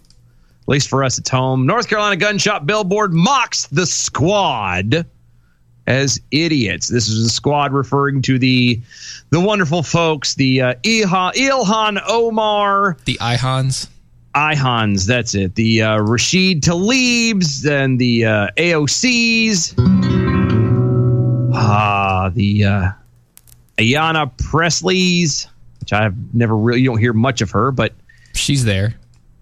at 0.69 0.73
least 0.73 0.89
for 0.89 1.03
us, 1.03 1.17
it's 1.17 1.31
home. 1.31 1.65
North 1.65 1.89
Carolina 1.89 2.15
gun 2.17 2.37
shop 2.37 2.67
billboard 2.67 3.15
mocks 3.15 3.67
the 3.69 3.87
squad 3.87 5.07
as 5.87 6.21
idiots. 6.31 6.89
This 6.89 7.09
is 7.09 7.25
the 7.25 7.31
squad 7.31 7.73
referring 7.73 8.21
to 8.23 8.39
the 8.39 8.79
the 9.31 9.41
wonderful 9.41 9.83
folks, 9.83 10.35
the 10.35 10.61
uh, 10.61 10.75
Ilhan, 10.83 11.33
Ilhan 11.33 12.03
Omar, 12.07 12.99
the 13.07 13.15
Ihans. 13.15 13.89
Ihans, 14.35 15.07
that's 15.07 15.35
it. 15.35 15.55
The 15.55 15.81
uh, 15.81 16.03
Rashid 16.03 16.63
Talibs 16.63 17.67
and 17.67 17.99
the 17.99 18.27
uh, 18.27 18.49
AOCs. 18.59 19.73
Ah, 21.55 22.31
the 22.35 22.65
uh, 22.65 22.91
Ayanna 23.79 24.31
Pressley's, 24.37 25.49
which 25.81 25.95
I've 25.95 26.15
never 26.35 26.55
really, 26.55 26.83
you 26.83 26.91
don't 26.91 26.99
hear 26.99 27.15
much 27.15 27.41
of 27.41 27.51
her, 27.53 27.71
but 27.71 27.95
she's 28.35 28.67
there. 28.67 28.95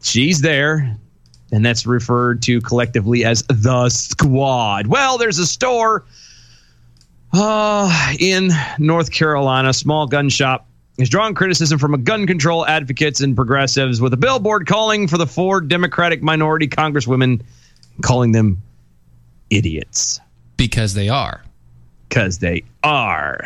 She's 0.03 0.41
there. 0.41 0.97
And 1.53 1.65
that's 1.65 1.87
referred 1.87 2.43
to 2.43 2.61
collectively 2.61 3.25
as 3.25 3.45
the 3.45 3.89
squad. 3.89 4.89
Well, 4.89 5.17
there's 5.17 5.39
a 5.39 5.47
store 5.47 6.05
uh, 7.33 8.15
in 8.19 8.51
North 8.79 9.13
Carolina, 9.13 9.73
small 9.73 10.07
gun 10.07 10.29
shop, 10.29 10.67
is 10.99 11.09
drawing 11.09 11.35
criticism 11.35 11.79
from 11.79 11.95
a 11.95 11.99
gun 11.99 12.27
control 12.27 12.67
advocates 12.67 13.21
and 13.21 13.37
progressives 13.37 14.01
with 14.01 14.13
a 14.13 14.17
billboard 14.17 14.67
calling 14.67 15.07
for 15.07 15.19
the 15.19 15.27
four 15.27 15.61
Democratic 15.61 16.23
minority 16.23 16.67
congresswomen, 16.67 17.43
calling 18.03 18.33
them 18.33 18.63
idiots. 19.51 20.21
Because 20.57 20.95
they 20.95 21.09
are. 21.09 21.45
Because 22.09 22.39
they 22.39 22.65
are. 22.83 23.45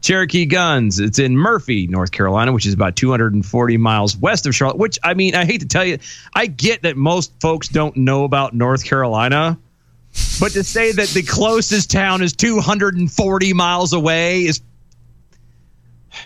Cherokee 0.00 0.46
Guns. 0.46 0.98
It's 0.98 1.18
in 1.18 1.36
Murphy, 1.36 1.86
North 1.86 2.10
Carolina, 2.10 2.52
which 2.52 2.66
is 2.66 2.74
about 2.74 2.96
240 2.96 3.76
miles 3.76 4.16
west 4.16 4.46
of 4.46 4.54
Charlotte. 4.54 4.78
Which, 4.78 4.98
I 5.02 5.14
mean, 5.14 5.34
I 5.34 5.44
hate 5.44 5.60
to 5.60 5.68
tell 5.68 5.84
you, 5.84 5.98
I 6.34 6.46
get 6.46 6.82
that 6.82 6.96
most 6.96 7.32
folks 7.40 7.68
don't 7.68 7.96
know 7.96 8.24
about 8.24 8.54
North 8.54 8.84
Carolina. 8.84 9.58
But 10.40 10.52
to 10.52 10.64
say 10.64 10.92
that 10.92 11.08
the 11.08 11.22
closest 11.22 11.90
town 11.90 12.22
is 12.22 12.32
240 12.32 13.52
miles 13.52 13.92
away 13.92 14.44
is. 14.44 14.60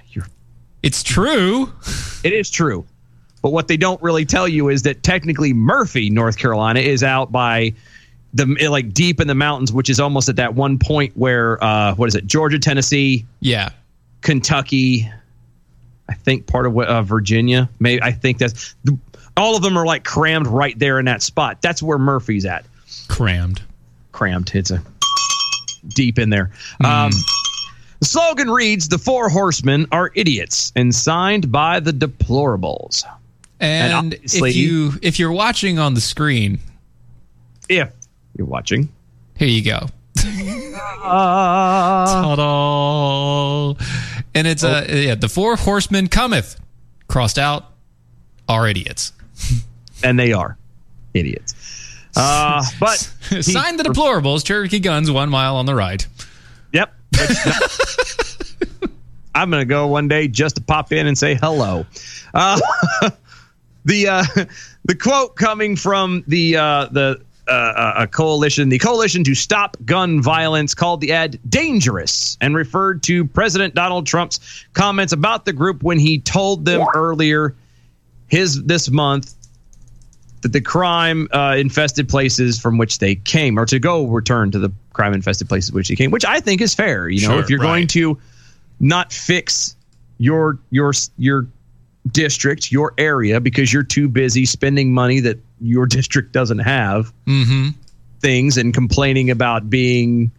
you're. 0.09 0.27
It's 0.83 1.03
true. 1.03 1.73
It 2.23 2.33
is 2.33 2.51
true. 2.51 2.87
But 3.43 3.51
what 3.51 3.69
they 3.69 3.77
don't 3.77 4.03
really 4.03 4.25
tell 4.25 4.49
you 4.49 4.71
is 4.71 4.83
that 4.83 5.03
technically 5.03 5.53
Murphy, 5.53 6.09
North 6.09 6.39
Carolina, 6.39 6.81
is 6.81 7.03
out 7.03 7.31
by 7.31 7.75
the 8.35 8.69
like 8.69 8.93
deep 8.93 9.21
in 9.21 9.29
the 9.29 9.35
mountains, 9.35 9.73
which 9.73 9.89
is 9.89 10.01
almost 10.01 10.29
at 10.29 10.37
that 10.37 10.55
one 10.55 10.79
point 10.79 11.17
where 11.17 11.63
uh, 11.63 11.95
what 11.95 12.09
is 12.09 12.15
it, 12.15 12.27
Georgia, 12.27 12.59
Tennessee, 12.59 13.25
Yeah. 13.41 13.71
Kentucky, 14.23 15.11
I 16.09 16.15
think 16.15 16.47
part 16.47 16.67
of 16.67 16.77
uh, 16.79 17.03
Virginia. 17.03 17.69
Maybe 17.79 18.03
I 18.03 18.11
think 18.11 18.39
that's 18.39 18.75
all 19.37 19.57
of 19.57 19.63
them 19.63 19.77
are 19.77 19.87
like 19.87 20.05
crammed 20.05 20.47
right 20.47 20.79
there 20.79 20.99
in 20.99 21.05
that 21.07 21.23
spot. 21.23 21.63
That's 21.63 21.83
where 21.83 21.99
Murphy's 21.99 22.45
at. 22.45 22.65
Crammed. 23.09 23.63
Crammed. 24.13 24.51
It's 24.55 24.71
a 24.71 24.83
deep 25.95 26.19
in 26.19 26.31
there. 26.31 26.51
Um, 26.85 27.11
the 28.01 28.07
slogan 28.07 28.51
reads: 28.51 28.89
"The 28.89 28.99
four 28.99 29.29
horsemen 29.29 29.87
are 29.93 30.11
idiots," 30.15 30.73
and 30.77 30.95
signed 30.95 31.51
by 31.53 31.81
the 31.81 31.93
deplorables. 31.93 33.05
And, 33.61 34.15
if 34.23 34.57
you 34.57 34.93
if 35.03 35.19
you're 35.19 35.33
watching 35.33 35.79
on 35.79 35.95
the 35.95 36.01
screen, 36.01 36.59
if 37.69 37.91
you're 38.37 38.47
watching, 38.47 38.89
here 39.37 39.49
you 39.49 39.63
go. 39.63 39.89
Ta-da! 42.27 43.75
And 44.35 44.47
it's 44.47 44.65
uh, 44.65 44.87
yeah, 44.89 45.15
the 45.15 45.29
four 45.29 45.57
horsemen 45.57 46.09
cometh, 46.09 46.59
crossed 47.09 47.39
out, 47.39 47.73
are 48.49 48.67
idiots. 48.69 49.13
and 50.03 50.19
they 50.19 50.33
are 50.33 50.57
idiots. 51.13 51.55
Uh, 52.17 52.65
but 52.81 52.97
sign 53.41 53.77
the 53.77 53.83
deplorables. 53.85 54.45
Cherokee 54.45 54.81
guns, 54.81 55.11
one 55.11 55.31
mile 55.31 55.57
on 55.57 55.67
the 55.67 55.75
right. 55.75 56.07
Yep. 56.73 56.93
I'm 59.35 59.51
going 59.51 59.61
to 59.63 59.67
go 59.67 59.89
one 59.89 60.07
day 60.09 60.29
just 60.29 60.57
to 60.57 60.63
pop 60.63 60.93
in 60.93 61.07
and 61.07 61.19
say 61.19 61.35
hello. 61.35 61.87
Uh, 62.33 62.61
the 63.85 64.09
uh, 64.09 64.25
the 64.85 64.95
quote 64.95 65.35
coming 65.37 65.77
from 65.77 66.25
the 66.29 66.57
uh, 66.57 66.87
the 66.87 67.21
uh, 67.49 67.93
a 67.97 68.07
coalition, 68.07 68.69
the 68.69 68.79
coalition 68.79 69.25
to 69.25 69.35
stop 69.35 69.77
gun 69.85 70.23
violence, 70.23 70.75
called 70.75 71.01
the 71.01 71.13
ad 71.13 71.39
dangerous 71.49 72.39
and 72.41 72.57
referred 72.57 73.03
to 73.05 73.25
President 73.27 73.75
Donald 73.75 74.07
Trump's 74.07 74.65
comments 74.73 75.13
about 75.13 75.45
the 75.45 75.53
group 75.53 75.83
when 75.83 75.99
he 75.99 76.19
told 76.19 76.65
them 76.65 76.87
earlier 76.95 77.55
his 78.29 78.63
this 78.65 78.91
month 78.91 79.35
that 80.43 80.53
the 80.53 80.61
crime 80.61 81.29
uh, 81.33 81.57
infested 81.59 82.09
places 82.09 82.61
from 82.61 82.79
which 82.79 82.99
they 82.99 83.15
came, 83.15 83.59
or 83.59 83.67
to 83.67 83.79
go 83.79 84.07
return 84.07 84.51
to 84.51 84.59
the 84.59 84.71
crime 84.93 85.15
infested 85.15 85.49
places 85.49 85.73
which 85.73 85.89
they 85.89 85.97
came, 85.97 86.11
which 86.11 86.25
I 86.25 86.41
think 86.41 86.61
is 86.61 86.75
fair. 86.75 87.09
You 87.09 87.23
know, 87.23 87.35
Sure, 87.35 87.43
if 87.43 87.51
you're 87.51 87.59
going 87.59 87.87
to 87.89 88.19
not 88.81 89.13
fix 89.13 89.77
your 90.19 90.59
your 90.71 90.93
your 91.17 91.47
district, 92.13 92.71
your 92.71 92.93
area, 92.99 93.41
because 93.41 93.73
you're 93.73 93.83
too 93.83 94.09
busy 94.09 94.45
spending 94.45 94.93
money 94.93 95.21
that 95.21 95.39
your 95.61 95.87
district 95.87 96.33
doesn't 96.33 96.61
have, 96.61 97.13
Mm-hmm. 97.27 97.71
things 98.21 98.57
and 98.57 98.73
complaining 98.73 99.31
about 99.31 99.69
being 99.69 100.31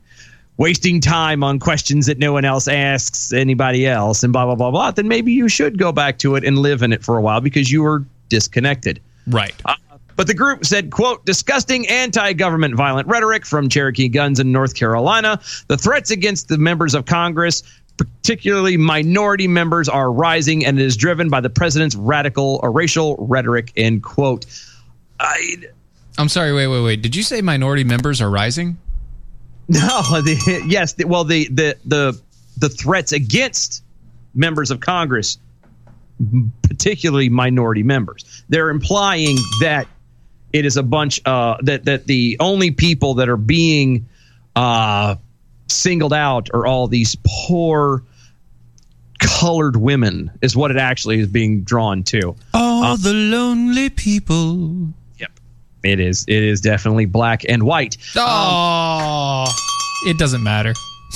wasting 0.58 1.02
time 1.02 1.44
on 1.44 1.60
questions 1.60 2.06
that 2.06 2.18
no 2.18 2.32
one 2.34 2.46
else 2.46 2.68
asks 2.68 3.34
anybody 3.34 3.86
else 3.86 4.24
and 4.24 4.32
blah 4.32 4.46
blah 4.46 4.56
blah 4.56 4.72
blah 4.72 4.90
then 4.90 5.08
maybe 5.08 5.34
you 5.34 5.50
should 5.50 5.78
go 5.78 5.92
back 5.92 6.18
to 6.18 6.36
it 6.36 6.44
and 6.46 6.58
live 6.60 6.82
in 6.82 6.94
it 6.94 7.04
for 7.04 7.18
a 7.18 7.22
while 7.22 7.42
because 7.42 7.72
you 7.72 7.82
were 7.84 8.06
disconnected 8.30 9.00
Right. 9.28 9.54
Uh, 9.66 9.76
but 10.16 10.28
the 10.28 10.34
group 10.34 10.66
said, 10.66 10.92
quote, 10.92 11.26
disgusting 11.26 11.88
anti-government 11.90 12.76
violent 12.76 13.08
rhetoric 13.10 13.46
from 13.46 13.68
Cherokee 13.68 14.08
Guns 14.08 14.40
in 14.40 14.52
North 14.52 14.76
Carolina. 14.76 15.42
The 15.68 15.78
threats 15.78 16.10
against 16.10 16.48
the 16.48 16.58
members 16.58 16.94
of 16.96 17.06
Congress, 17.06 17.64
particularly 17.98 18.78
minority 18.78 19.48
members, 19.48 19.90
are 19.90 20.10
rising 20.12 20.66
and 20.66 20.80
it 20.80 20.86
is 20.86 20.96
driven 20.96 21.30
by 21.30 21.42
the 21.42 21.50
president's 21.50 21.96
radical 21.98 22.62
or 22.64 22.72
racial 22.72 23.16
rhetoric, 23.20 23.74
end 23.76 24.04
quote. 24.04 24.46
I, 25.20 25.58
I'm 26.18 26.30
sorry. 26.30 26.54
Wait, 26.54 26.68
wait, 26.68 26.84
wait. 26.84 27.02
Did 27.02 27.16
you 27.16 27.24
say 27.24 27.42
minority 27.42 27.84
members 27.84 28.22
are 28.22 28.30
rising? 28.30 28.78
No, 29.68 29.80
the, 30.22 30.64
yes. 30.68 30.94
The, 30.94 31.06
well, 31.06 31.24
the 31.24 31.48
the 31.48 31.78
the 31.86 32.22
the 32.58 32.70
threats 32.70 33.12
against 33.12 33.84
members 34.34 34.72
of 34.72 34.80
Congress, 34.80 35.40
particularly 36.62 37.30
minority 37.30 37.84
members, 37.84 38.44
they're 38.48 38.70
implying 38.70 39.38
that 39.62 39.88
it 40.54 40.66
is 40.66 40.78
a 40.78 40.84
bunch 40.84 41.20
uh, 41.26 41.58
that 41.62 41.86
that 41.86 42.06
the 42.06 42.38
only 42.40 42.72
people 42.72 43.16
that 43.16 43.28
are 43.28 43.38
being 43.38 44.08
uh, 44.56 45.16
singled 45.68 46.14
out 46.14 46.50
are 46.54 46.66
all 46.66 46.88
these 46.88 47.18
poor 47.26 48.04
colored 49.20 49.76
women 49.76 50.32
is 50.42 50.56
what 50.56 50.72
it 50.72 50.78
actually 50.78 51.20
is 51.20 51.28
being 51.28 51.64
drawn 51.64 52.04
to. 52.04 52.36
All 52.54 52.98
the 52.98 53.14
lonely 53.14 53.90
people. 53.90 54.94
It 55.86 56.00
is. 56.00 56.26
It 56.28 56.42
is 56.44 56.62
definitely 56.62 57.06
black 57.06 57.44
and 57.48 57.64
white. 57.64 57.98
Oh, 58.16 59.46
it 60.08 60.18
doesn't 60.18 60.44
matter. 60.44 60.74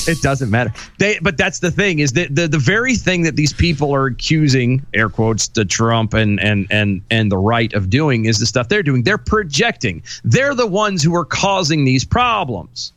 It 0.07 0.22
doesn't 0.22 0.49
matter. 0.49 0.72
They, 0.97 1.20
but 1.20 1.38
that's 1.38 1.59
the 1.59 1.72
thing 1.72 1.99
is 1.99 2.13
that 2.13 2.34
the, 2.34 2.47
the 2.47 2.59
very 2.59 2.95
thing 2.95 3.24
that 3.24 3.36
these 3.36 3.51
people 3.51 3.93
are 3.93 4.05
accusing, 4.05 4.86
air 4.93 5.09
quotes, 5.09 5.47
to 5.49 5.65
Trump 5.65 6.13
and 6.13 6.39
and 6.39 6.67
and 6.70 7.01
and 7.09 7.32
the 7.32 7.38
right 7.38 7.74
of 7.74 7.89
doing 7.89 8.26
is 8.26 8.39
the 8.39 8.45
stuff 8.45 8.70
they're 8.70 8.84
doing. 8.84 9.03
They're 9.03 9.17
projecting. 9.17 10.03
They're 10.24 10.55
the 10.55 10.67
ones 10.67 11.03
who 11.03 11.15
are 11.15 11.26
causing 11.26 11.84
these 11.84 12.05
problems. 12.05 12.93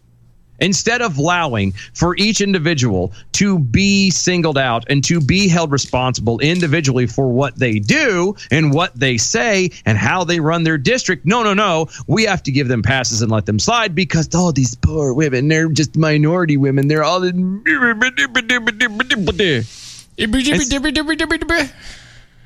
Instead 0.63 1.03
of 1.03 1.19
allowing 1.19 1.73
for 1.93 2.17
each 2.17 2.41
individual 2.41 3.13
to 3.33 3.59
be 3.59 4.11
singled 4.11 4.57
out 4.57 4.85
and 4.89 5.05
to 5.05 5.21
be 5.21 5.49
held 5.49 5.73
responsible 5.73 6.39
individually 6.39 7.07
for 7.07 7.29
what 7.29 7.57
they 7.57 7.79
do 7.79 8.35
and 8.51 8.73
what 8.73 8.95
they 8.99 9.19
say 9.19 9.71
and 9.85 9.99
how 9.99 10.25
they 10.25 10.41
run 10.41 10.63
their 10.63 10.79
district, 10.79 11.27
no, 11.27 11.43
no, 11.43 11.53
no. 11.53 11.89
We 12.07 12.25
have 12.25 12.43
to 12.45 12.53
give 12.53 12.69
them 12.69 12.83
passes 12.83 13.23
and 13.23 13.31
let 13.31 13.47
them 13.47 13.59
slide 13.59 13.95
because 13.95 14.35
all 14.35 14.53
these 14.53 14.75
poor 14.77 15.13
women, 15.13 15.49
they're 15.49 15.69
just 15.69 15.97
minority 15.97 16.57
women. 16.57 16.89
They're 16.89 17.05
all. 17.05 17.23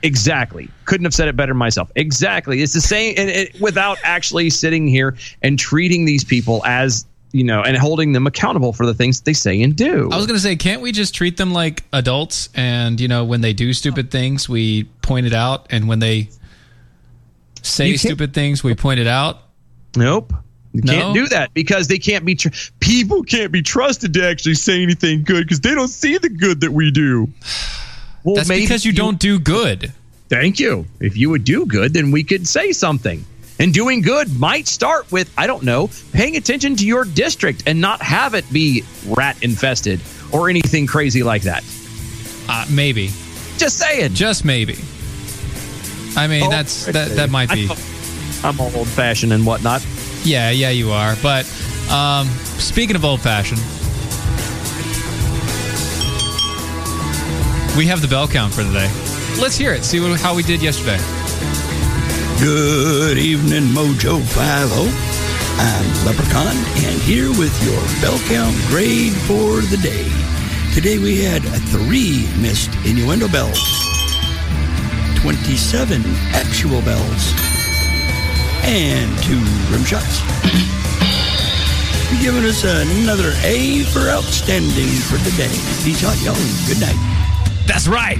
Exactly. 0.02 0.68
Couldn't 0.84 1.04
have 1.04 1.14
said 1.14 1.28
it 1.28 1.36
better 1.36 1.54
myself. 1.54 1.90
Exactly. 1.96 2.62
It's 2.62 2.74
the 2.74 2.80
same, 2.80 3.14
and 3.16 3.28
it, 3.28 3.60
without 3.60 3.98
actually 4.04 4.50
sitting 4.50 4.86
here 4.86 5.16
and 5.42 5.58
treating 5.58 6.04
these 6.04 6.22
people 6.22 6.62
as 6.64 7.04
you 7.36 7.44
know, 7.44 7.62
and 7.62 7.76
holding 7.76 8.12
them 8.12 8.26
accountable 8.26 8.72
for 8.72 8.86
the 8.86 8.94
things 8.94 9.20
they 9.20 9.34
say 9.34 9.60
and 9.62 9.76
do. 9.76 10.08
I 10.10 10.16
was 10.16 10.26
going 10.26 10.36
to 10.38 10.42
say, 10.42 10.56
can't 10.56 10.80
we 10.80 10.90
just 10.90 11.14
treat 11.14 11.36
them 11.36 11.52
like 11.52 11.84
adults? 11.92 12.48
And, 12.54 12.98
you 12.98 13.08
know, 13.08 13.24
when 13.26 13.42
they 13.42 13.52
do 13.52 13.74
stupid 13.74 14.10
things, 14.10 14.48
we 14.48 14.84
point 15.02 15.26
it 15.26 15.34
out. 15.34 15.66
And 15.70 15.86
when 15.86 15.98
they 15.98 16.30
say 17.62 17.96
stupid 17.96 18.32
things, 18.32 18.64
we 18.64 18.74
point 18.74 19.00
it 19.00 19.06
out. 19.06 19.42
Nope. 19.96 20.32
You 20.72 20.80
No? 20.84 20.92
can't 20.92 21.14
do 21.14 21.26
that 21.28 21.52
because 21.54 21.88
they 21.88 21.98
can't 21.98 22.24
be. 22.24 22.34
Tr- 22.34 22.48
people 22.80 23.22
can't 23.22 23.52
be 23.52 23.62
trusted 23.62 24.14
to 24.14 24.26
actually 24.26 24.54
say 24.54 24.82
anything 24.82 25.22
good 25.22 25.44
because 25.44 25.60
they 25.60 25.74
don't 25.74 25.88
see 25.88 26.18
the 26.18 26.28
good 26.28 26.60
that 26.62 26.72
we 26.72 26.90
do. 26.90 27.28
Well, 28.24 28.36
That's 28.36 28.48
because 28.48 28.84
you, 28.84 28.92
don't 28.92 29.18
do 29.18 29.38
good. 29.38 29.92
Thank 30.28 30.58
you. 30.58 30.86
If 31.00 31.16
you 31.16 31.30
would 31.30 31.44
do 31.44 31.64
good, 31.66 31.94
then 31.94 32.10
we 32.10 32.24
could 32.24 32.48
say 32.48 32.72
something. 32.72 33.24
And 33.58 33.72
doing 33.72 34.02
good 34.02 34.38
might 34.38 34.66
start 34.66 35.10
with, 35.10 35.32
I 35.38 35.46
don't 35.46 35.62
know, 35.62 35.88
paying 36.12 36.36
attention 36.36 36.76
to 36.76 36.86
your 36.86 37.04
district 37.04 37.62
and 37.66 37.80
not 37.80 38.02
have 38.02 38.34
it 38.34 38.50
be 38.52 38.84
rat 39.06 39.42
infested 39.42 40.00
or 40.32 40.50
anything 40.50 40.86
crazy 40.86 41.22
like 41.22 41.42
that. 41.42 41.64
Uh, 42.48 42.66
maybe. 42.70 43.06
Just 43.56 43.78
saying. 43.78 44.12
Just 44.14 44.44
maybe. 44.44 44.76
I 46.16 46.26
mean, 46.26 46.42
Oh, 46.44 46.50
that's 46.50 46.86
that. 46.86 47.10
That 47.16 47.30
might 47.30 47.50
be. 47.50 47.68
I'm 48.44 48.60
old 48.60 48.88
fashioned 48.88 49.32
and 49.32 49.46
whatnot. 49.46 49.84
Yeah, 50.22 50.50
yeah, 50.50 50.70
you 50.70 50.90
are. 50.90 51.14
But 51.22 51.46
um, 51.90 52.26
speaking 52.58 52.96
of 52.96 53.04
old 53.04 53.20
fashioned, 53.20 53.60
we 57.76 57.86
have 57.86 58.00
the 58.00 58.08
bell 58.08 58.26
count 58.28 58.54
for 58.54 58.62
today. 58.62 58.90
Let's 59.40 59.56
hear 59.56 59.72
it. 59.72 59.84
See 59.84 60.00
what, 60.00 60.18
how 60.20 60.34
we 60.34 60.42
did 60.42 60.62
yesterday. 60.62 60.98
Good 62.38 63.16
evening, 63.16 63.62
Mojo 63.72 64.20
50. 64.20 64.36
I'm 65.58 66.06
Leprechaun, 66.06 66.54
and 66.84 67.00
here 67.00 67.30
with 67.30 67.56
your 67.64 67.80
bell 68.02 68.18
count 68.28 68.54
grade 68.68 69.14
for 69.24 69.62
the 69.62 69.78
day. 69.78 70.04
Today 70.74 70.98
we 70.98 71.24
had 71.24 71.42
three 71.72 72.28
missed 72.38 72.70
innuendo 72.84 73.26
bells, 73.28 73.58
27 75.16 76.02
actual 76.36 76.82
bells, 76.82 77.32
and 78.64 79.08
two 79.24 79.40
rim 79.72 79.82
shots. 79.84 80.20
You're 82.12 82.20
giving 82.20 82.44
us 82.44 82.64
another 82.64 83.32
A 83.44 83.82
for 83.84 84.10
outstanding 84.10 84.92
for 85.08 85.16
the 85.24 85.32
day. 85.38 85.56
Peace 85.82 86.04
out, 86.04 86.20
y'all. 86.22 86.36
Good 86.68 86.80
night. 86.80 87.64
That's 87.66 87.88
right. 87.88 88.18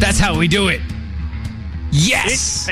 That's 0.00 0.18
how 0.18 0.38
we 0.38 0.48
do 0.48 0.68
it. 0.68 0.80
Yes. 1.92 2.66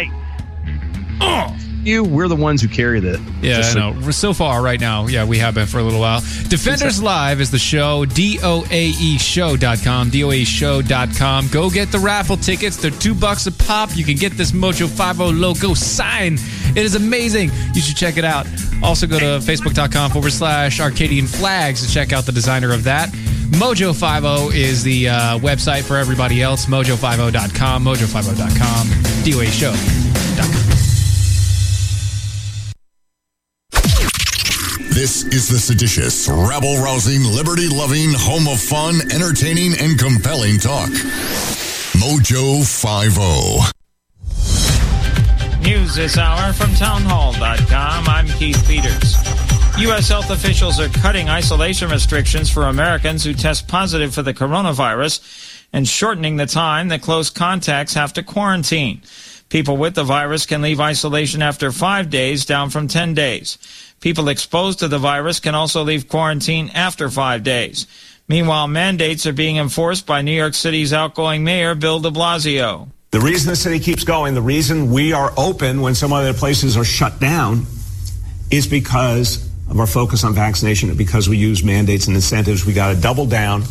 Oh. 1.21 1.55
You, 1.85 2.05
we're 2.05 2.29
the 2.29 2.37
ones 2.37 2.61
who 2.61 2.69
carry 2.69 3.01
the. 3.01 3.19
Yeah, 3.41 3.59
just 3.59 3.71
I 3.71 3.81
so- 3.81 3.93
know. 3.93 4.11
So 4.11 4.35
far 4.35 4.61
right 4.63 4.81
now. 4.81 5.07
Yeah, 5.07 5.25
we 5.25 5.39
have 5.39 5.55
been 5.55 5.67
for 5.67 5.79
a 5.79 5.83
little 5.83 6.01
while. 6.01 6.21
Defenders 6.49 7.01
Live 7.03 7.41
is 7.41 7.51
the 7.51 7.59
show. 7.59 8.05
DOAE 8.05 9.19
show.com. 9.19 10.11
DOAE 10.11 10.45
show.com. 10.45 11.49
Go 11.49 11.71
get 11.71 11.91
the 11.91 11.99
raffle 11.99 12.37
tickets. 12.37 12.77
They're 12.77 12.91
two 12.91 13.15
bucks 13.15 13.47
a 13.47 13.53
pop. 13.53 13.97
You 13.97 14.05
can 14.05 14.17
get 14.17 14.33
this 14.33 14.53
Mojo 14.53 14.87
50 14.89 15.33
logo 15.39 15.73
sign. 15.73 16.35
It 16.77 16.85
is 16.85 16.95
amazing. 16.95 17.51
You 17.75 17.81
should 17.81 17.97
check 17.97 18.17
it 18.19 18.25
out. 18.25 18.47
Also, 18.83 19.07
go 19.07 19.19
to 19.19 19.25
facebook.com 19.41 20.11
forward 20.11 20.33
slash 20.33 20.81
Arcadian 20.81 21.27
Flags 21.27 21.87
to 21.87 21.93
check 21.93 22.13
out 22.13 22.27
the 22.27 22.33
designer 22.33 22.73
of 22.75 22.85
that. 22.85 23.09
Mojo 23.51 23.95
50 23.95 24.59
is 24.61 24.83
the 24.83 25.09
uh, 25.09 25.39
website 25.39 25.85
for 25.85 25.97
everybody 25.97 26.43
else. 26.43 26.67
Mojo50.com. 26.67 27.85
Mojo50.com. 27.85 28.89
DOAE 29.25 30.68
This 34.99 35.23
is 35.27 35.47
the 35.47 35.61
seditious, 35.61 36.29
rabble 36.29 36.83
rousing, 36.83 37.23
liberty 37.23 37.69
loving, 37.69 38.11
home 38.15 38.49
of 38.49 38.61
fun, 38.61 38.97
entertaining, 39.13 39.75
and 39.79 39.97
compelling 39.97 40.59
talk. 40.59 40.91
Mojo 41.95 42.67
oh. 43.21 43.71
50. 45.55 45.63
News 45.63 45.95
this 45.95 46.19
hour 46.19 46.53
from 46.53 46.75
townhall.com. 46.75 48.09
I'm 48.09 48.27
Keith 48.27 48.61
Peters. 48.67 49.15
U.S. 49.79 50.09
health 50.09 50.31
officials 50.31 50.81
are 50.81 50.89
cutting 50.89 51.29
isolation 51.29 51.89
restrictions 51.91 52.51
for 52.51 52.65
Americans 52.65 53.23
who 53.23 53.35
test 53.35 53.69
positive 53.69 54.13
for 54.13 54.23
the 54.23 54.35
coronavirus 54.35 55.21
and 55.73 55.87
shortening 55.87 56.39
the 56.39 56.47
time 56.47 56.89
that 56.89 57.03
close 57.03 57.31
contacts 57.31 57.95
have 57.95 58.13
to 58.15 58.25
quarantine. 58.25 59.03
People 59.49 59.77
with 59.77 59.95
the 59.95 60.03
virus 60.03 60.45
can 60.45 60.61
leave 60.61 60.81
isolation 60.81 61.41
after 61.41 61.71
five 61.73 62.11
days, 62.11 62.45
down 62.45 62.69
from 62.69 62.89
10 62.89 63.15
days. 63.15 63.57
People 64.01 64.29
exposed 64.29 64.79
to 64.81 64.89
the 64.89 64.99
virus 64.99 65.41
can 65.41 65.55
also 65.55 65.83
leave 65.83 66.09
quarantine 66.09 66.71
after 66.75 67.09
five 67.09 67.43
days. 67.43 67.87
Meanwhile, 68.29 68.69
mandates 68.69 69.27
are 69.27 69.33
being 69.33 69.57
enforced 69.57 70.07
by 70.07 70.23
New 70.23 70.33
York 70.33 70.55
City's 70.55 70.93
outgoing 70.93 71.45
mayor, 71.45 71.75
Bill 71.75 71.99
de 71.99 72.11
Blasio. 72.11 72.89
The 73.11 73.21
reason 73.21 73.49
the 73.49 73.57
city 73.57 73.81
keeps 73.81 74.05
going, 74.05 74.35
the 74.35 74.43
reason 74.43 74.93
we 74.93 75.15
are 75.15 75.33
open 75.37 75.81
when 75.81 75.95
some 75.95 76.13
other 76.13 76.35
places 76.35 76.77
are 76.77 76.85
shut 76.85 77.19
down, 77.19 77.65
is 78.51 78.67
because 78.67 79.49
of 79.71 79.81
our 79.81 79.87
focus 79.87 80.25
on 80.25 80.35
vaccination 80.35 80.91
and 80.91 80.99
because 80.99 81.29
we 81.29 81.37
use 81.37 81.65
mandates 81.65 82.07
and 82.07 82.15
incentives. 82.15 82.67
We 82.67 82.75
got 82.75 82.95
to 82.95 83.01
double 83.01 83.27
down 83.27 83.65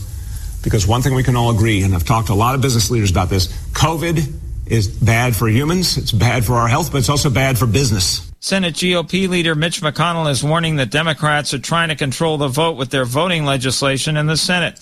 because 0.63 0.87
one 0.87 1.01
thing 1.01 1.13
we 1.13 1.23
can 1.23 1.35
all 1.35 1.51
agree, 1.51 1.83
and 1.83 1.93
I've 1.93 2.03
talked 2.03 2.27
to 2.27 2.33
a 2.33 2.35
lot 2.35 2.55
of 2.55 2.61
business 2.61 2.89
leaders 2.89 3.11
about 3.11 3.29
this 3.29 3.47
COVID 3.73 4.33
is 4.65 4.87
bad 4.87 5.35
for 5.35 5.47
humans, 5.47 5.97
it's 5.97 6.11
bad 6.11 6.43
for 6.43 6.55
our 6.55 6.67
health, 6.67 6.91
but 6.91 6.97
it's 6.97 7.09
also 7.09 7.29
bad 7.29 7.57
for 7.57 7.67
business. 7.67 8.26
Senate 8.39 8.75
GOP 8.75 9.27
leader 9.27 9.55
Mitch 9.55 9.81
McConnell 9.81 10.29
is 10.29 10.43
warning 10.43 10.75
that 10.75 10.91
Democrats 10.91 11.53
are 11.53 11.59
trying 11.59 11.89
to 11.89 11.95
control 11.95 12.37
the 12.37 12.47
vote 12.47 12.77
with 12.77 12.91
their 12.91 13.05
voting 13.05 13.45
legislation 13.45 14.15
in 14.15 14.27
the 14.27 14.37
Senate. 14.37 14.79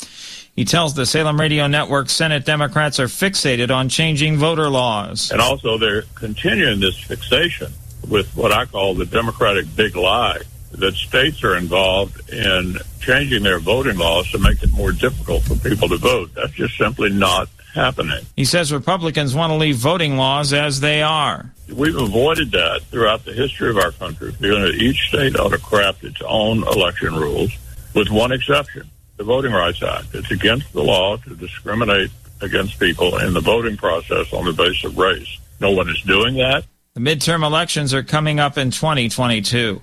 He 0.55 0.65
tells 0.65 0.93
the 0.93 1.05
Salem 1.05 1.39
Radio 1.39 1.67
Network 1.67 2.09
Senate 2.09 2.45
Democrats 2.45 2.99
are 2.99 3.07
fixated 3.07 3.73
on 3.73 3.87
changing 3.87 4.37
voter 4.37 4.69
laws. 4.69 5.31
And 5.31 5.39
also, 5.39 5.77
they're 5.77 6.03
continuing 6.15 6.81
this 6.81 6.97
fixation 6.99 7.71
with 8.09 8.35
what 8.35 8.51
I 8.51 8.65
call 8.65 8.93
the 8.93 9.05
Democratic 9.05 9.73
big 9.75 9.95
lie 9.95 10.41
that 10.71 10.95
states 10.95 11.43
are 11.43 11.55
involved 11.55 12.29
in 12.29 12.77
changing 12.99 13.43
their 13.43 13.59
voting 13.59 13.97
laws 13.97 14.29
to 14.31 14.37
make 14.37 14.61
it 14.63 14.71
more 14.73 14.91
difficult 14.91 15.43
for 15.43 15.55
people 15.55 15.87
to 15.87 15.97
vote. 15.97 16.31
That's 16.35 16.51
just 16.51 16.77
simply 16.77 17.09
not 17.09 17.47
happening. 17.76 18.26
He 18.36 18.45
says 18.45 18.73
Republicans 18.73 19.36
want 19.36 19.51
to 19.51 19.55
leave 19.55 19.76
voting 19.76 20.17
laws 20.17 20.53
as 20.53 20.80
they 20.80 21.03
are. 21.03 21.51
We've 21.71 21.95
avoided 21.95 22.51
that 22.51 22.82
throughout 22.89 23.26
the 23.26 23.34
history 23.34 23.69
of 23.69 23.78
our 23.78 23.91
country, 23.91 24.32
feeling 24.32 24.63
that 24.63 24.76
each 24.76 25.09
state 25.09 25.38
ought 25.38 25.49
to 25.49 25.59
craft 25.59 26.03
its 26.03 26.21
own 26.26 26.63
election 26.63 27.13
rules, 27.15 27.51
with 27.93 28.09
one 28.09 28.32
exception 28.32 28.89
the 29.17 29.23
Voting 29.23 29.53
Rights 29.53 29.82
Act. 29.82 30.13
It's 30.13 30.32
against 30.32 30.73
the 30.73 30.84
law 30.84 31.17
to 31.17 31.36
discriminate 31.36 32.11
against 32.41 32.80
people 32.80 33.17
in 33.17 33.34
the 33.34 33.39
voting 33.39 33.78
process 33.78 34.34
on 34.34 34.45
the 34.45 34.51
basis 34.51 34.84
of 34.84 34.97
race. 34.97 35.39
No 35.59 35.71
one 35.71 35.89
is 35.89 36.01
doing 36.01 36.36
that. 36.36 36.65
The 36.95 36.99
midterm 36.99 37.45
elections 37.45 37.93
are 37.93 38.03
coming 38.03 38.39
up 38.39 38.57
in 38.57 38.71
2022. 38.71 39.82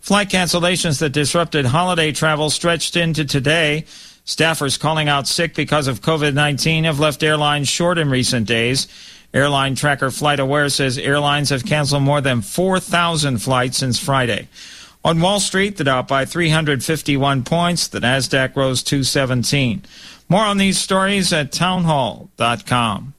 Flight 0.00 0.28
cancellations 0.28 0.98
that 0.98 1.10
disrupted 1.10 1.64
holiday 1.64 2.10
travel 2.10 2.50
stretched 2.50 2.96
into 2.96 3.24
today. 3.24 3.84
Staffers 4.24 4.78
calling 4.78 5.08
out 5.08 5.26
sick 5.26 5.54
because 5.54 5.88
of 5.88 6.00
COVID 6.00 6.34
19 6.34 6.84
have 6.84 7.00
left 7.00 7.22
airlines 7.22 7.68
short 7.68 7.98
in 7.98 8.10
recent 8.10 8.46
days. 8.46 8.86
Airline 9.34 9.74
tracker 9.74 10.08
FlightAware 10.08 10.70
says 10.70 10.98
airlines 10.98 11.50
have 11.50 11.64
canceled 11.64 12.02
more 12.02 12.20
than 12.20 12.42
4,000 12.42 13.38
flights 13.38 13.78
since 13.78 13.98
Friday. 13.98 14.48
On 15.04 15.20
Wall 15.20 15.40
Street, 15.40 15.76
the 15.76 15.84
Dow 15.84 16.02
by 16.02 16.24
351 16.24 17.42
points. 17.42 17.88
The 17.88 18.00
Nasdaq 18.00 18.54
rose 18.54 18.82
217. 18.82 19.82
More 20.28 20.44
on 20.44 20.58
these 20.58 20.78
stories 20.78 21.32
at 21.32 21.50
townhall.com. 21.50 23.14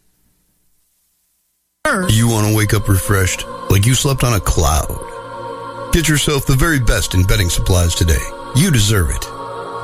You 1.85 2.29
want 2.29 2.47
to 2.47 2.55
wake 2.55 2.73
up 2.73 2.87
refreshed, 2.87 3.45
like 3.69 3.85
you 3.85 3.93
slept 3.93 4.23
on 4.23 4.33
a 4.33 4.39
cloud. 4.39 5.91
Get 5.91 6.07
yourself 6.07 6.45
the 6.45 6.55
very 6.55 6.79
best 6.79 7.13
in 7.13 7.23
bedding 7.23 7.49
supplies 7.49 7.93
today. 7.93 8.23
You 8.55 8.71
deserve 8.71 9.09
it. 9.09 9.32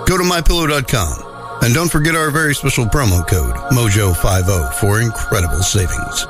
Go 0.09 0.17
to 0.17 0.23
mypillow.com 0.23 1.61
and 1.61 1.71
don't 1.71 1.91
forget 1.91 2.15
our 2.15 2.31
very 2.31 2.55
special 2.55 2.85
promo 2.85 3.27
code 3.27 3.53
MOJO50 3.71 4.73
for 4.73 5.01
incredible 5.01 5.61
savings. 5.61 6.25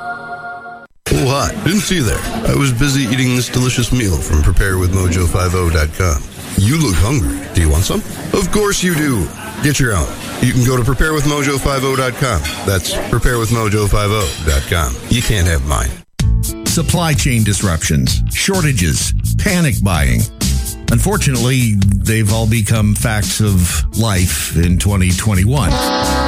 Oh, 1.12 1.26
hi. 1.26 1.54
Didn't 1.64 1.80
see 1.80 1.96
you 1.96 2.02
there. 2.02 2.20
I 2.46 2.54
was 2.54 2.74
busy 2.74 3.04
eating 3.04 3.36
this 3.36 3.48
delicious 3.48 3.90
meal 3.90 4.18
from 4.18 4.42
preparewithmojo50.com. 4.42 6.22
You 6.58 6.76
look 6.76 6.94
hungry. 6.96 7.40
Do 7.54 7.62
you 7.62 7.70
want 7.70 7.84
some? 7.84 8.00
Of 8.38 8.52
course 8.52 8.82
you 8.82 8.94
do. 8.94 9.26
Get 9.62 9.80
your 9.80 9.96
own. 9.96 10.08
You 10.42 10.52
can 10.52 10.66
go 10.66 10.76
to 10.76 10.82
preparewithmojo50.com. 10.82 12.42
That's 12.66 12.92
preparewithmojo50.com. 12.92 14.94
You 15.08 15.22
can't 15.22 15.46
have 15.46 15.66
mine. 15.66 15.88
Supply 16.66 17.14
chain 17.14 17.44
disruptions, 17.44 18.20
shortages, 18.30 19.14
panic 19.38 19.82
buying. 19.82 20.20
Unfortunately, 20.90 21.74
they've 21.74 22.32
all 22.32 22.48
become 22.48 22.94
facts 22.94 23.40
of 23.40 23.84
life 23.96 24.56
in 24.56 24.78
2021. 24.78 26.19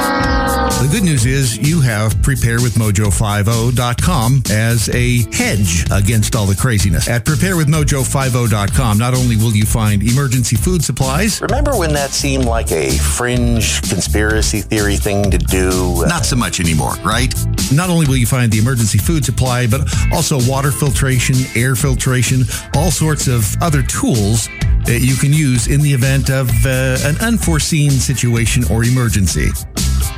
The 0.81 0.89
good 0.91 1.03
news 1.03 1.25
is 1.25 1.57
you 1.57 1.79
have 1.79 2.13
preparewithmojo50.com 2.15 4.43
as 4.51 4.89
a 4.89 5.19
hedge 5.31 5.85
against 5.91 6.35
all 6.35 6.45
the 6.45 6.55
craziness. 6.55 7.07
At 7.07 7.23
preparewithmojo50.com, 7.23 8.97
not 8.97 9.13
only 9.13 9.37
will 9.37 9.55
you 9.55 9.65
find 9.65 10.03
emergency 10.03 10.57
food 10.57 10.83
supplies, 10.83 11.41
Remember 11.41 11.77
when 11.77 11.93
that 11.93 12.09
seemed 12.09 12.43
like 12.45 12.69
a 12.73 12.91
fringe 12.97 13.81
conspiracy 13.89 14.59
theory 14.59 14.97
thing 14.97 15.31
to 15.31 15.37
do? 15.37 16.03
Not 16.05 16.25
so 16.25 16.35
much 16.35 16.59
anymore, 16.59 16.95
right? 17.05 17.33
Not 17.71 17.89
only 17.89 18.05
will 18.05 18.17
you 18.17 18.27
find 18.27 18.51
the 18.51 18.59
emergency 18.59 18.97
food 18.97 19.23
supply, 19.23 19.67
but 19.67 19.87
also 20.11 20.37
water 20.49 20.71
filtration, 20.71 21.35
air 21.55 21.75
filtration, 21.75 22.43
all 22.75 22.91
sorts 22.91 23.27
of 23.27 23.45
other 23.61 23.83
tools 23.83 24.49
that 24.83 24.99
you 25.01 25.15
can 25.15 25.31
use 25.31 25.67
in 25.67 25.79
the 25.79 25.93
event 25.93 26.29
of 26.29 26.49
uh, 26.65 26.97
an 27.07 27.15
unforeseen 27.21 27.89
situation 27.91 28.65
or 28.69 28.83
emergency. 28.83 29.47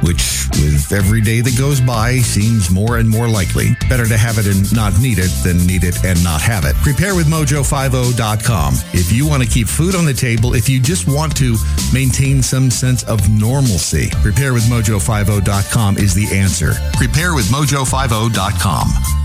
Which 0.02 0.36
with 0.62 0.92
every 0.92 1.22
day 1.22 1.42
that 1.42 1.58
goes 1.58 1.82
by 1.82 2.18
seems 2.18 2.70
more 2.70 2.98
and 2.98 3.10
more 3.10 3.28
likely. 3.28 3.76
Better 3.90 4.06
to 4.06 4.18
have 4.18 4.38
it 4.38 4.48
and 4.48 4.74
not 4.74 4.98
need 5.00 5.20
it 5.20 5.32
than 5.44 5.66
need 5.66 5.84
it 5.84 6.04
and 6.06 6.24
not 6.24 6.42
have 6.42 6.66
it. 6.66 6.76
Preparewithmojo50.com. 6.78 8.74
If 8.94 9.12
you 9.12 9.28
want 9.28 9.44
to 9.44 9.50
keep 9.50 9.68
food 9.68 9.96
on 9.96 10.06
the 10.06 10.14
table, 10.14 10.54
if 10.54 10.70
you 10.70 10.80
just 10.80 11.08
want 11.08 11.36
to 11.38 11.58
maintain 11.94 12.42
some 12.42 12.72
sense 12.72 13.04
of 13.04 13.30
normalcy, 13.30 14.08
preparewithmojo50.com 14.22 15.98
is 15.98 16.14
the 16.14 16.28
answer. 16.36 16.72
Preparewithmojo50.com. 16.98 19.25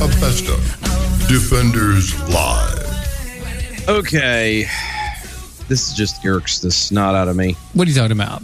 A 0.00 0.08
best 0.20 0.44
Defenders 1.28 2.12
Live. 2.28 3.88
Okay. 3.88 4.66
This 5.68 5.94
just 5.94 6.24
irks 6.24 6.58
the 6.60 6.70
snot 6.70 7.14
out 7.14 7.28
of 7.28 7.36
me. 7.36 7.56
What 7.72 7.88
are 7.88 7.90
you 7.90 7.96
talking 7.96 8.12
about? 8.12 8.42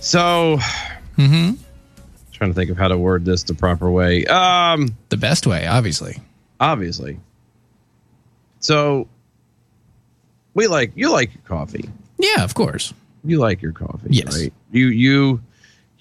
So, 0.00 0.58
Mm-hmm. 1.16 1.54
trying 2.32 2.50
to 2.50 2.54
think 2.54 2.70
of 2.70 2.76
how 2.76 2.88
to 2.88 2.98
word 2.98 3.24
this 3.24 3.44
the 3.44 3.54
proper 3.54 3.90
way. 3.90 4.24
Um, 4.26 4.96
the 5.08 5.16
best 5.16 5.46
way, 5.46 5.66
obviously. 5.66 6.20
Obviously. 6.60 7.18
So, 8.60 9.08
we 10.54 10.66
like 10.66 10.92
you 10.96 11.10
like 11.10 11.32
your 11.34 11.42
coffee. 11.44 11.88
Yeah, 12.18 12.42
of 12.44 12.54
course. 12.54 12.92
You 13.24 13.38
like 13.38 13.62
your 13.62 13.72
coffee, 13.72 14.08
Yes. 14.10 14.36
right? 14.36 14.52
You 14.70 14.88
you 14.88 15.40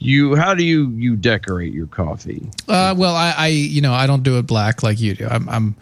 you. 0.03 0.35
How 0.35 0.53
do 0.53 0.63
you 0.63 0.89
you 0.91 1.15
decorate 1.15 1.73
your 1.73 1.87
coffee? 1.87 2.49
Uh, 2.67 2.93
well, 2.97 3.15
I, 3.15 3.33
I, 3.37 3.47
you 3.47 3.81
know, 3.81 3.93
I 3.93 4.07
don't 4.07 4.23
do 4.23 4.37
it 4.37 4.43
black 4.47 4.83
like 4.83 4.99
you 4.99 5.15
do. 5.15 5.27
I'm, 5.29 5.47
I'm, 5.49 5.75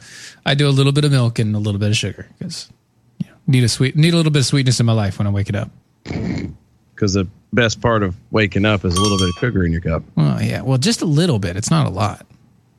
I 0.45 0.53
do 0.55 0.67
a 0.67 0.71
little 0.71 0.91
bit 0.91 1.05
of 1.05 1.11
milk 1.11 1.39
and 1.39 1.55
a 1.55 1.59
little 1.59 1.79
bit 1.79 1.89
of 1.89 1.97
sugar 1.97 2.27
because 2.37 2.71
you 3.19 3.27
know, 3.27 3.35
need 3.47 3.63
a 3.63 3.69
sweet, 3.69 3.95
need 3.95 4.13
a 4.13 4.17
little 4.17 4.31
bit 4.31 4.39
of 4.39 4.45
sweetness 4.45 4.79
in 4.79 4.85
my 4.85 4.93
life 4.93 5.17
when 5.17 5.27
i 5.27 5.29
wake 5.29 5.49
it 5.49 5.55
up. 5.55 5.69
Because 6.03 7.13
the 7.13 7.27
best 7.53 7.81
part 7.81 8.03
of 8.03 8.15
waking 8.31 8.65
up 8.65 8.85
is 8.85 8.95
a 8.95 9.01
little 9.01 9.17
bit 9.17 9.29
of 9.29 9.35
sugar 9.39 9.65
in 9.65 9.71
your 9.71 9.81
cup. 9.81 10.03
Well, 10.15 10.41
yeah, 10.41 10.61
well, 10.61 10.77
just 10.77 11.01
a 11.01 11.05
little 11.05 11.39
bit. 11.39 11.57
It's 11.57 11.71
not 11.71 11.87
a 11.87 11.89
lot. 11.89 12.25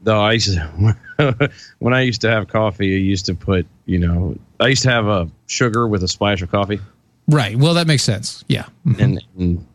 No, 0.05 0.21
I 0.21 0.33
used 0.33 0.55
to, 0.55 1.51
when 1.79 1.95
I 1.95 2.01
used 2.03 2.21
to 2.23 2.31
have 2.31 2.49
coffee, 2.49 2.95
I 2.95 2.99
used 2.99 3.27
to 3.27 3.35
put, 3.35 3.67
you 3.87 3.99
know, 3.99 4.37
I 4.59 4.69
used 4.69 4.83
to 4.83 4.91
have 4.91 5.07
a 5.07 5.29
sugar 5.47 5.87
with 5.87 6.03
a 6.03 6.09
splash 6.09 6.43
of 6.43 6.51
coffee, 6.51 6.81
Right. 7.29 7.57
Well, 7.57 7.75
that 7.75 7.87
makes 7.87 8.03
sense. 8.03 8.45
Yeah. 8.49 8.67
and, 8.85 9.23
and 9.39 9.67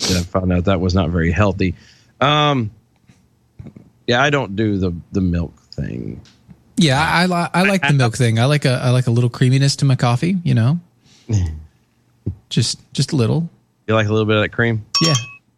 I 0.00 0.22
found 0.22 0.52
out 0.52 0.64
that 0.66 0.80
was 0.80 0.94
not 0.94 1.10
very 1.10 1.30
healthy. 1.32 1.74
Um, 2.20 2.70
yeah, 4.06 4.22
I 4.22 4.30
don't 4.30 4.56
do 4.56 4.78
the 4.78 4.94
the 5.12 5.20
milk 5.20 5.54
thing. 5.72 6.20
Yeah, 6.76 7.00
I, 7.00 7.22
I, 7.22 7.26
li- 7.26 7.50
I 7.54 7.62
like 7.64 7.82
the 7.86 7.92
milk 7.92 8.16
thing. 8.16 8.38
I 8.38 8.44
like 8.44 8.64
a, 8.64 8.80
I 8.80 8.90
like 8.90 9.08
a 9.08 9.10
little 9.10 9.28
creaminess 9.30 9.74
to 9.76 9.84
my 9.84 9.96
coffee. 9.96 10.36
You 10.44 10.54
know, 10.54 10.80
just, 12.48 12.80
just 12.92 13.12
a 13.12 13.16
little. 13.16 13.50
You 13.88 13.94
like 13.94 14.06
a 14.06 14.12
little 14.12 14.26
bit 14.26 14.36
of 14.36 14.42
that 14.42 14.50
cream? 14.50 14.86
Yeah. 15.02 15.14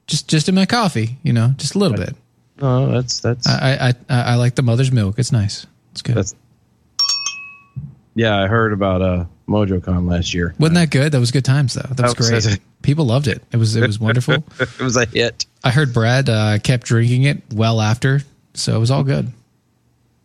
Just, 0.07 0.29
just 0.29 0.49
in 0.49 0.55
my 0.55 0.65
coffee. 0.65 1.19
You 1.23 1.35
know, 1.35 1.53
just 1.59 1.75
a 1.75 1.79
little 1.79 1.97
bit. 1.97 2.17
No, 2.61 2.91
that's 2.91 3.21
that's. 3.21 3.47
I, 3.47 3.89
I, 3.89 3.89
I, 4.09 4.23
I 4.33 4.35
like 4.37 4.55
the 4.55 4.63
mother's 4.63 4.91
milk. 4.91 5.19
It's 5.19 5.31
nice. 5.31 5.67
It's 5.93 6.01
good. 6.03 6.17
That's, 6.17 6.35
yeah, 8.15 8.43
I 8.43 8.47
heard 8.47 8.73
about 8.73 9.03
uh 9.03 9.25
MojoCon 9.51 10.09
last 10.09 10.33
year. 10.33 10.55
Wasn't 10.59 10.77
that 10.77 10.91
good? 10.91 11.13
That 11.13 11.21
was 11.21 11.31
good 11.33 11.45
times 11.45 11.75
though. 11.75 11.83
That 11.83 12.17
was 12.17 12.31
was- 12.31 12.47
great. 12.47 12.61
People 12.83 13.05
loved 13.05 13.27
it. 13.29 13.43
It 13.53 13.59
was, 13.59 13.77
it 13.77 13.87
was 13.87 14.01
wonderful. 14.01 14.43
it 14.61 14.79
was 14.81 14.97
a 14.97 15.05
hit. 15.05 15.45
I 15.63 15.71
heard 15.71 15.93
Brad 15.93 16.31
uh, 16.31 16.59
kept 16.61 16.87
drinking 16.87 17.25
it 17.25 17.43
well 17.53 17.81
after, 17.83 18.23
so 18.55 18.75
it 18.75 18.79
was 18.79 18.91
all 18.91 19.05
good. 19.05 19.31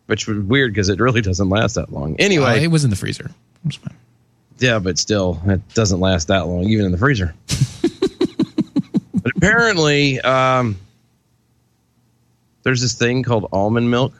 which 0.06 0.26
was 0.26 0.38
weird 0.38 0.72
because 0.72 0.88
it 0.88 0.98
really 0.98 1.20
doesn't 1.20 1.50
last 1.50 1.74
that 1.74 1.92
long. 1.92 2.16
Anyway, 2.18 2.46
Uh, 2.46 2.54
it 2.62 2.68
was 2.68 2.84
in 2.84 2.88
the 2.90 2.96
freezer. 2.96 3.30
Yeah, 4.58 4.78
but 4.78 4.96
still, 4.98 5.38
it 5.46 5.60
doesn't 5.74 6.00
last 6.00 6.28
that 6.28 6.46
long, 6.46 6.64
even 6.64 6.86
in 6.86 6.92
the 6.92 6.96
freezer. 6.98 7.34
but 9.12 9.32
apparently, 9.36 10.18
um, 10.22 10.78
there's 12.62 12.80
this 12.80 12.94
thing 12.94 13.22
called 13.22 13.48
almond 13.52 13.90
milk. 13.90 14.14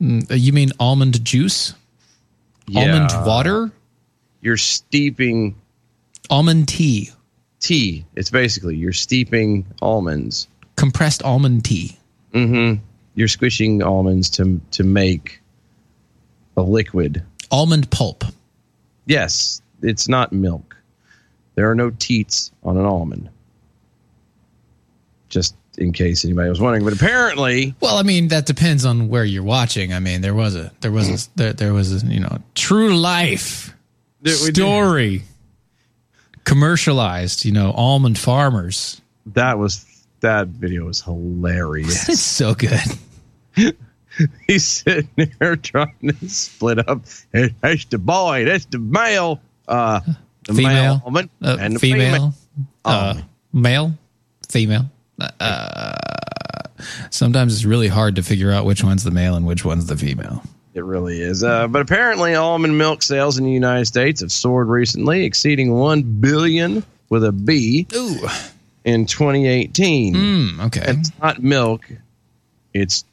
Mm, 0.00 0.30
uh, 0.30 0.34
you 0.34 0.52
mean 0.52 0.72
almond 0.78 1.24
juice? 1.24 1.72
Almond 2.76 3.10
water? 3.26 3.70
You're 4.42 4.56
steeping 4.56 5.54
almond 6.28 6.68
tea. 6.68 7.10
Tea. 7.60 8.04
It's 8.16 8.30
basically 8.30 8.76
you're 8.76 8.92
steeping 8.92 9.64
almonds. 9.80 10.48
Compressed 10.76 11.22
almond 11.22 11.64
tea. 11.64 11.96
Mm-hmm. 12.34 12.82
You're 13.14 13.28
squishing 13.28 13.82
almonds 13.82 14.28
to 14.30 14.60
to 14.72 14.82
make 14.84 15.40
a 16.56 16.62
liquid. 16.62 17.22
Almond 17.50 17.90
pulp. 17.90 18.24
Yes, 19.06 19.62
it's 19.82 20.08
not 20.08 20.32
milk. 20.32 20.76
There 21.54 21.70
are 21.70 21.74
no 21.74 21.90
teats 21.90 22.50
on 22.64 22.76
an 22.76 22.84
almond. 22.84 23.28
Just 25.28 25.54
in 25.78 25.92
case 25.92 26.24
anybody 26.24 26.48
was 26.50 26.60
wondering, 26.60 26.84
but 26.84 26.92
apparently, 26.92 27.74
Well, 27.80 27.96
I 27.96 28.02
mean 28.02 28.28
that 28.28 28.46
depends 28.46 28.84
on 28.84 29.08
where 29.08 29.24
you're 29.24 29.42
watching. 29.42 29.92
I 29.92 30.00
mean 30.00 30.20
there 30.20 30.34
was 30.34 30.56
a 30.56 30.72
there 30.80 30.92
was 30.92 31.08
a 31.08 31.28
there, 31.36 31.52
there 31.52 31.72
was 31.72 32.02
a 32.02 32.06
you 32.06 32.20
know 32.20 32.38
true 32.54 32.96
life 32.96 33.74
story 34.30 35.22
commercialized. 36.44 37.44
You 37.44 37.52
know 37.52 37.72
almond 37.72 38.18
farmers. 38.18 39.00
that 39.26 39.58
was 39.58 39.86
that 40.20 40.48
video 40.48 40.86
was 40.86 41.00
hilarious. 41.02 42.08
It's 42.08 42.20
so 42.20 42.54
good. 42.54 42.80
He's 44.46 44.66
sitting 44.66 45.08
there 45.38 45.56
trying 45.56 45.94
to 46.06 46.28
split 46.28 46.86
up. 46.88 47.00
Hey, 47.32 47.54
That's 47.62 47.86
the 47.86 47.98
boy. 47.98 48.44
That's 48.44 48.66
the 48.66 48.78
male. 48.78 49.40
Uh, 49.66 50.00
the 50.46 50.54
female, 50.54 50.74
male 50.74 51.02
almond 51.06 51.30
uh, 51.42 51.56
and 51.58 51.76
the 51.76 51.78
female, 51.78 52.12
female. 52.12 52.34
uh, 52.84 53.20
male, 53.52 53.92
female. 54.48 54.90
Uh, 55.40 55.94
sometimes 57.10 57.54
it's 57.54 57.64
really 57.64 57.88
hard 57.88 58.16
to 58.16 58.22
figure 58.22 58.50
out 58.50 58.64
which 58.66 58.82
one's 58.84 59.04
the 59.04 59.10
male 59.10 59.34
and 59.34 59.46
which 59.46 59.64
one's 59.64 59.86
the 59.86 59.96
female. 59.96 60.42
It 60.74 60.84
really 60.84 61.20
is. 61.20 61.44
Uh, 61.44 61.68
but 61.68 61.82
apparently, 61.82 62.34
almond 62.34 62.78
milk 62.78 63.02
sales 63.02 63.36
in 63.38 63.44
the 63.44 63.50
United 63.52 63.84
States 63.86 64.20
have 64.22 64.32
soared 64.32 64.68
recently, 64.68 65.24
exceeding 65.24 65.72
one 65.72 66.02
billion 66.02 66.82
with 67.10 67.24
a 67.24 67.32
B 67.32 67.86
Ooh. 67.94 68.26
in 68.84 69.04
2018. 69.04 70.14
Mm, 70.14 70.66
okay, 70.66 70.84
It's 70.88 71.10
not 71.20 71.42
milk. 71.42 71.84
It's 72.72 73.04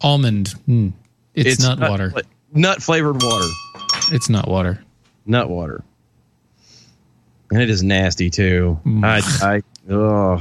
almond. 0.00 0.54
Mm. 0.66 0.92
It's, 1.34 1.62
not, 1.62 1.78
water. 1.78 2.10
fla- 2.10 2.22
nut 2.54 2.82
flavored 2.82 3.22
water. 3.22 3.48
It's 4.10 4.30
not 4.30 4.48
water. 4.48 4.82
Nut 5.26 5.50
water. 5.50 5.84
And 7.50 7.60
it 7.60 7.68
is 7.68 7.82
nasty 7.82 8.30
too. 8.30 8.80
I, 9.02 9.20
I, 9.42 9.92
ugh. 9.92 10.40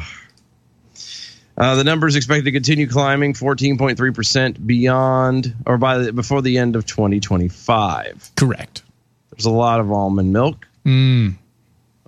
Uh, 1.57 1.75
the 1.75 1.83
number 1.83 2.07
is 2.07 2.15
expected 2.15 2.45
to 2.45 2.51
continue 2.51 2.87
climbing 2.87 3.33
14.3% 3.33 4.65
beyond 4.65 5.53
or 5.65 5.77
by 5.77 5.97
the, 5.97 6.13
before 6.13 6.41
the 6.41 6.57
end 6.57 6.75
of 6.75 6.85
2025. 6.85 8.31
Correct. 8.35 8.83
There's 9.31 9.45
a 9.45 9.51
lot 9.51 9.79
of 9.79 9.91
almond 9.91 10.33
milk. 10.33 10.67
Mm. 10.85 11.35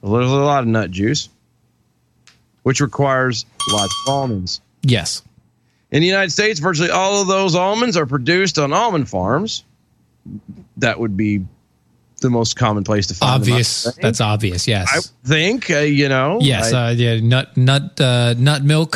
There's 0.01 0.29
a 0.31 0.35
lot 0.35 0.63
of 0.63 0.67
nut 0.67 0.91
juice, 0.91 1.29
which 2.63 2.81
requires 2.81 3.45
lots 3.71 3.93
of 4.07 4.13
almonds. 4.13 4.61
Yes. 4.81 5.21
In 5.91 6.01
the 6.01 6.07
United 6.07 6.31
States, 6.31 6.59
virtually 6.59 6.89
all 6.89 7.21
of 7.21 7.27
those 7.27 7.53
almonds 7.55 7.95
are 7.95 8.05
produced 8.05 8.57
on 8.57 8.73
almond 8.73 9.07
farms. 9.09 9.63
That 10.77 10.99
would 10.99 11.15
be 11.15 11.45
the 12.21 12.29
most 12.29 12.55
common 12.55 12.83
place 12.83 13.07
to 13.07 13.13
find 13.13 13.41
Obvious. 13.41 13.83
think. 13.83 13.97
That's 14.01 14.21
obvious. 14.21 14.67
Yes. 14.67 14.89
I 14.91 15.27
think 15.27 15.69
uh, 15.69 15.79
you 15.79 16.09
know. 16.09 16.39
yes. 16.41 16.73
I- 16.73 16.87
uh, 16.87 16.91
yeah. 16.91 17.19
Nut 17.19 17.55
nut 17.55 17.99
uh, 18.01 18.33
nut 18.37 18.63
milk 18.63 18.95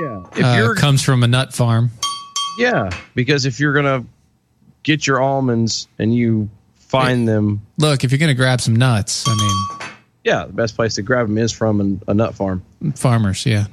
yeah. 0.00 0.22
If 0.36 0.44
uh, 0.44 0.54
you're 0.56 0.74
comes 0.74 1.02
from 1.02 1.22
a 1.22 1.28
nut 1.28 1.52
farm. 1.52 1.90
yeah, 2.58 2.90
because 3.14 3.46
if 3.46 3.60
you're 3.60 3.72
gonna 3.74 4.04
get 4.82 5.06
your 5.06 5.20
almonds 5.20 5.88
and 5.98 6.14
you 6.14 6.48
find 6.76 7.28
them, 7.28 7.60
Look, 7.78 8.02
if 8.04 8.10
you're 8.10 8.18
gonna 8.18 8.34
grab 8.34 8.60
some 8.60 8.76
nuts, 8.76 9.24
I 9.28 9.34
mean, 9.36 9.90
yeah, 10.24 10.46
the 10.46 10.52
best 10.52 10.74
place 10.76 10.94
to 10.96 11.02
grab 11.02 11.26
them 11.28 11.38
is 11.38 11.52
from 11.52 11.80
an, 11.80 12.02
a 12.08 12.14
nut 12.14 12.34
farm 12.34 12.62
farmers. 12.94 13.44
Yeah. 13.46 13.66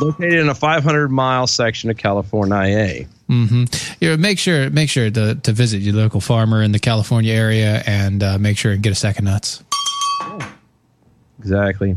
located 0.00 0.34
in 0.34 0.48
a 0.48 0.54
500 0.54 1.08
mile 1.10 1.46
section 1.46 1.90
of 1.90 1.96
California. 1.98 3.06
hmm 3.28 3.64
Yeah, 4.00 4.16
make 4.16 4.38
sure 4.38 4.70
make 4.70 4.88
sure 4.88 5.10
to, 5.10 5.34
to 5.34 5.52
visit 5.52 5.78
your 5.82 5.94
local 5.94 6.20
farmer 6.20 6.62
in 6.62 6.72
the 6.72 6.78
California 6.78 7.32
area 7.34 7.82
and 7.86 8.22
uh, 8.22 8.38
make 8.38 8.56
sure 8.58 8.72
and 8.72 8.82
get 8.82 8.92
a 8.92 8.94
sack 8.94 9.18
of 9.18 9.24
nuts. 9.24 9.62
Exactly. 11.38 11.96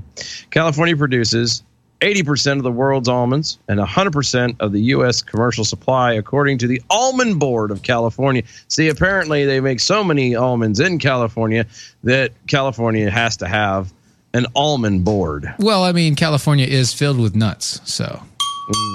California 0.51 0.95
produces 0.95 1.63
80% 2.03 2.57
of 2.57 2.63
the 2.63 2.71
world's 2.71 3.07
almonds 3.07 3.57
and 3.67 3.79
100% 3.79 4.55
of 4.59 4.71
the 4.71 4.81
U.S. 4.81 5.21
commercial 5.21 5.63
supply, 5.63 6.13
according 6.13 6.57
to 6.59 6.67
the 6.67 6.81
Almond 6.89 7.39
Board 7.39 7.71
of 7.71 7.81
California. 7.81 8.43
See, 8.67 8.89
apparently 8.89 9.45
they 9.45 9.59
make 9.61 9.79
so 9.79 10.03
many 10.03 10.35
almonds 10.35 10.79
in 10.79 10.99
California 10.99 11.65
that 12.03 12.31
California 12.47 13.09
has 13.09 13.37
to 13.37 13.47
have 13.47 13.93
an 14.33 14.45
almond 14.55 15.05
board. 15.05 15.53
Well, 15.59 15.83
I 15.83 15.91
mean, 15.93 16.15
California 16.15 16.65
is 16.65 16.93
filled 16.93 17.19
with 17.19 17.35
nuts, 17.35 17.79
so 17.85 18.21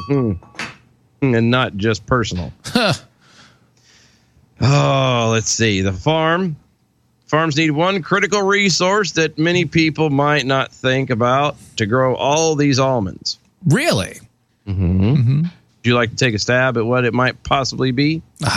hmm 0.08 0.32
And 1.22 1.50
not 1.50 1.76
just 1.76 2.06
personal. 2.06 2.52
Oh, 4.60 5.30
let's 5.32 5.50
see. 5.50 5.82
The 5.82 5.92
farm. 5.92 6.56
Farms 7.28 7.56
need 7.56 7.70
one 7.70 8.02
critical 8.02 8.42
resource 8.42 9.12
that 9.12 9.38
many 9.38 9.64
people 9.66 10.10
might 10.10 10.46
not 10.46 10.72
think 10.72 11.10
about 11.10 11.56
to 11.76 11.86
grow 11.86 12.14
all 12.16 12.54
these 12.56 12.78
almonds. 12.78 13.38
really. 13.66 14.18
Mm-hmm. 14.66 15.42
Would 15.42 15.50
you 15.86 15.94
like 15.94 16.10
to 16.10 16.16
take 16.16 16.34
a 16.34 16.38
stab 16.38 16.76
at 16.76 16.84
what 16.84 17.04
it 17.04 17.14
might 17.14 17.42
possibly 17.42 17.90
be? 17.92 18.20
Oh, 18.44 18.48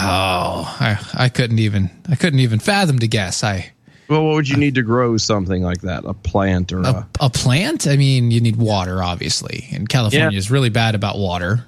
I, 0.79 0.97
I 1.13 1.29
couldn't 1.29 1.59
even 1.59 1.89
I 2.09 2.15
couldn't 2.15 2.39
even 2.39 2.59
fathom 2.59 2.99
to 2.99 3.07
guess. 3.07 3.43
I 3.43 3.71
Well, 4.09 4.25
what 4.25 4.33
would 4.35 4.49
you 4.49 4.57
need 4.57 4.75
to 4.75 4.81
grow 4.81 5.15
something 5.17 5.61
like 5.61 5.81
that? 5.81 6.03
A 6.05 6.13
plant 6.13 6.73
or 6.73 6.79
a. 6.81 7.07
a 7.21 7.29
plant. 7.29 7.87
I 7.87 7.95
mean, 7.95 8.31
you 8.31 8.41
need 8.41 8.55
water, 8.57 9.01
obviously, 9.03 9.67
and 9.71 9.87
California 9.87 10.31
Yeah. 10.31 10.37
is 10.37 10.51
really 10.51 10.69
bad 10.69 10.95
about 10.95 11.17
water. 11.17 11.63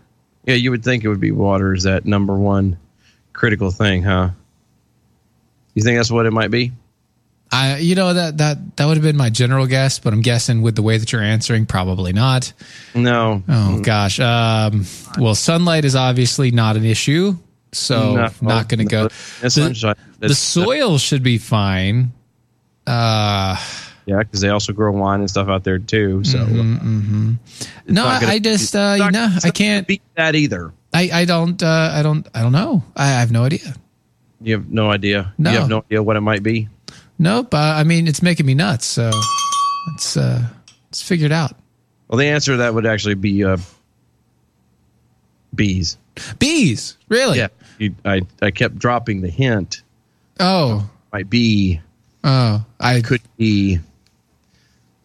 Yeah, 0.45 0.55
you 0.55 0.71
would 0.71 0.83
think 0.83 1.03
it 1.05 1.07
would 1.09 1.21
be 1.21 1.31
water 1.31 1.73
is 1.73 1.83
that 1.83 2.05
number 2.05 2.35
one 2.35 2.77
critical 3.31 3.71
thing, 3.71 4.03
huh? 4.03 4.31
You 5.75 5.83
think 5.83 5.97
that's 5.97 6.11
what 6.11 6.25
it 6.25 6.31
might 6.31 6.51
be? 6.51 6.71
I, 7.53 7.77
you 7.77 7.95
know 7.95 8.13
that 8.13 8.37
that 8.39 8.77
that 8.77 8.85
would 8.85 8.97
have 8.97 9.03
been 9.03 9.15
my 9.17 9.29
general 9.29 9.67
guess, 9.67 9.99
but 9.99 10.11
I'm 10.11 10.21
guessing 10.21 10.61
with 10.61 10.75
the 10.75 10.81
way 10.81 10.97
that 10.97 11.11
you're 11.11 11.21
answering, 11.21 11.65
probably 11.65 12.11
not. 12.13 12.51
No. 12.95 13.43
Oh 13.47 13.79
gosh. 13.81 14.19
Um, 14.19 14.85
well, 15.19 15.35
sunlight 15.35 15.85
is 15.85 15.95
obviously 15.95 16.51
not 16.51 16.75
an 16.77 16.83
issue, 16.85 17.35
so 17.71 18.15
No, 18.15 18.29
not 18.41 18.69
going 18.69 18.79
to 18.79 18.83
no, 18.85 18.89
go. 18.89 19.03
the 19.07 19.13
The, 19.43 19.49
sunshine- 19.49 19.95
the 20.13 20.19
that's- 20.29 20.39
soil 20.39 20.97
should 20.97 21.21
be 21.23 21.37
fine. 21.37 22.11
Uh, 22.87 23.55
Yeah, 24.05 24.17
because 24.19 24.41
they 24.41 24.49
also 24.49 24.73
grow 24.73 24.91
wine 24.91 25.21
and 25.21 25.29
stuff 25.29 25.47
out 25.47 25.63
there 25.63 25.79
too. 25.79 26.23
So 26.25 26.39
mhm, 26.39 26.79
mhm. 26.81 27.37
no, 27.87 28.05
I, 28.05 28.19
gonna- 28.19 28.33
I 28.33 28.39
just 28.39 28.75
uh, 28.75 28.95
you 28.97 29.11
know 29.11 29.29
I 29.43 29.49
can't 29.51 29.87
beat 29.87 30.01
that 30.15 30.35
either. 30.35 30.73
I 30.93 31.09
I 31.21 31.25
don't 31.25 31.61
uh, 31.63 31.91
I 31.93 32.01
don't 32.03 32.27
I 32.33 32.41
don't 32.41 32.51
know. 32.51 32.83
I, 32.95 33.03
I 33.05 33.19
have 33.21 33.31
no 33.31 33.45
idea. 33.45 33.73
You 34.41 34.55
have 34.55 34.69
no 34.69 34.91
idea. 34.91 35.33
No. 35.37 35.51
You 35.51 35.57
have 35.59 35.69
no 35.69 35.77
idea 35.79 36.03
what 36.03 36.17
it 36.17 36.21
might 36.21 36.43
be. 36.43 36.67
Nope. 37.23 37.53
Uh, 37.53 37.57
I 37.57 37.83
mean, 37.85 38.07
it's 38.07 38.21
making 38.21 38.45
me 38.45 38.53
nuts. 38.53 38.85
So 38.85 39.09
let's 39.91 40.17
uh, 40.17 40.43
let's 40.87 41.01
figure 41.01 41.25
it 41.25 41.31
out. 41.31 41.53
Well, 42.09 42.17
the 42.17 42.27
answer 42.27 42.51
to 42.51 42.57
that 42.57 42.73
would 42.73 42.85
actually 42.85 43.15
be 43.15 43.43
uh, 43.45 43.57
bees. 45.55 45.97
Bees, 46.39 46.97
really? 47.09 47.37
Yeah. 47.37 47.47
You, 47.79 47.95
I 48.05 48.21
I 48.41 48.51
kept 48.51 48.77
dropping 48.77 49.21
the 49.21 49.29
hint. 49.29 49.81
Oh, 50.39 50.89
Might 51.11 51.29
be. 51.29 51.79
oh, 52.23 52.63
I 52.79 53.01
could 53.01 53.21
be. 53.37 53.77
to 53.77 53.81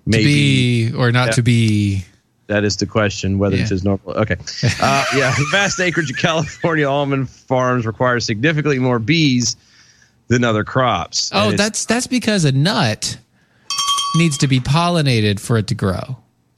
Maybe 0.07 0.89
be 0.91 0.95
or 0.97 1.13
not 1.13 1.29
Yeah. 1.29 1.33
to 1.33 1.43
be. 1.43 2.05
That 2.49 2.65
is 2.65 2.77
the 2.79 2.87
question, 2.87 3.39
whether 3.39 3.57
it's 3.57 3.71
Yeah. 3.71 3.75
as 3.77 3.85
normal. 3.85 4.13
Okay. 4.13 4.37
Uh, 4.83 5.05
yeah. 5.15 5.35
Vast 5.53 5.79
acreage 5.81 6.11
of 6.11 6.17
California 6.17 6.89
almond 6.89 7.29
farms 7.31 7.87
require 7.87 8.19
significantly 8.21 8.79
more 8.79 8.99
bees 8.99 9.55
than 10.29 10.45
other 10.45 10.65
crops. 10.65 11.31
Oh, 11.35 11.53
that's 11.53 11.85
that's 11.85 12.07
because 12.07 12.45
a 12.45 12.53
nut 12.53 13.19
needs 14.17 14.39
to 14.39 14.47
be 14.49 14.61
pollinated 14.61 15.41
for 15.41 15.59
it 15.59 15.67
to 15.69 15.75
grow. 15.75 16.17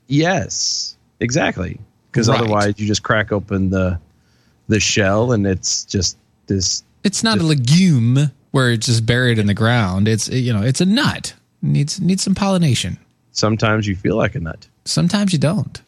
Yes, 0.09 0.97
exactly. 1.21 1.81
Because 2.11 2.29
Right. 2.29 2.41
otherwise, 2.41 2.75
you 2.79 2.87
just 2.87 3.03
crack 3.03 3.33
open 3.33 3.71
the 3.71 3.99
the 4.69 4.81
shell, 4.81 5.33
and 5.33 5.47
it's 5.47 5.85
just 5.85 6.17
this. 6.47 6.83
It's 7.05 7.23
not 7.23 7.39
a 7.39 7.43
legume 7.43 8.31
where 8.51 8.71
it's 8.73 8.87
just 8.87 9.07
buried 9.07 9.39
in 9.39 9.47
the 9.47 9.55
ground. 9.55 10.07
It's 10.09 10.29
you 10.29 10.53
know, 10.53 10.63
it's 10.63 10.81
a 10.81 10.87
nut. 10.87 11.35
needs 11.63 12.01
needs 12.01 12.23
some 12.23 12.35
pollination. 12.35 12.99
Sometimes 13.33 13.87
you 13.87 13.95
feel 13.97 14.17
like 14.17 14.35
a 14.35 14.41
nut. 14.41 14.67
Sometimes 14.85 15.33
you 15.33 15.39
don't. 15.39 15.81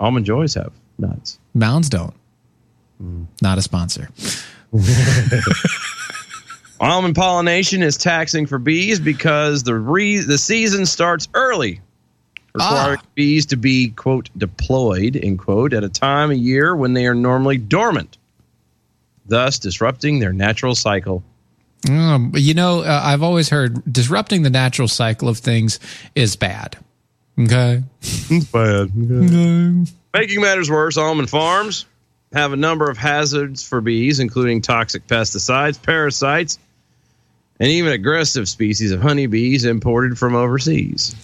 Almond 0.00 0.26
joys 0.26 0.54
have 0.54 0.72
nuts. 0.98 1.38
Mounds 1.54 1.88
don't. 1.88 2.12
Mm. 3.02 3.26
Not 3.40 3.56
a 3.58 3.62
sponsor. 3.62 4.08
Almond 6.82 7.14
pollination 7.14 7.80
is 7.80 7.96
taxing 7.96 8.44
for 8.44 8.58
bees 8.58 8.98
because 8.98 9.62
the 9.62 9.74
re- 9.76 10.18
the 10.18 10.36
season 10.36 10.84
starts 10.84 11.28
early, 11.32 11.80
requiring 12.54 13.00
bees 13.14 13.46
to 13.46 13.56
be 13.56 13.90
quote 13.90 14.30
deployed 14.36 15.14
end 15.14 15.38
quote 15.38 15.74
at 15.74 15.84
a 15.84 15.88
time 15.88 16.32
of 16.32 16.36
year 16.36 16.74
when 16.74 16.92
they 16.92 17.06
are 17.06 17.14
normally 17.14 17.56
dormant, 17.56 18.18
thus 19.26 19.60
disrupting 19.60 20.18
their 20.18 20.32
natural 20.32 20.74
cycle. 20.74 21.22
But 21.86 22.42
you 22.42 22.54
know, 22.54 22.80
uh, 22.80 23.00
I've 23.04 23.22
always 23.22 23.48
heard 23.48 23.80
disrupting 23.90 24.42
the 24.42 24.50
natural 24.50 24.88
cycle 24.88 25.28
of 25.28 25.38
things 25.38 25.78
is 26.16 26.34
bad. 26.34 26.76
Okay. 27.38 27.80
It's 28.00 28.46
bad. 28.46 28.92
Making 30.12 30.40
matters 30.40 30.68
worse, 30.68 30.96
almond 30.96 31.30
farms 31.30 31.86
have 32.32 32.52
a 32.52 32.56
number 32.56 32.90
of 32.90 32.98
hazards 32.98 33.62
for 33.62 33.80
bees, 33.80 34.18
including 34.18 34.62
toxic 34.62 35.06
pesticides, 35.06 35.80
parasites, 35.80 36.58
and 37.62 37.70
even 37.70 37.92
aggressive 37.92 38.48
species 38.48 38.90
of 38.90 39.00
honeybees 39.00 39.64
imported 39.64 40.18
from 40.18 40.34
overseas. 40.34 41.14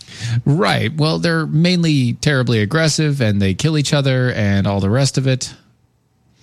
Right. 0.47 0.95
Well, 0.95 1.19
they're 1.19 1.49
mainly 1.49 2.13
terribly 2.13 2.61
aggressive 2.61 3.21
and 3.21 3.43
they 3.43 3.55
kill 3.55 3.77
each 3.77 3.93
other 3.93 4.31
and 4.35 4.65
all 4.65 4.79
the 4.79 4.89
rest 4.89 5.19
of 5.19 5.27
it. 5.27 5.53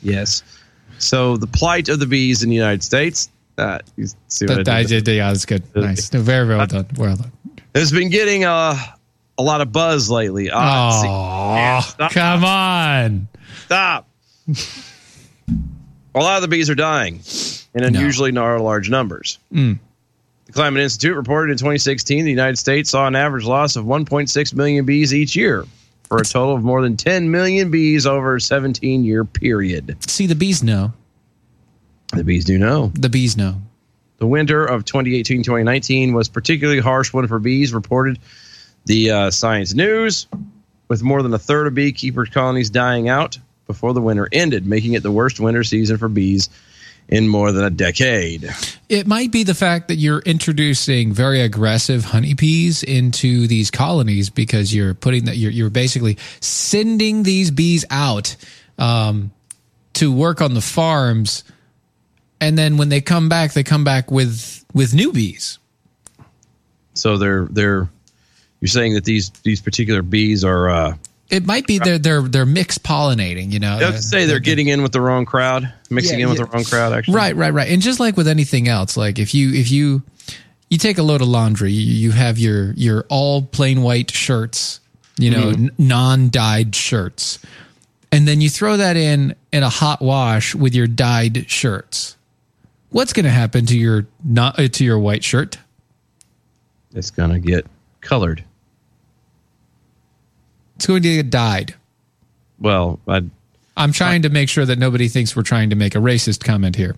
Yes. 0.03 0.43
So 0.99 1.37
the 1.37 1.47
plight 1.47 1.87
of 1.87 1.99
the 1.99 2.05
bees 2.07 2.43
in 2.43 2.49
the 2.49 2.55
United 2.57 2.83
States. 2.83 3.29
Uh, 3.57 3.79
you 3.95 4.07
see 4.27 4.45
what 4.47 4.65
That, 4.65 4.67
I 4.67 4.79
I 4.79 4.83
did? 4.83 5.05
did, 5.05 5.15
yeah, 5.15 5.31
that's 5.31 5.45
good. 5.45 5.63
Nice. 5.73 6.11
No, 6.11 6.19
very, 6.19 6.45
well 6.45 6.67
done. 6.67 6.87
Well 6.97 7.15
done. 7.15 7.31
Has 7.73 7.93
been 7.93 8.09
getting 8.09 8.43
uh, 8.43 8.75
a 9.37 9.43
lot 9.43 9.61
of 9.61 9.71
buzz 9.71 10.09
lately. 10.11 10.49
Oh, 10.51 11.79
stop. 11.87 12.11
come 12.11 12.43
on. 12.43 13.29
Stop. 13.63 14.09
a 14.49 16.19
lot 16.19 16.35
of 16.35 16.41
the 16.41 16.49
bees 16.49 16.69
are 16.69 16.75
dying 16.75 17.21
in 17.73 17.85
unusually 17.85 18.33
nar- 18.33 18.59
large 18.59 18.89
numbers. 18.89 19.39
Mm. 19.53 19.79
The 20.45 20.53
Climate 20.53 20.83
Institute 20.83 21.15
reported 21.15 21.51
in 21.51 21.57
2016 21.57 22.23
the 22.23 22.29
United 22.29 22.57
States 22.57 22.91
saw 22.91 23.07
an 23.07 23.15
average 23.15 23.45
loss 23.45 23.75
of 23.75 23.85
1.6 23.85 24.53
million 24.53 24.85
bees 24.85 25.13
each 25.13 25.35
year, 25.35 25.65
for 26.03 26.17
a 26.19 26.23
total 26.23 26.55
of 26.55 26.63
more 26.63 26.81
than 26.81 26.97
10 26.97 27.31
million 27.31 27.71
bees 27.71 28.05
over 28.05 28.35
a 28.35 28.41
17 28.41 29.03
year 29.03 29.25
period. 29.25 29.97
See, 30.07 30.27
the 30.27 30.35
bees 30.35 30.61
know. 30.61 30.93
The 32.13 32.23
bees 32.23 32.45
do 32.45 32.59
know. 32.59 32.91
The 32.93 33.09
bees 33.09 33.35
know. 33.35 33.59
The 34.17 34.27
winter 34.27 34.63
of 34.63 34.85
2018 34.85 35.43
2019 35.43 36.13
was 36.13 36.29
particularly 36.29 36.79
harsh 36.79 37.11
one 37.11 37.27
for 37.27 37.39
bees, 37.39 37.73
reported 37.73 38.19
the 38.85 39.11
uh, 39.11 39.31
Science 39.31 39.73
News, 39.73 40.27
with 40.87 41.01
more 41.01 41.23
than 41.23 41.33
a 41.33 41.39
third 41.39 41.65
of 41.65 41.73
beekeepers' 41.73 42.29
colonies 42.29 42.69
dying 42.69 43.09
out 43.09 43.39
before 43.65 43.93
the 43.93 44.01
winter 44.01 44.29
ended, 44.31 44.67
making 44.67 44.93
it 44.93 45.01
the 45.01 45.11
worst 45.11 45.39
winter 45.39 45.63
season 45.63 45.97
for 45.97 46.07
bees 46.07 46.49
in 47.07 47.27
more 47.27 47.51
than 47.51 47.63
a 47.63 47.69
decade. 47.69 48.49
It 48.89 49.05
might 49.07 49.31
be 49.31 49.43
the 49.43 49.53
fact 49.53 49.89
that 49.89 49.95
you're 49.95 50.19
introducing 50.19 51.13
very 51.13 51.41
aggressive 51.41 52.05
honeybees 52.05 52.81
into 52.83 53.47
these 53.47 53.69
colonies 53.69 54.29
because 54.29 54.73
you're 54.73 54.93
putting 54.93 55.25
that 55.25 55.37
you're, 55.37 55.51
you're 55.51 55.69
basically 55.69 56.17
sending 56.39 57.23
these 57.23 57.51
bees 57.51 57.85
out 57.91 58.35
um, 58.79 59.31
to 59.93 60.11
work 60.11 60.41
on 60.41 60.53
the 60.53 60.61
farms 60.61 61.43
and 62.41 62.57
then 62.57 62.77
when 62.77 62.89
they 62.89 63.01
come 63.01 63.29
back, 63.29 63.53
they 63.53 63.63
come 63.63 63.83
back 63.83 64.11
with 64.11 64.63
with 64.73 64.93
new 64.93 65.11
bees. 65.11 65.59
So 66.93 67.17
they're 67.17 67.45
they're 67.45 67.89
you're 68.61 68.67
saying 68.67 68.93
that 68.93 69.03
these 69.03 69.29
these 69.43 69.61
particular 69.61 70.01
bees 70.01 70.43
are 70.43 70.69
uh 70.69 70.97
It 71.29 71.45
might 71.45 71.65
be 71.65 71.79
they're 71.79 71.97
they're 71.97 72.21
they're 72.21 72.45
mixed 72.45 72.83
pollinating. 72.83 73.51
You 73.51 73.59
know, 73.59 73.77
I 73.81 73.89
would 73.91 74.03
say 74.03 74.25
they're 74.25 74.39
getting 74.39 74.67
in 74.67 74.83
with 74.83 74.91
the 74.91 75.01
wrong 75.01 75.25
crowd, 75.25 75.71
mixing 75.89 76.19
Yeah, 76.19 76.25
in 76.25 76.29
with 76.29 76.39
yeah. 76.39 76.45
the 76.45 76.51
wrong 76.51 76.63
crowd 76.63 76.93
actually. 76.93 77.15
Right, 77.15 77.35
right, 77.35 77.51
right. 77.53 77.67
And 77.69 77.81
just 77.81 77.99
like 77.99 78.15
with 78.15 78.27
anything 78.27 78.67
else, 78.67 78.95
like 78.95 79.17
if 79.17 79.33
you 79.33 79.51
if 79.53 79.71
you 79.71 80.03
you 80.69 80.77
take 80.77 80.97
a 80.99 81.03
load 81.03 81.21
of 81.21 81.27
laundry, 81.27 81.71
you, 81.71 81.93
you 81.93 82.11
have 82.11 82.37
your 82.37 82.73
your 82.73 83.05
all 83.09 83.41
plain 83.41 83.81
white 83.81 84.11
shirts, 84.11 84.79
you 85.17 85.31
know, 85.31 85.51
Mhm. 85.51 85.53
n- 85.55 85.71
non-dyed 85.79 86.75
shirts. 86.75 87.39
And 88.11 88.27
then 88.27 88.39
you 88.39 88.49
throw 88.49 88.77
that 88.77 88.95
in 88.95 89.33
in 89.51 89.63
a 89.63 89.69
hot 89.69 90.01
wash 90.01 90.53
with 90.53 90.75
your 90.75 90.87
dyed 90.87 91.45
shirts. 91.49 92.15
What's 92.91 93.13
going 93.13 93.25
to 93.25 93.31
happen 93.31 93.65
to 93.65 93.77
your 93.77 94.05
not 94.23 94.59
uh, 94.59 94.67
to 94.67 94.83
your 94.85 94.99
white 94.99 95.23
shirt? 95.23 95.57
It's 96.93 97.09
going 97.11 97.31
to 97.31 97.39
get 97.39 97.65
colored. 98.01 98.43
It's 100.75 100.85
going 100.85 101.03
to 101.03 101.15
get 101.15 101.29
dyed. 101.29 101.73
Well, 102.59 102.99
I 103.07 103.23
I'm 103.77 103.91
trying 103.91 104.21
to 104.23 104.29
make 104.29 104.47
sure 104.49 104.65
that 104.65 104.79
nobody 104.79 105.07
thinks 105.09 105.35
we're 105.35 105.43
trying 105.43 105.69
to 105.71 105.75
make 105.75 105.95
a 105.95 105.99
racist 105.99 106.43
comment 106.43 106.75
here. 106.75 106.95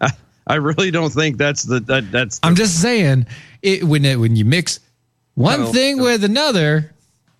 I, 0.00 0.10
I 0.46 0.54
really 0.56 0.90
don't 0.90 1.10
think 1.10 1.38
that's 1.38 1.62
the 1.62 1.80
that, 1.80 2.10
that's 2.10 2.40
I'm 2.42 2.54
just 2.54 2.80
saying 2.82 3.26
it 3.62 3.84
when 3.84 4.04
it, 4.04 4.18
when 4.18 4.36
you 4.36 4.44
mix 4.44 4.80
one 5.34 5.72
thing 5.72 6.00
with 6.00 6.24
another, 6.24 6.92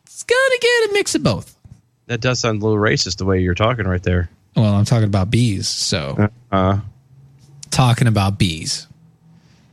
it's 0.07 0.23
gonna 0.23 0.59
get 0.61 0.91
a 0.91 0.93
mix 0.95 1.15
of 1.15 1.23
both. 1.23 1.55
that 2.07 2.21
does 2.21 2.41
sound 2.41 2.63
a 2.63 2.65
little 2.67 2.81
racist 2.83 3.19
the 3.19 3.25
way 3.27 3.41
you're 3.41 3.55
talking 3.55 3.87
right 3.87 4.03
there. 4.03 4.31
Well, 4.57 4.73
I'm 4.75 4.85
talking 4.85 5.05
about 5.07 5.31
bees, 5.31 5.69
so 5.69 6.29
uh 6.51 6.81
talking 7.71 8.07
about 8.07 8.39
bees. 8.39 8.87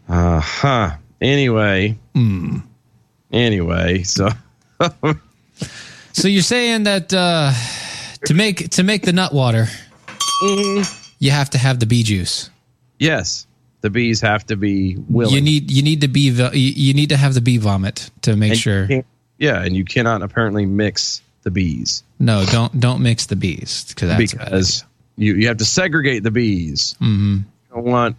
Uh 0.10 0.40
huh. 0.40 0.92
Anyway. 1.22 1.98
Hmm. 2.14 2.58
Anyway, 3.32 4.04
so 4.04 4.30
So 6.14 6.28
you're 6.28 6.42
saying 6.42 6.84
that 6.84 7.14
uh, 7.14 7.54
to 8.26 8.34
make 8.34 8.70
to 8.72 8.84
make 8.84 9.04
the 9.04 9.14
nut 9.14 9.34
water, 9.34 9.68
you 11.20 11.32
have 11.32 11.50
to 11.52 11.58
have 11.58 11.80
the 11.80 11.86
bee 11.86 12.04
juice. 12.04 12.50
yes, 13.00 13.46
the 13.82 13.90
bees 13.92 14.20
have 14.22 14.46
to 14.48 14.56
be 14.56 14.98
willing. 15.10 15.36
You 15.36 15.42
need 15.42 15.70
you 15.72 15.84
need 15.84 16.02
the 16.02 16.08
bee 16.08 16.32
vo- 16.32 16.52
you 16.52 16.72
you 16.76 16.94
need 16.94 17.10
to 17.10 17.18
have 17.18 17.34
the 17.36 17.42
bee 17.42 17.58
vomit 17.58 18.10
to 18.24 18.36
make 18.36 18.52
And 18.52 18.60
sure. 18.60 18.88
Yeah, 19.38 19.62
and 19.62 19.76
you 19.76 19.86
cannot 19.86 20.24
apparently 20.24 20.66
mix 20.66 21.22
the 21.44 21.52
bees 21.52 22.04
No, 22.20 22.44
don't 22.46 22.80
don't 22.80 23.02
mix 23.04 23.28
the 23.28 23.36
bees 23.36 23.86
because 23.90 24.10
that's 24.10 24.34
because 24.34 24.84
you 25.18 25.36
you 25.36 25.48
have 25.48 25.58
to 25.58 25.66
segregate 25.66 26.24
the 26.24 26.32
bees. 26.32 26.96
Mhm. 27.00 27.40
You 27.40 27.76
don't 27.76 27.86
want 27.86 28.16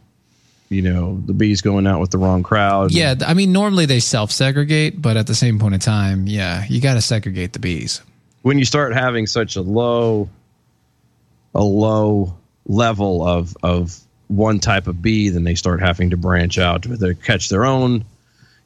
you 0.70 0.82
know 0.82 1.22
the 1.26 1.32
bees 1.32 1.60
going 1.62 1.86
out 1.86 2.00
with 2.00 2.10
the 2.10 2.18
wrong 2.18 2.42
crowd. 2.42 2.90
Yeah, 2.92 3.14
I 3.26 3.34
mean 3.34 3.52
normally 3.52 3.86
they 3.86 4.00
self 4.00 4.30
segregate, 4.30 5.00
but 5.00 5.16
at 5.16 5.26
the 5.26 5.34
same 5.34 5.58
point 5.58 5.74
in 5.74 5.80
time, 5.80 6.26
yeah, 6.26 6.64
you 6.68 6.80
got 6.80 6.94
to 6.94 7.00
segregate 7.00 7.52
the 7.52 7.58
bees. 7.58 8.02
when 8.42 8.58
you 8.58 8.64
start 8.64 8.94
having 8.94 9.26
such 9.26 9.56
a 9.56 9.62
low 9.62 10.28
a 11.54 11.62
low 11.62 12.36
level 12.66 13.26
of 13.26 13.56
of 13.62 13.98
one 14.28 14.60
type 14.60 14.86
of 14.86 15.00
bee 15.00 15.30
then 15.30 15.42
they 15.44 15.54
start 15.54 15.80
having 15.80 16.10
to 16.10 16.16
branch 16.16 16.58
out 16.58 16.82
to 16.82 17.14
catch 17.14 17.48
their 17.48 17.64
own 17.64 18.04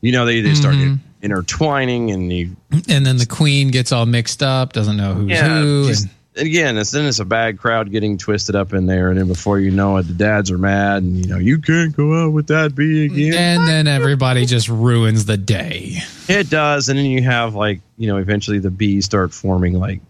you 0.00 0.10
know 0.10 0.26
they, 0.26 0.40
they 0.40 0.54
start 0.54 0.74
Mhm. 0.74 0.98
intertwining 1.22 2.10
and 2.10 2.32
you 2.32 2.56
And 2.88 3.06
then 3.06 3.16
the 3.18 3.26
queen 3.26 3.68
gets 3.70 3.92
all 3.92 4.04
mixed 4.06 4.42
up, 4.42 4.72
doesn't 4.72 4.96
know 4.96 5.14
who's 5.14 5.30
yeah 5.30 5.60
who. 5.60 5.86
just- 5.86 6.02
and- 6.04 6.12
again 6.36 6.78
it's 6.78 6.90
then 6.90 7.04
it's 7.04 7.18
a 7.18 7.24
bad 7.24 7.58
crowd 7.58 7.90
getting 7.90 8.16
twisted 8.16 8.54
up 8.56 8.72
in 8.72 8.86
there 8.86 9.10
and 9.10 9.18
then 9.18 9.28
before 9.28 9.58
you 9.58 9.70
know 9.70 9.98
it 9.98 10.04
the 10.04 10.14
dads 10.14 10.50
are 10.50 10.58
mad 10.58 11.02
and 11.02 11.16
you 11.16 11.30
know 11.30 11.38
you 11.38 11.58
can't 11.58 11.94
go 11.94 12.24
out 12.26 12.32
with 12.32 12.46
that 12.46 12.74
bee 12.74 13.04
again 13.04 13.34
and 13.34 13.68
then 13.68 13.86
everybody 13.86 14.46
just 14.46 14.68
ruins 14.68 15.24
the 15.24 15.36
day. 15.36 15.98
It 16.28 16.50
does, 16.50 16.88
and 16.88 16.98
then 16.98 17.06
you 17.06 17.22
have 17.22 17.54
like 17.54 17.80
you 17.96 18.06
know 18.06 18.16
eventually 18.16 18.58
the 18.58 18.70
bees 18.70 19.04
start 19.04 19.32
forming 19.32 19.78
like 19.78 20.00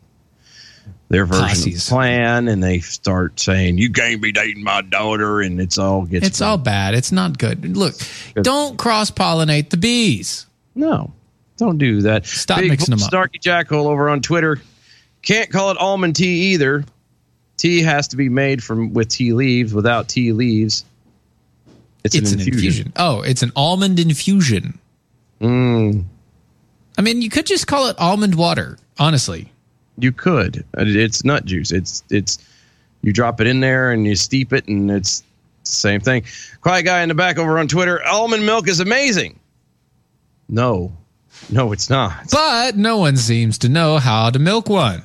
their 1.09 1.27
version 1.27 1.73
of 1.73 1.79
the 1.79 1.87
plan, 1.89 2.49
and 2.49 2.63
they 2.63 2.81
start 2.81 3.39
saying 3.39 3.79
you 3.79 3.91
can't 3.91 4.23
be 4.23 4.33
dating 4.33 4.65
my 4.65 4.83
daughter, 4.83 5.41
and 5.41 5.61
it's 5.61 5.79
all 5.79 6.03
gets 6.03 6.27
It's 6.27 6.41
all 6.41 6.59
bad. 6.59 6.95
It's 6.95 7.13
not 7.13 7.39
good. 7.39 7.77
Look, 7.77 7.95
don't 8.35 8.79
cross 8.79 9.11
pollinate 9.11 9.71
the 9.71 9.77
bees. 9.77 10.47
No, 10.75 11.13
don't 11.57 11.79
do 11.79 12.03
that. 12.03 12.27
Stop 12.27 12.61
Big 12.61 12.71
mixing 12.71 12.91
them 12.93 13.03
up. 13.03 13.09
Starkey 13.09 13.39
Jackhole 13.39 13.87
over 13.87 14.09
on 14.09 14.21
Twitter 14.21 14.61
can't 15.23 15.51
call 15.51 15.71
it 15.71 15.79
almond 15.79 16.17
tea 16.17 16.53
either. 16.53 16.85
Tea 17.57 17.83
has 17.83 18.09
to 18.09 18.17
be 18.17 18.29
made 18.29 18.63
from 18.63 18.93
with 18.93 19.09
tea 19.09 19.33
leaves. 19.33 19.73
Without 19.73 20.09
tea 20.09 20.33
leaves, 20.33 20.85
it's, 22.05 22.15
It's, 22.15 22.33
an, 22.33 22.41
infusion. 22.41 22.93
Oh, 22.97 23.23
it's 23.23 23.43
an 23.43 23.53
almond 23.55 24.01
infusion. 24.01 24.79
Mm, 25.41 26.05
I 26.99 27.03
mean, 27.03 27.23
you 27.23 27.31
could 27.31 27.47
just 27.47 27.67
call 27.67 27.89
it 27.89 27.99
almond 27.99 28.35
water. 28.35 28.79
Honestly, 28.99 29.51
you 29.99 30.13
could. 30.13 30.65
It's 30.75 31.25
nut 31.25 31.45
juice. 31.45 31.71
It's 31.73 32.03
it's 32.11 32.39
you 33.03 33.13
drop 33.13 33.41
it 33.41 33.47
in 33.47 33.61
there 33.61 33.93
and 33.93 34.07
you 34.07 34.17
steep 34.17 34.53
it, 34.53 34.67
and 34.69 34.91
it's 34.91 35.21
the 35.65 35.71
same 35.71 36.01
thing. 36.01 36.25
Quiet 36.61 36.85
guy 36.85 37.03
in 37.03 37.09
the 37.09 37.15
back 37.15 37.39
over 37.39 37.59
on 37.59 37.69
Twitter. 37.69 38.05
Almond 38.07 38.45
milk 38.45 38.69
is 38.69 38.81
amazing. 38.81 39.39
No, 40.49 40.93
no, 41.51 41.73
it's 41.73 41.89
not. 41.89 42.31
but 42.31 42.77
no 42.77 42.99
one 42.99 43.17
seems 43.17 43.59
to 43.59 43.69
know 43.69 43.99
how 43.99 44.31
to 44.31 44.39
milk 44.39 44.69
one. 44.69 45.03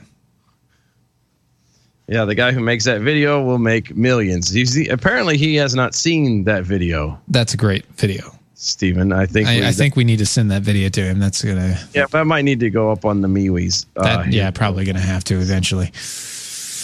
Yeah, 2.07 2.23
the 2.25 2.35
guy 2.35 2.53
who 2.53 2.61
makes 2.61 2.85
that 2.85 3.01
video 3.01 3.43
will 3.43 3.57
make 3.57 3.95
millions. 3.95 4.49
He's 4.49 4.73
the, 4.73 4.87
apparently 4.87 5.37
he 5.37 5.55
has 5.55 5.75
not 5.75 5.93
seen 5.93 6.45
that 6.45 6.63
video, 6.63 7.19
That's 7.27 7.53
a 7.53 7.57
great 7.57 7.85
video. 7.95 8.31
Stephen. 8.53 9.13
I 9.13 9.25
think. 9.25 9.47
we- 9.47 9.63
I, 9.63 9.69
I 9.69 9.71
think 9.71 9.95
we 9.95 10.03
need 10.03 10.17
to 10.19 10.25
send 10.25 10.49
that 10.51 10.61
video 10.63 10.89
to 10.89 11.01
him. 11.01 11.19
That's 11.19 11.43
gonna. 11.43 11.77
Yeah, 11.93 12.05
that 12.11 12.25
might 12.25 12.41
need 12.43 12.59
to 12.61 12.69
go 12.71 12.91
up 12.91 13.05
on 13.05 13.21
the 13.21 13.27
MeWe's. 13.27 13.85
Uh, 13.95 14.23
yeah, 14.27 14.49
probably 14.51 14.83
gonna 14.83 14.99
have 14.99 15.23
to 15.25 15.35
eventually. 15.35 15.85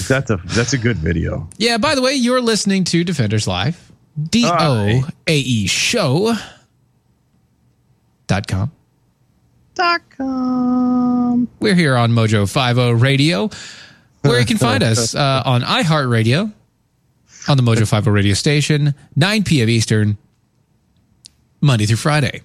that's 0.08 0.30
a 0.30 0.40
that's 0.46 0.74
a 0.74 0.78
good 0.78 0.98
video. 0.98 1.50
Yeah. 1.58 1.78
By 1.78 1.96
the 1.96 2.02
way, 2.04 2.14
you're 2.14 2.42
listening 2.42 2.84
to 2.86 3.04
Defenders 3.04 3.48
Live. 3.48 3.92
D 4.30 4.44
O 4.46 5.04
A 5.28 5.36
E 5.38 5.66
Show. 5.68 6.36
Dot 8.28 8.48
com. 8.48 8.72
Dot 9.74 10.02
com. 10.16 11.48
We're 11.60 11.76
here 11.76 11.96
on 11.96 12.12
Mojo 12.12 12.48
50 12.48 12.94
Radio, 13.04 13.50
where 14.24 14.40
you 14.40 14.46
can 14.46 14.58
find 14.58 14.84
us 14.84 15.16
uh, 15.16 15.44
on 15.46 15.62
iHeartRadio, 15.62 16.52
on 17.48 17.58
the 17.58 17.64
Mojo 17.64 17.88
50 17.88 18.10
radio 18.10 18.34
station, 18.34 18.96
9 19.16 19.44
p.m. 19.44 19.70
Eastern, 19.70 20.18
Monday 21.62 21.86
through 21.86 21.98
Friday. 21.98 22.42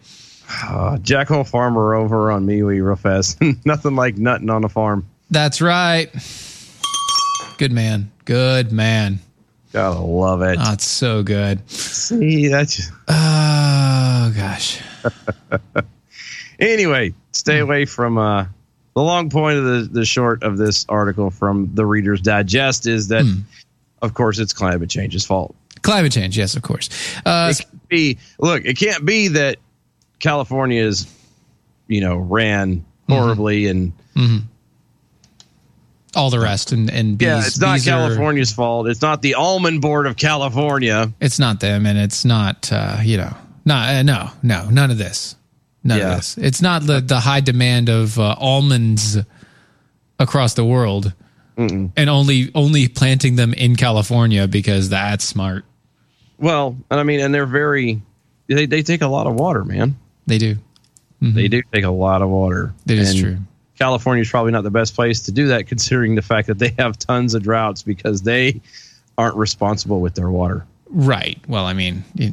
Uh, 0.65 0.97
Jackhole 1.01 1.47
Farmer 1.49 1.95
over 1.95 2.31
on 2.31 2.47
MeWe 2.47 2.85
real 2.85 2.97
fast. 2.97 3.39
Nothing 3.65 3.97
like 3.97 4.17
nutting 4.17 4.49
on 4.51 4.65
a 4.65 4.69
farm. 4.69 5.07
That's 5.31 5.61
right. 5.61 6.11
Good 7.59 7.73
man. 7.73 8.11
Good 8.25 8.73
man. 8.73 9.19
Gotta 9.73 9.99
love 10.01 10.41
it. 10.43 10.59
Oh, 10.61 10.73
it's 10.73 10.87
so 10.87 11.23
good. 11.23 11.69
See, 11.71 12.49
that's 12.49 12.91
Oh, 13.09 14.33
gosh. 14.35 14.81
anyway. 16.59 17.13
Stay 17.33 17.59
away 17.59 17.85
from 17.85 18.17
uh, 18.19 18.47
the 18.95 19.03
long 19.03 19.31
point 19.31 19.59
of 19.59 19.65
the 19.65 19.89
the 19.91 20.05
short 20.05 20.43
of 20.43 20.59
this 20.59 20.85
article 20.89 21.31
from 21.31 21.71
the 21.75 21.87
Reader's 21.87 22.21
Digest 22.21 22.87
is 22.87 23.09
that, 23.09 23.25
of 24.03 24.15
course, 24.15 24.39
it's 24.39 24.53
climate 24.53 24.91
change's 24.91 25.25
fault. 25.25 25.55
Climate 25.83 26.11
change, 26.13 26.37
yes, 26.37 26.57
of 26.57 26.63
course. 26.63 26.89
Uh, 27.25 27.53
it 27.57 27.67
be 27.89 28.19
look 28.39 28.65
it 28.65 28.77
can't 28.77 29.05
be 29.05 29.29
that 29.29 29.57
california 30.19 30.83
is 30.85 31.07
you 31.87 32.01
know 32.01 32.17
ran 32.17 32.85
horribly 33.09 33.67
and 33.69 33.93
mhm. 34.15 34.43
All 36.17 36.31
the 36.31 36.41
rest 36.41 36.73
and, 36.73 36.91
and 36.91 37.21
yeah 37.23 37.39
it's 37.39 37.59
not 37.61 37.75
bees 37.75 37.87
are- 37.87 37.91
california's 37.93 38.51
fault 38.51 38.89
it's 38.89 39.01
not 39.01 39.23
the 39.23 39.35
almond 39.35 39.81
board 39.81 40.07
of 40.07 40.17
california 40.17 41.13
it's 41.21 41.39
not 41.39 41.61
them, 41.61 41.87
and 41.87 41.97
it's 41.99 42.25
not 42.25 42.71
uh, 42.73 42.99
you 43.03 43.17
know, 43.17 43.33
not 43.65 43.89
uh, 43.89 44.03
no, 44.03 44.31
no, 44.43 44.69
none 44.71 44.91
of 44.91 44.99
this, 44.99 45.37
none 45.89 45.99
Yeah. 45.99 46.11
of 46.13 46.17
this. 46.19 46.39
It's 46.39 46.63
not 46.63 46.83
the 46.87 47.01
the 47.01 47.21
high 47.21 47.41
demand 47.41 47.89
of 47.89 48.19
uh, 48.19 48.35
almonds 48.39 49.19
across 50.19 50.55
the 50.55 50.65
world, 50.65 51.13
and 51.57 51.93
only 51.99 52.51
only 52.55 52.89
planting 52.89 53.37
them 53.37 53.53
in 53.55 53.75
California 53.77 54.47
because 54.47 54.89
that's 54.91 55.25
smart. 55.25 55.65
well 56.39 56.77
and 56.91 57.01
i 57.01 57.03
mean 57.03 57.19
and 57.21 57.35
they're 57.35 57.47
very 57.47 58.01
they, 58.47 58.67
they 58.67 58.83
take 58.83 59.03
a 59.03 59.09
lot 59.09 59.27
of 59.27 59.35
water 59.35 59.65
man 59.65 59.97
They 60.29 60.39
do. 60.39 60.57
they 61.21 61.49
do 61.49 61.61
take 61.73 61.83
a 61.85 61.91
lot 61.91 62.23
of 62.23 62.29
water 62.29 62.73
That 62.87 62.99
is 62.99 63.17
true. 63.21 63.39
california's 63.77 64.31
probably 64.31 64.53
not 64.53 64.63
the 64.63 64.71
best 64.71 64.95
place 64.95 65.23
to 65.23 65.33
do 65.33 65.49
that 65.49 65.67
considering 65.67 66.15
the 66.15 66.23
fact 66.23 66.47
that 66.47 66.59
they 66.61 66.75
have 66.79 66.97
tons 66.97 67.35
of 67.35 67.43
droughts 67.43 67.83
because 67.83 68.23
they 68.23 68.61
aren't 69.17 69.35
responsible 69.37 70.01
with 70.01 70.15
their 70.15 70.31
water 70.31 70.65
Right. 70.91 71.39
Well, 71.49 71.67
I 71.67 71.73
mean, 71.75 72.03
it, 72.17 72.33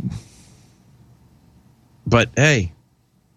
but 2.07 2.29
hey 2.37 2.71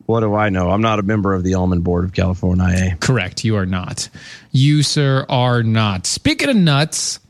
what 0.09 0.21
do 0.21 0.35
i 0.35 0.49
know 0.49 0.71
i'm 0.71 0.81
not 0.81 0.99
a 0.99 1.03
member 1.03 1.35
of 1.35 1.45
the 1.45 1.53
almond 1.53 1.85
board 1.85 2.03
of 2.03 2.15
california 2.15 2.65
eh? 2.67 2.95
correct. 2.99 3.45
You 3.45 3.57
are 3.57 3.67
not. 3.67 4.09
You, 4.53 4.83
sir, 4.83 5.27
are 5.29 5.63
not. 5.63 6.07
Speaking 6.07 6.49
of 6.49 6.57
nuts, 6.57 7.21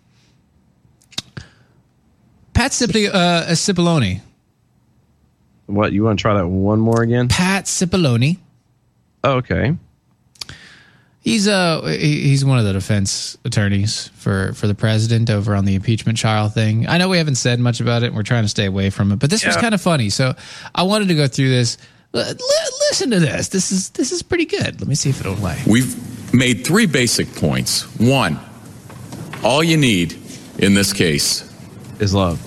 Pat 2.54 2.70
Cipli- 2.70 3.12
uh, 3.12 3.46
Cipollone. 3.50 4.20
What 5.66 5.92
you 5.92 6.04
want 6.04 6.18
to 6.18 6.22
try 6.22 6.34
that 6.34 6.46
one 6.46 6.78
more 6.78 7.02
again? 7.02 7.26
Pat 7.28 7.64
Cipollone. 7.64 8.38
Okay. 9.24 9.76
He's 11.20 11.46
uh 11.48 11.82
he's 11.82 12.44
one 12.44 12.58
of 12.60 12.64
the 12.64 12.72
defense 12.72 13.36
attorneys 13.44 14.08
for 14.14 14.52
for 14.54 14.66
the 14.68 14.74
president 14.74 15.28
over 15.30 15.54
on 15.56 15.64
the 15.64 15.74
impeachment 15.74 16.16
trial 16.16 16.48
thing. 16.48 16.88
I 16.88 16.96
know 16.96 17.08
we 17.08 17.18
haven't 17.18 17.34
said 17.34 17.58
much 17.60 17.80
about 17.80 18.02
it. 18.04 18.06
and 18.06 18.16
We're 18.16 18.22
trying 18.22 18.44
to 18.44 18.48
stay 18.48 18.64
away 18.66 18.88
from 18.90 19.10
it, 19.12 19.18
but 19.18 19.28
this 19.30 19.44
was 19.44 19.56
kind 19.56 19.74
of 19.74 19.80
funny. 19.82 20.10
So 20.10 20.34
I 20.74 20.84
wanted 20.84 21.08
to 21.08 21.14
go 21.16 21.26
through 21.26 21.50
this. 21.50 21.76
L- 22.14 22.20
l- 22.20 22.34
listen 22.90 23.10
to 23.10 23.20
this. 23.20 23.48
This 23.48 23.70
is 23.70 23.90
this 23.90 24.12
is 24.12 24.22
pretty 24.22 24.46
good. 24.46 24.80
Let 24.80 24.88
me 24.88 24.94
see 24.94 25.10
if 25.10 25.20
it'll 25.20 25.36
play. 25.36 25.58
We've 25.66 26.34
made 26.34 26.64
three 26.66 26.86
basic 26.86 27.32
points. 27.34 27.82
One, 27.98 28.38
all 29.42 29.62
you 29.62 29.76
need 29.76 30.16
in 30.58 30.74
this 30.74 30.92
case 30.92 31.42
is 32.00 32.14
love, 32.14 32.40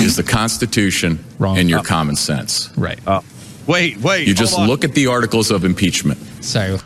is 0.00 0.16
the 0.16 0.22
Constitution 0.22 1.22
and 1.40 1.68
your 1.68 1.82
common 1.82 2.16
sense. 2.16 2.70
Right. 2.76 2.98
wait, 3.66 3.98
wait. 3.98 4.26
You 4.28 4.34
just 4.34 4.58
on. 4.58 4.68
look 4.68 4.84
at 4.84 4.94
the 4.94 5.06
articles 5.08 5.50
of 5.50 5.64
impeachment. 5.64 6.18
Sorry. 6.42 6.78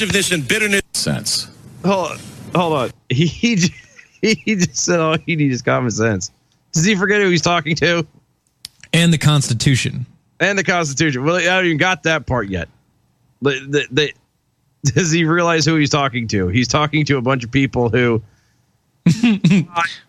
and 0.00 0.48
bitterness. 0.48 0.82
Sense. 0.94 1.50
Hold 1.84 2.12
on. 2.12 2.18
Hold 2.54 2.72
on. 2.74 2.90
He 3.10 3.26
he, 3.26 3.56
j- 3.56 3.74
he 4.20 4.54
just 4.56 4.76
said 4.76 5.00
all 5.00 5.16
he 5.18 5.34
needs 5.34 5.54
is 5.56 5.62
common 5.62 5.90
sense. 5.90 6.30
Does 6.72 6.84
he 6.84 6.94
forget 6.94 7.20
who 7.22 7.30
he's 7.30 7.40
talking 7.42 7.74
to? 7.76 8.06
And 8.92 9.12
the 9.12 9.18
Constitution. 9.18 10.06
And 10.40 10.58
the 10.58 10.64
Constitution. 10.64 11.24
Well, 11.24 11.36
I 11.36 11.42
haven't 11.42 11.66
even 11.66 11.78
got 11.78 12.04
that 12.04 12.26
part 12.26 12.48
yet. 12.48 12.68
But 13.42 13.54
the, 13.70 13.86
the, 13.90 14.12
does 14.92 15.10
he 15.10 15.24
realize 15.24 15.64
who 15.64 15.76
he's 15.76 15.90
talking 15.90 16.28
to? 16.28 16.48
He's 16.48 16.68
talking 16.68 17.04
to 17.06 17.16
a 17.16 17.22
bunch 17.22 17.44
of 17.44 17.50
people 17.50 17.88
who 17.88 18.22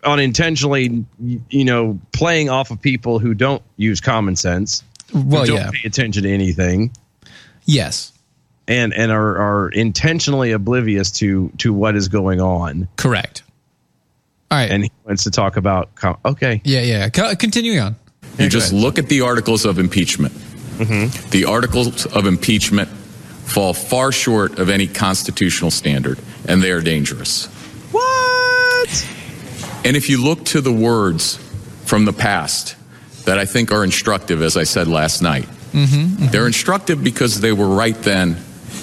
unintentionally, 0.04 1.04
you 1.18 1.64
know, 1.64 1.98
playing 2.12 2.48
off 2.48 2.70
of 2.70 2.80
people 2.80 3.18
who 3.18 3.34
don't 3.34 3.62
use 3.76 4.00
common 4.00 4.36
sense. 4.36 4.82
Well, 5.12 5.44
don't 5.44 5.56
yeah. 5.56 5.70
pay 5.72 5.88
attention 5.88 6.22
to 6.22 6.30
anything. 6.30 6.92
Yes. 7.64 8.12
And 8.68 8.94
and 8.94 9.10
are, 9.10 9.36
are 9.36 9.68
intentionally 9.70 10.52
oblivious 10.52 11.10
to 11.12 11.50
to 11.58 11.72
what 11.72 11.96
is 11.96 12.06
going 12.06 12.40
on. 12.40 12.86
Correct. 12.96 13.42
All 14.50 14.58
right. 14.58 14.70
And 14.70 14.84
he 14.84 14.92
wants 15.04 15.24
to 15.24 15.30
talk 15.30 15.56
about 15.56 15.94
com- 15.94 16.18
okay. 16.24 16.60
Yeah, 16.64 16.82
yeah. 16.82 17.08
Co- 17.08 17.34
continuing 17.34 17.80
on. 17.80 17.96
You 18.40 18.48
just 18.48 18.72
look 18.72 18.98
at 18.98 19.08
the 19.08 19.20
articles 19.20 19.64
of 19.64 19.78
impeachment. 19.78 20.32
Mm-hmm. 20.34 21.30
The 21.30 21.44
articles 21.44 22.06
of 22.06 22.26
impeachment 22.26 22.88
fall 22.88 23.74
far 23.74 24.12
short 24.12 24.58
of 24.58 24.70
any 24.70 24.86
constitutional 24.86 25.70
standard, 25.70 26.18
and 26.48 26.62
they 26.62 26.70
are 26.70 26.80
dangerous. 26.80 27.46
What? 27.92 29.08
And 29.84 29.96
if 29.96 30.08
you 30.08 30.22
look 30.22 30.44
to 30.46 30.60
the 30.60 30.72
words 30.72 31.36
from 31.84 32.04
the 32.04 32.12
past 32.12 32.76
that 33.26 33.38
I 33.38 33.44
think 33.44 33.72
are 33.72 33.84
instructive, 33.84 34.42
as 34.42 34.56
I 34.56 34.64
said 34.64 34.88
last 34.88 35.22
night, 35.22 35.46
Mm-hmm. 35.70 36.26
they're 36.32 36.48
instructive 36.48 37.04
because 37.04 37.40
they 37.40 37.52
were 37.52 37.68
right 37.68 37.94
then 37.94 38.36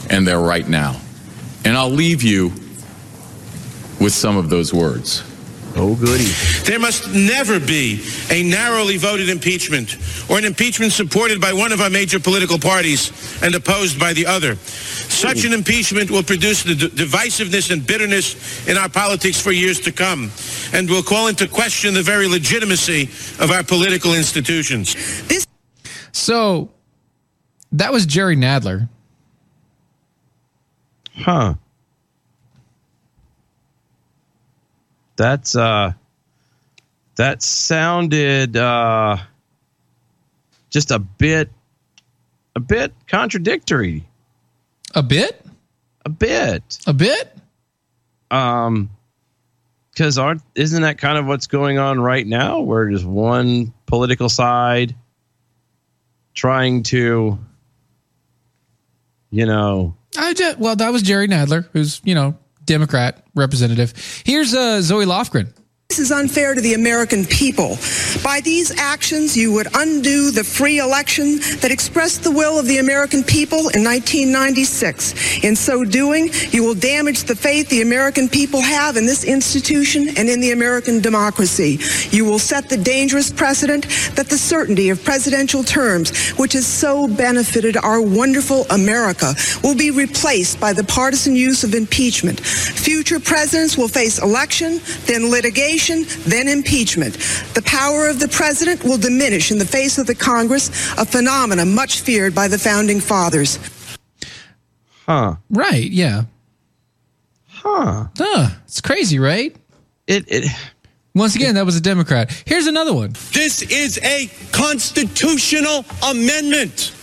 and 0.09 0.25
they're 0.25 0.39
right 0.39 0.65
now. 0.65 0.95
And 1.65 1.75
I'll 1.75 1.89
leave 1.89 2.23
you 2.23 2.53
with 3.99 4.13
some 4.13 4.37
of 4.37 4.49
those 4.49 4.73
words. 4.73 5.21
Oh, 5.79 5.95
goody. 5.95 6.25
There 6.63 6.79
must 6.79 7.07
never 7.13 7.59
be 7.59 8.03
a 8.31 8.41
narrowly 8.43 8.97
voted 8.97 9.29
impeachment 9.29 9.97
or 10.29 10.37
an 10.39 10.45
impeachment 10.45 10.91
supported 10.91 11.39
by 11.39 11.53
one 11.53 11.71
of 11.71 11.81
our 11.81 11.89
major 11.89 12.19
political 12.19 12.57
parties 12.57 13.11
and 13.43 13.53
opposed 13.53 13.99
by 13.99 14.13
the 14.13 14.25
other. 14.25 14.55
Such 14.55 15.45
an 15.45 15.53
impeachment 15.53 16.09
will 16.09 16.23
produce 16.23 16.63
the 16.63 16.75
d- 16.75 16.89
divisiveness 16.89 17.71
and 17.71 17.85
bitterness 17.85 18.67
in 18.67 18.77
our 18.77 18.89
politics 18.89 19.39
for 19.39 19.51
years 19.51 19.79
to 19.81 19.91
come 19.91 20.31
and 20.73 20.89
will 20.89 21.03
call 21.03 21.27
into 21.27 21.47
question 21.47 21.93
the 21.93 22.03
very 22.03 22.27
legitimacy 22.27 23.03
of 23.39 23.51
our 23.51 23.63
political 23.63 24.15
institutions. 24.15 24.95
So 26.11 26.71
that 27.71 27.91
was 27.91 28.05
Jerry 28.07 28.35
Nadler. 28.35 28.89
Huh. 31.15 31.55
That's 35.17 35.55
uh 35.55 35.93
that 37.15 37.41
sounded 37.41 38.55
uh 38.55 39.17
just 40.69 40.91
a 40.91 40.99
bit 40.99 41.49
a 42.55 42.59
bit 42.59 42.93
contradictory. 43.07 44.05
A 44.95 45.03
bit? 45.03 45.43
A 46.05 46.09
bit. 46.09 46.79
A 46.87 46.93
bit? 46.93 47.35
Um 48.31 48.89
cuz 49.95 50.17
aren't 50.17 50.43
isn't 50.55 50.83
that 50.83 50.99
kind 50.99 51.17
of 51.17 51.25
what's 51.25 51.47
going 51.47 51.79
on 51.79 51.99
right 51.99 52.25
now 52.25 52.59
where 52.61 52.89
just 52.89 53.03
one 53.03 53.73
political 53.87 54.29
side 54.29 54.95
trying 56.35 56.83
to 56.83 57.39
you 59.31 59.45
know 59.47 59.97
I 60.17 60.33
just, 60.33 60.57
well, 60.57 60.75
that 60.75 60.91
was 60.91 61.03
Jerry 61.03 61.27
Nadler, 61.27 61.69
who's 61.73 62.01
you 62.03 62.15
know 62.15 62.37
Democrat 62.67 63.25
representative. 63.33 63.93
Here's 64.23 64.53
uh, 64.53 64.81
Zoe 64.81 65.05
Lofgren. 65.05 65.51
This 65.89 65.99
is 65.99 66.11
unfair 66.11 66.53
to 66.53 66.59
the 66.59 66.73
American 66.73 67.23
people. 67.23 67.77
By 68.21 68.41
these 68.43 68.77
actions, 68.77 69.37
you 69.37 69.53
would 69.53 69.67
undo 69.73 70.31
the 70.31 70.43
free 70.43 70.79
election 70.79 71.37
that 71.61 71.71
expressed 71.71 72.23
the 72.23 72.31
will 72.31 72.59
of 72.59 72.67
the 72.67 72.79
American 72.79 73.23
people 73.23 73.69
in 73.69 73.85
1996. 73.85 75.45
In 75.45 75.55
so 75.55 75.85
doing, 75.85 76.29
you 76.51 76.61
will 76.63 76.75
damage 76.75 77.23
the 77.23 77.37
faith 77.37 77.69
the 77.69 77.81
American 77.81 78.27
people 78.27 78.59
have 78.61 78.97
in 78.97 79.05
this 79.05 79.23
institution 79.23 80.09
and 80.17 80.27
in 80.27 80.41
the 80.41 80.51
American 80.51 80.99
democracy. 80.99 81.79
You 82.11 82.25
will 82.25 82.37
set 82.37 82.67
the 82.67 82.77
dangerous 82.77 83.31
precedent 83.31 83.87
that 84.15 84.27
the 84.27 84.37
certainty 84.37 84.89
of 84.89 85.03
presidential 85.05 85.63
terms, 85.63 86.31
which 86.31 86.51
has 86.53 86.67
so 86.67 87.07
benefited 87.07 87.77
our 87.77 88.01
wonderful 88.01 88.65
America, 88.71 89.33
will 89.63 89.75
be 89.75 89.91
replaced 89.91 90.59
by 90.59 90.73
the 90.73 90.83
partisan 90.83 91.33
use 91.33 91.63
of 91.63 91.73
impeachment. 91.73 92.41
Future 92.41 93.21
presidents 93.21 93.77
will 93.77 93.87
face 93.87 94.21
election, 94.21 94.81
then 95.05 95.31
litigation, 95.31 95.76
then 95.77 96.47
impeachment. 96.47 97.13
The 97.53 97.61
power 97.65 98.07
of 98.07 98.19
the 98.19 98.27
president 98.27 98.83
will 98.83 98.97
diminish 98.97 99.51
in 99.51 99.57
the 99.57 99.65
face 99.65 99.97
of 99.97 100.07
the 100.07 100.15
Congress, 100.15 100.69
a 100.97 101.05
phenomenon 101.05 101.73
much 101.73 102.01
feared 102.01 102.33
by 102.33 102.47
the 102.47 102.57
founding 102.57 102.99
fathers. 102.99 103.59
Huh. 105.05 105.35
Right? 105.49 105.89
Yeah. 105.89 106.23
Huh. 107.47 108.07
Huh. 108.17 108.49
It's 108.65 108.81
crazy, 108.81 109.19
right? 109.19 109.55
It. 110.07 110.25
it 110.27 110.51
Once 111.15 111.35
again, 111.35 111.55
that 111.55 111.65
was 111.65 111.75
a 111.75 111.81
Democrat. 111.81 112.31
Here's 112.45 112.67
another 112.67 112.93
one. 112.93 113.11
This 113.33 113.61
is 113.61 113.99
a 114.03 114.29
constitutional 114.51 115.85
amendment 116.03 116.93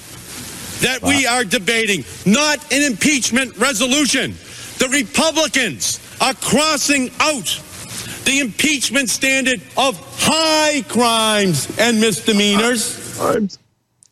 that 0.80 1.00
we 1.02 1.26
are 1.26 1.44
debating, 1.44 2.04
not 2.26 2.72
an 2.72 2.82
impeachment 2.82 3.56
resolution. 3.56 4.34
The 4.78 4.88
Republicans 4.90 6.00
are 6.20 6.34
crossing 6.34 7.10
out 7.20 7.60
the 8.24 8.40
impeachment 8.40 9.10
standard 9.10 9.60
of 9.76 9.96
high 10.20 10.82
crimes 10.88 11.68
and 11.78 12.00
misdemeanors. 12.00 13.18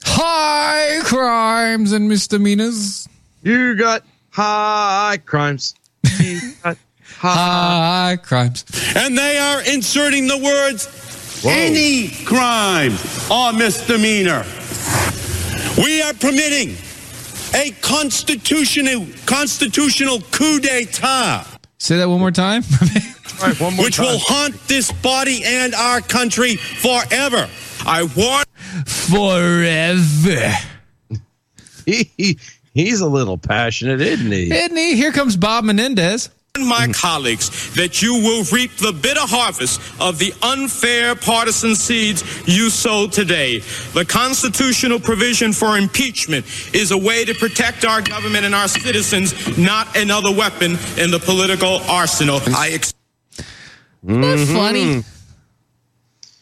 High 0.04 1.00
crimes 1.04 1.92
and 1.92 2.08
misdemeanors. 2.08 3.08
You 3.42 3.76
got 3.76 4.04
high 4.30 5.18
crimes. 5.24 5.74
You 6.20 6.52
got 6.62 6.76
high 7.18 8.18
crimes. 8.22 8.64
And 8.96 9.16
they 9.16 9.38
are 9.38 9.62
inserting 9.62 10.26
the 10.26 10.38
words 10.38 10.88
any 11.44 12.08
crime 12.24 12.92
or 13.30 13.52
misdemeanor. 13.52 14.44
We 15.78 16.02
are 16.02 16.14
permitting 16.14 16.76
a 17.54 17.70
constitutional 17.80 19.06
constitutional 19.26 20.20
coup 20.30 20.60
d'etat. 20.60 21.46
Say 21.78 21.96
that 21.96 22.08
one 22.08 22.20
more 22.20 22.30
time. 22.30 22.62
which 23.78 23.98
will 23.98 24.18
haunt 24.18 24.54
this 24.68 24.90
body 24.92 25.42
and 25.44 25.74
our 25.74 26.00
country 26.00 26.56
forever. 26.56 27.48
I 27.84 28.08
warn 28.16 28.44
forever. 28.86 30.52
He, 31.84 32.38
he's 32.74 33.00
a 33.00 33.08
little 33.08 33.38
passionate, 33.38 34.00
isn't 34.00 34.30
he? 34.30 34.54
Isn't 34.54 34.76
he? 34.76 34.94
Here 34.94 35.10
comes 35.10 35.36
Bob 35.36 35.64
Menendez. 35.64 36.30
my 36.58 36.82
mm-hmm. 36.86 36.92
colleagues 36.92 37.74
that 37.74 38.02
you 38.02 38.14
will 38.14 38.44
reap 38.52 38.70
the 38.76 38.92
bitter 38.92 39.22
harvest 39.22 39.80
of 40.00 40.18
the 40.18 40.32
unfair 40.42 41.14
partisan 41.14 41.74
seeds 41.74 42.22
you 42.46 42.70
sowed 42.70 43.10
today. 43.10 43.60
The 43.94 44.04
constitutional 44.04 45.00
provision 45.00 45.52
for 45.52 45.78
impeachment 45.78 46.46
is 46.74 46.90
a 46.90 46.98
way 46.98 47.24
to 47.24 47.34
protect 47.34 47.84
our 47.84 48.02
government 48.02 48.44
and 48.44 48.54
our 48.54 48.68
citizens, 48.68 49.58
not 49.58 49.96
another 49.96 50.30
weapon 50.30 50.72
in 50.98 51.10
the 51.10 51.20
political 51.24 51.78
arsenal. 51.88 52.40
I 52.54 52.70
ex- 52.74 52.92
Isn't 54.06 54.20
that 54.20 54.48
funny? 54.52 55.02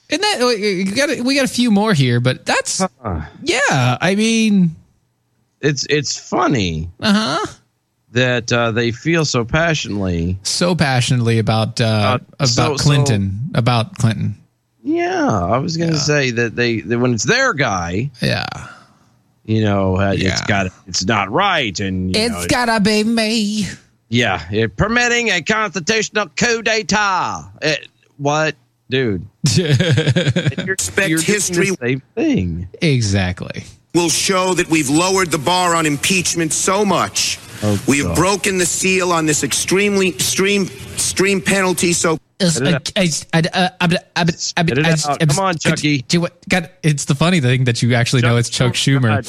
Isn't 0.08 0.22
that 0.22 0.38
we 0.44 0.84
got? 0.84 1.20
We 1.24 1.34
got 1.36 1.44
a 1.44 1.48
few 1.48 1.70
more 1.70 1.94
here, 1.94 2.20
but 2.20 2.44
that's 2.46 2.80
yeah. 3.42 3.98
I 4.00 4.14
mean, 4.16 4.74
it's 5.60 5.86
it's 5.88 6.16
funny. 6.16 6.90
Uh 7.00 7.12
huh. 7.40 7.46
That 8.12 8.52
uh, 8.52 8.72
they 8.72 8.90
feel 8.90 9.24
so 9.24 9.44
passionately, 9.44 10.36
so 10.42 10.74
passionately 10.74 11.38
about 11.38 11.80
uh, 11.80 12.18
about 12.40 12.48
so- 12.48 12.76
Clinton, 12.76 13.38
about 13.54 13.94
Clinton. 13.98 14.34
Yeah, 14.82 15.28
I 15.28 15.58
was 15.58 15.76
going 15.76 15.90
to 15.90 15.98
say 15.98 16.30
that 16.32 16.56
they 16.56 16.80
that 16.80 16.98
when 16.98 17.12
it's 17.14 17.22
their 17.24 17.52
guy, 17.54 18.10
yeah, 18.22 18.46
you 19.44 19.62
know, 19.62 19.96
uh, 19.98 20.12
it's 20.14 20.22
Yeah. 20.22 20.44
got 20.48 20.66
it's 20.88 21.04
not 21.04 21.30
right, 21.30 21.78
and 21.78 22.16
you 22.16 22.28
know, 22.28 22.36
It's 22.38 22.46
gotta 22.48 22.80
be 22.80 23.04
me. 23.04 23.66
Yeah, 24.10 24.46
it, 24.52 24.76
permitting 24.76 25.30
a 25.30 25.40
constitutional 25.40 26.26
coup 26.36 26.62
d'état. 26.62 27.50
It, 27.62 27.80
eh, 27.82 27.86
what, 28.18 28.56
dude? 28.90 29.26
Expect 29.56 31.22
history 31.22 31.68
same 31.80 32.02
thing. 32.14 32.68
Exactly. 32.82 33.64
will 33.94 34.08
show 34.08 34.54
that 34.54 34.68
we've 34.68 34.90
lowered 34.90 35.30
the 35.30 35.38
bar 35.38 35.74
on 35.74 35.86
impeachment 35.86 36.52
so 36.52 36.84
much. 36.84 37.38
Oh, 37.62 37.82
we 37.86 37.98
have 37.98 38.08
God. 38.08 38.16
broken 38.16 38.58
the 38.58 38.66
seal 38.66 39.12
on 39.12 39.26
this 39.26 39.44
extremely 39.44 40.08
extreme 40.08 40.64
extreme 40.64 41.40
penalty. 41.40 41.92
So 41.92 42.18
uh, 42.40 42.78
Come 45.26 45.38
on, 45.38 45.58
Chucky. 45.58 46.04
It's 46.82 47.04
the 47.04 47.14
funny 47.14 47.40
thing 47.40 47.64
that 47.64 47.82
you 47.82 47.94
actually 47.94 48.22
know 48.22 48.36
it's 48.36 48.48
Chuck 48.48 48.72
Schumer. 48.72 49.22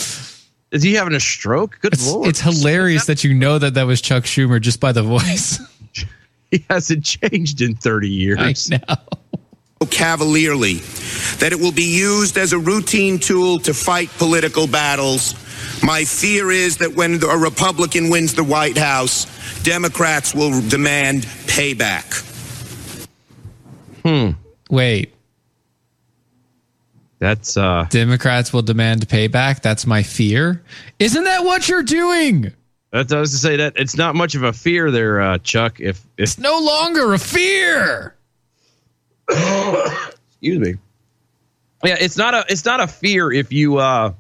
Is 0.71 0.83
he 0.83 0.93
having 0.93 1.13
a 1.13 1.19
stroke? 1.19 1.79
Good 1.81 1.93
It's, 1.93 2.09
lord! 2.09 2.29
it's 2.29 2.39
hilarious 2.39 3.05
that 3.05 3.23
you 3.23 3.33
know 3.33 3.59
that 3.59 3.73
that 3.73 3.83
was 3.83 4.01
Chuck 4.01 4.23
Schumer 4.23 4.59
just 4.59 4.79
by 4.79 4.93
the 4.93 5.03
voice. 5.03 5.59
he 6.51 6.65
hasn't 6.69 7.03
changed 7.03 7.61
in 7.61 7.75
thirty 7.75 8.09
years. 8.09 8.71
I 8.71 8.77
know. 8.77 8.95
cavalierly 9.89 10.75
that 11.39 11.49
it 11.51 11.59
will 11.59 11.71
be 11.71 11.97
used 11.97 12.37
as 12.37 12.53
a 12.53 12.59
routine 12.59 13.19
tool 13.19 13.59
to 13.59 13.73
fight 13.73 14.09
political 14.17 14.67
battles. 14.67 15.33
My 15.83 16.05
fear 16.05 16.51
is 16.51 16.77
that 16.77 16.95
when 16.95 17.21
a 17.23 17.37
Republican 17.37 18.09
wins 18.09 18.33
the 18.33 18.43
White 18.43 18.77
House, 18.77 19.25
Democrats 19.63 20.33
will 20.33 20.61
demand 20.69 21.23
payback. 21.47 22.27
Hmm. 24.03 24.31
Wait. 24.69 25.13
That's 27.21 27.55
uh 27.55 27.85
Democrats 27.91 28.51
will 28.51 28.63
demand 28.63 29.07
payback. 29.07 29.61
That's 29.61 29.85
my 29.85 30.01
fear. 30.01 30.63
Isn't 30.97 31.23
that 31.23 31.45
what 31.45 31.69
you're 31.69 31.83
doing? 31.83 32.51
That's 32.91 33.13
I 33.13 33.19
was 33.19 33.29
to 33.29 33.37
say 33.37 33.57
that 33.57 33.73
it's 33.75 33.95
not 33.95 34.15
much 34.15 34.33
of 34.33 34.41
a 34.41 34.51
fear 34.51 34.89
there, 34.89 35.21
uh, 35.21 35.37
Chuck. 35.37 35.79
If 35.79 36.03
it's 36.17 36.39
no 36.39 36.59
longer 36.59 37.13
a 37.13 37.19
fear. 37.19 38.15
excuse 39.29 40.59
me. 40.59 40.73
Yeah, 41.83 41.95
it's 41.99 42.17
not 42.17 42.33
a 42.33 42.43
it's 42.49 42.65
not 42.65 42.79
a 42.79 42.87
fear 42.87 43.31
if 43.31 43.53
you 43.53 43.77
uh 43.77 44.13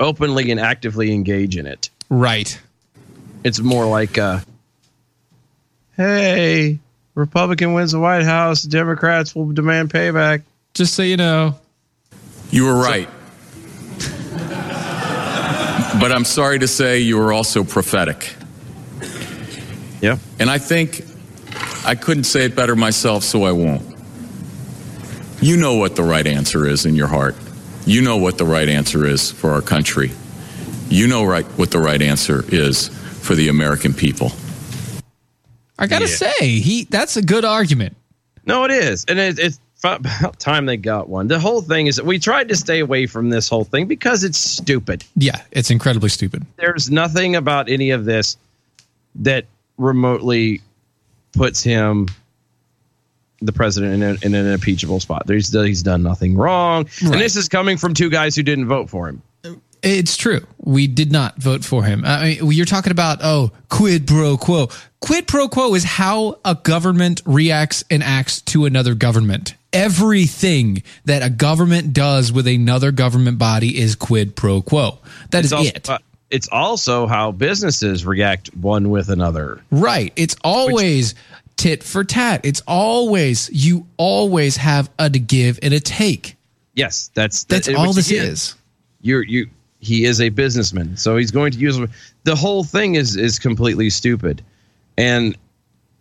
openly 0.00 0.50
and 0.50 0.58
actively 0.58 1.12
engage 1.12 1.58
in 1.58 1.66
it. 1.66 1.90
Right. 2.08 2.58
It's 3.44 3.60
more 3.60 3.84
like 3.84 4.16
uh 4.16 4.40
hey, 5.98 6.78
Republican 7.14 7.74
wins 7.74 7.92
the 7.92 8.00
White 8.00 8.24
House, 8.24 8.62
Democrats 8.62 9.34
will 9.34 9.52
demand 9.52 9.90
payback. 9.90 10.44
Just 10.72 10.94
so 10.94 11.02
you 11.02 11.18
know. 11.18 11.56
You 12.50 12.64
were 12.66 12.76
right. 12.76 13.08
but 16.00 16.12
I'm 16.12 16.24
sorry 16.24 16.58
to 16.58 16.68
say 16.68 17.00
you 17.00 17.16
were 17.18 17.32
also 17.32 17.64
prophetic. 17.64 18.34
Yeah. 20.00 20.18
And 20.38 20.50
I 20.50 20.58
think 20.58 21.04
I 21.84 21.94
couldn't 21.94 22.24
say 22.24 22.44
it 22.44 22.54
better 22.54 22.76
myself, 22.76 23.24
so 23.24 23.44
I 23.44 23.52
won't. 23.52 23.82
You 25.40 25.56
know 25.56 25.74
what 25.76 25.96
the 25.96 26.02
right 26.02 26.26
answer 26.26 26.66
is 26.66 26.86
in 26.86 26.94
your 26.94 27.08
heart. 27.08 27.34
You 27.86 28.02
know 28.02 28.16
what 28.16 28.36
the 28.38 28.44
right 28.44 28.68
answer 28.68 29.06
is 29.06 29.30
for 29.30 29.50
our 29.52 29.62
country. 29.62 30.10
You 30.88 31.06
know 31.06 31.24
right 31.24 31.44
what 31.58 31.70
the 31.70 31.78
right 31.78 32.00
answer 32.00 32.44
is 32.48 32.88
for 32.88 33.34
the 33.34 33.48
American 33.48 33.92
people. 33.92 34.32
I 35.78 35.86
gotta 35.86 36.08
Yeah. 36.08 36.16
say, 36.38 36.58
he 36.58 36.84
that's 36.84 37.16
a 37.16 37.22
good 37.22 37.44
argument. 37.44 37.96
No, 38.46 38.64
it 38.64 38.70
is, 38.70 39.04
and 39.08 39.18
it, 39.18 39.38
it's 39.38 39.58
about 39.94 40.38
time 40.40 40.66
they 40.66 40.76
got 40.76 41.08
one. 41.08 41.28
The 41.28 41.38
whole 41.38 41.62
thing 41.62 41.86
is 41.86 41.96
that 41.96 42.04
we 42.04 42.18
tried 42.18 42.48
to 42.48 42.56
stay 42.56 42.80
away 42.80 43.06
from 43.06 43.30
this 43.30 43.48
whole 43.48 43.64
thing 43.64 43.86
because 43.86 44.24
it's 44.24 44.38
stupid. 44.38 45.04
Yeah, 45.16 45.40
it's 45.52 45.70
incredibly 45.70 46.08
stupid. 46.08 46.44
There's 46.56 46.90
nothing 46.90 47.36
about 47.36 47.68
any 47.68 47.90
of 47.90 48.04
this 48.04 48.36
that 49.16 49.46
remotely 49.78 50.60
puts 51.32 51.62
him, 51.62 52.08
the 53.40 53.52
president, 53.52 53.94
in, 53.94 54.02
a, 54.02 54.26
in 54.26 54.34
an 54.34 54.52
impeachable 54.52 55.00
spot. 55.00 55.28
He's, 55.28 55.52
he's 55.52 55.82
done 55.82 56.02
nothing 56.02 56.36
wrong, 56.36 56.88
and 57.02 57.14
this 57.14 57.36
is 57.36 57.48
coming 57.48 57.76
from 57.76 57.94
two 57.94 58.10
guys 58.10 58.34
who 58.34 58.42
didn't 58.42 58.66
vote 58.66 58.90
for 58.90 59.08
him. 59.08 59.22
It's 59.82 60.16
true. 60.16 60.40
We 60.58 60.86
did 60.86 61.12
not 61.12 61.36
vote 61.36 61.64
for 61.64 61.84
him. 61.84 62.02
I 62.04 62.38
mean, 62.40 62.50
you're 62.50 62.66
talking 62.66 62.90
about 62.90 63.18
oh, 63.22 63.52
quid 63.68 64.06
pro 64.06 64.36
quo. 64.36 64.68
Quid 65.00 65.28
pro 65.28 65.48
quo 65.48 65.74
is 65.74 65.84
how 65.84 66.40
a 66.44 66.54
government 66.56 67.22
reacts 67.24 67.84
and 67.90 68.02
acts 68.02 68.40
to 68.42 68.64
another 68.64 68.94
government. 68.94 69.54
Everything 69.76 70.82
that 71.04 71.22
a 71.22 71.30
government 71.30 71.92
does 71.92 72.32
with 72.32 72.46
another 72.46 72.90
government 72.92 73.38
body 73.38 73.78
is 73.78 73.94
quid 73.94 74.34
pro 74.34 74.62
quo. 74.62 74.98
That 75.30 75.44
is 75.44 75.52
It's 75.52 75.52
also, 75.52 75.68
it. 75.74 75.90
uh, 75.90 75.98
it's 76.30 76.48
also 76.48 77.06
how 77.06 77.32
businesses 77.32 78.04
react 78.06 78.54
one 78.56 78.90
with 78.90 79.08
another. 79.10 79.60
Right. 79.70 80.12
It's 80.16 80.36
always 80.42 81.14
tit 81.56 81.82
for 81.84 82.04
tat. 82.04 82.40
It's 82.44 82.62
always 82.66 83.50
you 83.52 83.86
always 83.96 84.56
have 84.56 84.90
a 84.98 85.08
to 85.10 85.18
give 85.18 85.58
and 85.62 85.72
a 85.74 85.80
take. 85.80 86.36
Yes, 86.74 87.10
that's 87.14 87.44
That's 87.44 87.66
that- 87.68 87.76
all 87.76 87.92
this 87.92 88.10
again, 88.10 88.26
is. 88.26 88.54
You're 89.02 89.22
you. 89.22 89.48
He 89.78 90.04
is 90.04 90.20
a 90.20 90.30
businessman, 90.30 90.96
so 90.96 91.16
he's 91.16 91.30
going 91.30 91.52
to 91.52 91.58
use 91.58 91.78
the 92.24 92.34
whole 92.34 92.64
thing 92.64 92.96
is 92.96 93.14
is 93.16 93.38
completely 93.38 93.88
stupid, 93.90 94.42
and 94.98 95.36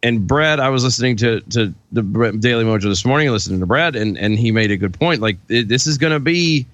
and 0.05 0.27
Brad, 0.27 0.59
I 0.59 0.69
was 0.69 0.83
listening 0.83 1.17
to 1.17 1.41
to 1.49 1.73
the 1.91 2.01
Daily 2.39 2.63
Mojo 2.63 2.83
this 2.83 3.03
morning, 3.05 3.29
listening 3.31 3.59
to 3.59 3.65
Brad, 3.65 3.95
and 3.95 4.17
and 4.17 4.37
he 4.37 4.51
made 4.51 4.71
a 4.71 4.77
good 4.77 4.93
point. 4.93 5.19
Like 5.21 5.37
it- 5.49 5.67
this 5.67 5.87
is 5.87 5.97
going 5.97 6.13
to 6.13 6.19
be 6.19 6.65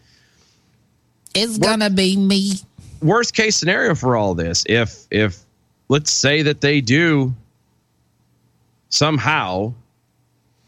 It's 1.33 1.57
gonna 1.57 1.89
be 1.89 2.17
me. 2.17 2.59
worst 3.01 3.33
case 3.33 3.55
scenario 3.55 3.95
for 3.95 4.15
all 4.15 4.35
this. 4.35 4.63
If 4.67 5.05
if 5.11 5.37
let's 5.89 6.11
say 6.11 6.41
that 6.43 6.61
they 6.61 6.81
do 6.81 7.33
somehow 8.89 9.73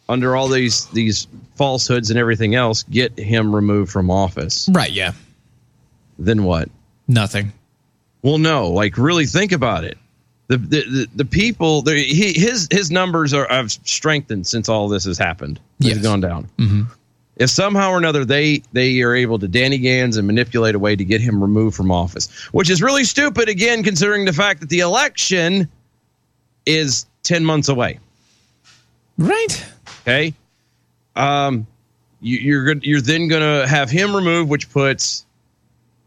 under 0.10 0.36
all 0.36 0.48
these 0.48 0.86
these 0.88 1.28
falsehoods 1.56 2.10
and 2.10 2.18
everything 2.20 2.56
else 2.56 2.84
get 2.84 3.18
him 3.20 3.54
removed 3.56 3.92
from 3.92 4.10
office 4.10 4.70
Right, 4.72 4.92
yeah. 4.92 5.14
then 6.20 6.44
what 6.44 6.70
Nothing. 7.08 7.52
well 8.22 8.38
no 8.38 8.70
like 8.70 8.98
really 8.98 9.26
think 9.26 9.52
about 9.52 9.84
it 9.84 9.98
the 10.58 10.58
the 10.58 10.82
the, 10.90 11.08
the 11.18 11.26
people 11.26 11.82
the, 11.82 11.96
he, 11.96 12.34
his 12.34 12.68
his 12.72 12.92
numbers 12.92 13.34
are 13.34 13.48
have 13.50 13.72
strengthened 13.72 14.46
since 14.48 14.70
all 14.70 14.88
this 14.88 15.06
has 15.06 15.18
happened 15.18 15.60
Yes. 15.80 15.98
gone 16.00 16.22
down 16.22 16.48
Mhm. 16.58 16.88
if 17.38 17.50
somehow 17.50 17.90
or 17.92 17.98
another 17.98 18.24
they 18.26 18.62
they 18.74 19.02
are 19.02 19.16
able 19.16 19.40
to 19.40 19.48
Danny 19.48 19.78
Gans 19.78 20.18
and 20.18 20.26
manipulate 20.28 20.76
a 20.76 20.80
way 20.80 20.96
to 20.96 21.04
get 21.06 21.20
him 21.22 21.42
removed 21.42 21.76
from 21.76 21.92
office, 21.92 22.30
which 22.52 22.70
is 22.70 22.82
really 22.82 23.04
stupid 23.04 23.50
again 23.50 23.84
considering 23.84 24.26
the 24.26 24.34
fact 24.34 24.60
that 24.62 24.70
the 24.70 24.80
election 24.80 25.68
is 26.66 27.06
10 27.24 27.44
months 27.46 27.70
away. 27.70 28.00
Right. 29.18 29.66
Okay? 30.02 30.34
Um 31.16 31.68
you, 32.22 32.38
you're 32.38 32.64
good 32.66 32.84
you're 32.84 33.02
then 33.02 33.28
going 33.28 33.42
to 33.42 33.68
have 33.68 33.90
him 33.90 34.16
removed 34.16 34.50
which 34.50 34.70
puts 34.72 35.26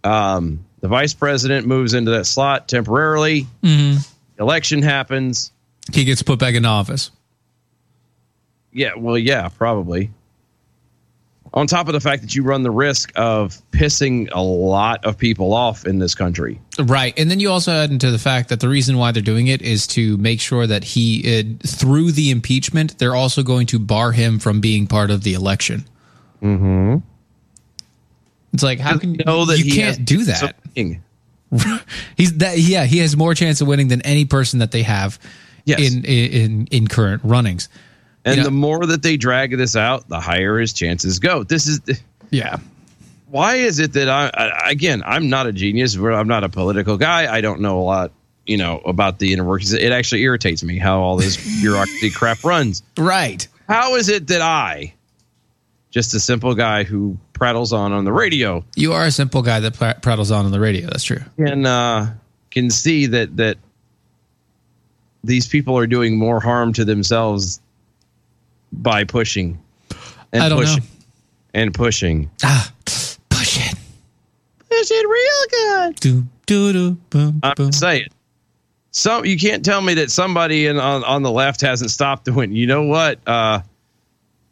um 0.04 0.60
the 0.80 0.88
vice 0.88 1.14
president 1.14 1.66
moves 1.66 1.94
into 1.94 2.10
that 2.12 2.26
slot 2.26 2.68
temporarily. 2.68 3.46
Mhm. 3.62 4.06
Election 4.38 4.82
happens. 4.82 5.52
He 5.92 6.04
gets 6.04 6.22
put 6.22 6.38
back 6.38 6.54
in 6.54 6.64
office. 6.64 7.10
Yeah, 8.72 8.92
well, 8.96 9.16
yeah, 9.16 9.48
probably. 9.48 10.10
On 11.54 11.66
top 11.66 11.86
of 11.86 11.94
the 11.94 12.00
fact 12.00 12.20
that 12.20 12.34
you 12.34 12.42
run 12.42 12.62
the 12.62 12.70
risk 12.70 13.12
of 13.16 13.62
pissing 13.70 14.28
a 14.32 14.42
lot 14.42 15.02
of 15.06 15.16
people 15.16 15.54
off 15.54 15.86
in 15.86 15.98
this 15.98 16.14
country. 16.14 16.60
Right. 16.78 17.18
And 17.18 17.30
then 17.30 17.40
you 17.40 17.50
also 17.50 17.72
add 17.72 17.90
into 17.90 18.10
the 18.10 18.18
fact 18.18 18.50
that 18.50 18.60
the 18.60 18.68
reason 18.68 18.98
why 18.98 19.12
they're 19.12 19.22
doing 19.22 19.46
it 19.46 19.62
is 19.62 19.86
to 19.88 20.18
make 20.18 20.40
sure 20.40 20.66
that 20.66 20.84
he, 20.84 21.38
uh, 21.38 21.66
through 21.66 22.12
the 22.12 22.30
impeachment, 22.30 22.98
they're 22.98 23.14
also 23.14 23.42
going 23.42 23.66
to 23.68 23.78
bar 23.78 24.12
him 24.12 24.38
from 24.38 24.60
being 24.60 24.86
part 24.86 25.10
of 25.10 25.22
the 25.22 25.32
election. 25.32 25.86
Mm-hmm. 26.42 26.96
It's 28.52 28.62
like, 28.62 28.78
how 28.78 28.98
can 28.98 29.14
you 29.14 29.24
know 29.24 29.46
that 29.46 29.58
you 29.58 29.72
can't 29.72 30.04
do 30.04 30.24
that? 30.24 30.36
something. 30.36 31.02
He's 32.16 32.36
that, 32.38 32.58
yeah, 32.58 32.84
he 32.84 32.98
has 32.98 33.16
more 33.16 33.34
chance 33.34 33.60
of 33.60 33.68
winning 33.68 33.88
than 33.88 34.02
any 34.02 34.24
person 34.24 34.58
that 34.60 34.70
they 34.72 34.82
have 34.82 35.18
Yes. 35.64 35.80
in, 35.80 36.04
in, 36.04 36.66
in 36.70 36.86
current 36.86 37.22
runnings. 37.24 37.68
And 38.24 38.36
You 38.36 38.42
know- 38.42 38.46
the 38.48 38.52
more 38.52 38.86
that 38.86 39.02
they 39.02 39.16
drag 39.16 39.56
this 39.56 39.74
out, 39.76 40.08
the 40.08 40.20
higher 40.20 40.58
his 40.58 40.72
chances 40.72 41.18
go. 41.18 41.42
This 41.42 41.66
is 41.66 41.80
Yeah. 42.30 42.58
why 43.28 43.56
is 43.56 43.78
it 43.80 43.92
that 43.94 44.08
I, 44.08 44.30
I 44.32 44.70
again 44.70 45.02
I'm 45.04 45.28
not 45.28 45.46
a 45.46 45.52
genius. 45.52 45.96
I'm 45.96 46.28
not 46.28 46.44
a 46.44 46.48
political 46.48 46.96
guy. 46.96 47.32
I 47.32 47.40
don't 47.40 47.60
know 47.60 47.78
a 47.80 47.82
lot, 47.82 48.12
you 48.46 48.56
know, 48.56 48.78
about 48.84 49.18
the 49.18 49.32
inner 49.32 49.44
workings. 49.44 49.72
It 49.72 49.90
actually 49.92 50.22
irritates 50.22 50.62
me 50.62 50.78
how 50.78 51.00
all 51.00 51.16
this 51.16 51.36
bureaucracy 51.60 52.10
crap 52.10 52.44
runs. 52.44 52.82
Right. 52.96 53.46
How 53.68 53.96
is 53.96 54.08
it 54.08 54.28
that 54.28 54.42
I, 54.42 54.94
just 55.96 56.12
a 56.12 56.20
simple 56.20 56.54
guy 56.54 56.84
who 56.84 57.16
prattles 57.32 57.72
on 57.72 57.90
on 57.90 58.04
the 58.04 58.12
radio, 58.12 58.62
You 58.74 58.92
are 58.92 59.06
a 59.06 59.10
simple 59.10 59.40
guy 59.40 59.60
that 59.60 59.72
pr- 59.78 59.98
prattles 60.02 60.30
on 60.30 60.44
on 60.44 60.52
the 60.52 60.60
radio. 60.60 60.88
That's 60.88 61.04
true. 61.04 61.22
can 61.38 61.64
uh, 61.64 62.14
can 62.50 62.68
see 62.68 63.06
that 63.06 63.34
that 63.38 63.56
these 65.24 65.48
people 65.48 65.78
are 65.78 65.86
doing 65.86 66.18
more 66.18 66.38
harm 66.38 66.74
to 66.74 66.84
themselves 66.84 67.62
by 68.72 69.04
pushing. 69.04 69.58
And 70.34 70.52
pushing. 70.52 70.82
know. 70.82 70.88
And 71.54 71.72
pushing. 71.72 72.30
Ah, 72.44 72.70
push 72.84 73.58
it. 73.58 73.78
Push 74.68 74.90
it 74.90 75.08
real 75.08 75.86
good. 75.86 75.96
Do 75.96 76.24
do 76.44 76.72
do 76.74 76.90
boom 77.08 77.40
I'm 77.42 77.54
boom. 77.54 77.72
saying. 77.72 78.08
So 78.90 79.24
you 79.24 79.38
can't 79.38 79.64
tell 79.64 79.80
me 79.80 79.94
that 79.94 80.10
somebody 80.10 80.66
in, 80.66 80.76
on 80.76 81.04
on 81.04 81.22
the 81.22 81.32
left 81.32 81.62
hasn't 81.62 81.90
stopped 81.90 82.26
doing. 82.26 82.52
You 82.52 82.66
know 82.66 82.82
what? 82.82 83.18
Uh, 83.26 83.60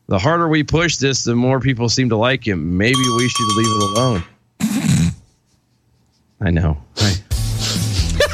the 0.06 0.18
harder 0.18 0.48
we 0.48 0.62
push 0.62 0.96
this, 0.96 1.24
the 1.24 1.34
more 1.34 1.60
people 1.60 1.88
seem 1.88 2.08
to 2.10 2.16
like 2.16 2.46
him. 2.46 2.76
Maybe 2.76 2.98
we 3.16 3.28
should 3.28 3.56
leave 3.56 3.66
it 3.66 3.82
alone. 3.82 4.22
I 6.40 6.50
know. 6.50 6.76
I- 6.98 7.14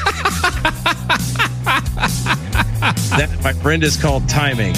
that, 3.17 3.31
my 3.43 3.53
friend, 3.53 3.83
is 3.85 3.97
called 3.97 4.29
timing. 4.29 4.73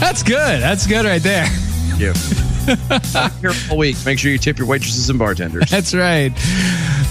That's 0.00 0.22
good. 0.22 0.60
That's 0.60 0.86
good 0.86 1.04
right 1.06 1.22
there. 1.22 1.46
Thank 1.46 2.00
you. 2.00 2.12
I'm 3.14 3.30
here 3.40 3.52
all 3.70 3.78
week. 3.78 3.96
Make 4.04 4.18
sure 4.18 4.30
you 4.30 4.38
tip 4.38 4.58
your 4.58 4.66
waitresses 4.66 5.08
and 5.10 5.18
bartenders. 5.18 5.70
That's 5.70 5.94
right. 5.94 6.32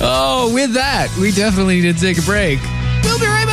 Oh, 0.01 0.51
with 0.53 0.73
that, 0.73 1.15
we 1.19 1.31
definitely 1.31 1.81
need 1.81 1.95
to 1.95 2.01
take 2.01 2.17
a 2.17 2.21
break. 2.23 2.59
We'll 3.03 3.19
be 3.19 3.25
right 3.25 3.45
back. 3.45 3.52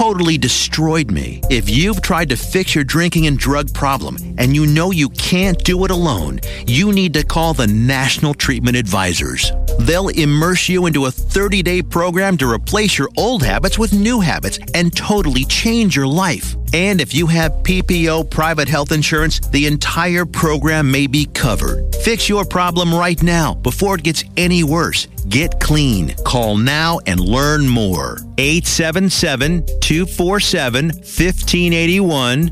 totally 0.00 0.38
destroyed 0.38 1.10
me. 1.10 1.42
If 1.50 1.68
you've 1.68 2.00
tried 2.00 2.30
to 2.30 2.36
fix 2.36 2.74
your 2.74 2.84
drinking 2.84 3.26
and 3.26 3.38
drug 3.38 3.70
problem 3.74 4.16
and 4.38 4.54
you 4.54 4.64
know 4.64 4.92
you 4.92 5.10
can't 5.10 5.62
do 5.62 5.84
it 5.84 5.90
alone, 5.90 6.40
you 6.66 6.90
need 6.90 7.12
to 7.12 7.22
call 7.22 7.52
the 7.52 7.66
National 7.66 8.32
Treatment 8.32 8.78
Advisors. 8.78 9.52
They'll 9.80 10.08
immerse 10.08 10.70
you 10.70 10.86
into 10.86 11.04
a 11.04 11.10
30 11.10 11.62
day 11.62 11.82
program 11.82 12.38
to 12.38 12.50
replace 12.50 12.96
your 12.96 13.10
old 13.18 13.42
habits 13.42 13.78
with 13.78 13.92
new 13.92 14.20
habits 14.20 14.58
and 14.72 14.96
totally 14.96 15.44
change 15.44 15.96
your 15.96 16.06
life. 16.06 16.56
And 16.72 16.98
if 16.98 17.12
you 17.12 17.26
have 17.26 17.52
PPO 17.62 18.30
private 18.30 18.68
health 18.68 18.92
insurance, 18.92 19.38
the 19.48 19.66
entire 19.66 20.24
program 20.24 20.90
may 20.90 21.08
be 21.08 21.26
covered. 21.26 21.89
Fix 22.02 22.30
your 22.30 22.46
problem 22.46 22.94
right 22.94 23.22
now 23.22 23.54
before 23.54 23.94
it 23.94 24.02
gets 24.02 24.24
any 24.38 24.64
worse. 24.64 25.06
Get 25.28 25.60
clean. 25.60 26.14
Call 26.24 26.56
now 26.56 26.98
and 27.06 27.20
learn 27.20 27.68
more. 27.68 28.18
877 28.38 29.66
247 29.80 30.86
1581. 30.86 32.48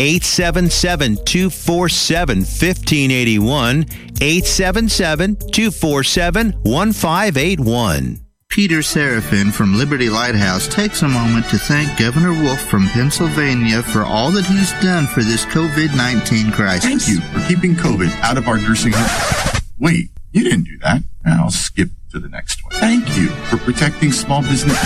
877 0.00 1.16
247 1.24 2.38
1581. 2.38 3.86
877 4.20 5.36
247 5.36 6.52
1581. 6.64 8.27
Peter 8.58 8.78
Seraphin 8.78 9.52
from 9.52 9.78
Liberty 9.78 10.10
Lighthouse 10.10 10.66
takes 10.66 11.02
a 11.02 11.08
moment 11.08 11.48
to 11.48 11.56
thank 11.56 11.96
Governor 11.96 12.32
Wolf 12.32 12.58
from 12.58 12.88
Pennsylvania 12.88 13.84
for 13.84 14.02
all 14.02 14.32
that 14.32 14.46
he's 14.46 14.72
done 14.82 15.06
for 15.06 15.22
this 15.22 15.44
COVID 15.44 15.96
19 15.96 16.50
crisis. 16.50 16.84
Thank 16.84 17.06
you 17.06 17.20
for 17.20 17.46
keeping 17.46 17.76
COVID 17.76 18.10
out 18.20 18.36
of 18.36 18.48
our 18.48 18.58
nursing 18.58 18.94
home. 18.96 19.62
Wait, 19.78 20.10
you 20.32 20.42
didn't 20.42 20.64
do 20.64 20.76
that. 20.78 21.04
I'll 21.24 21.52
skip 21.52 21.90
to 22.10 22.18
the 22.18 22.28
next 22.28 22.64
one. 22.64 22.72
Thank 22.80 23.16
you 23.16 23.28
for 23.46 23.58
protecting 23.58 24.10
small 24.10 24.42
business. 24.42 24.76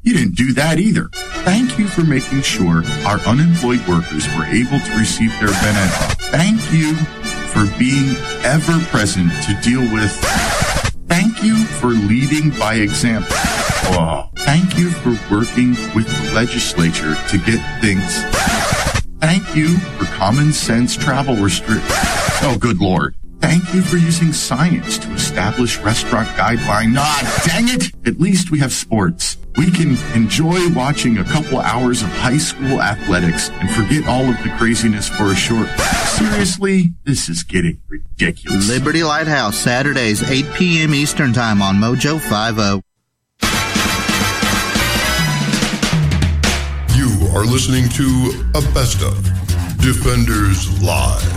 You 0.00 0.14
didn't 0.14 0.34
do 0.34 0.54
that 0.54 0.78
either. 0.78 1.10
Thank 1.44 1.78
you 1.78 1.88
for 1.88 2.02
making 2.02 2.40
sure 2.40 2.82
our 3.04 3.18
unemployed 3.26 3.86
workers 3.86 4.26
were 4.34 4.46
able 4.46 4.80
to 4.80 4.98
receive 4.98 5.38
their 5.38 5.52
benefits. 5.52 6.28
Thank 6.30 6.72
you 6.72 6.94
for 7.52 7.66
being 7.78 8.16
ever 8.42 8.80
present 8.86 9.30
to 9.44 9.52
deal 9.60 9.82
with. 9.92 10.55
Thank 11.08 11.42
you 11.42 11.64
for 11.64 11.88
leading 11.88 12.50
by 12.58 12.74
example. 12.74 13.36
Oh, 13.88 14.28
thank 14.36 14.78
you 14.78 14.90
for 14.90 15.10
working 15.32 15.70
with 15.94 16.06
the 16.06 16.32
legislature 16.34 17.14
to 17.28 17.38
get 17.38 17.60
things. 17.80 18.22
Thank 19.20 19.54
you 19.56 19.78
for 19.78 20.04
common 20.16 20.52
sense 20.52 20.96
travel 20.96 21.36
restrictions. 21.36 21.90
Oh, 22.42 22.56
good 22.60 22.80
lord. 22.80 23.14
Thank 23.40 23.72
you 23.74 23.82
for 23.82 23.96
using 23.96 24.32
science 24.32 24.98
to 24.98 25.12
establish 25.12 25.78
restaurant 25.78 26.28
guidelines. 26.30 26.94
Ah, 26.98 27.42
dang 27.46 27.68
it! 27.68 27.92
At 28.06 28.18
least 28.18 28.50
we 28.50 28.58
have 28.58 28.72
sports. 28.72 29.36
We 29.56 29.70
can 29.70 29.96
enjoy 30.14 30.68
watching 30.74 31.18
a 31.18 31.24
couple 31.24 31.58
hours 31.58 32.02
of 32.02 32.08
high 32.08 32.38
school 32.38 32.82
athletics 32.82 33.50
and 33.50 33.70
forget 33.70 34.06
all 34.08 34.24
of 34.28 34.36
the 34.42 34.50
craziness 34.58 35.08
for 35.08 35.30
a 35.30 35.34
short. 35.34 35.68
Seriously, 36.16 36.94
this 37.04 37.28
is 37.28 37.42
getting 37.42 37.82
ridiculous. 37.88 38.70
Liberty 38.70 39.02
Lighthouse, 39.02 39.58
Saturdays, 39.58 40.22
8 40.22 40.46
p.m. 40.54 40.94
Eastern 40.94 41.34
Time 41.34 41.60
on 41.60 41.76
Mojo 41.76 42.14
oh. 42.14 42.80
50. 42.80 42.82
You 46.96 47.28
are 47.36 47.44
listening 47.44 47.90
to 47.90 48.48
a 48.54 48.62
best 48.72 49.02
of 49.02 49.24
Defenders 49.78 50.82
Live. 50.82 51.35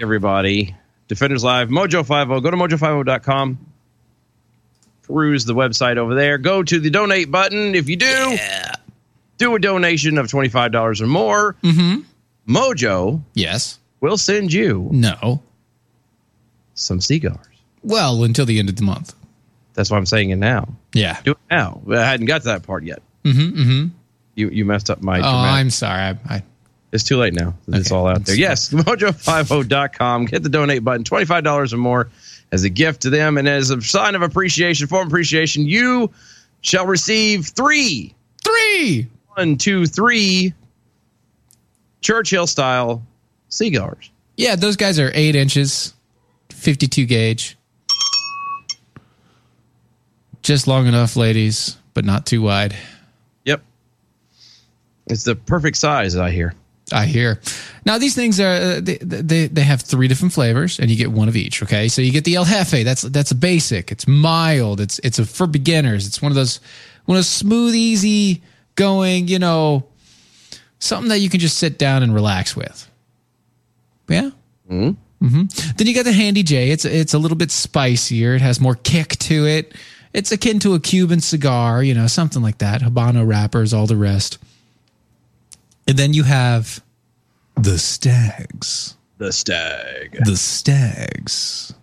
Everybody. 0.00 0.74
Defenders 1.08 1.42
Live, 1.44 1.68
Mojo50. 1.68 2.42
Go 2.42 2.50
to 2.50 2.56
mojo50.com. 2.56 3.58
Peruse 5.02 5.44
the 5.44 5.54
website 5.54 5.96
over 5.96 6.14
there. 6.14 6.38
Go 6.38 6.62
to 6.62 6.78
the 6.78 6.90
donate 6.90 7.30
button. 7.30 7.74
If 7.74 7.88
you 7.88 7.96
do, 7.96 8.38
do 9.38 9.54
a 9.54 9.58
donation 9.58 10.18
of 10.18 10.26
$25 10.26 11.00
or 11.00 11.06
more. 11.06 11.56
Mm-hmm. 11.62 12.00
Mojo 12.54 13.22
Yes. 13.34 13.78
We'll 14.00 14.16
send 14.16 14.52
you 14.52 14.88
No. 14.92 15.42
some 16.74 17.00
cigars. 17.00 17.36
Well, 17.82 18.22
until 18.24 18.46
the 18.46 18.58
end 18.58 18.68
of 18.68 18.76
the 18.76 18.82
month. 18.82 19.14
That's 19.74 19.90
why 19.90 19.96
I'm 19.98 20.06
saying 20.06 20.30
it 20.30 20.36
now. 20.36 20.68
Yeah. 20.94 21.18
Do 21.24 21.32
it 21.32 21.38
now. 21.50 21.80
I 21.90 21.96
hadn't 22.04 22.26
got 22.26 22.42
to 22.42 22.48
that 22.48 22.62
part 22.62 22.84
yet. 22.84 23.02
Mm-hmm. 23.24 23.60
Mm-hmm. 23.60 23.86
You 24.36 24.48
you 24.50 24.64
messed 24.64 24.90
up 24.90 25.02
my. 25.02 25.18
Oh, 25.18 25.22
dramatic- 25.22 25.58
I'm 25.60 25.70
sorry. 25.70 26.00
I, 26.00 26.18
I 26.36 26.42
It's 26.92 27.04
too 27.04 27.16
late 27.16 27.34
now. 27.34 27.54
It's 27.68 27.92
all 27.92 28.06
out 28.06 28.24
there. 28.26 28.34
Yes, 28.34 28.70
mojo50.com. 28.72 30.26
Hit 30.26 30.42
the 30.42 30.48
donate 30.48 30.82
button, 30.82 31.04
$25 31.04 31.72
or 31.72 31.76
more 31.76 32.08
as 32.50 32.64
a 32.64 32.68
gift 32.68 33.02
to 33.02 33.10
them. 33.10 33.38
And 33.38 33.48
as 33.48 33.70
a 33.70 33.80
sign 33.80 34.14
of 34.14 34.22
appreciation, 34.22 34.88
form 34.88 35.06
of 35.06 35.12
appreciation, 35.12 35.66
you 35.66 36.10
shall 36.62 36.86
receive 36.86 37.46
three, 37.46 38.14
three, 38.42 39.06
one, 39.36 39.56
two, 39.56 39.86
three 39.86 40.52
Churchill 42.00 42.46
style 42.46 43.02
cigars. 43.50 44.10
Yeah, 44.36 44.56
those 44.56 44.76
guys 44.76 44.98
are 44.98 45.10
eight 45.14 45.36
inches, 45.36 45.94
52 46.50 47.04
gauge. 47.06 47.56
Just 50.42 50.66
long 50.66 50.86
enough, 50.86 51.16
ladies, 51.16 51.76
but 51.92 52.04
not 52.04 52.24
too 52.24 52.40
wide. 52.40 52.74
Yep. 53.44 53.62
It's 55.06 55.24
the 55.24 55.36
perfect 55.36 55.76
size, 55.76 56.16
I 56.16 56.30
hear. 56.30 56.54
I 56.92 57.06
hear. 57.06 57.40
Now 57.84 57.98
these 57.98 58.14
things 58.14 58.40
are 58.40 58.50
uh, 58.50 58.80
they, 58.80 58.98
they 59.00 59.46
they 59.46 59.62
have 59.62 59.82
three 59.82 60.08
different 60.08 60.32
flavors, 60.32 60.78
and 60.78 60.90
you 60.90 60.96
get 60.96 61.10
one 61.10 61.28
of 61.28 61.36
each. 61.36 61.62
Okay, 61.62 61.88
so 61.88 62.02
you 62.02 62.12
get 62.12 62.24
the 62.24 62.36
El 62.36 62.44
Jefe. 62.44 62.84
That's 62.84 63.02
that's 63.02 63.30
a 63.30 63.34
basic. 63.34 63.90
It's 63.92 64.06
mild. 64.06 64.80
It's 64.80 64.98
it's 65.00 65.18
a, 65.18 65.24
for 65.24 65.46
beginners. 65.46 66.06
It's 66.06 66.20
one 66.20 66.32
of 66.32 66.36
those 66.36 66.60
one 67.06 67.16
of 67.16 67.18
those 67.18 67.28
smooth, 67.28 67.74
easy 67.74 68.42
going. 68.74 69.28
You 69.28 69.38
know, 69.38 69.86
something 70.78 71.08
that 71.08 71.18
you 71.18 71.30
can 71.30 71.40
just 71.40 71.58
sit 71.58 71.78
down 71.78 72.02
and 72.02 72.14
relax 72.14 72.56
with. 72.56 72.88
Yeah. 74.08 74.30
Mm-hmm. 74.70 75.26
hmm 75.26 75.42
Then 75.76 75.86
you 75.86 75.94
got 75.94 76.04
the 76.04 76.12
Handy 76.12 76.42
J. 76.42 76.70
It's 76.70 76.84
it's 76.84 77.14
a 77.14 77.18
little 77.18 77.36
bit 77.36 77.50
spicier. 77.50 78.34
It 78.34 78.42
has 78.42 78.60
more 78.60 78.74
kick 78.74 79.16
to 79.18 79.46
it. 79.46 79.74
It's 80.12 80.32
akin 80.32 80.58
to 80.60 80.74
a 80.74 80.80
Cuban 80.80 81.20
cigar, 81.20 81.84
you 81.84 81.94
know, 81.94 82.08
something 82.08 82.42
like 82.42 82.58
that. 82.58 82.80
Habano 82.80 83.26
wrappers, 83.26 83.72
all 83.72 83.86
the 83.86 83.96
rest. 83.96 84.38
And 85.86 85.96
then 85.96 86.12
you 86.12 86.22
have 86.22 86.82
the 87.56 87.78
Stags. 87.78 88.96
The 89.18 89.32
Stag. 89.32 90.18
The 90.24 90.36
Stags. 90.36 91.74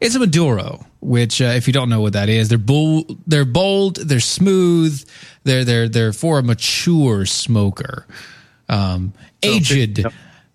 It's 0.00 0.14
a 0.14 0.20
Maduro, 0.20 0.86
which, 1.00 1.40
uh, 1.40 1.46
if 1.46 1.66
you 1.66 1.72
don't 1.72 1.88
know 1.88 2.00
what 2.00 2.12
that 2.12 2.28
is, 2.28 2.48
they're 2.48 2.58
bold, 2.58 3.18
they're 3.26 3.44
bold, 3.44 3.96
they're 3.96 4.20
smooth, 4.20 5.04
they're 5.42 5.64
they're 5.64 5.88
they're 5.88 6.12
for 6.12 6.38
a 6.38 6.42
mature 6.42 7.26
smoker, 7.26 8.06
um, 8.68 9.12
aged, 9.42 10.04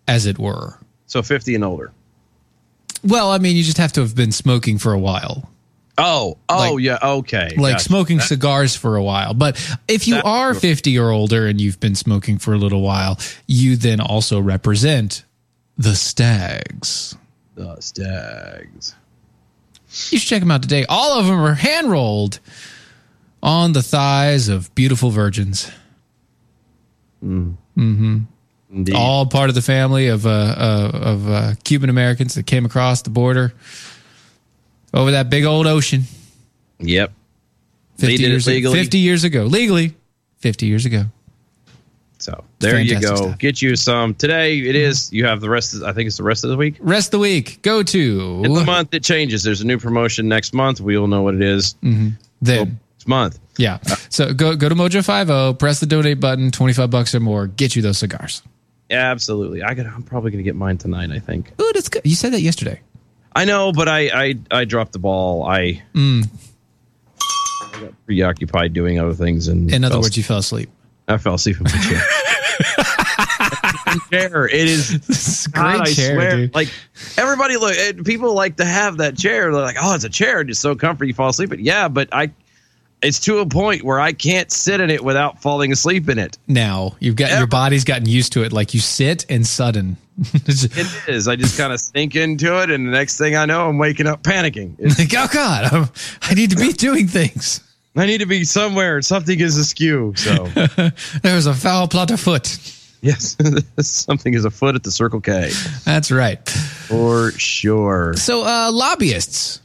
as 0.07 0.25
it 0.25 0.39
were. 0.39 0.79
So 1.07 1.21
50 1.21 1.55
and 1.55 1.63
older. 1.65 1.91
Well, 3.03 3.31
I 3.31 3.37
mean, 3.37 3.57
you 3.57 3.63
just 3.63 3.77
have 3.77 3.91
to 3.93 4.01
have 4.01 4.15
been 4.15 4.31
smoking 4.31 4.77
for 4.77 4.93
a 4.93 4.99
while. 4.99 5.49
Oh, 5.97 6.37
oh 6.49 6.77
yeah, 6.77 6.97
okay. 7.03 7.53
like 7.55 7.73
Gotcha. 7.73 7.83
smoking 7.83 8.17
That- 8.17 8.27
cigars 8.27 8.75
for 8.75 8.95
a 8.95 9.03
while. 9.03 9.33
But 9.35 9.57
if 9.87 10.07
you 10.07 10.15
That- 10.15 10.25
are 10.25 10.53
50 10.55 10.97
or 10.97 11.11
older 11.11 11.45
and 11.47 11.61
you've 11.61 11.79
been 11.79 11.93
smoking 11.95 12.39
for 12.39 12.53
a 12.53 12.57
little 12.57 12.81
while, 12.81 13.19
you 13.45 13.75
then 13.75 13.99
also 14.01 14.39
represent 14.39 15.23
the 15.77 15.95
stags. 15.95 17.15
The 17.55 17.79
stags. 17.79 18.95
You 20.09 20.17
should 20.17 20.27
check 20.27 20.39
them 20.39 20.49
out 20.49 20.63
today. 20.63 20.85
All 20.89 21.19
of 21.19 21.27
them 21.27 21.39
are 21.39 21.53
hand 21.53 21.91
rolled 21.91 22.39
on 23.43 23.73
the 23.73 23.83
thighs 23.83 24.47
of 24.49 24.73
beautiful 24.73 25.11
virgins. 25.11 25.69
Mm-hmm. 27.23 28.19
All 28.95 29.27
part 29.27 29.49
of 29.49 29.55
the 29.55 29.61
family 29.61 30.07
of 30.07 30.25
uh, 30.25 30.29
uh, 30.29 30.91
of 30.93 31.29
uh, 31.29 31.53
Cuban 31.63 31.89
Americans 31.91 32.33
that 32.33 32.47
came 32.47 32.65
across 32.65 33.03
the 33.03 33.11
border 33.11 33.53
over 34.93 35.11
that 35.11 35.29
big 35.29 35.43
old 35.45 35.67
ocean. 35.67 36.03
Yep. 36.79 37.11
50 37.97 38.05
They 38.07 38.17
did 38.17 38.25
it 38.25 38.29
years, 38.31 38.47
legally. 38.47 38.79
50 38.79 38.97
years 38.97 39.23
ago. 39.23 39.43
Legally. 39.43 39.95
50 40.39 40.65
years 40.65 40.85
ago. 40.85 41.05
So 42.19 42.43
there 42.59 42.79
you 42.79 42.99
go. 42.99 43.15
stuff. 43.15 43.19
Mm-hmm. 43.19 43.37
Get 43.37 43.61
you 43.61 43.75
some 43.75 44.13
today. 44.15 44.57
It 44.59 44.75
is. 44.75 45.11
You 45.11 45.25
have 45.25 45.41
the 45.41 45.49
rest. 45.49 45.73
Of, 45.73 45.83
I 45.83 45.91
think 45.91 46.07
it's 46.07 46.15
the 46.17 46.23
rest 46.23 46.45
of 46.45 46.49
the 46.51 46.57
week. 46.57 46.77
Rest 46.79 47.07
of 47.07 47.11
the 47.11 47.19
week. 47.19 47.61
Go 47.61 47.83
to 47.83 48.41
In 48.45 48.53
the 48.53 48.63
month, 48.63 48.93
it 48.93 49.03
changes. 49.03 49.43
There's 49.43 49.59
a 49.59 49.67
new 49.67 49.77
promotion 49.77 50.29
next 50.29 50.53
month. 50.53 50.79
We 50.79 50.97
will 50.97 51.07
know 51.07 51.21
what 51.21 51.35
it 51.35 51.41
is 51.41 51.75
Mhm. 51.83 52.13
Then 52.41 52.79
next 52.95 53.07
month. 53.07 53.39
Yeah. 53.57 53.79
So 54.09 54.33
go 54.33 54.55
go 54.55 54.69
to 54.69 54.75
Mojo 54.75 55.03
Five 55.03 55.29
O, 55.29 55.53
press 55.53 55.81
the 55.81 55.85
donate 55.85 56.21
button, 56.21 56.49
twenty 56.51 56.71
five 56.73 56.89
bucks 56.89 57.13
or 57.13 57.19
more, 57.19 57.47
get 57.47 57.75
you 57.75 57.81
those 57.81 57.97
cigars. 57.97 58.41
Absolutely. 58.89 59.61
I 59.61 59.73
got. 59.73 59.85
I'm 59.87 60.03
probably 60.03 60.31
gonna 60.31 60.43
get 60.43 60.55
mine 60.55 60.77
tonight. 60.77 61.11
I 61.11 61.19
think. 61.19 61.51
Ooh, 61.61 61.71
that's 61.73 61.89
good. 61.89 62.03
You 62.05 62.15
said 62.15 62.31
that 62.33 62.41
yesterday. 62.41 62.79
I 63.35 63.45
know, 63.45 63.72
but 63.72 63.88
I 63.89 64.10
I, 64.14 64.35
I 64.51 64.65
dropped 64.65 64.93
the 64.93 64.99
ball. 64.99 65.43
I, 65.43 65.81
Mm. 65.93 66.27
I 67.73 67.80
got 67.81 68.05
preoccupied 68.05 68.73
doing 68.73 68.99
other 68.99 69.14
things, 69.14 69.47
and 69.47 69.72
In 69.73 69.84
other 69.84 69.99
words, 69.99 70.15
you 70.15 70.23
fell 70.23 70.38
asleep. 70.38 70.69
I 71.07 71.18
fell 71.18 71.34
asleep 71.35 71.57
in 71.57 71.64
my 71.64 71.69
chair. 71.72 72.01
chair. 74.11 74.47
It 74.47 74.68
is 74.68 75.47
great 75.51 75.64
God, 75.64 75.81
I 75.81 75.85
chair, 75.91 76.15
swear, 76.15 76.35
dude. 76.38 76.55
Like 76.55 76.69
everybody 77.18 77.57
look, 77.57 77.76
eh, 77.76 77.93
people 78.03 78.34
like 78.34 78.57
to 78.57 78.65
have 78.65 78.97
that 78.97 79.18
chair. 79.18 79.51
They're 79.51 79.61
like, 79.61 79.77
oh, 79.81 79.95
it's 79.95 80.03
a 80.03 80.10
chair. 80.10 80.41
It's 80.41 80.60
so 80.60 80.76
comfy. 80.76 81.07
You 81.07 81.14
fall 81.14 81.30
asleep. 81.30 81.53
it. 81.53 81.60
Yeah, 81.60 81.88
but 81.88 82.10
I, 82.11 82.31
it's 83.03 83.19
to 83.21 83.39
a 83.39 83.45
point 83.45 83.84
where 83.84 83.99
I 83.99 84.13
can't 84.13 84.51
sit 84.51 84.80
in 84.81 84.89
it 84.89 85.03
without 85.03 85.41
falling 85.41 85.71
asleep 85.71 86.09
in 86.09 86.17
it. 86.19 86.38
Now 86.47 86.95
you've 86.99 87.15
got 87.15 87.31
your 87.38 87.47
body's 87.47 87.84
gotten 87.84 88.07
used 88.07 88.34
to 88.34 88.43
it. 88.43 88.51
Like 88.53 88.73
you 88.73 88.80
sit 88.80 89.25
and 89.30 89.45
sudden. 89.45 89.97
It 90.45 91.07
is. 91.07 91.27
I 91.27 91.35
just 91.35 91.57
kind 91.57 91.73
of 91.73 91.80
sink 91.80 92.15
into 92.15 92.61
it, 92.61 92.69
and 92.69 92.88
the 92.88 92.91
next 92.91 93.17
thing 93.17 93.35
I 93.35 93.45
know, 93.45 93.67
I'm 93.67 93.80
waking 93.80 94.05
up 94.05 94.21
panicking. 94.21 94.75
It's- 94.80 94.99
like, 94.99 95.11
oh 95.17 95.27
God, 95.34 95.73
I'm, 95.73 95.89
I 96.21 96.35
need 96.35 96.51
to 96.51 96.55
be 96.55 96.71
doing 96.88 97.07
things. 97.07 97.61
I 97.95 98.05
need 98.05 98.19
to 98.19 98.27
be 98.27 98.43
somewhere. 98.43 99.01
Something 99.01 99.39
is 99.39 99.57
askew. 99.57 100.13
So 100.15 100.45
There's 101.23 101.45
a 101.47 101.53
foul 101.55 101.88
plot 101.88 102.11
afoot. 102.11 102.57
yes, 103.01 103.35
something 103.81 104.34
is 104.35 104.45
afoot 104.45 104.75
at 104.75 104.84
the 104.84 104.91
Circle 104.91 105.21
K 105.21 105.51
That's 105.84 106.11
right. 106.11 106.47
for 106.47 107.31
sure. 107.31 108.13
So 108.15 108.43
uh, 108.45 108.71
lobbyists, 108.71 109.61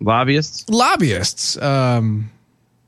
Lobbyists. 0.00 0.68
lobbyists, 0.68 1.60
um, 1.60 2.30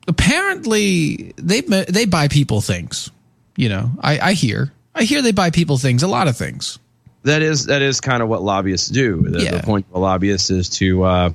apparently 0.07 1.33
they 1.37 1.61
they 1.61 2.05
buy 2.05 2.27
people 2.27 2.61
things. 2.61 3.09
You 3.57 3.69
know, 3.69 3.91
I, 4.01 4.19
I 4.19 4.33
hear, 4.33 4.71
I 4.95 5.03
hear 5.03 5.21
they 5.21 5.31
buy 5.33 5.49
people 5.49 5.77
things, 5.77 6.03
a 6.03 6.07
lot 6.07 6.27
of 6.27 6.37
things. 6.37 6.79
that 7.23 7.41
is 7.41 7.65
that 7.65 7.81
is 7.81 7.99
kind 8.01 8.23
of 8.23 8.29
what 8.29 8.41
lobbyists 8.41 8.87
do. 8.89 9.21
The, 9.29 9.43
Yeah. 9.43 9.57
the 9.57 9.63
point 9.63 9.85
of 9.89 9.95
a 9.95 9.99
lobbyist 9.99 10.49
is 10.51 10.69
to 10.69 11.03
uh, 11.03 11.29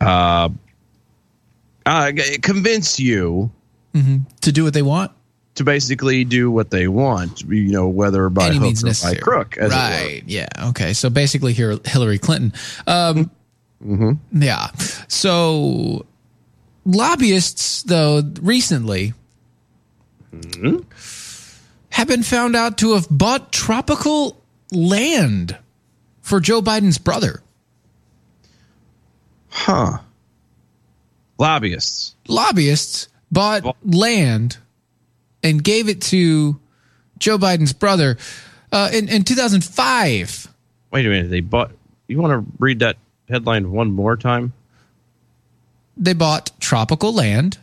uh, 0.00 0.48
uh, 1.86 2.12
convince 2.42 2.98
you 2.98 3.50
to 4.40 4.52
do 4.52 4.62
what 4.64 4.72
they 4.74 4.82
want, 4.82 5.10
to 5.56 5.64
basically 5.64 6.22
do 6.24 6.50
what 6.52 6.70
they 6.70 6.86
want. 6.88 7.42
You 7.42 7.72
know, 7.72 7.88
whether 7.88 8.28
by 8.28 8.46
Any 8.46 8.54
hook 8.54 8.62
means 8.62 8.82
or 8.82 8.86
by 8.86 8.88
necessary. 8.90 9.16
crook, 9.20 9.56
it 9.56 9.62
were. 9.64 9.68
right? 9.70 10.22
Yeah. 10.26 10.46
Okay. 10.68 10.92
So 10.92 11.10
basically, 11.10 11.52
here 11.52 11.78
Hillary 11.84 12.18
Clinton. 12.18 12.52
Um, 12.86 13.30
Mm-hmm. 13.84 14.42
Yeah. 14.42 14.68
So 15.08 16.06
lobbyists, 16.84 17.82
though, 17.82 18.22
recently 18.40 19.14
Mm-hmm. 20.32 20.80
have 21.90 22.06
been 22.06 22.22
found 22.22 22.54
out 22.54 22.76
to 22.78 22.92
have 22.94 23.06
bought 23.10 23.50
tropical 23.50 24.42
land 24.70 25.56
for 26.20 26.38
Joe 26.38 26.60
Biden's 26.60 26.98
brother. 26.98 27.42
Huh. 29.48 29.98
Lobbyists. 31.38 32.14
Lobbyists 32.28 33.08
bought 33.32 33.74
land 33.84 34.58
and 35.42 35.64
gave 35.64 35.88
it 35.88 36.02
to 36.02 36.60
Joe 37.18 37.38
Biden's 37.38 37.72
brother 37.72 38.18
uh, 38.70 38.90
in, 38.92 39.08
in 39.08 39.24
2005. 39.24 40.48
Wait 40.90 41.06
a 41.06 41.08
minute. 41.08 41.30
They 41.30 41.40
bought. 41.40 41.72
You 42.06 42.18
want 42.18 42.32
to 42.32 42.52
read 42.58 42.80
that 42.80 42.96
headline 43.28 43.70
one 43.72 43.90
more 43.92 44.16
time? 44.16 44.52
They 45.96 46.12
bought 46.12 46.50
tropical 46.60 47.12
land 47.12 47.58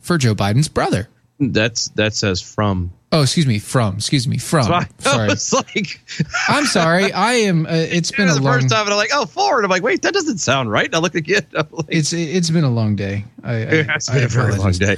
for 0.00 0.18
Joe 0.18 0.34
Biden's 0.34 0.68
brother. 0.68 1.08
That's 1.38 1.88
that 1.90 2.14
says 2.14 2.40
from. 2.40 2.92
Oh, 3.12 3.22
excuse 3.22 3.46
me, 3.46 3.58
from. 3.58 3.96
Excuse 3.96 4.26
me, 4.26 4.38
from. 4.38 4.72
I, 4.72 4.86
sorry. 4.98 5.28
like, 5.52 6.00
I'm 6.48 6.64
sorry. 6.64 7.12
I 7.12 7.34
am. 7.34 7.66
Uh, 7.66 7.70
it's 7.72 8.10
been 8.10 8.28
a 8.28 8.34
the 8.34 8.40
long. 8.40 8.54
first 8.54 8.68
time, 8.70 8.82
and 8.82 8.90
I'm 8.90 8.96
like, 8.96 9.10
oh, 9.12 9.26
forward. 9.26 9.64
I'm 9.64 9.70
like, 9.70 9.82
wait, 9.82 10.02
that 10.02 10.14
doesn't 10.14 10.38
sound 10.38 10.70
right. 10.70 10.92
I 10.94 10.98
look 10.98 11.14
again. 11.14 11.46
Like, 11.52 11.86
It's 11.88 12.12
it's 12.12 12.50
been 12.50 12.64
a 12.64 12.70
long 12.70 12.96
day. 12.96 13.24
I, 13.44 13.52
I, 13.52 13.56
it 13.56 13.86
has 13.90 14.08
I 14.08 14.14
been 14.14 14.24
a 14.24 14.28
very 14.28 14.56
long 14.56 14.72
day. 14.72 14.96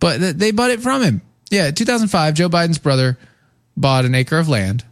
But 0.00 0.18
th- 0.18 0.36
they 0.36 0.50
bought 0.50 0.70
it 0.70 0.80
from 0.80 1.02
him. 1.02 1.22
Yeah, 1.50 1.70
2005. 1.70 2.34
Joe 2.34 2.48
Biden's 2.48 2.78
brother 2.78 3.18
bought 3.76 4.04
an 4.04 4.14
acre 4.14 4.38
of 4.38 4.48
land 4.48 4.84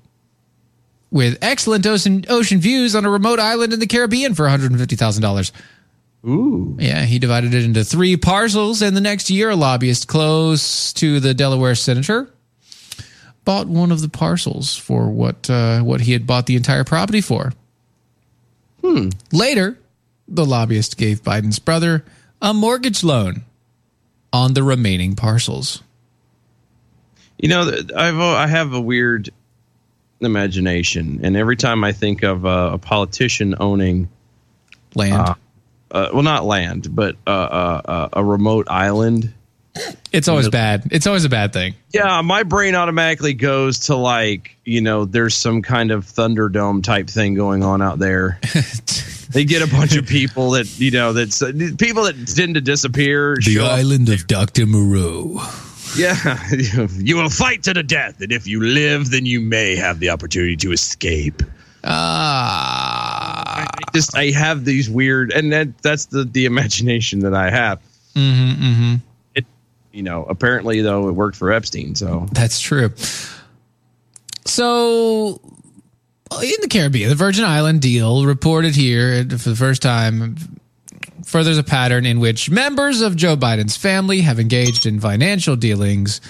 with 1.10 1.38
excellent 1.42 1.86
ocean 1.86 2.24
ocean 2.28 2.60
views 2.60 2.94
on 2.94 3.04
a 3.04 3.10
remote 3.10 3.38
island 3.38 3.72
in 3.72 3.80
the 3.80 3.86
Caribbean 3.86 4.34
for 4.34 4.42
150 4.42 4.96
thousand 4.96 5.22
dollars. 5.22 5.52
Ooh. 6.26 6.76
Yeah, 6.80 7.04
he 7.04 7.18
divided 7.18 7.54
it 7.54 7.64
into 7.64 7.84
three 7.84 8.16
parcels, 8.16 8.82
and 8.82 8.96
the 8.96 9.00
next 9.00 9.30
year, 9.30 9.50
a 9.50 9.56
lobbyist 9.56 10.08
close 10.08 10.92
to 10.94 11.20
the 11.20 11.32
Delaware 11.32 11.76
senator 11.76 12.28
bought 13.44 13.66
one 13.66 13.92
of 13.92 14.02
the 14.02 14.08
parcels 14.08 14.76
for 14.76 15.08
what 15.08 15.48
uh, 15.48 15.80
what 15.80 16.02
he 16.02 16.12
had 16.12 16.26
bought 16.26 16.46
the 16.46 16.56
entire 16.56 16.84
property 16.84 17.20
for. 17.20 17.52
Hmm. 18.82 19.08
Later, 19.32 19.78
the 20.26 20.44
lobbyist 20.44 20.96
gave 20.96 21.22
Biden's 21.22 21.58
brother 21.58 22.04
a 22.42 22.52
mortgage 22.52 23.02
loan 23.02 23.44
on 24.32 24.54
the 24.54 24.62
remaining 24.62 25.16
parcels. 25.16 25.82
You 27.38 27.48
know, 27.48 27.70
I've 27.96 28.18
I 28.18 28.46
have 28.48 28.72
a 28.72 28.80
weird 28.80 29.30
imagination, 30.20 31.20
and 31.22 31.36
every 31.36 31.56
time 31.56 31.84
I 31.84 31.92
think 31.92 32.22
of 32.22 32.44
uh, 32.44 32.70
a 32.74 32.78
politician 32.78 33.54
owning 33.60 34.08
land, 34.94 35.14
uh, 35.14 35.34
uh, 35.90 36.10
well, 36.12 36.22
not 36.22 36.44
land, 36.44 36.94
but 36.94 37.16
uh, 37.26 37.30
uh, 37.30 38.08
a 38.12 38.24
remote 38.24 38.66
island. 38.70 39.32
It's 40.10 40.26
always 40.26 40.48
bad. 40.48 40.88
It's 40.90 41.06
always 41.06 41.24
a 41.24 41.28
bad 41.28 41.52
thing. 41.52 41.74
Yeah, 41.92 42.20
my 42.22 42.42
brain 42.42 42.74
automatically 42.74 43.32
goes 43.32 43.78
to 43.80 43.94
like, 43.94 44.56
you 44.64 44.80
know, 44.80 45.04
there's 45.04 45.36
some 45.36 45.62
kind 45.62 45.92
of 45.92 46.04
Thunderdome 46.04 46.82
type 46.82 47.08
thing 47.08 47.34
going 47.34 47.62
on 47.62 47.80
out 47.80 48.00
there. 48.00 48.40
they 49.30 49.44
get 49.44 49.62
a 49.62 49.70
bunch 49.70 49.96
of 49.96 50.06
people 50.06 50.50
that, 50.52 50.80
you 50.80 50.90
know, 50.90 51.12
that's 51.12 51.38
people 51.76 52.04
that 52.04 52.26
tend 52.34 52.54
to 52.54 52.60
disappear. 52.60 53.36
The 53.36 53.42
show 53.42 53.64
up. 53.66 53.72
island 53.72 54.08
of 54.08 54.26
Dr. 54.26 54.66
Moreau. 54.66 55.40
Yeah, 55.96 56.38
you 56.96 57.16
will 57.16 57.30
fight 57.30 57.62
to 57.64 57.74
the 57.74 57.82
death, 57.82 58.20
and 58.20 58.32
if 58.32 58.46
you 58.46 58.62
live, 58.62 59.10
then 59.10 59.26
you 59.26 59.40
may 59.40 59.76
have 59.76 60.00
the 60.00 60.10
opportunity 60.10 60.56
to 60.56 60.72
escape. 60.72 61.42
Ah. 61.84 63.66
I 63.66 63.66
just 63.94 64.16
I 64.16 64.30
have 64.30 64.64
these 64.64 64.90
weird, 64.90 65.32
and 65.32 65.52
that 65.52 65.78
that's 65.82 66.06
the 66.06 66.24
the 66.24 66.44
imagination 66.44 67.20
that 67.20 67.34
I 67.34 67.50
have. 67.50 67.80
Mm-hmm, 68.14 68.62
mm-hmm. 68.62 68.94
It, 69.34 69.46
you 69.92 70.02
know, 70.02 70.24
apparently 70.24 70.80
though 70.80 71.08
it 71.08 71.12
worked 71.12 71.36
for 71.36 71.52
Epstein, 71.52 71.94
so 71.94 72.26
That's 72.32 72.60
true. 72.60 72.92
So, 74.44 75.40
in 76.42 76.54
the 76.62 76.68
Caribbean, 76.68 77.10
the 77.10 77.14
Virgin 77.14 77.44
Island 77.44 77.82
deal 77.82 78.24
reported 78.24 78.74
here 78.74 79.22
for 79.24 79.50
the 79.50 79.56
first 79.56 79.82
time 79.82 80.58
furthers 81.28 81.58
a 81.58 81.62
pattern 81.62 82.06
in 82.06 82.20
which 82.20 82.48
members 82.50 83.02
of 83.02 83.14
Joe 83.14 83.36
Biden's 83.36 83.76
family 83.76 84.22
have 84.22 84.40
engaged 84.40 84.86
in 84.86 84.98
financial 84.98 85.56
dealings 85.56 86.20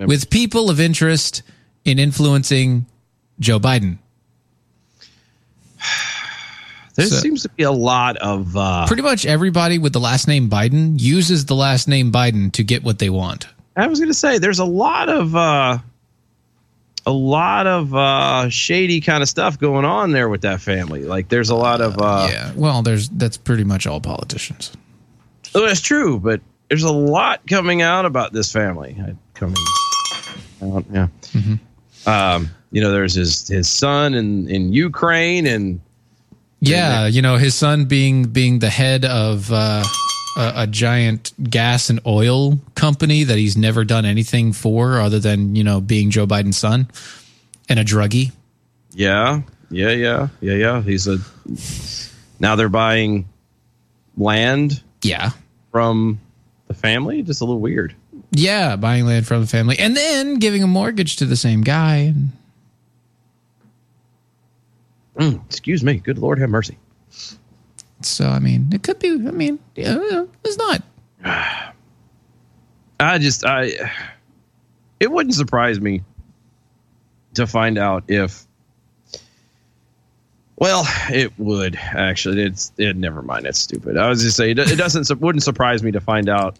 with 0.00 0.28
people 0.30 0.68
of 0.68 0.80
interest 0.80 1.42
in 1.84 1.98
influencing 1.98 2.84
Joe 3.40 3.58
Biden. 3.60 3.98
There 6.94 7.06
So- 7.06 7.16
seems 7.18 7.42
to 7.44 7.48
be 7.50 7.62
a 7.62 7.70
lot 7.70 8.16
of 8.16 8.56
uh, 8.56 8.88
Pretty 8.88 9.02
much 9.02 9.24
everybody 9.24 9.78
with 9.78 9.92
the 9.92 10.00
last 10.00 10.26
name 10.26 10.50
Biden 10.50 11.00
uses 11.00 11.44
the 11.44 11.54
last 11.54 11.86
name 11.86 12.10
Biden 12.10 12.50
to 12.54 12.64
get 12.64 12.82
what 12.82 12.98
they 12.98 13.08
want. 13.08 13.46
I 13.76 13.86
was 13.86 14.00
going 14.00 14.08
to 14.10 14.14
say 14.14 14.38
there's 14.38 14.58
a 14.58 14.64
lot 14.64 15.08
of 15.08 15.36
uh, 15.36 15.78
a 17.08 17.12
lot 17.12 17.66
of 17.66 17.94
uh, 17.94 18.48
shady 18.50 19.00
kind 19.00 19.22
of 19.22 19.28
stuff 19.30 19.58
going 19.58 19.86
on 19.86 20.12
there 20.12 20.28
with 20.28 20.42
that 20.42 20.60
family. 20.60 21.04
Like 21.04 21.28
there's 21.30 21.48
a 21.48 21.54
lot 21.54 21.80
of 21.80 21.96
uh, 21.98 22.28
yeah. 22.30 22.52
Well, 22.54 22.82
there's 22.82 23.08
that's 23.08 23.38
pretty 23.38 23.64
much 23.64 23.86
all 23.86 24.00
politicians. 24.00 24.72
Oh, 25.54 25.64
that's 25.66 25.80
true, 25.80 26.18
but 26.20 26.42
there's 26.68 26.82
a 26.82 26.92
lot 26.92 27.40
coming 27.46 27.80
out 27.80 28.04
about 28.04 28.32
this 28.32 28.52
family. 28.52 28.94
I- 29.00 29.16
Coming 29.34 29.54
out, 30.62 30.84
yeah. 30.92 31.06
Um, 32.06 32.50
you 32.72 32.80
know, 32.82 32.90
there's 32.90 33.14
his 33.14 33.46
his 33.46 33.68
son 33.68 34.14
in 34.14 34.48
in 34.50 34.72
Ukraine, 34.72 35.46
and 35.46 35.80
Yeah, 36.60 37.06
you 37.06 37.22
know 37.22 37.36
his 37.36 37.54
son 37.54 37.84
being 37.84 38.24
being 38.24 38.58
the 38.58 38.68
head 38.68 39.04
of 39.04 39.50
uh, 39.52 39.84
a, 40.38 40.62
a 40.62 40.66
giant 40.66 41.32
gas 41.50 41.90
and 41.90 42.00
oil 42.06 42.58
company 42.74 43.24
that 43.24 43.36
he's 43.36 43.56
never 43.56 43.84
done 43.84 44.06
anything 44.06 44.52
for 44.52 45.00
other 45.00 45.18
than 45.18 45.56
you 45.56 45.64
know 45.64 45.80
being 45.80 46.10
Joe 46.10 46.26
Biden's 46.26 46.56
son 46.56 46.88
and 47.68 47.78
a 47.78 47.84
druggie. 47.84 48.32
yeah, 48.92 49.42
yeah, 49.70 49.90
yeah, 49.90 50.28
yeah, 50.40 50.54
yeah. 50.54 50.82
He's 50.82 51.06
a 51.06 51.18
now 52.40 52.56
they're 52.56 52.68
buying 52.68 53.28
land, 54.16 54.82
yeah, 55.02 55.30
from 55.72 56.20
the 56.68 56.74
family. 56.74 57.22
Just 57.22 57.40
a 57.40 57.44
little 57.44 57.60
weird. 57.60 57.94
Yeah, 58.30 58.76
buying 58.76 59.06
land 59.06 59.26
from 59.26 59.40
the 59.40 59.46
family 59.46 59.78
and 59.78 59.96
then 59.96 60.34
giving 60.34 60.62
a 60.62 60.66
mortgage 60.66 61.16
to 61.16 61.24
the 61.24 61.36
same 61.36 61.62
guy. 61.62 62.14
Mm, 65.16 65.44
excuse 65.46 65.82
me. 65.82 65.94
Good 65.94 66.18
Lord, 66.18 66.38
have 66.38 66.50
mercy. 66.50 66.78
So 68.00 68.28
I 68.28 68.38
mean, 68.38 68.68
it 68.72 68.82
could 68.82 68.98
be. 68.98 69.10
I 69.10 69.14
mean, 69.32 69.58
yeah, 69.74 70.24
it's 70.44 70.56
not. 70.58 70.82
I 73.00 73.18
just 73.18 73.44
I 73.44 73.72
it 75.00 75.10
wouldn't 75.10 75.34
surprise 75.34 75.80
me 75.80 76.02
to 77.34 77.46
find 77.46 77.78
out 77.78 78.04
if 78.08 78.44
well, 80.56 80.84
it 81.10 81.32
would 81.38 81.76
actually. 81.76 82.42
It's 82.42 82.72
it. 82.78 82.96
Never 82.96 83.22
mind. 83.22 83.46
It's 83.46 83.60
stupid. 83.60 83.96
I 83.96 84.08
was 84.08 84.22
just 84.22 84.36
saying 84.36 84.58
it, 84.58 84.70
it 84.72 84.76
doesn't. 84.76 85.20
Wouldn't 85.20 85.44
surprise 85.44 85.84
me 85.84 85.92
to 85.92 86.00
find 86.00 86.28
out 86.28 86.58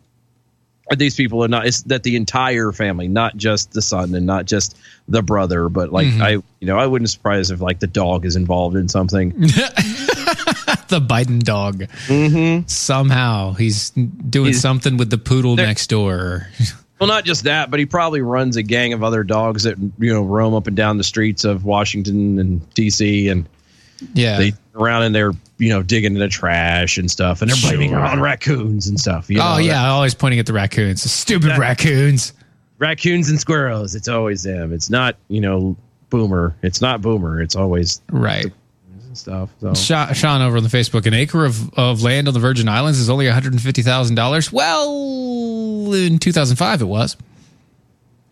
that 0.89 1.01
these 1.01 1.17
people 1.17 1.43
are 1.43 1.49
not. 1.49 1.67
It's 1.67 1.83
that 1.83 2.05
the 2.05 2.15
entire 2.15 2.71
family, 2.71 3.09
not 3.09 3.37
just 3.37 3.73
the 3.73 3.83
son 3.83 4.15
and 4.15 4.25
not 4.25 4.45
just 4.45 4.77
the 5.09 5.21
brother, 5.23 5.69
but 5.69 5.93
like 5.93 6.07
Mhm. 6.07 6.21
I, 6.23 6.31
you 6.61 6.67
know, 6.67 6.79
I 6.79 6.87
wouldn't 6.87 7.11
surprise 7.11 7.51
if 7.51 7.61
like 7.61 7.81
the 7.81 7.89
dog 7.89 8.25
is 8.25 8.37
involved 8.37 8.77
in 8.77 8.89
something. 8.89 9.33
the 10.89 11.01
Biden 11.01 11.43
dog. 11.43 11.81
Mm-hmm. 12.07 12.67
Somehow 12.67 13.53
he's 13.55 13.91
doing 13.91 14.47
He's- 14.53 14.61
something 14.61 14.97
with 14.97 15.11
the 15.11 15.19
poodle 15.19 15.57
next 15.57 15.89
door. 15.89 16.49
Well, 17.01 17.07
not 17.07 17.25
just 17.25 17.45
that, 17.45 17.71
but 17.71 17.79
he 17.79 17.87
probably 17.87 18.23
runs 18.23 18.57
a 18.57 18.63
gang 18.65 18.93
of 18.93 19.05
other 19.05 19.23
dogs 19.23 19.63
that 19.63 19.79
you 20.01 20.13
know 20.13 20.25
roam 20.25 20.53
up 20.53 20.67
and 20.67 20.77
down 20.77 20.99
the 20.99 21.05
streets 21.05 21.45
of 21.45 21.65
Washington 21.65 22.41
and 22.41 22.75
D.C. 22.75 23.29
and 23.29 23.49
Yeah. 24.15 24.37
they 24.39 24.53
around 24.75 25.05
in 25.05 25.13
there, 25.13 25.31
you 25.59 25.69
know, 25.69 25.85
digging 25.85 26.15
in 26.15 26.19
the 26.19 26.27
trash 26.27 26.99
and 26.99 27.09
stuff, 27.09 27.41
and 27.41 27.49
they're 27.53 27.71
blaming 27.71 27.91
Sure. 27.91 28.01
on 28.01 28.19
raccoons 28.21 28.89
and 28.89 28.99
stuff. 28.99 29.31
You 29.31 29.39
oh 29.39 29.53
know, 29.53 29.59
yeah, 29.59 29.89
always 29.91 30.15
pointing 30.15 30.41
at 30.41 30.47
the 30.47 30.53
raccoons. 30.53 31.05
The 31.05 31.09
stupid 31.09 31.51
That- 31.51 31.61
raccoons. 31.61 32.33
raccoons 32.81 33.29
and 33.29 33.39
squirrels. 33.39 33.95
It's 33.95 34.09
always 34.09 34.43
them. 34.43 34.73
It's 34.73 34.91
not 34.91 35.15
you 35.29 35.41
know 35.41 35.77
Boomer. 36.11 36.57
It's 36.63 36.81
not 36.81 37.01
Boomer. 37.01 37.41
It's 37.41 37.55
always 37.55 38.01
Right. 38.11 38.53
And 39.09 39.19
stuff. 39.19 39.51
So 39.61 39.75
Sha- 39.75 40.13
Sean 40.13 40.41
over 40.43 40.57
on 40.59 40.63
the 40.63 40.69
Facebook, 40.69 41.07
an 41.07 41.15
acre 41.15 41.45
of, 41.45 41.77
of 41.77 42.03
land 42.03 42.29
on 42.29 42.35
the 42.35 42.41
Virgin 42.41 42.69
Islands 42.69 43.01
is 43.01 43.11
only 43.11 43.27
one 43.27 43.35
hundred 43.35 43.53
and 43.55 43.61
fifty 43.61 43.83
thousand 43.83 44.15
dollars. 44.15 44.53
Well, 44.53 45.93
in 45.93 46.19
two 46.21 46.31
thousand 46.33 46.57
five, 46.57 46.81
it 46.81 46.87
was, 46.87 47.17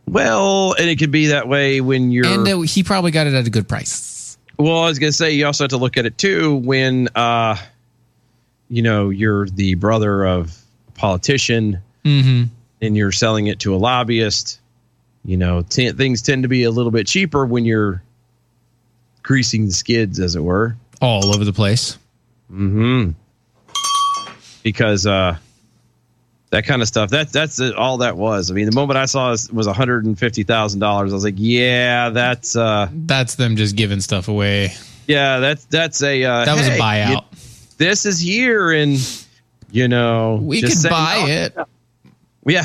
well, 0.07 0.75
and 0.79 0.89
it 0.89 0.97
could 0.99 1.11
be 1.11 1.29
that 1.29 1.49
way 1.49 1.81
when 1.81 2.11
you're. 2.13 2.27
and 2.27 2.47
uh, 2.47 2.61
he 2.61 2.83
probably 2.83 3.11
got 3.11 3.27
it 3.27 3.35
at 3.35 3.47
a 3.47 3.51
good 3.51 3.69
price. 3.69 4.39
Well, 4.59 4.83
I 4.85 4.89
was 4.89 4.99
gonna 4.99 5.13
say 5.13 5.33
you 5.33 5.47
also 5.47 5.65
have 5.65 5.71
to 5.71 5.77
look 5.77 5.97
at 5.97 6.07
it 6.07 6.17
too 6.17 6.57
when 6.57 7.09
uh 7.15 7.57
you 8.69 8.83
know 8.83 9.11
you're 9.11 9.47
the 9.47 9.75
brother 9.75 10.25
of 10.25 10.57
a 10.89 10.93
politician 10.93 11.79
Mm-hmm. 12.05 12.45
and 12.83 12.97
you're 12.97 13.11
selling 13.11 13.49
it 13.49 13.59
to 13.61 13.75
a 13.75 13.79
lobbyist. 13.79 14.61
You 15.25 15.37
know, 15.37 15.63
t- 15.63 15.91
things 15.91 16.23
tend 16.23 16.45
to 16.45 16.49
be 16.49 16.63
a 16.63 16.71
little 16.71 16.93
bit 16.93 17.09
cheaper 17.09 17.45
when 17.45 17.65
you're 17.65 18.01
greasing 19.27 19.67
the 19.67 19.73
skids, 19.73 20.21
as 20.21 20.37
it 20.37 20.41
were. 20.41 20.77
All 21.03 21.35
over 21.35 21.45
the 21.45 21.53
place. 21.53 21.99
Mm-hmm. 22.51 23.11
Because 24.63 25.07
uh 25.07 25.37
that 26.51 26.65
kind 26.65 26.81
of 26.81 26.89
stuff. 26.89 27.11
That's 27.11 27.33
that's 27.33 27.61
all 27.61 27.99
that 27.99 28.17
was. 28.17 28.51
I 28.51 28.55
mean, 28.55 28.67
the 28.67 28.75
moment 28.75 28.97
I 28.97 29.07
saw 29.07 29.33
it 29.33 29.53
was 29.53 29.67
one 29.67 29.75
hundred 29.75 30.07
and 30.07 30.19
fifty 30.19 30.45
thousand 30.45 30.81
dollars. 30.81 31.13
I 31.13 31.15
was 31.15 31.25
like, 31.25 31.35
yeah, 31.37 32.11
that's 32.11 32.55
uh 32.57 32.89
That's 32.93 33.35
them 33.35 33.57
just 33.57 33.77
giving 33.77 34.01
stuff 34.01 34.29
away. 34.29 34.73
Yeah, 35.07 35.41
that's 35.41 35.65
that's 35.67 36.03
a 36.03 36.25
uh, 36.25 36.45
That 36.45 36.57
was 36.57 36.69
a 36.69 36.79
buyout. 36.79 37.11
you- 37.11 37.39
this 37.79 38.07
is 38.07 38.19
here, 38.19 38.71
and 38.71 38.99
you 39.71 39.87
know 39.87 40.41
We 40.43 40.63
could 40.63 40.79
buy 40.89 41.17
oh, 41.19 41.27
it. 41.29 41.57
Yeah, 42.47 42.65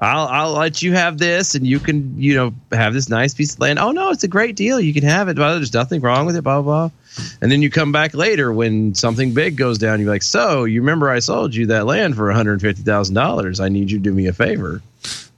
I'll 0.00 0.28
I'll 0.28 0.52
let 0.52 0.80
you 0.80 0.92
have 0.92 1.18
this, 1.18 1.54
and 1.54 1.66
you 1.66 1.80
can 1.80 2.20
you 2.20 2.34
know 2.34 2.54
have 2.72 2.94
this 2.94 3.08
nice 3.08 3.34
piece 3.34 3.54
of 3.54 3.60
land. 3.60 3.78
Oh 3.78 3.90
no, 3.90 4.10
it's 4.10 4.22
a 4.22 4.28
great 4.28 4.54
deal. 4.54 4.80
You 4.80 4.94
can 4.94 5.02
have 5.02 5.28
it. 5.28 5.38
Well, 5.38 5.54
there's 5.54 5.74
nothing 5.74 6.00
wrong 6.00 6.26
with 6.26 6.36
it. 6.36 6.42
Blah 6.42 6.62
blah. 6.62 6.88
blah. 6.88 7.26
And 7.40 7.50
then 7.50 7.62
you 7.62 7.70
come 7.70 7.90
back 7.90 8.14
later 8.14 8.52
when 8.52 8.94
something 8.94 9.34
big 9.34 9.56
goes 9.56 9.76
down. 9.76 10.00
You're 10.00 10.08
like, 10.08 10.22
so 10.22 10.64
you 10.64 10.80
remember 10.80 11.10
I 11.10 11.18
sold 11.18 11.54
you 11.54 11.66
that 11.66 11.86
land 11.86 12.14
for 12.14 12.26
one 12.26 12.36
hundred 12.36 12.60
fifty 12.60 12.82
thousand 12.82 13.16
dollars. 13.16 13.58
I 13.58 13.68
need 13.68 13.90
you 13.90 13.98
to 13.98 14.02
do 14.02 14.12
me 14.12 14.26
a 14.26 14.32
favor. 14.32 14.82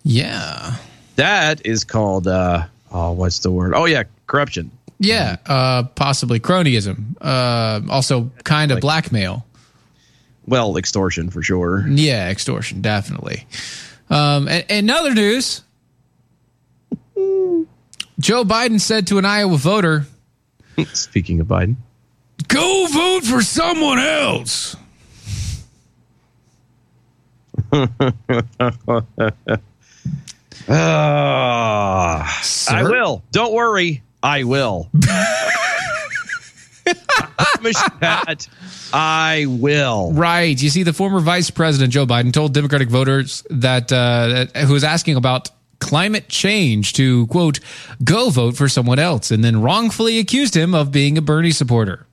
Yeah. 0.03 0.77
That 1.17 1.65
is 1.65 1.85
called 1.85 2.27
uh 2.27 2.67
oh 2.93 3.13
what's 3.13 3.39
the 3.39 3.51
word? 3.51 3.73
Oh 3.75 3.87
yeah, 3.87 4.05
corruption. 4.27 4.71
Yeah, 5.03 5.37
uh, 5.47 5.85
possibly 5.95 6.41
cronyism. 6.41 7.17
Uh, 7.23 7.81
also, 7.91 8.31
kind 8.45 8.71
of 8.71 8.81
blackmail. 8.81 9.47
Well, 10.47 10.77
extortion 10.77 11.31
for 11.31 11.43
sure. 11.43 11.87
Yeah, 11.89 12.29
extortion, 12.29 12.83
definitely. 12.83 13.47
Um, 14.11 14.49
and, 14.49 14.65
and 14.69 14.91
other 14.91 15.15
news 15.15 15.63
Joe 18.19 18.45
Biden 18.45 18.81
said 18.81 19.07
to 19.09 19.19
an 19.19 19.25
Iowa 19.25 19.57
voter, 19.57 20.07
Speaking 20.93 21.41
of 21.41 21.47
Biden, 21.47 21.77
Go 22.49 22.87
vote 22.87 23.25
for 23.25 23.43
someone 23.43 23.99
else. 23.99 24.77
Ah, 30.73 32.43
I 32.71 32.85
will. 32.85 33.25
Don't 33.33 33.53
worry. 33.53 34.03
I 34.23 34.45
will. 34.45 34.89
That. 38.01 38.49
I 38.93 39.47
will. 39.49 40.13
Right. 40.13 40.61
You 40.61 40.71
see, 40.71 40.83
the 40.83 40.93
former 40.93 41.21
Vice 41.21 41.51
President 41.51 41.93
Joe 41.93 42.07
Biden 42.07 42.33
told 42.33 42.55
Democratic 42.55 42.89
voters 42.89 43.45
that, 43.51 43.93
uh, 43.93 44.47
that 44.53 44.57
who 44.57 44.73
was 44.73 44.85
asking 44.85 45.17
about 45.17 45.51
climate 45.81 46.29
change 46.29 46.93
to 46.93 47.27
quote 47.29 47.59
go 48.05 48.31
vote 48.31 48.57
for 48.57 48.69
someone 48.69 48.99
else, 48.99 49.31
and 49.31 49.43
then 49.43 49.61
wrongfully 49.61 50.19
accused 50.19 50.57
him 50.57 50.75
of 50.75 50.93
being 50.93 51.19
a 51.19 51.23
Bernie 51.23 51.51
supporter. 51.51 52.07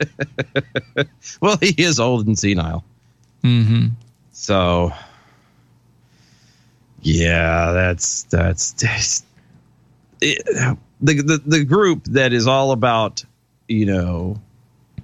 Well, 1.40 1.56
he 1.60 1.74
is 1.76 1.98
old 1.98 2.26
and 2.26 2.38
senile. 2.38 2.84
Mm-hmm. 3.42 3.88
So, 4.32 4.92
yeah, 7.02 7.72
that's 7.72 8.24
that's, 8.24 8.72
that's 8.72 9.24
it, 10.20 10.42
the, 11.00 11.14
the 11.22 11.42
the 11.44 11.64
group 11.64 12.04
that 12.04 12.32
is 12.32 12.46
all 12.46 12.72
about 12.72 13.24
you 13.68 13.86
know 13.86 14.40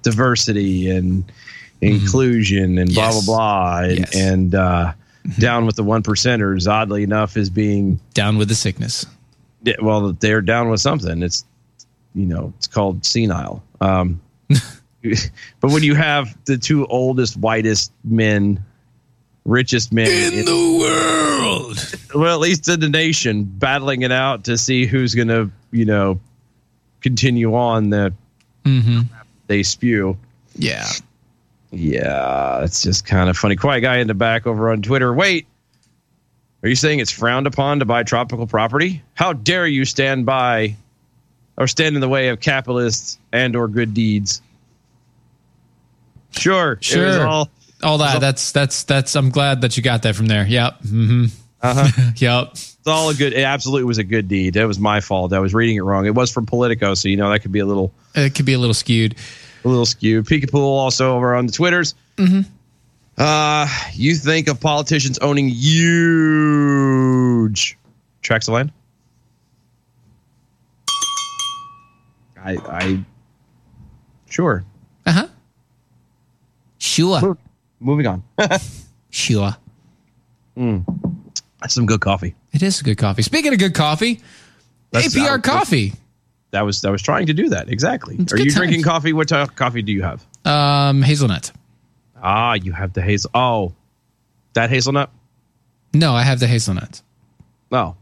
diversity 0.01 0.89
and 0.89 1.23
inclusion 1.81 2.77
and 2.77 2.93
blah 2.93 3.05
Yes. 3.11 3.25
blah 3.25 3.35
blah 3.35 3.79
and, 3.89 3.99
Yes. 3.99 4.15
and 4.15 4.55
uh, 4.55 4.93
down 5.39 5.65
with 5.65 5.75
the 5.75 5.83
one 5.83 6.03
percenters. 6.03 6.67
Oddly 6.67 7.03
enough, 7.03 7.37
is 7.37 7.49
being 7.49 7.99
down 8.13 8.37
with 8.37 8.49
the 8.49 8.55
sickness. 8.55 9.05
Well, 9.81 10.13
they're 10.13 10.41
down 10.41 10.69
with 10.69 10.81
something. 10.81 11.23
It's 11.23 11.45
you 12.13 12.25
know 12.25 12.53
it's 12.57 12.67
called 12.67 13.05
senile. 13.05 13.63
Um, 13.81 14.21
but 14.49 15.71
when 15.71 15.83
you 15.83 15.95
have 15.95 16.35
the 16.45 16.57
two 16.57 16.85
oldest, 16.87 17.37
whitest 17.37 17.91
men, 18.03 18.63
richest 19.43 19.91
men 19.91 20.07
in, 20.33 20.45
the 20.45 20.77
world, 20.79 21.97
well, 22.15 22.33
at 22.35 22.39
least 22.39 22.67
in 22.69 22.79
the 22.79 22.89
nation, 22.89 23.43
battling 23.43 24.01
it 24.03 24.11
out 24.11 24.43
to 24.45 24.57
see 24.57 24.85
who's 24.85 25.13
going 25.15 25.27
to, 25.27 25.51
you 25.71 25.85
know, 25.85 26.19
continue 27.01 27.53
on 27.55 27.89
the 27.89 28.13
Mm-hmm. 28.65 29.01
they 29.47 29.63
spew. 29.63 30.17
Yeah. 30.55 30.87
Yeah, 31.71 32.63
it's 32.63 32.81
just 32.81 33.05
kind 33.05 33.29
of 33.29 33.37
funny. 33.37 33.55
Quiet 33.55 33.81
guy 33.81 33.97
in 33.97 34.07
the 34.07 34.13
back 34.13 34.47
over 34.47 34.71
on 34.71 34.81
Twitter. 34.81 35.13
Wait, 35.13 35.45
are 36.63 36.69
you 36.69 36.75
saying 36.75 36.99
it's 36.99 37.11
frowned 37.11 37.47
upon 37.47 37.79
to 37.79 37.85
buy 37.85 38.03
tropical 38.03 38.47
property? 38.47 39.01
How 39.13 39.33
dare 39.33 39.67
you 39.67 39.83
stand 39.85 40.25
by 40.25 40.75
or 41.57 41.67
stand 41.67 41.95
in 41.95 42.01
the 42.01 42.07
way 42.09 42.29
of 42.29 42.39
capitalists 42.39 43.19
and 43.33 43.55
or 43.55 43.67
good 43.67 43.93
deeds? 43.93 44.41
Sure. 46.31 46.77
Sure. 46.81 47.27
all- 47.27 47.49
all 47.83 47.97
that. 47.99 48.21
That's 48.21 48.51
that's 48.53 48.83
that's. 48.85 49.15
I'm 49.15 49.29
glad 49.29 49.61
that 49.61 49.75
you 49.75 49.83
got 49.83 50.03
that 50.03 50.15
from 50.15 50.27
there. 50.27 50.47
Yep. 50.47 50.79
Mm-hmm. 50.83 51.25
Uh-huh. 51.61 52.11
yep. 52.17 52.49
It's 52.53 52.77
all 52.87 53.09
a 53.09 53.13
good. 53.13 53.33
It 53.33 53.43
absolutely 53.43 53.85
was 53.85 53.97
a 53.97 54.03
good 54.03 54.27
deed. 54.27 54.55
It 54.55 54.65
was 54.65 54.77
my 54.79 55.01
fault. 55.01 55.33
I 55.33 55.39
was 55.39 55.53
reading 55.53 55.77
it 55.77 55.81
wrong. 55.81 56.05
It 56.05 56.13
was 56.13 56.31
from 56.31 56.45
Politico, 56.45 56.93
so 56.93 57.07
you 57.07 57.17
know 57.17 57.29
that 57.31 57.39
could 57.39 57.51
be 57.51 57.59
a 57.59 57.65
little, 57.65 57.91
It 58.13 58.35
could 58.35 58.45
be 58.45 58.53
a 58.53 58.59
little 58.59 58.73
skewed. 58.75 59.15
a 59.63 59.67
little 59.67 59.85
skewed. 59.87 60.25
Peekapoo 60.25 60.55
also 60.59 61.15
over 61.15 61.33
on 61.35 61.47
the 61.47 61.51
Twitters. 61.51 61.95
Mm-hmm. 62.17 62.41
Uh, 63.17 63.67
you 63.93 64.13
think 64.15 64.47
of 64.49 64.59
politicians 64.59 65.17
owning 65.19 65.47
huge 65.49 66.95
tracts 68.21 68.47
of 68.49 68.53
land? 68.55 68.71
I, 72.43 72.57
I, 72.67 73.03
sure. 74.29 74.63
Uh 75.05 75.11
huh. 75.11 75.27
Sure. 76.77 77.37
Moving 77.79 78.05
on. 78.07 78.23
sure. 79.09 79.55
Mm. 80.57 81.14
That's 81.65 81.73
some 81.73 81.87
good 81.87 81.99
coffee. 82.01 82.35
It 82.53 82.61
is 82.61 82.79
good 82.83 82.99
coffee. 82.99 83.23
Speaking 83.23 83.51
of 83.51 83.57
good 83.57 83.73
coffee, 83.73 84.19
That's- 84.91 85.15
APR 85.15 85.39
I- 85.39 85.41
coffee. 85.41 85.93
That 86.51 86.61
was 86.61 86.85
I 86.85 86.91
was 86.91 87.01
trying 87.01 87.25
to 87.25 87.33
do 87.33 87.49
that 87.49 87.69
exactly. 87.69 88.17
It's 88.19 88.31
Are 88.31 88.35
good 88.37 88.45
you 88.45 88.51
drinking 88.51 88.83
coffee? 88.83 89.13
What 89.13 89.27
type 89.29 89.49
of 89.49 89.55
coffee 89.55 89.81
do 89.81 89.91
you 89.91 90.03
have? 90.03 90.23
Um, 90.45 91.01
hazelnut. 91.01 91.51
Ah, 92.21 92.53
you 92.53 92.71
have 92.71 92.93
the 92.93 93.01
hazel. 93.01 93.31
Oh, 93.33 93.73
that 94.53 94.69
hazelnut. 94.69 95.09
No, 95.95 96.13
I 96.13 96.21
have 96.21 96.39
the 96.39 96.45
hazelnut. 96.45 97.01
Oh. 97.71 97.95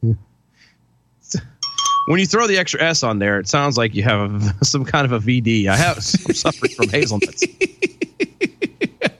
when 2.06 2.20
you 2.20 2.26
throw 2.26 2.46
the 2.46 2.58
extra 2.58 2.80
S 2.80 3.02
on 3.02 3.18
there, 3.18 3.40
it 3.40 3.48
sounds 3.48 3.76
like 3.76 3.92
you 3.96 4.04
have 4.04 4.54
some 4.62 4.84
kind 4.84 5.04
of 5.04 5.10
a 5.10 5.18
VD. 5.18 5.66
I 5.66 5.74
have 5.74 5.96
I'm 6.28 6.32
suffering 6.34 6.74
from 6.76 6.88
hazelnuts. 6.90 7.42
it 7.42 9.10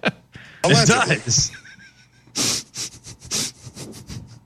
does. 0.64 1.50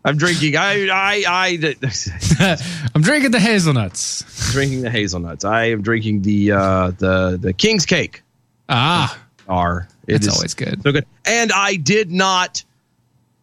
I'm 0.05 0.19
drinking. 0.19 0.57
I 0.57 0.89
I 0.89 1.25
I. 1.27 2.57
I'm 2.95 3.03
drinking 3.03 3.31
the 3.31 3.41
hazelnuts. 3.41 4.53
drinking 4.53 4.83
the 4.83 4.91
hazelnuts. 4.91 5.45
I 5.45 5.65
am 5.67 5.81
drinking 5.83 6.23
the 6.23 6.53
uh, 6.53 6.91
the 6.99 7.39
the 7.41 7.53
king's 7.53 7.87
cake. 7.87 8.23
Ah, 8.69 9.19
are 9.49 9.89
That's 10.07 10.29
always 10.29 10.55
good. 10.55 10.83
So 10.83 10.93
good. 10.93 11.07
And 11.25 11.53
I 11.53 11.77
did 11.77 12.11
not 12.11 12.65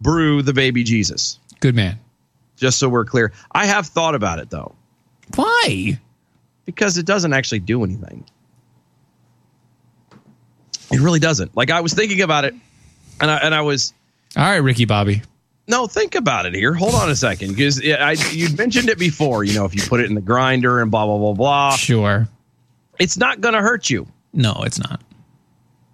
brew 0.01 0.41
the 0.41 0.53
baby 0.53 0.83
Jesus. 0.83 1.39
Good 1.59 1.75
man. 1.75 1.99
Just 2.57 2.77
so 2.77 2.89
we're 2.89 3.05
clear, 3.05 3.31
I 3.51 3.65
have 3.65 3.87
thought 3.87 4.13
about 4.13 4.37
it 4.37 4.51
though. 4.51 4.75
Why? 5.35 5.99
Because 6.65 6.97
it 6.97 7.07
doesn't 7.07 7.33
actually 7.33 7.59
do 7.59 7.83
anything. 7.83 8.23
It 10.91 10.99
really 10.99 11.19
doesn't. 11.19 11.55
Like 11.57 11.71
I 11.71 11.81
was 11.81 11.93
thinking 11.93 12.21
about 12.21 12.45
it, 12.45 12.53
and 13.19 13.31
I 13.31 13.37
and 13.37 13.55
I 13.55 13.61
was. 13.61 13.93
All 14.37 14.43
right, 14.43 14.57
Ricky 14.57 14.85
Bobby. 14.85 15.23
No, 15.67 15.87
think 15.87 16.15
about 16.15 16.45
it 16.45 16.53
here. 16.55 16.73
Hold 16.73 16.95
on 16.95 17.09
a 17.09 17.15
second, 17.15 17.49
because 17.49 17.79
I 17.85 18.13
you 18.31 18.49
mentioned 18.55 18.89
it 18.89 18.97
before. 18.99 19.43
You 19.43 19.53
know, 19.53 19.65
if 19.65 19.73
you 19.75 19.81
put 19.83 19.99
it 20.01 20.07
in 20.07 20.15
the 20.15 20.21
grinder 20.21 20.81
and 20.81 20.91
blah 20.91 21.05
blah 21.05 21.17
blah 21.17 21.33
blah, 21.33 21.75
Sure. 21.77 22.27
it's 22.99 23.17
not 23.17 23.41
going 23.41 23.53
to 23.53 23.61
hurt 23.61 23.89
you. 23.89 24.07
No, 24.33 24.61
it's 24.65 24.79
not. 24.79 25.01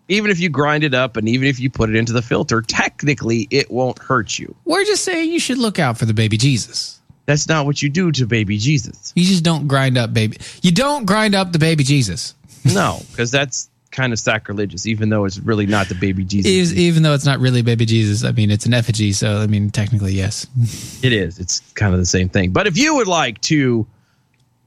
Even 0.09 0.31
if 0.31 0.39
you 0.39 0.47
grind 0.49 0.83
it 0.85 0.93
up, 0.93 1.17
and 1.17 1.27
even 1.27 1.47
if 1.47 1.59
you 1.59 1.69
put 1.69 1.89
it 1.89 1.95
into 1.97 2.13
the 2.13 2.21
filter, 2.21 2.61
technically 2.61 3.45
it 3.51 3.69
won't 3.69 3.99
hurt 3.99 4.39
you. 4.39 4.55
We're 4.63 4.85
just 4.85 5.03
saying 5.03 5.31
you 5.31 5.39
should 5.39 5.57
look 5.57 5.79
out 5.79 5.97
for 5.97 6.05
the 6.05 6.13
baby 6.13 6.37
Jesus. 6.37 6.99
That's 7.25 7.49
not 7.49 7.65
what 7.65 7.81
you 7.81 7.89
do 7.89 8.11
to 8.13 8.25
baby 8.25 8.57
Jesus. 8.57 9.11
You 9.15 9.25
just 9.25 9.43
don't 9.43 9.67
grind 9.67 9.97
up 9.97 10.13
baby. 10.13 10.37
You 10.61 10.71
don't 10.71 11.05
grind 11.05 11.35
up 11.35 11.51
the 11.51 11.59
baby 11.59 11.83
Jesus. 11.83 12.35
No, 12.63 13.01
because 13.11 13.31
that's 13.31 13.69
kind 13.91 14.13
of 14.13 14.19
sacrilegious, 14.19 14.85
even 14.85 15.09
though 15.09 15.25
it's 15.25 15.39
really 15.39 15.65
not 15.65 15.89
the 15.89 15.95
baby 15.95 16.23
Jesus. 16.23 16.49
Even, 16.51 16.77
even 16.77 17.03
though 17.03 17.13
it's 17.13 17.25
not 17.25 17.39
really 17.39 17.61
baby 17.61 17.85
Jesus, 17.85 18.23
I 18.23 18.31
mean 18.31 18.49
it's 18.51 18.65
an 18.65 18.73
effigy, 18.73 19.11
so 19.11 19.37
I 19.37 19.47
mean 19.47 19.69
technically 19.69 20.13
yes. 20.13 20.47
It 21.03 21.11
is. 21.13 21.39
It's 21.39 21.59
kind 21.73 21.93
of 21.93 21.99
the 21.99 22.05
same 22.05 22.29
thing. 22.29 22.51
But 22.51 22.67
if 22.67 22.77
you 22.77 22.95
would 22.95 23.07
like 23.07 23.39
to 23.41 23.85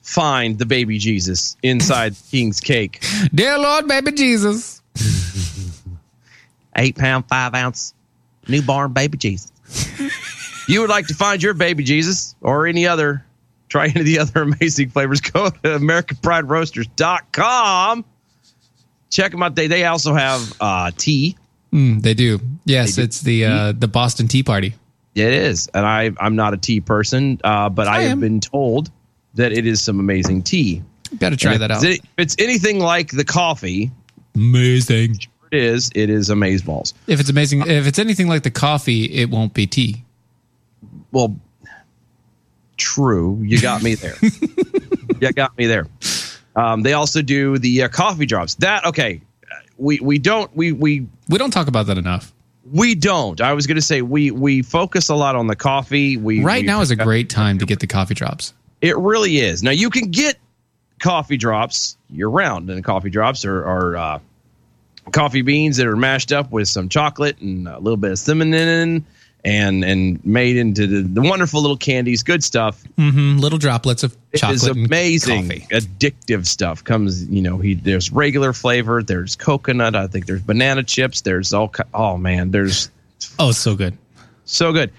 find 0.02 0.58
the 0.58 0.66
baby 0.66 0.98
Jesus 0.98 1.56
inside 1.62 2.14
King's 2.30 2.60
Cake, 2.60 3.02
Dear 3.34 3.58
Lord, 3.58 3.88
baby 3.88 4.12
Jesus. 4.12 4.82
eight 6.76 6.96
pound, 6.96 7.26
five 7.28 7.54
ounce 7.54 7.94
newborn 8.48 8.92
baby 8.92 9.18
Jesus. 9.18 9.50
you 10.68 10.80
would 10.80 10.90
like 10.90 11.06
to 11.08 11.14
find 11.14 11.42
your 11.42 11.54
baby 11.54 11.82
Jesus 11.84 12.34
or 12.40 12.66
any 12.66 12.86
other, 12.86 13.24
try 13.68 13.86
any 13.86 14.00
of 14.00 14.06
the 14.06 14.18
other 14.18 14.42
amazing 14.42 14.90
flavors, 14.90 15.20
go 15.20 15.50
to 15.50 15.58
AmericanPrideRoasters.com. 15.62 18.04
Check 19.10 19.32
them 19.32 19.42
out. 19.42 19.54
They, 19.56 19.66
they 19.66 19.84
also 19.84 20.14
have 20.14 20.52
uh, 20.60 20.90
tea. 20.96 21.36
Mm, 21.72 22.00
they 22.02 22.14
do. 22.14 22.40
Yes, 22.64 22.96
They 22.96 23.02
do. 23.02 23.04
it's 23.04 23.20
the 23.20 23.44
uh, 23.44 23.72
the 23.72 23.88
Boston 23.88 24.28
Tea 24.28 24.42
Party. 24.42 24.74
It 25.14 25.32
is, 25.32 25.68
and 25.74 25.84
I 25.84 26.10
I'm 26.20 26.36
not 26.36 26.54
a 26.54 26.56
tea 26.56 26.80
person, 26.80 27.40
uh, 27.44 27.68
but 27.68 27.88
I, 27.88 27.96
I 27.98 28.02
have 28.02 28.20
been 28.20 28.40
told 28.40 28.90
that 29.34 29.52
it 29.52 29.66
is 29.66 29.82
some 29.82 29.98
amazing 30.00 30.42
tea. 30.42 30.82
Got 31.18 31.30
to 31.30 31.36
try 31.36 31.52
And 31.54 31.62
that 31.62 31.70
out. 31.72 31.82
it's- 31.84 31.98
If 31.98 32.08
it's 32.18 32.36
anything 32.38 32.78
like 32.78 33.10
the 33.10 33.24
coffee, 33.24 33.90
Amazing. 34.36 35.16
it 35.50 35.58
is. 35.58 35.90
It 35.94 36.08
is 36.10 36.30
amaze 36.30 36.62
balls. 36.62 36.94
If 37.08 37.18
it's 37.18 37.28
amazing, 37.28 37.62
if 37.66 37.86
it's 37.88 37.98
anything 37.98 38.28
like 38.28 38.44
the 38.44 38.50
coffee, 38.52 39.04
it 39.06 39.28
won't 39.30 39.52
be 39.54 39.66
tea. 39.66 40.04
Well, 41.10 41.36
true. 42.76 43.38
You 43.42 43.60
got 43.60 43.82
me 43.82 43.94
there. 43.96 44.14
you 45.20 45.32
got 45.32 45.56
me 45.58 45.66
there. 45.66 45.86
Um, 46.56 46.82
they 46.82 46.92
also 46.94 47.22
do 47.22 47.58
the 47.58 47.84
uh, 47.84 47.88
coffee 47.88 48.26
drops. 48.26 48.54
That 48.56 48.84
okay. 48.86 49.20
We 49.78 49.98
we 50.00 50.18
don't 50.18 50.54
we 50.56 50.72
we 50.72 51.06
We 51.28 51.38
don't 51.38 51.50
talk 51.52 51.68
about 51.68 51.86
that 51.86 51.96
enough. 51.98 52.32
we 52.70 52.94
don't. 52.94 53.40
I 53.40 53.52
was 53.54 53.66
going 53.66 53.76
to 53.76 53.82
say 53.82 54.02
we 54.02 54.30
we 54.30 54.62
focus 54.62 55.08
a 55.08 55.14
lot 55.14 55.36
on 55.36 55.46
the 55.46 55.56
coffee. 55.56 56.16
We 56.16 56.42
Right 56.42 56.62
we- 56.62 56.66
now 56.66 56.80
is 56.80 56.90
a 56.90 56.96
great 56.96 57.30
time 57.40 57.58
to 57.58 57.66
get 57.66 57.80
the 57.80 57.86
coffee 57.86 58.14
drops. 58.14 58.52
It 58.80 58.96
really 58.98 59.38
is. 59.38 59.62
Now 59.62 59.70
you 59.72 59.88
can 59.90 60.10
get 60.10 60.36
coffee 60.98 61.36
drops 61.38 61.96
year 62.10 62.28
round, 62.28 62.68
and 62.70 62.84
coffee 62.84 63.10
drops 63.10 63.44
are, 63.44 63.64
are 63.64 63.96
uh, 63.96 64.18
coffee 65.12 65.42
beans 65.42 65.76
that 65.78 65.86
are 65.86 65.96
mashed 65.96 66.32
up 66.32 66.50
with 66.50 66.68
some 66.68 66.88
chocolate 66.88 67.38
and 67.40 67.66
a 67.68 67.78
little 67.78 67.96
bit 67.96 68.12
of 68.12 68.18
cinnamon 68.18 69.04
and 69.44 69.84
and 69.84 70.24
made 70.24 70.56
into 70.56 70.86
the, 70.86 71.00
the 71.02 71.22
wonderful 71.22 71.60
little 71.60 71.76
candies. 71.76 72.22
Good 72.22 72.44
stuff. 72.44 72.82
Mm-hmm. 72.98 73.38
Little 73.38 73.58
droplets 73.58 74.02
of 74.02 74.16
It 74.32 74.38
chocolate. 74.38 74.56
is 74.56 74.66
and 74.66 74.86
amazing, 74.86 75.48
addictive 75.70 76.46
stuff. 76.46 76.84
Comes, 76.84 77.26
you 77.28 77.42
know, 77.42 77.58
he 77.58 77.74
there's 77.74 78.12
regular 78.12 78.52
flavor. 78.52 79.02
There's 79.02 79.36
coconut. 79.36 79.94
I 79.96 80.06
think 80.06 80.26
there's 80.26 80.42
banana 80.42 80.82
chips. 80.82 81.22
There's 81.22 81.52
all. 81.52 81.72
Oh 81.94 82.16
man, 82.16 82.50
there's 82.50 82.90
Oh, 83.38 83.52
so 83.52 83.74
good. 83.76 83.96
so 84.44 84.72
good. 84.72 84.90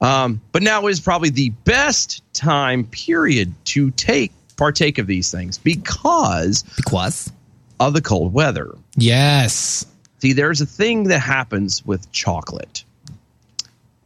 Um, 0.00 0.40
but 0.52 0.62
now 0.62 0.86
is 0.86 1.00
probably 1.00 1.30
the 1.30 1.50
best 1.64 2.22
time 2.34 2.84
period 2.84 3.54
to 3.66 3.90
take 3.92 4.32
partake 4.56 4.98
of 4.98 5.06
these 5.06 5.30
things 5.30 5.56
because 5.58 6.62
because 6.76 7.32
of 7.80 7.92
the 7.94 8.02
cold 8.02 8.32
weather. 8.32 8.74
Yes. 8.96 9.84
See, 10.18 10.32
there's 10.32 10.60
a 10.60 10.66
thing 10.66 11.04
that 11.04 11.18
happens 11.20 11.84
with 11.84 12.10
chocolate. 12.12 12.84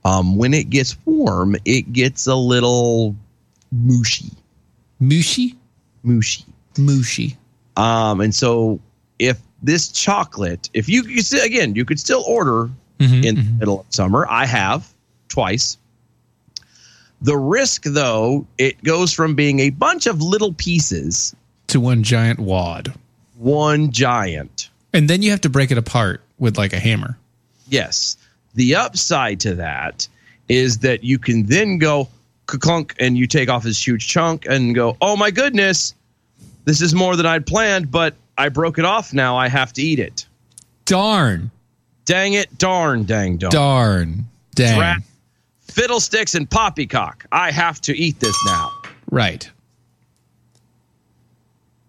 Um, 0.09 0.37
when 0.37 0.55
it 0.55 0.71
gets 0.71 0.97
warm, 1.05 1.57
it 1.65 1.93
gets 1.93 2.27
a 2.27 2.35
little 2.35 3.15
mushy. 3.73 4.31
Mushy? 5.01 5.55
Mushy. 6.03 6.45
Mushy. 6.79 7.37
Um, 7.77 8.21
and 8.21 8.35
so 8.35 8.81
if 9.19 9.39
this 9.63 9.89
chocolate, 9.89 10.71
if 10.73 10.89
you, 10.89 11.03
you 11.03 11.21
see, 11.23 11.41
again, 11.41 11.75
you 11.75 11.85
could 11.85 12.01
still 12.01 12.23
order 12.27 12.71
Mm-hmm, 12.99 13.23
in 13.25 13.35
the 13.37 13.43
middle 13.61 13.81
of 13.83 13.87
summer. 13.91 14.27
I 14.29 14.45
have 14.45 14.93
twice. 15.29 15.77
The 17.23 17.37
risk, 17.37 17.85
though, 17.85 18.45
it 18.59 18.83
goes 18.83 19.13
from 19.13 19.37
being 19.37 19.61
a 19.61 19.71
bunch 19.71 20.07
of 20.09 20.21
little 20.21 20.53
pieces 20.53 21.35
To 21.69 21.79
one 21.79 22.03
giant 22.03 22.41
wad. 22.41 22.93
one 23.37 23.93
giant. 23.93 24.69
And 24.93 25.09
then 25.09 25.23
you 25.23 25.31
have 25.31 25.43
to 25.43 25.49
break 25.49 25.71
it 25.71 25.79
apart 25.79 26.23
with 26.41 26.59
like 26.59 26.73
a 26.73 26.81
hammer. 26.81 27.17
Yes. 27.69 28.17
The 28.55 28.75
upside 28.75 29.41
to 29.41 29.55
that 29.55 30.09
is 30.49 30.79
that 30.79 31.05
you 31.05 31.19
can 31.19 31.45
then 31.47 31.79
go 31.79 32.09
clunk 32.47 32.95
and 32.99 33.17
you 33.19 33.27
take 33.27 33.49
off 33.49 33.63
this 33.63 33.87
huge 33.87 34.09
chunk 34.09 34.47
and 34.47 34.75
go, 34.75 34.97
oh 35.01 35.17
my 35.17 35.31
goodness, 35.31 35.95
this 36.65 36.81
is 36.81 36.95
more 36.95 37.17
than 37.17 37.27
I'd 37.27 37.47
planned, 37.47 37.91
but 37.91 38.15
I 38.37 38.49
broke 38.49 38.79
it 38.79 38.85
off 38.85 39.13
now. 39.13 39.37
I 39.37 39.49
have 39.49 39.73
to 39.75 39.83
eat 39.83 39.99
it. 39.99 40.27
Darn. 40.85 41.51
Dang 42.05 42.33
it. 42.33 42.57
Darn, 42.57 43.05
dang, 43.05 43.37
darn. 43.37 43.51
Darn. 43.51 44.25
Dang. 44.55 44.79
Drat, 44.79 45.03
fiddlesticks 45.61 46.35
and 46.35 46.49
poppycock. 46.49 47.27
I 47.31 47.51
have 47.51 47.81
to 47.83 47.97
eat 47.97 48.19
this 48.21 48.37
now. 48.47 48.73
Right. 49.11 49.51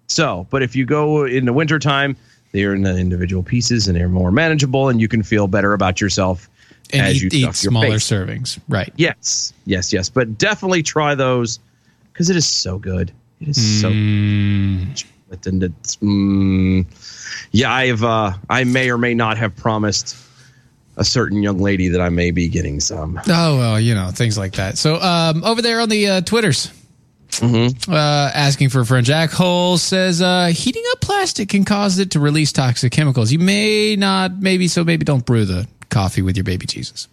So, 0.08 0.48
but 0.50 0.62
if 0.62 0.76
you 0.76 0.86
go 0.86 1.26
in 1.26 1.46
the 1.46 1.54
wintertime, 1.54 2.18
they're 2.52 2.74
in 2.74 2.84
the 2.84 2.98
individual 2.98 3.44
pieces 3.44 3.88
and 3.88 3.96
they're 3.96 4.10
more 4.10 4.32
manageable 4.32 4.90
and 4.90 5.00
you 5.00 5.08
can 5.08 5.24
feel 5.24 5.48
better 5.48 5.74
about 5.74 6.02
yourself 6.02 6.50
And 6.92 7.06
as 7.06 7.16
eat, 7.24 7.34
you 7.34 7.40
eat 7.40 7.44
your 7.44 7.54
smaller 7.54 7.98
servings. 7.98 8.60
Right. 8.68 8.92
Yes, 8.98 9.54
yes, 9.66 9.94
yes. 9.94 10.10
But 10.10 10.38
definitely 10.38 10.84
try 10.84 11.16
those 11.16 11.60
because 12.12 12.30
it 12.30 12.36
is 12.36 12.48
so 12.48 12.80
good. 12.80 13.12
It 13.42 13.50
is 13.50 13.82
so. 13.82 13.90
Mm. 13.90 14.96
chocolate, 14.96 15.46
and 15.48 15.64
it's 15.64 15.96
mm, 15.98 16.86
yeah. 17.52 17.72
I've 17.72 18.04
uh, 18.04 18.34
I 18.50 18.64
may 18.64 18.90
or 18.90 18.98
may 18.98 19.14
not 19.14 19.38
have 19.38 19.56
promised 19.56 20.16
a 20.98 21.06
certain 21.06 21.42
young 21.42 21.60
lady 21.60 21.88
that 21.90 22.02
I 22.02 22.10
may 22.10 22.32
be 22.32 22.48
getting 22.48 22.80
some. 22.80 23.20
Oh 23.28 23.58
well, 23.58 23.80
you 23.80 23.96
know 23.96 24.12
things 24.12 24.38
like 24.38 24.54
that. 24.54 24.78
So 24.78 24.96
um, 24.96 25.44
over 25.44 25.62
there 25.62 25.80
on 25.80 25.90
the 25.90 26.08
uh, 26.08 26.22
Twitters, 26.22 26.72
Mm-hmm. 27.30 27.92
uh, 27.92 27.96
asking 28.34 28.70
for 28.70 28.82
a 28.82 28.86
friend. 28.86 29.06
Jack 29.06 29.30
Hole 29.32 29.78
says 29.78 30.22
uh, 30.22 30.48
heating 30.48 30.84
up 30.92 31.02
plastic 31.02 31.50
can 31.50 31.64
cause 31.64 32.00
it 32.00 32.12
to 32.12 32.20
release 32.20 32.52
toxic 32.52 32.92
chemicals. 32.92 33.32
You 33.32 33.40
may 33.40 33.96
not, 33.96 34.40
maybe 34.40 34.68
so, 34.68 34.84
maybe 34.84 35.06
don't 35.06 35.26
brew 35.26 35.46
the 35.46 35.68
coffee 35.90 36.22
with 36.22 36.36
your 36.36 36.44
baby 36.44 36.66
Jesus. 36.66 37.08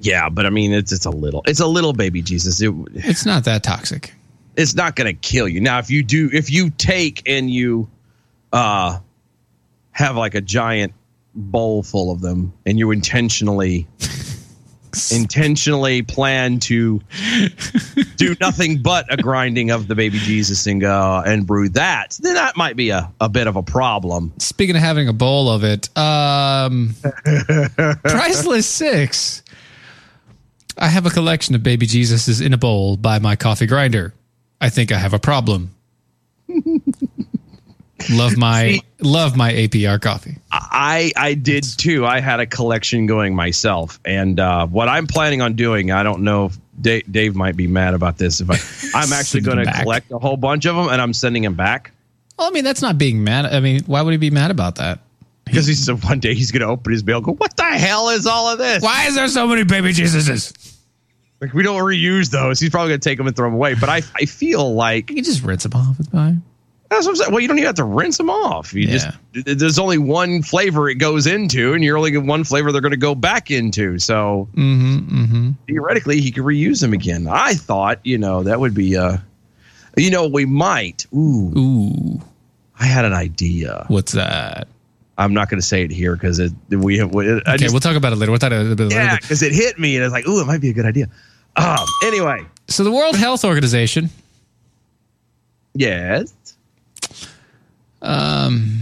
Yeah, 0.00 0.28
but 0.28 0.46
I 0.46 0.50
mean, 0.50 0.72
it's 0.72 0.92
it's 0.92 1.06
a 1.06 1.10
little, 1.10 1.42
it's 1.46 1.60
a 1.60 1.66
little 1.66 1.92
baby 1.92 2.22
Jesus. 2.22 2.60
It, 2.60 2.72
It's 2.94 3.24
not 3.26 3.44
that 3.44 3.62
toxic. 3.62 4.12
it's 4.56 4.74
not 4.74 4.96
going 4.96 5.06
to 5.06 5.18
kill 5.20 5.46
you. 5.48 5.60
Now, 5.60 5.78
if 5.78 5.90
you 5.90 6.02
do, 6.02 6.28
if 6.32 6.50
you 6.50 6.70
take 6.70 7.22
and 7.28 7.50
you 7.50 7.88
uh, 8.52 8.98
have 9.92 10.16
like 10.16 10.34
a 10.34 10.40
giant 10.40 10.92
bowl 11.34 11.82
full 11.82 12.10
of 12.10 12.20
them, 12.20 12.52
and 12.66 12.78
you 12.78 12.90
intentionally 12.90 13.86
intentionally 15.10 16.02
plan 16.02 16.58
to 16.60 17.00
do 18.16 18.36
nothing 18.40 18.82
but 18.82 19.12
a 19.12 19.16
grinding 19.16 19.70
of 19.70 19.88
the 19.88 19.94
baby 19.94 20.18
Jesus 20.18 20.66
and 20.66 20.80
go 20.80 21.22
and 21.24 21.46
brew 21.46 21.68
that, 21.70 22.18
then 22.20 22.34
that 22.34 22.56
might 22.56 22.76
be 22.76 22.90
a, 22.90 23.12
a 23.20 23.28
bit 23.28 23.46
of 23.46 23.56
a 23.56 23.62
problem. 23.62 24.32
Speaking 24.38 24.76
of 24.76 24.82
having 24.82 25.08
a 25.08 25.12
bowl 25.12 25.48
of 25.48 25.64
it, 25.64 25.96
um, 25.96 26.94
Priceless 28.02 28.66
Six. 28.66 29.42
I 30.78 30.88
have 30.88 31.04
a 31.04 31.10
collection 31.10 31.54
of 31.54 31.62
baby 31.62 31.86
Jesuses 31.86 32.44
in 32.44 32.54
a 32.54 32.58
bowl 32.58 32.96
by 32.96 33.18
my 33.18 33.36
coffee 33.36 33.66
grinder. 33.66 34.14
I 34.60 34.70
think 34.70 34.92
I 34.92 34.98
have 34.98 35.12
a 35.12 35.18
problem. 35.18 35.74
love 38.10 38.36
my 38.36 38.80
love 39.00 39.36
my 39.36 39.52
APR 39.52 40.00
coffee. 40.00 40.36
I 40.52 41.12
I 41.16 41.34
did 41.34 41.64
too. 41.64 42.06
I 42.06 42.20
had 42.20 42.40
a 42.40 42.46
collection 42.46 43.06
going 43.06 43.34
myself, 43.34 44.00
and 44.04 44.38
uh, 44.40 44.66
what 44.66 44.88
I'm 44.88 45.06
planning 45.06 45.42
on 45.42 45.54
doing, 45.54 45.90
I 45.90 46.02
don't 46.02 46.22
know 46.22 46.46
if 46.46 46.58
Dave, 46.80 47.10
Dave 47.10 47.34
might 47.36 47.56
be 47.56 47.66
mad 47.66 47.94
about 47.94 48.16
this. 48.18 48.40
If 48.40 48.50
I, 48.50 48.98
I'm 49.02 49.12
actually 49.12 49.42
going 49.42 49.64
to 49.64 49.72
collect 49.72 50.10
a 50.12 50.18
whole 50.18 50.36
bunch 50.36 50.64
of 50.66 50.76
them, 50.76 50.88
and 50.88 51.00
I'm 51.00 51.12
sending 51.12 51.42
them 51.42 51.54
back 51.54 51.92
Well, 52.38 52.48
I 52.48 52.50
mean, 52.50 52.64
that's 52.64 52.82
not 52.82 52.96
being 52.96 53.22
mad. 53.22 53.46
I 53.46 53.60
mean, 53.60 53.82
why 53.84 54.02
would 54.02 54.12
he 54.12 54.18
be 54.18 54.30
mad 54.30 54.50
about 54.50 54.76
that? 54.76 55.00
because 55.44 55.66
he 55.66 55.74
said 55.74 56.02
one 56.04 56.20
day 56.20 56.32
he's 56.34 56.52
going 56.52 56.60
to 56.60 56.68
open 56.68 56.92
his 56.92 57.02
mail, 57.04 57.20
go, 57.20 57.32
"What 57.32 57.56
the 57.56 57.64
hell 57.64 58.10
is 58.10 58.24
all 58.26 58.52
of 58.52 58.58
this? 58.58 58.82
Why 58.82 59.06
is 59.06 59.16
there 59.16 59.26
so 59.28 59.48
many 59.48 59.64
baby 59.64 59.92
Jesuses?" 59.92 60.76
Like 61.40 61.54
we 61.54 61.62
don't 61.62 61.80
reuse 61.80 62.30
those. 62.30 62.60
He's 62.60 62.70
probably 62.70 62.90
going 62.90 63.00
to 63.00 63.08
take 63.08 63.18
them 63.18 63.26
and 63.26 63.34
throw 63.34 63.46
them 63.48 63.54
away. 63.54 63.74
But 63.74 63.88
I 63.88 64.02
I 64.14 64.26
feel 64.26 64.74
like 64.74 65.10
you 65.10 65.22
just 65.22 65.42
rinse 65.42 65.64
them 65.64 65.72
off. 65.74 65.98
with 65.98 66.10
fine. 66.12 66.42
That's 66.90 67.06
what 67.06 67.12
I'm 67.12 67.16
saying. 67.16 67.30
Well, 67.30 67.40
you 67.40 67.46
don't 67.48 67.56
even 67.58 67.66
have 67.66 67.76
to 67.76 67.84
rinse 67.84 68.18
them 68.18 68.28
off. 68.28 68.74
You 68.74 68.86
just 68.88 69.08
there's 69.32 69.78
only 69.78 69.96
one 69.96 70.42
flavor 70.42 70.88
it 70.88 70.96
goes 70.96 71.26
into, 71.26 71.72
and 71.72 71.84
you're 71.84 71.96
only 71.96 72.16
one 72.18 72.42
flavor 72.42 72.72
they're 72.72 72.80
going 72.80 72.90
to 72.90 72.96
go 72.98 73.14
back 73.14 73.50
into. 73.50 73.98
So 74.00 74.48
Mm-hmm. 74.56 75.22
Mm-hmm. 75.24 75.50
theoretically, 75.68 76.20
he 76.20 76.32
could 76.32 76.42
reuse 76.44 76.80
them 76.80 76.92
again. 76.92 77.28
I 77.30 77.54
thought, 77.54 78.00
you 78.04 78.18
know, 78.18 78.42
that 78.42 78.58
would 78.58 78.74
be, 78.74 78.96
uh, 78.96 79.18
you 79.96 80.10
know, 80.10 80.26
we 80.26 80.44
might. 80.46 81.06
Ooh, 81.14 81.52
ooh. 81.56 82.20
I 82.80 82.86
had 82.86 83.04
an 83.04 83.12
idea. 83.12 83.84
What's 83.88 84.12
that? 84.12 84.66
I'm 85.16 85.32
not 85.34 85.48
going 85.48 85.60
to 85.60 85.66
say 85.66 85.82
it 85.84 85.90
here 85.92 86.16
because 86.16 86.40
we 86.70 86.98
have. 86.98 87.14
I 87.14 87.18
Okay, 87.20 87.56
just, 87.58 87.72
we'll 87.72 87.80
talk 87.80 87.94
about 87.94 88.12
it 88.12 88.16
later. 88.16 88.32
We'll 88.32 88.38
talk 88.40 88.50
about 88.52 88.66
it 88.66 88.78
later. 88.80 88.92
yeah, 88.94 89.16
because 89.20 89.42
it 89.42 89.52
hit 89.52 89.78
me, 89.78 89.94
and 89.96 90.04
it's 90.04 90.12
like, 90.12 90.26
ooh, 90.26 90.40
it 90.40 90.46
might 90.46 90.60
be 90.60 90.70
a 90.70 90.72
good 90.72 90.86
idea. 90.86 91.08
Um. 91.56 91.78
Anyway, 92.04 92.42
So 92.68 92.82
the 92.82 92.90
World 92.90 93.16
Health 93.16 93.44
Organization, 93.44 94.08
yes, 95.74 96.32
um, 98.02 98.80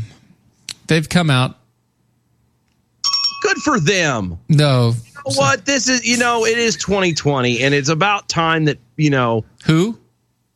they've 0.87 1.09
come 1.09 1.31
out. 1.31 1.57
good 3.43 3.57
for 3.59 3.79
them. 3.81 4.39
No, 4.49 4.95
You 4.95 5.13
know 5.15 5.37
what? 5.37 5.65
This 5.65 5.89
is, 5.89 6.07
you 6.07 6.17
know, 6.19 6.45
it 6.45 6.59
is 6.59 6.77
2020, 6.77 7.63
and 7.63 7.75
it's 7.75 7.89
about 7.89 8.29
time 8.29 8.65
that 8.67 8.79
you 8.97 9.11
know 9.11 9.45
who. 9.65 9.99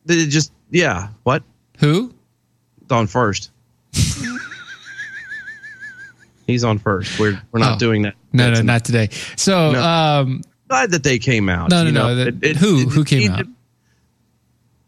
That 0.05 0.17
it 0.17 0.27
just, 0.27 0.51
yeah. 0.69 1.07
What? 1.23 1.43
Who? 1.79 2.13
On 2.91 3.07
first. 3.07 3.49
He's 6.45 6.63
on 6.63 6.77
first. 6.77 7.17
We're 7.19 7.41
we're 7.51 7.59
not 7.59 7.75
Oh. 7.75 7.79
doing 7.79 8.01
that. 8.03 8.15
No, 8.33 8.43
no, 8.45 8.49
That's- 8.49 8.65
not 8.65 8.85
today. 8.85 9.09
So, 9.37 9.71
No. 9.71 9.81
um, 9.83 10.41
glad 10.67 10.91
that 10.91 11.03
they 11.03 11.17
came 11.19 11.47
out. 11.49 11.69
no, 11.69 11.81
no, 11.83 11.87
you 11.87 11.91
no. 11.93 12.07
know, 12.07 12.15
that- 12.15 12.27
it- 12.27 12.43
it- 12.43 12.57
who 12.57 12.81
it- 12.81 12.89
who 12.89 13.03
came 13.05 13.31
out? 13.31 13.45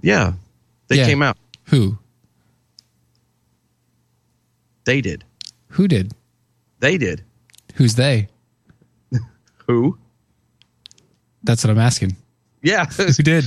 Yeah, 0.01 0.33
they 0.89 0.97
Yeah. 0.97 1.05
came 1.05 1.21
out. 1.21 1.37
Who? 1.65 1.97
They 4.85 5.01
did. 5.01 5.23
Who 5.69 5.87
did? 5.87 6.13
They 6.79 6.97
did. 6.97 7.23
Who's 7.75 7.95
they? 7.95 8.27
Who? 9.67 9.97
That's 11.43 11.63
what 11.63 11.71
I'm 11.71 11.79
asking. 11.79 12.15
Yeah, 12.61 12.85
Who 12.85 13.11
did? 13.11 13.45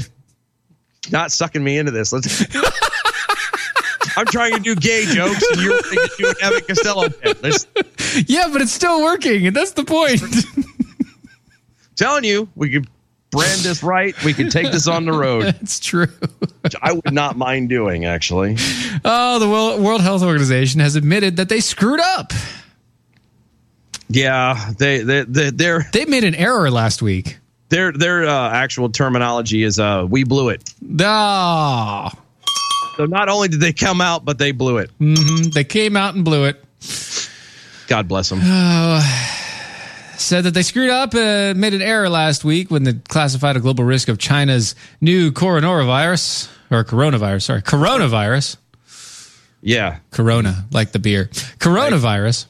not 1.10 1.32
sucking 1.32 1.62
me 1.64 1.78
into 1.78 1.90
this. 1.92 2.12
Let's. 2.12 2.44
I'm 4.16 4.26
trying 4.26 4.52
to 4.54 4.60
do 4.60 4.74
gay 4.74 5.04
jokes, 5.06 5.42
and 5.52 5.60
you're 5.62 5.80
thinking 5.82 6.26
an 6.26 6.34
Abbott 6.42 6.58
and 6.58 6.66
Costello 6.68 7.08
bit. 7.08 7.40
Let's- 7.42 7.66
Yeah, 8.26 8.48
but 8.52 8.60
it's 8.62 8.72
still 8.72 9.00
working, 9.02 9.46
and 9.46 9.54
that's 9.54 9.72
the 9.72 9.84
point. 9.84 10.20
telling 11.94 12.24
you, 12.24 12.48
we 12.56 12.68
could 12.70 12.88
brand 13.30 13.60
this 13.60 13.82
right. 13.82 14.14
We 14.24 14.32
can 14.34 14.50
take 14.50 14.70
this 14.72 14.86
on 14.86 15.04
the 15.04 15.12
road. 15.12 15.54
It's 15.60 15.80
true. 15.80 16.06
Which 16.62 16.74
I 16.80 16.92
would 16.92 17.12
not 17.12 17.36
mind 17.36 17.68
doing, 17.68 18.04
actually. 18.04 18.56
Oh, 19.04 19.38
the 19.38 19.48
World 19.48 19.80
World 19.82 20.00
Health 20.00 20.22
Organization 20.22 20.80
has 20.80 20.96
admitted 20.96 21.36
that 21.36 21.48
they 21.48 21.60
screwed 21.60 22.00
up. 22.00 22.32
Yeah, 24.08 24.72
they 24.78 25.02
they 25.02 25.22
they 25.22 25.50
they're 25.50 25.86
they 25.92 26.04
made 26.06 26.24
an 26.24 26.34
error 26.34 26.70
last 26.70 27.02
week. 27.02 27.38
Their 27.68 27.92
their 27.92 28.26
uh, 28.26 28.50
actual 28.50 28.88
terminology 28.88 29.62
is 29.62 29.78
uh 29.78 30.06
we 30.08 30.24
blew 30.24 30.48
it. 30.48 30.72
Ah. 31.02 32.10
So 32.96 33.04
not 33.04 33.28
only 33.28 33.48
did 33.48 33.60
they 33.60 33.72
come 33.72 34.00
out, 34.00 34.24
but 34.24 34.38
they 34.38 34.52
blew 34.52 34.78
it. 34.78 34.90
hmm 34.98 35.50
They 35.54 35.64
came 35.64 35.96
out 35.96 36.14
and 36.14 36.24
blew 36.24 36.46
it. 36.46 36.64
God 37.86 38.08
bless 38.08 38.28
them. 38.28 38.40
Uh, 38.42 39.00
said 40.20 40.44
that 40.44 40.54
they 40.54 40.62
screwed 40.62 40.90
up 40.90 41.14
and 41.14 41.58
made 41.60 41.74
an 41.74 41.82
error 41.82 42.08
last 42.08 42.44
week 42.44 42.70
when 42.70 42.84
they 42.84 42.94
classified 42.94 43.56
a 43.56 43.60
global 43.60 43.84
risk 43.84 44.08
of 44.08 44.18
China's 44.18 44.74
new 45.00 45.30
coronavirus 45.30 46.50
or 46.70 46.84
coronavirus. 46.84 47.42
Sorry, 47.42 47.62
coronavirus. 47.62 48.56
Yeah, 49.60 49.98
Corona, 50.10 50.66
like 50.70 50.92
the 50.92 50.98
beer. 50.98 51.26
Coronavirus, 51.58 52.46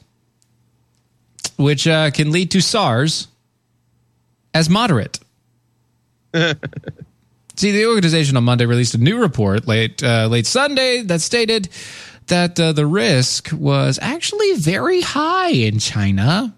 which 1.57 1.87
uh, 1.87 2.11
can 2.11 2.31
lead 2.31 2.51
to 2.51 2.61
SARS, 2.61 3.27
as 4.53 4.69
moderate. 4.69 5.19
See, 7.55 7.71
the 7.71 7.87
organization 7.87 8.37
on 8.37 8.43
Monday 8.43 8.65
released 8.65 8.93
a 8.93 8.99
new 8.99 9.19
report 9.19 9.67
late 9.67 10.03
uh, 10.03 10.27
late 10.27 10.45
Sunday 10.45 11.01
that 11.01 11.21
stated 11.21 11.69
that 12.27 12.59
uh, 12.59 12.71
the 12.73 12.85
risk 12.85 13.49
was 13.51 13.97
actually 14.01 14.53
very 14.55 15.01
high 15.01 15.49
in 15.49 15.79
China 15.79 16.53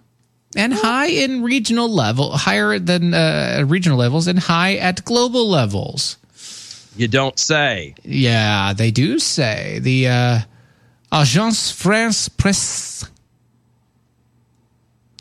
and 0.56 0.74
high 0.74 1.08
in 1.08 1.44
regional 1.44 1.90
level, 1.90 2.32
higher 2.32 2.80
than 2.80 3.14
uh, 3.14 3.64
regional 3.68 3.98
levels, 3.98 4.28
and 4.28 4.40
high 4.40 4.76
at 4.76 5.04
global 5.06 5.50
levels. 5.50 6.18
You 6.96 7.08
don't 7.08 7.40
say. 7.40 7.96
Yeah, 8.04 8.74
they 8.74 8.92
do 8.92 9.18
say 9.20 9.80
the 9.80 10.08
uh, 10.08 10.40
Agence 11.12 11.74
France 11.74 12.28
Presse, 12.30 13.10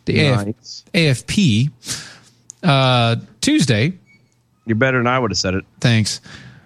the 0.05 0.27
AF- 0.27 0.47
AFP, 0.93 1.71
uh, 2.63 3.17
Tuesday. 3.41 3.93
You're 4.67 4.77
better 4.77 4.99
than 4.99 5.07
I 5.07 5.19
would 5.19 5.31
have 5.31 5.39
said 5.39 5.55
it. 5.55 5.65
Thanks. 5.81 6.21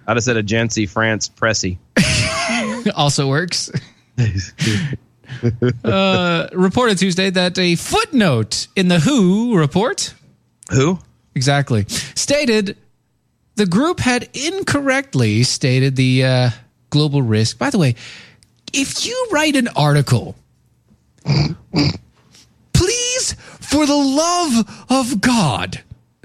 I'd 0.06 0.16
have 0.16 0.24
said 0.24 0.36
Agency 0.36 0.86
France 0.86 1.28
Pressy. 1.28 1.78
also 2.94 3.28
works. 3.28 3.70
uh, 5.84 6.48
reported 6.52 6.98
Tuesday 6.98 7.30
that 7.30 7.58
a 7.58 7.74
footnote 7.76 8.66
in 8.76 8.88
the 8.88 8.98
WHO 9.00 9.56
report, 9.56 10.14
Who? 10.72 10.98
exactly, 11.34 11.84
stated 11.88 12.76
the 13.56 13.66
group 13.66 14.00
had 14.00 14.28
incorrectly 14.34 15.42
stated 15.44 15.96
the 15.96 16.24
uh, 16.24 16.50
global 16.90 17.22
risk. 17.22 17.58
By 17.58 17.70
the 17.70 17.78
way, 17.78 17.94
if 18.72 19.06
you 19.06 19.28
write 19.30 19.54
an 19.56 19.68
article, 19.76 20.34
please, 22.72 23.32
for 23.60 23.86
the 23.86 23.96
love 23.96 24.84
of 24.90 25.20
God, 25.20 25.80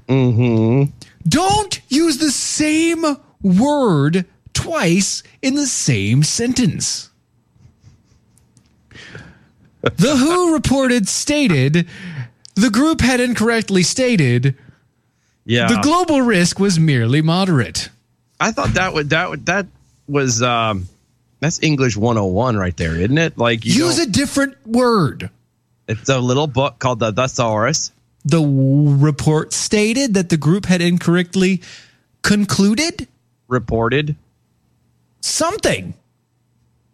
Mm-hmm. 0.07 0.91
don't 1.27 1.81
use 1.87 2.17
the 2.17 2.31
same 2.31 3.05
word 3.43 4.25
twice 4.53 5.21
in 5.43 5.53
the 5.53 5.67
same 5.67 6.23
sentence. 6.23 7.08
The 9.81 10.15
WHO 10.17 10.53
reported 10.53 11.07
stated 11.07 11.87
the 12.55 12.69
group 12.69 12.99
had 13.01 13.19
incorrectly 13.19 13.83
stated 13.83 14.55
Yeah. 15.45 15.67
the 15.67 15.79
global 15.81 16.21
risk 16.21 16.59
was 16.59 16.79
merely 16.79 17.21
moderate. 17.21 17.89
I 18.39 18.51
thought 18.51 18.73
that 18.73 18.93
would 18.93 19.09
that 19.11 19.29
would 19.29 19.45
that 19.45 19.67
was 20.07 20.41
um 20.41 20.87
That's 21.39 21.61
English 21.63 21.95
101 21.95 22.57
right 22.57 22.75
there, 22.75 22.95
isn't 22.95 23.17
it? 23.17 23.37
Like 23.37 23.65
you 23.65 23.85
Use 23.85 23.99
a 23.99 24.05
different 24.05 24.55
word. 24.67 25.29
It's 25.87 26.09
a 26.09 26.19
little 26.19 26.47
book 26.47 26.79
called 26.79 26.99
the 26.99 27.11
Thesaurus. 27.13 27.91
The 28.25 28.41
report 28.41 29.53
stated 29.53 30.13
that 30.15 30.27
the 30.29 30.35
group 30.37 30.65
had 30.65 30.81
incorrectly 30.81 31.61
concluded 32.21 33.07
Reported. 33.47 34.15
something. 35.21 35.93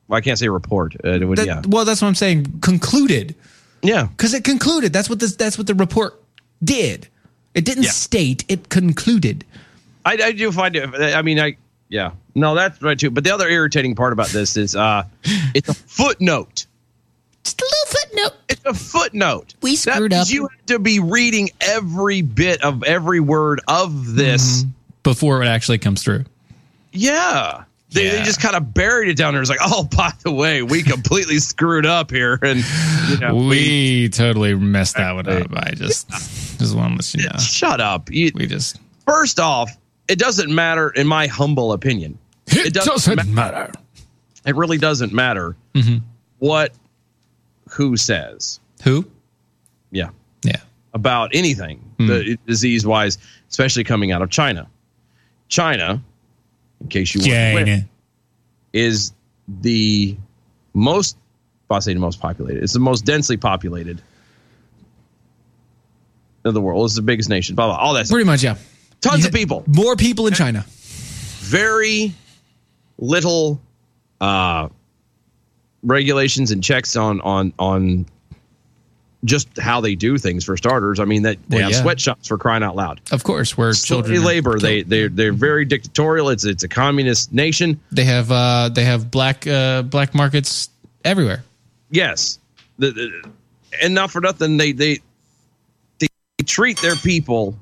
Well, 0.08 0.18
I 0.18 0.22
can't 0.22 0.38
say 0.38 0.48
report. 0.50 0.96
Uh, 1.04 1.10
it 1.14 1.26
would, 1.26 1.38
That- 1.40 1.48
yeah. 1.48 1.62
Well, 1.68 1.86
that's 1.86 2.02
what 2.02 2.08
I'm 2.08 2.16
saying. 2.16 2.60
Concluded. 2.62 3.36
Yeah. 3.82 4.06
Because 4.08 4.34
it 4.34 4.44
concluded. 4.44 4.94
That's 4.94 5.10
what 5.10 5.20
this. 5.20 5.36
That's 5.36 5.58
what 5.58 5.68
the 5.68 5.76
report 5.76 6.22
did. 6.64 7.08
It 7.54 7.66
didn't 7.66 7.84
Yeah. 7.84 7.92
state. 7.92 8.44
It 8.48 8.70
concluded. 8.70 9.46
I, 10.06 10.14
I 10.22 10.32
do 10.32 10.52
find 10.52 10.76
it. 10.76 10.94
I 10.94 11.22
mean, 11.22 11.40
I 11.40 11.58
yeah. 11.90 12.12
No, 12.36 12.54
that's 12.56 12.82
right 12.82 12.98
too. 13.00 13.10
But 13.10 13.24
the 13.24 13.32
other 13.34 13.48
irritating 13.48 13.96
part 13.96 14.12
about 14.14 14.28
this 14.30 14.58
is 14.58 14.76
uh 14.76 15.04
it's 15.54 15.70
a 15.70 15.74
footnote. 15.74 16.66
Just 17.44 17.62
a 17.62 17.66
little 17.66 18.00
footnote. 18.00 18.40
It's 18.50 18.66
a 18.66 18.74
footnote. 18.74 19.54
We 19.62 19.76
screwed 19.76 20.14
up. 20.14 20.28
You 20.30 20.44
have 20.48 20.66
to 20.68 20.80
be 20.80 21.00
reading 21.00 21.50
every 21.62 22.22
bit 22.24 22.64
of 22.64 22.84
every 22.84 23.20
word 23.20 23.62
of 23.68 24.16
this. 24.16 24.62
Mm-hmm. 24.64 24.70
before 25.04 25.44
it 25.44 25.48
actually 25.48 25.78
comes 25.78 26.02
through. 26.04 26.26
Yeah. 26.92 27.64
They, 27.96 28.10
they 28.10 28.24
just 28.24 28.42
kind 28.42 28.56
of 28.56 28.74
buried 28.74 29.10
it 29.10 29.18
down 29.18 29.34
there. 29.34 29.42
It's 29.42 29.50
like, 29.50 29.60
oh, 29.64 29.84
by 29.96 30.12
the 30.24 30.32
way, 30.32 30.62
we 30.62 30.84
completely 30.84 31.40
screwed 31.40 31.86
up 31.86 32.12
here, 32.12 32.38
and 32.42 32.64
you 33.10 33.18
know, 33.18 33.36
we, 33.36 34.10
totally 34.10 34.54
messed 34.56 34.98
that 34.98 35.14
one 35.14 35.28
up. 35.28 35.48
I 35.56 35.72
just 35.72 36.10
just 36.60 36.76
want 36.76 37.02
to 37.02 37.18
let 37.18 37.24
you 37.24 37.30
know. 37.30 37.40
Shut 37.40 37.82
up. 37.82 38.12
You, 38.12 38.32
we 38.36 38.46
just 38.48 38.80
first 39.08 39.40
off, 39.40 39.76
it 40.08 40.20
doesn't 40.20 40.54
matter, 40.54 40.90
in 40.90 41.08
my 41.08 41.28
humble 41.28 41.72
opinion. 41.74 42.20
It 42.48 42.74
doesn't 42.74 43.26
matter. 43.34 43.72
It 44.46 44.56
really 44.56 44.78
doesn't 44.78 45.12
matter 45.14 45.56
Mm-hmm. 45.74 45.98
what 46.40 46.74
who 47.72 47.98
says. 47.98 48.60
Who? 48.84 49.06
Yeah. 49.92 50.10
Yeah. 50.44 50.58
About 50.94 51.32
anything, 51.34 51.82
the 51.98 52.38
disease 52.46 52.86
wise, 52.86 53.18
especially 53.50 53.84
coming 53.84 54.12
out 54.12 54.22
of 54.22 54.30
China. 54.30 54.68
China, 55.50 56.02
in 56.86 56.90
case 56.90 57.16
you 57.16 57.22
weren't 57.22 57.86
is 58.74 59.14
the 59.48 60.16
most 60.74 61.18
I'll 61.70 61.82
say 61.82 61.94
the 61.94 62.00
most 62.00 62.20
populated. 62.20 62.64
It's 62.64 62.74
the 62.74 62.80
most 62.80 63.06
densely 63.06 63.38
populated 63.38 64.02
of 66.44 66.54
the 66.54 66.62
world. 66.62 66.86
It's 66.86 66.96
the 66.96 67.02
biggest 67.02 67.28
nation. 67.28 67.56
Blah 67.56 67.68
blah. 67.68 67.78
All 67.78 67.94
that. 67.96 68.06
stuff. 68.06 68.16
Pretty 68.16 68.28
much, 68.28 68.44
yeah. 68.44 68.56
Tons 69.02 69.26
of 69.26 69.34
people. 69.34 69.64
More 69.68 69.96
people 69.96 70.28
in 70.28 70.34
China. 70.34 70.64
Very 71.40 72.14
little 72.98 73.60
uh, 74.22 74.70
regulations 75.84 76.52
and 76.52 76.64
checks 76.64 76.96
on 76.96 77.20
on 77.22 77.54
on 77.58 78.06
just 79.26 79.58
how 79.58 79.82
they 79.82 79.96
do 79.96 80.18
things. 80.18 80.46
For 80.46 80.56
starters, 80.58 81.00
I 81.00 81.06
mean 81.06 81.24
that 81.24 81.38
they 81.50 81.58
Well, 81.58 81.64
have 81.66 81.72
yeah. 81.74 81.82
sweatshops 81.82 82.28
for 82.28 82.38
crying 82.38 82.64
out 82.64 82.76
loud. 82.76 83.02
Of 83.12 83.24
course, 83.24 83.58
where 83.58 83.74
children 83.74 84.22
Slave 84.22 84.46
are 84.46 84.52
labor. 84.54 84.60
They 84.60 84.82
they 84.84 84.84
they're 84.84 85.10
they're 85.10 85.34
very 85.34 85.66
dictatorial. 85.66 86.30
It's 86.30 86.46
it's 86.46 86.64
a 86.64 86.68
communist 86.68 87.34
nation. 87.34 87.80
They 87.92 88.06
have 88.06 88.32
uh 88.32 88.70
they 88.70 88.84
have 88.86 89.12
black 89.12 89.46
uh 89.48 89.82
black 89.84 90.14
markets 90.16 90.70
everywhere. 91.04 91.44
Yes, 91.92 92.40
the, 92.78 92.92
the- 92.92 93.30
and 93.82 93.94
not 93.94 94.10
for 94.12 94.22
nothing, 94.22 94.58
they 94.58 94.72
they 94.72 95.00
they 96.00 96.08
treat 96.46 96.80
their 96.82 96.96
people 96.96 97.58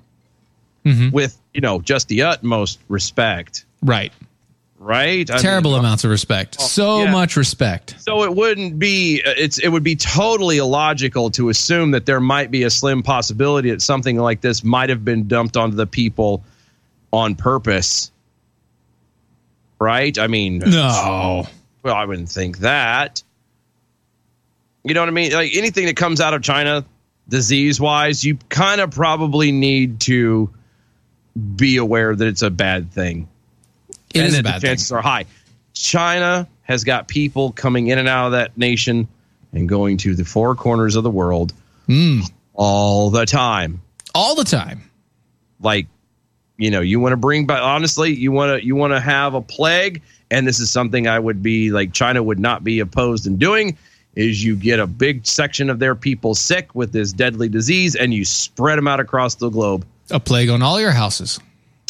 Mm-hmm. 0.85 1.11
with 1.11 1.39
you 1.53 1.61
know 1.61 1.79
just 1.79 2.09
the 2.09 2.23
utmost 2.23 2.77
respect. 2.89 3.63
Right. 3.81 4.11
Right. 4.83 5.31
I 5.31 5.37
Terrible 5.37 5.71
mean, 5.71 5.79
amounts 5.79 6.03
of 6.03 6.09
respect. 6.11 6.57
Oh, 6.59 6.63
so 6.63 7.03
yeah. 7.03 7.11
much 7.11 7.37
respect. 7.37 7.95
So 7.99 8.23
it 8.23 8.35
wouldn't 8.35 8.77
be 8.79 9.21
it's 9.25 9.57
it 9.57 9.69
would 9.69 9.83
be 9.83 9.95
totally 9.95 10.57
illogical 10.57 11.31
to 11.31 11.47
assume 11.47 11.91
that 11.91 12.05
there 12.05 12.19
might 12.19 12.51
be 12.51 12.63
a 12.63 12.69
slim 12.69 13.01
possibility 13.01 13.69
that 13.71 13.81
something 13.81 14.17
like 14.17 14.41
this 14.41 14.61
might 14.61 14.89
have 14.89 15.05
been 15.05 15.29
dumped 15.29 15.55
onto 15.55 15.77
the 15.77 15.87
people 15.87 16.43
on 17.13 17.35
purpose. 17.35 18.11
Right? 19.79 20.17
I 20.19 20.27
mean, 20.27 20.59
No. 20.59 21.47
well, 21.81 21.95
I 21.95 22.03
wouldn't 22.03 22.29
think 22.29 22.57
that. 22.59 23.23
You 24.83 24.93
know 24.93 24.99
what 25.01 25.07
I 25.09 25.13
mean? 25.13 25.31
Like 25.31 25.55
anything 25.55 25.85
that 25.85 25.95
comes 25.95 26.19
out 26.19 26.33
of 26.33 26.41
China, 26.41 26.83
disease 27.29 27.79
wise, 27.79 28.25
you 28.25 28.37
kind 28.49 28.81
of 28.81 28.91
probably 28.91 29.53
need 29.53 30.01
to 30.01 30.49
be 31.55 31.77
aware 31.77 32.13
that 32.13 32.27
it's 32.27 32.41
a 32.41 32.49
bad 32.49 32.91
thing. 32.91 33.29
It 34.13 34.19
and 34.19 34.27
is 34.27 34.39
a 34.39 34.43
bad 34.43 34.55
the 34.55 34.59
thing. 34.61 34.69
chances 34.71 34.91
are 34.91 35.01
high. 35.01 35.25
China 35.73 36.47
has 36.63 36.83
got 36.83 37.07
people 37.07 37.51
coming 37.51 37.87
in 37.87 37.97
and 37.97 38.07
out 38.07 38.27
of 38.27 38.31
that 38.33 38.57
nation 38.57 39.07
and 39.51 39.67
going 39.67 39.97
to 39.97 40.15
the 40.15 40.23
four 40.25 40.55
corners 40.55 40.95
of 40.95 41.03
the 41.03 41.11
world 41.11 41.53
Mm. 41.89 42.29
all 42.53 43.09
the 43.09 43.25
time. 43.25 43.81
All 44.15 44.35
the 44.35 44.43
time. 44.45 44.89
Like, 45.59 45.87
you 46.57 46.71
know, 46.71 46.81
you 46.81 46.99
want 46.99 47.11
to 47.13 47.17
bring 47.17 47.45
back 47.45 47.61
honestly, 47.61 48.13
you 48.13 48.31
want 48.31 48.59
to 48.61 48.65
you 48.65 48.75
want 48.75 48.93
to 48.93 48.99
have 48.99 49.33
a 49.33 49.41
plague, 49.41 50.01
and 50.31 50.47
this 50.47 50.59
is 50.59 50.69
something 50.71 51.07
I 51.07 51.19
would 51.19 51.41
be 51.43 51.71
like 51.71 51.93
China 51.93 52.21
would 52.23 52.39
not 52.39 52.63
be 52.63 52.79
opposed 52.79 53.27
in 53.27 53.37
doing. 53.37 53.77
Is 54.15 54.43
you 54.43 54.55
get 54.55 54.79
a 54.79 54.85
big 54.85 55.25
section 55.25 55.69
of 55.71 55.79
their 55.79 55.95
people 55.95 56.35
sick 56.35 56.75
with 56.75 56.91
this 56.91 57.11
deadly 57.11 57.49
disease, 57.49 57.95
and 57.95 58.13
you 58.13 58.23
spread 58.23 58.77
them 58.77 58.87
out 58.87 58.99
across 58.99 59.35
the 59.35 59.49
globe. 59.49 59.85
A 60.11 60.19
plague 60.19 60.49
on 60.49 60.61
all 60.61 60.79
your 60.79 60.91
houses. 60.91 61.39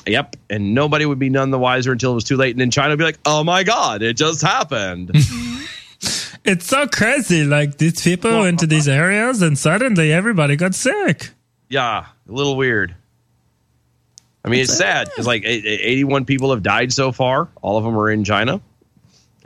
Yep, 0.06 0.36
and 0.50 0.74
nobody 0.74 1.06
would 1.06 1.20
be 1.20 1.30
none 1.30 1.52
the 1.52 1.60
wiser 1.60 1.92
until 1.92 2.12
it 2.12 2.16
was 2.16 2.24
too 2.24 2.38
late, 2.38 2.52
and 2.52 2.60
then 2.60 2.72
China 2.72 2.90
would 2.90 3.00
be 3.00 3.06
like, 3.06 3.20
"Oh 3.26 3.44
my 3.44 3.64
God, 3.64 4.02
it 4.02 4.18
just 4.18 4.42
happened." 4.42 5.12
It's 6.46 6.66
so 6.66 6.88
crazy. 6.88 7.46
Like 7.46 7.78
these 7.78 8.02
people 8.02 8.40
went 8.40 8.60
to 8.60 8.68
these 8.68 8.88
uh-huh. 8.88 8.98
areas 8.98 9.42
and 9.42 9.58
suddenly 9.58 10.12
everybody 10.12 10.56
got 10.56 10.76
sick. 10.76 11.30
Yeah, 11.70 12.06
a 12.28 12.32
little 12.32 12.58
weird. 12.58 12.96
I 14.46 14.50
mean, 14.50 14.60
it's 14.60 14.78
sad 14.78 15.08
because 15.08 15.26
like 15.26 15.44
e- 15.44 15.64
e- 15.66 15.82
81 15.82 16.26
people 16.26 16.52
have 16.52 16.62
died 16.62 16.92
so 16.92 17.14
far. 17.14 17.48
All 17.62 17.78
of 17.78 17.86
them 17.86 17.98
are 17.98 18.12
in 18.12 18.26
China. 18.26 18.60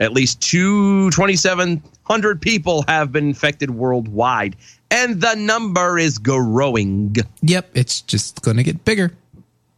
At 0.00 0.12
least 0.12 0.40
two 0.40 1.10
2,700 1.10 2.40
people 2.40 2.84
have 2.88 3.12
been 3.12 3.28
infected 3.28 3.70
worldwide, 3.70 4.56
and 4.90 5.20
the 5.20 5.34
number 5.34 5.98
is 5.98 6.18
growing. 6.18 7.14
Yep, 7.42 7.70
it's 7.74 8.00
just 8.00 8.42
going 8.42 8.56
to 8.56 8.64
get 8.64 8.84
bigger. 8.84 9.12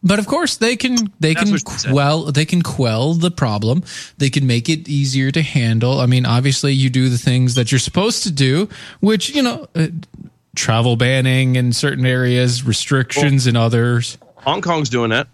But 0.03 0.17
of 0.17 0.25
course, 0.25 0.57
they 0.57 0.75
can 0.75 0.95
they 1.19 1.33
That's 1.35 1.49
can 1.49 1.57
she 1.59 1.77
said. 1.77 1.91
quell 1.91 2.23
they 2.31 2.45
can 2.45 2.61
quell 2.63 3.13
the 3.13 3.29
problem. 3.29 3.83
They 4.17 4.29
can 4.31 4.47
make 4.47 4.67
it 4.67 4.89
easier 4.89 5.29
to 5.31 5.41
handle. 5.43 5.99
I 5.99 6.07
mean, 6.07 6.25
obviously, 6.25 6.73
you 6.73 6.89
do 6.89 7.09
the 7.09 7.19
things 7.19 7.53
that 7.55 7.71
you're 7.71 7.79
supposed 7.79 8.23
to 8.23 8.31
do, 8.31 8.67
which 8.99 9.29
you 9.29 9.43
know, 9.43 9.67
uh, 9.75 9.87
travel 10.55 10.95
banning 10.95 11.55
in 11.55 11.71
certain 11.71 12.05
areas, 12.05 12.63
restrictions 12.65 13.45
in 13.45 13.55
others. 13.55 14.17
Hong 14.37 14.61
Kong's 14.61 14.89
doing 14.89 15.11
that. 15.11 15.27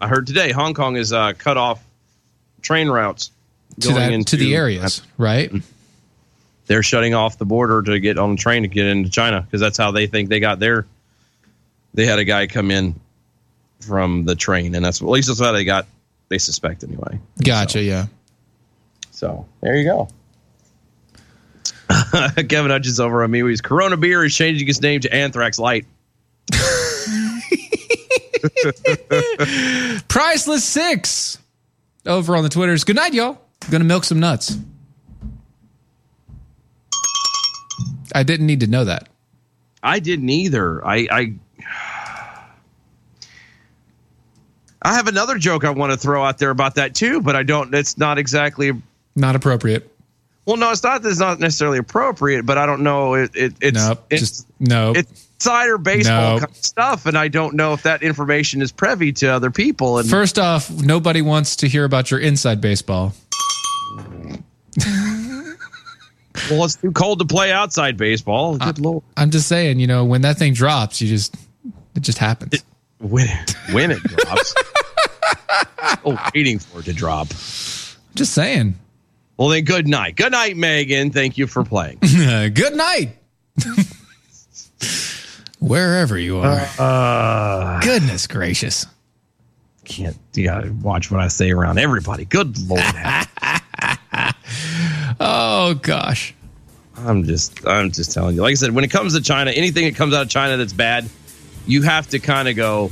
I 0.00 0.06
heard 0.06 0.26
today 0.28 0.52
Hong 0.52 0.72
Kong 0.74 0.96
is 0.96 1.12
uh, 1.12 1.32
cut 1.36 1.56
off 1.56 1.82
train 2.62 2.88
routes 2.88 3.32
To 3.80 3.88
that- 3.92 4.26
to 4.28 4.36
the 4.36 4.54
areas, 4.54 5.02
right? 5.18 5.50
They're 6.66 6.82
shutting 6.82 7.14
off 7.14 7.38
the 7.38 7.44
border 7.44 7.82
to 7.82 7.98
get 8.00 8.18
on 8.18 8.32
the 8.32 8.36
train 8.36 8.62
to 8.62 8.68
get 8.68 8.86
into 8.86 9.08
China 9.10 9.40
because 9.42 9.60
that's 9.60 9.78
how 9.78 9.90
they 9.90 10.06
think 10.06 10.28
they 10.28 10.40
got 10.40 10.58
there. 10.60 10.86
They 11.94 12.06
had 12.06 12.18
a 12.18 12.24
guy 12.24 12.46
come 12.48 12.70
in 12.70 12.94
from 13.80 14.24
the 14.24 14.34
train, 14.34 14.74
and 14.74 14.84
that's 14.84 15.02
at 15.02 15.08
least 15.08 15.28
that's 15.28 15.40
how 15.40 15.52
they 15.52 15.64
got. 15.64 15.86
They 16.28 16.38
suspect 16.38 16.82
anyway. 16.82 17.20
Gotcha. 17.44 17.82
Yeah. 17.82 18.06
So 19.12 19.46
there 19.60 19.76
you 19.76 19.84
go. 19.84 20.08
Kevin 22.48 22.70
Hutch 22.70 22.86
is 22.86 22.98
over 22.98 23.22
on 23.22 23.30
me. 23.30 23.42
He's 23.48 23.60
Corona 23.60 23.96
Beer 23.96 24.24
is 24.24 24.34
changing 24.34 24.68
its 24.68 24.80
name 24.80 25.00
to 25.02 25.14
Anthrax 25.14 25.58
Light. 25.58 25.86
Priceless 30.08 30.64
six 30.64 31.38
over 32.04 32.36
on 32.36 32.42
the 32.42 32.48
Twitters. 32.48 32.84
Good 32.84 32.96
night, 32.96 33.14
y'all. 33.14 33.38
gonna 33.70 33.84
milk 33.84 34.04
some 34.04 34.20
nuts. 34.20 34.56
I 38.14 38.22
didn't 38.22 38.46
need 38.46 38.60
to 38.60 38.66
know 38.66 38.84
that. 38.84 39.08
I 39.82 40.00
didn't 40.00 40.30
either. 40.30 40.84
I, 40.86 41.06
I 41.10 41.34
I 44.86 44.94
have 44.94 45.08
another 45.08 45.36
joke 45.36 45.64
I 45.64 45.70
want 45.70 45.90
to 45.90 45.98
throw 45.98 46.24
out 46.24 46.38
there 46.38 46.50
about 46.50 46.76
that 46.76 46.94
too, 46.94 47.20
but 47.20 47.34
I 47.34 47.42
don't. 47.42 47.74
It's 47.74 47.98
not 47.98 48.18
exactly. 48.18 48.70
Not 49.16 49.34
appropriate. 49.34 49.92
Well, 50.44 50.56
no, 50.56 50.70
it's 50.70 50.84
not. 50.84 51.04
It's 51.04 51.18
not 51.18 51.40
necessarily 51.40 51.78
appropriate, 51.78 52.46
but 52.46 52.56
I 52.56 52.66
don't 52.66 52.84
know. 52.84 53.14
It, 53.14 53.34
it 53.34 53.54
it's 53.60 53.88
Nope. 53.88 54.06
it's, 54.10 54.20
Just 54.20 54.46
no. 54.60 54.92
it's 54.94 55.26
insider 55.34 55.76
baseball 55.76 56.34
Nope. 56.34 56.40
kind 56.42 56.52
of 56.52 56.64
stuff, 56.64 57.06
and 57.06 57.18
I 57.18 57.26
don't 57.26 57.54
know 57.54 57.72
if 57.72 57.82
that 57.82 58.04
information 58.04 58.62
is 58.62 58.70
privy 58.70 59.12
to 59.14 59.26
other 59.26 59.50
people. 59.50 59.98
And 59.98 60.08
First 60.08 60.38
off, 60.38 60.70
nobody 60.70 61.20
wants 61.20 61.56
to 61.56 61.66
hear 61.68 61.82
about 61.84 62.12
your 62.12 62.20
inside 62.20 62.60
baseball. 62.60 63.12
well, 66.48 66.64
it's 66.64 66.76
too 66.76 66.92
cold 66.92 67.18
to 67.18 67.24
play 67.24 67.50
outside 67.50 67.96
baseball. 67.96 68.56
Good 68.56 68.78
lord. 68.78 69.02
I'm 69.16 69.32
just 69.32 69.48
saying, 69.48 69.80
you 69.80 69.88
know, 69.88 70.04
when 70.04 70.22
that 70.22 70.38
thing 70.38 70.52
drops, 70.52 71.00
you 71.00 71.08
just 71.08 71.34
it 71.96 72.02
just 72.02 72.18
happens. 72.18 72.62
When 73.06 73.28
when 73.72 73.90
it 73.90 74.02
drops. 74.02 74.54
oh, 76.04 76.30
waiting 76.34 76.58
for 76.58 76.80
it 76.80 76.84
to 76.86 76.92
drop. 76.92 77.28
Just 78.14 78.32
saying. 78.32 78.74
Well, 79.36 79.48
then, 79.48 79.64
good 79.64 79.86
night. 79.86 80.16
Good 80.16 80.32
night, 80.32 80.56
Megan. 80.56 81.10
Thank 81.10 81.36
you 81.36 81.46
for 81.46 81.62
playing. 81.62 81.98
Good 82.02 82.74
night. 82.74 83.10
Wherever 85.58 86.18
you 86.18 86.38
are. 86.38 86.66
Uh, 86.78 87.80
Goodness 87.80 88.26
gracious. 88.26 88.86
Can't 89.84 90.16
you 90.34 90.44
gotta 90.44 90.72
watch 90.82 91.10
what 91.10 91.20
I 91.20 91.28
say 91.28 91.50
around 91.50 91.78
everybody. 91.78 92.24
Good 92.24 92.58
lord. 92.68 92.82
oh 95.20 95.78
gosh. 95.82 96.34
I'm 96.96 97.24
just 97.24 97.66
I'm 97.66 97.92
just 97.92 98.12
telling 98.12 98.36
you. 98.36 98.42
Like 98.42 98.52
I 98.52 98.54
said, 98.54 98.74
when 98.74 98.84
it 98.84 98.90
comes 98.90 99.14
to 99.14 99.22
China, 99.22 99.50
anything 99.50 99.84
that 99.84 99.94
comes 99.96 100.14
out 100.14 100.22
of 100.22 100.28
China 100.28 100.56
that's 100.56 100.72
bad, 100.72 101.08
you 101.66 101.82
have 101.82 102.08
to 102.08 102.18
kind 102.18 102.48
of 102.48 102.56
go, 102.56 102.90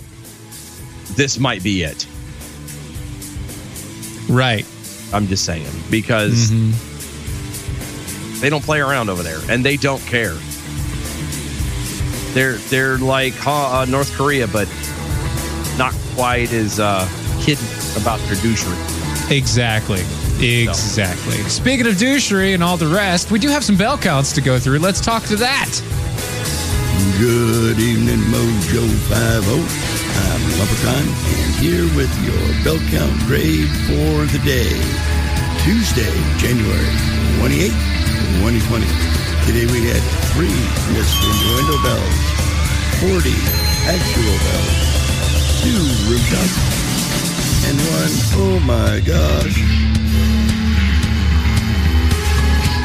this 1.13 1.39
might 1.39 1.63
be 1.63 1.83
it. 1.83 2.07
Right. 4.29 4.67
I'm 5.13 5.27
just 5.29 5.45
saying 5.45 5.67
because 5.91 6.51
they 8.41 8.51
don't 8.51 8.65
play 8.65 8.81
around 8.81 9.11
over 9.11 9.23
there 9.23 9.39
and 9.49 9.65
they 9.65 9.77
don't 9.77 10.03
care. 10.03 10.35
They're 12.33 12.55
they're 12.55 12.99
like 12.99 13.35
uh, 13.47 13.87
North 13.89 14.13
Korea, 14.17 14.49
but 14.49 14.67
not 15.79 15.95
quite 16.17 16.53
as 16.53 16.81
uh, 16.81 17.07
hidden 17.39 17.65
about 18.01 18.19
their 18.21 18.35
douchery. 18.37 19.31
Exactly. 19.31 20.03
Exactly. 20.41 21.37
Speaking 21.45 21.87
of 21.87 21.95
douchery 21.95 22.55
and 22.55 22.63
all 22.63 22.77
the 22.77 22.89
rest, 22.89 23.31
we 23.31 23.39
do 23.39 23.49
have 23.49 23.63
some 23.63 23.77
bell 23.77 23.97
counts 23.97 24.33
to 24.33 24.41
go 24.41 24.59
through. 24.59 24.81
Let's 24.81 25.01
talk 25.01 25.23
to 25.25 25.37
that. 25.37 25.71
Good 27.05 27.79
evening, 27.79 28.19
Mojo 28.33 28.81
50. 28.81 29.13
I'm 29.13 30.43
Lumberton, 30.57 31.05
and 31.05 31.53
here 31.61 31.85
with 31.95 32.09
your 32.25 32.41
bell 32.65 32.81
count 32.89 33.13
grade 33.29 33.69
for 33.85 34.25
the 34.33 34.41
day. 34.41 34.73
Tuesday, 35.61 36.17
January 36.41 36.91
28th, 37.45 37.77
2020. 38.41 38.89
Today 39.45 39.69
we 39.69 39.85
had 39.85 40.01
three 40.33 40.57
missed 40.97 41.21
innuendo 41.21 41.77
bells, 41.85 42.19
40 43.05 43.37
actual 43.85 44.37
bells, 44.49 44.81
two 45.61 45.85
rooftops, 46.09 46.57
and 47.69 47.77
one, 48.01 48.15
oh 48.41 48.59
my 48.65 49.05
gosh. 49.05 49.61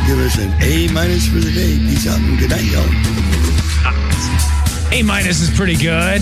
Give 0.06 0.20
us 0.20 0.38
an 0.38 0.52
A 0.62 0.92
minus 0.92 1.26
for 1.28 1.40
the 1.40 1.52
day. 1.52 1.78
Peace 1.88 2.06
out 2.06 2.20
and 2.20 2.38
good 2.38 2.50
night, 2.50 2.66
y'all. 2.66 3.39
A 4.92 5.04
minus 5.04 5.42
is 5.42 5.50
pretty 5.56 5.76
good. 5.78 6.22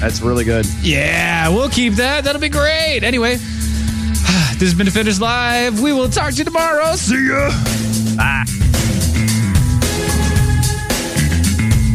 That's 0.00 0.20
really 0.20 0.44
good. 0.44 0.66
Yeah, 0.82 1.48
we'll 1.48 1.68
keep 1.68 1.94
that. 1.94 2.24
That'll 2.24 2.40
be 2.40 2.48
great. 2.48 3.04
Anyway, 3.04 3.36
this 4.56 4.68
has 4.68 4.74
been 4.74 4.86
Defenders 4.86 5.20
Live. 5.20 5.80
We 5.80 5.92
will 5.92 6.08
talk 6.08 6.32
to 6.32 6.38
you 6.38 6.44
tomorrow. 6.44 6.96
See 6.96 7.28
ya. 7.28 7.48
Bye. 8.16 8.44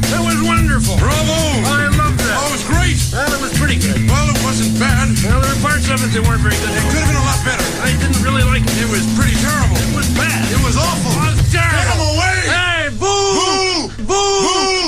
That 0.10 0.22
was 0.22 0.38
wonderful. 0.46 0.98
Bravo! 0.98 1.34
Oh, 1.66 1.74
I 1.74 1.90
love 1.94 2.14
that. 2.18 2.36
Oh, 2.38 2.50
it 2.50 2.54
was 2.58 2.66
great. 2.70 2.98
Well, 3.14 3.32
it 3.34 3.42
was 3.42 3.54
pretty 3.58 3.78
good. 3.82 4.02
Well, 4.10 4.30
it 4.30 4.40
wasn't 4.46 4.78
bad. 4.78 5.10
Well, 5.26 5.42
there 5.42 5.54
were 5.54 5.62
parts 5.62 5.90
of 5.90 6.02
it 6.06 6.10
that 6.14 6.22
weren't 6.26 6.42
very 6.42 6.58
good. 6.58 6.70
It 6.70 6.84
could 6.90 7.02
have 7.02 7.10
been 7.10 7.22
a 7.22 7.26
lot 7.26 7.42
better. 7.46 7.66
I 7.82 7.94
didn't 7.98 8.22
really 8.22 8.46
like 8.46 8.62
it. 8.66 8.78
It 8.78 8.90
was 8.90 9.06
pretty 9.18 9.38
terrible. 9.42 9.78
It 9.78 9.94
was 9.98 10.10
bad. 10.14 10.42
It 10.54 10.62
was 10.62 10.78
awful. 10.78 11.14
It 11.18 11.38
was 11.38 11.42
terrible. 11.50 11.82
Get 11.82 11.98
him 11.98 12.02
away! 12.14 12.38
Hey, 12.50 12.84
boo! 12.94 13.90
Boo! 14.06 14.10
Boo! 14.10 14.81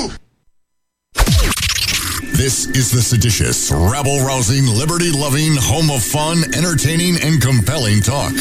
This 2.44 2.68
is 2.68 2.92
the 2.92 3.02
seditious, 3.02 3.72
rabble 3.72 4.20
rousing, 4.20 4.68
liberty 4.68 5.14
loving, 5.14 5.56
home 5.56 5.90
of 5.90 6.04
fun, 6.04 6.44
entertaining, 6.54 7.16
and 7.24 7.42
compelling 7.42 8.02
talk. 8.02 8.34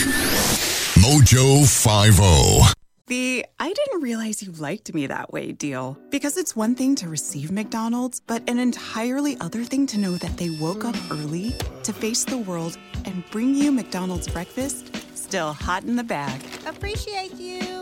Mojo 0.99 1.63
oh. 1.63 2.65
50. 2.65 2.75
The 3.07 3.47
I 3.61 3.73
didn't 3.73 4.03
realize 4.03 4.43
you 4.43 4.51
liked 4.51 4.93
me 4.93 5.07
that 5.07 5.33
way 5.33 5.53
deal. 5.53 5.97
Because 6.11 6.37
it's 6.37 6.57
one 6.57 6.75
thing 6.75 6.97
to 6.97 7.09
receive 7.09 7.53
McDonald's, 7.53 8.19
but 8.19 8.43
an 8.51 8.59
entirely 8.59 9.37
other 9.39 9.63
thing 9.63 9.87
to 9.87 9.99
know 9.99 10.17
that 10.17 10.37
they 10.37 10.51
woke 10.51 10.85
up 10.85 10.97
early 11.13 11.55
to 11.85 11.93
face 11.93 12.25
the 12.25 12.39
world 12.39 12.77
and 13.05 13.23
bring 13.31 13.55
you 13.55 13.71
McDonald's 13.71 14.27
breakfast 14.27 14.97
still 15.15 15.53
hot 15.53 15.85
in 15.85 15.95
the 15.95 16.03
bag. 16.03 16.43
Appreciate 16.67 17.35
you. 17.37 17.82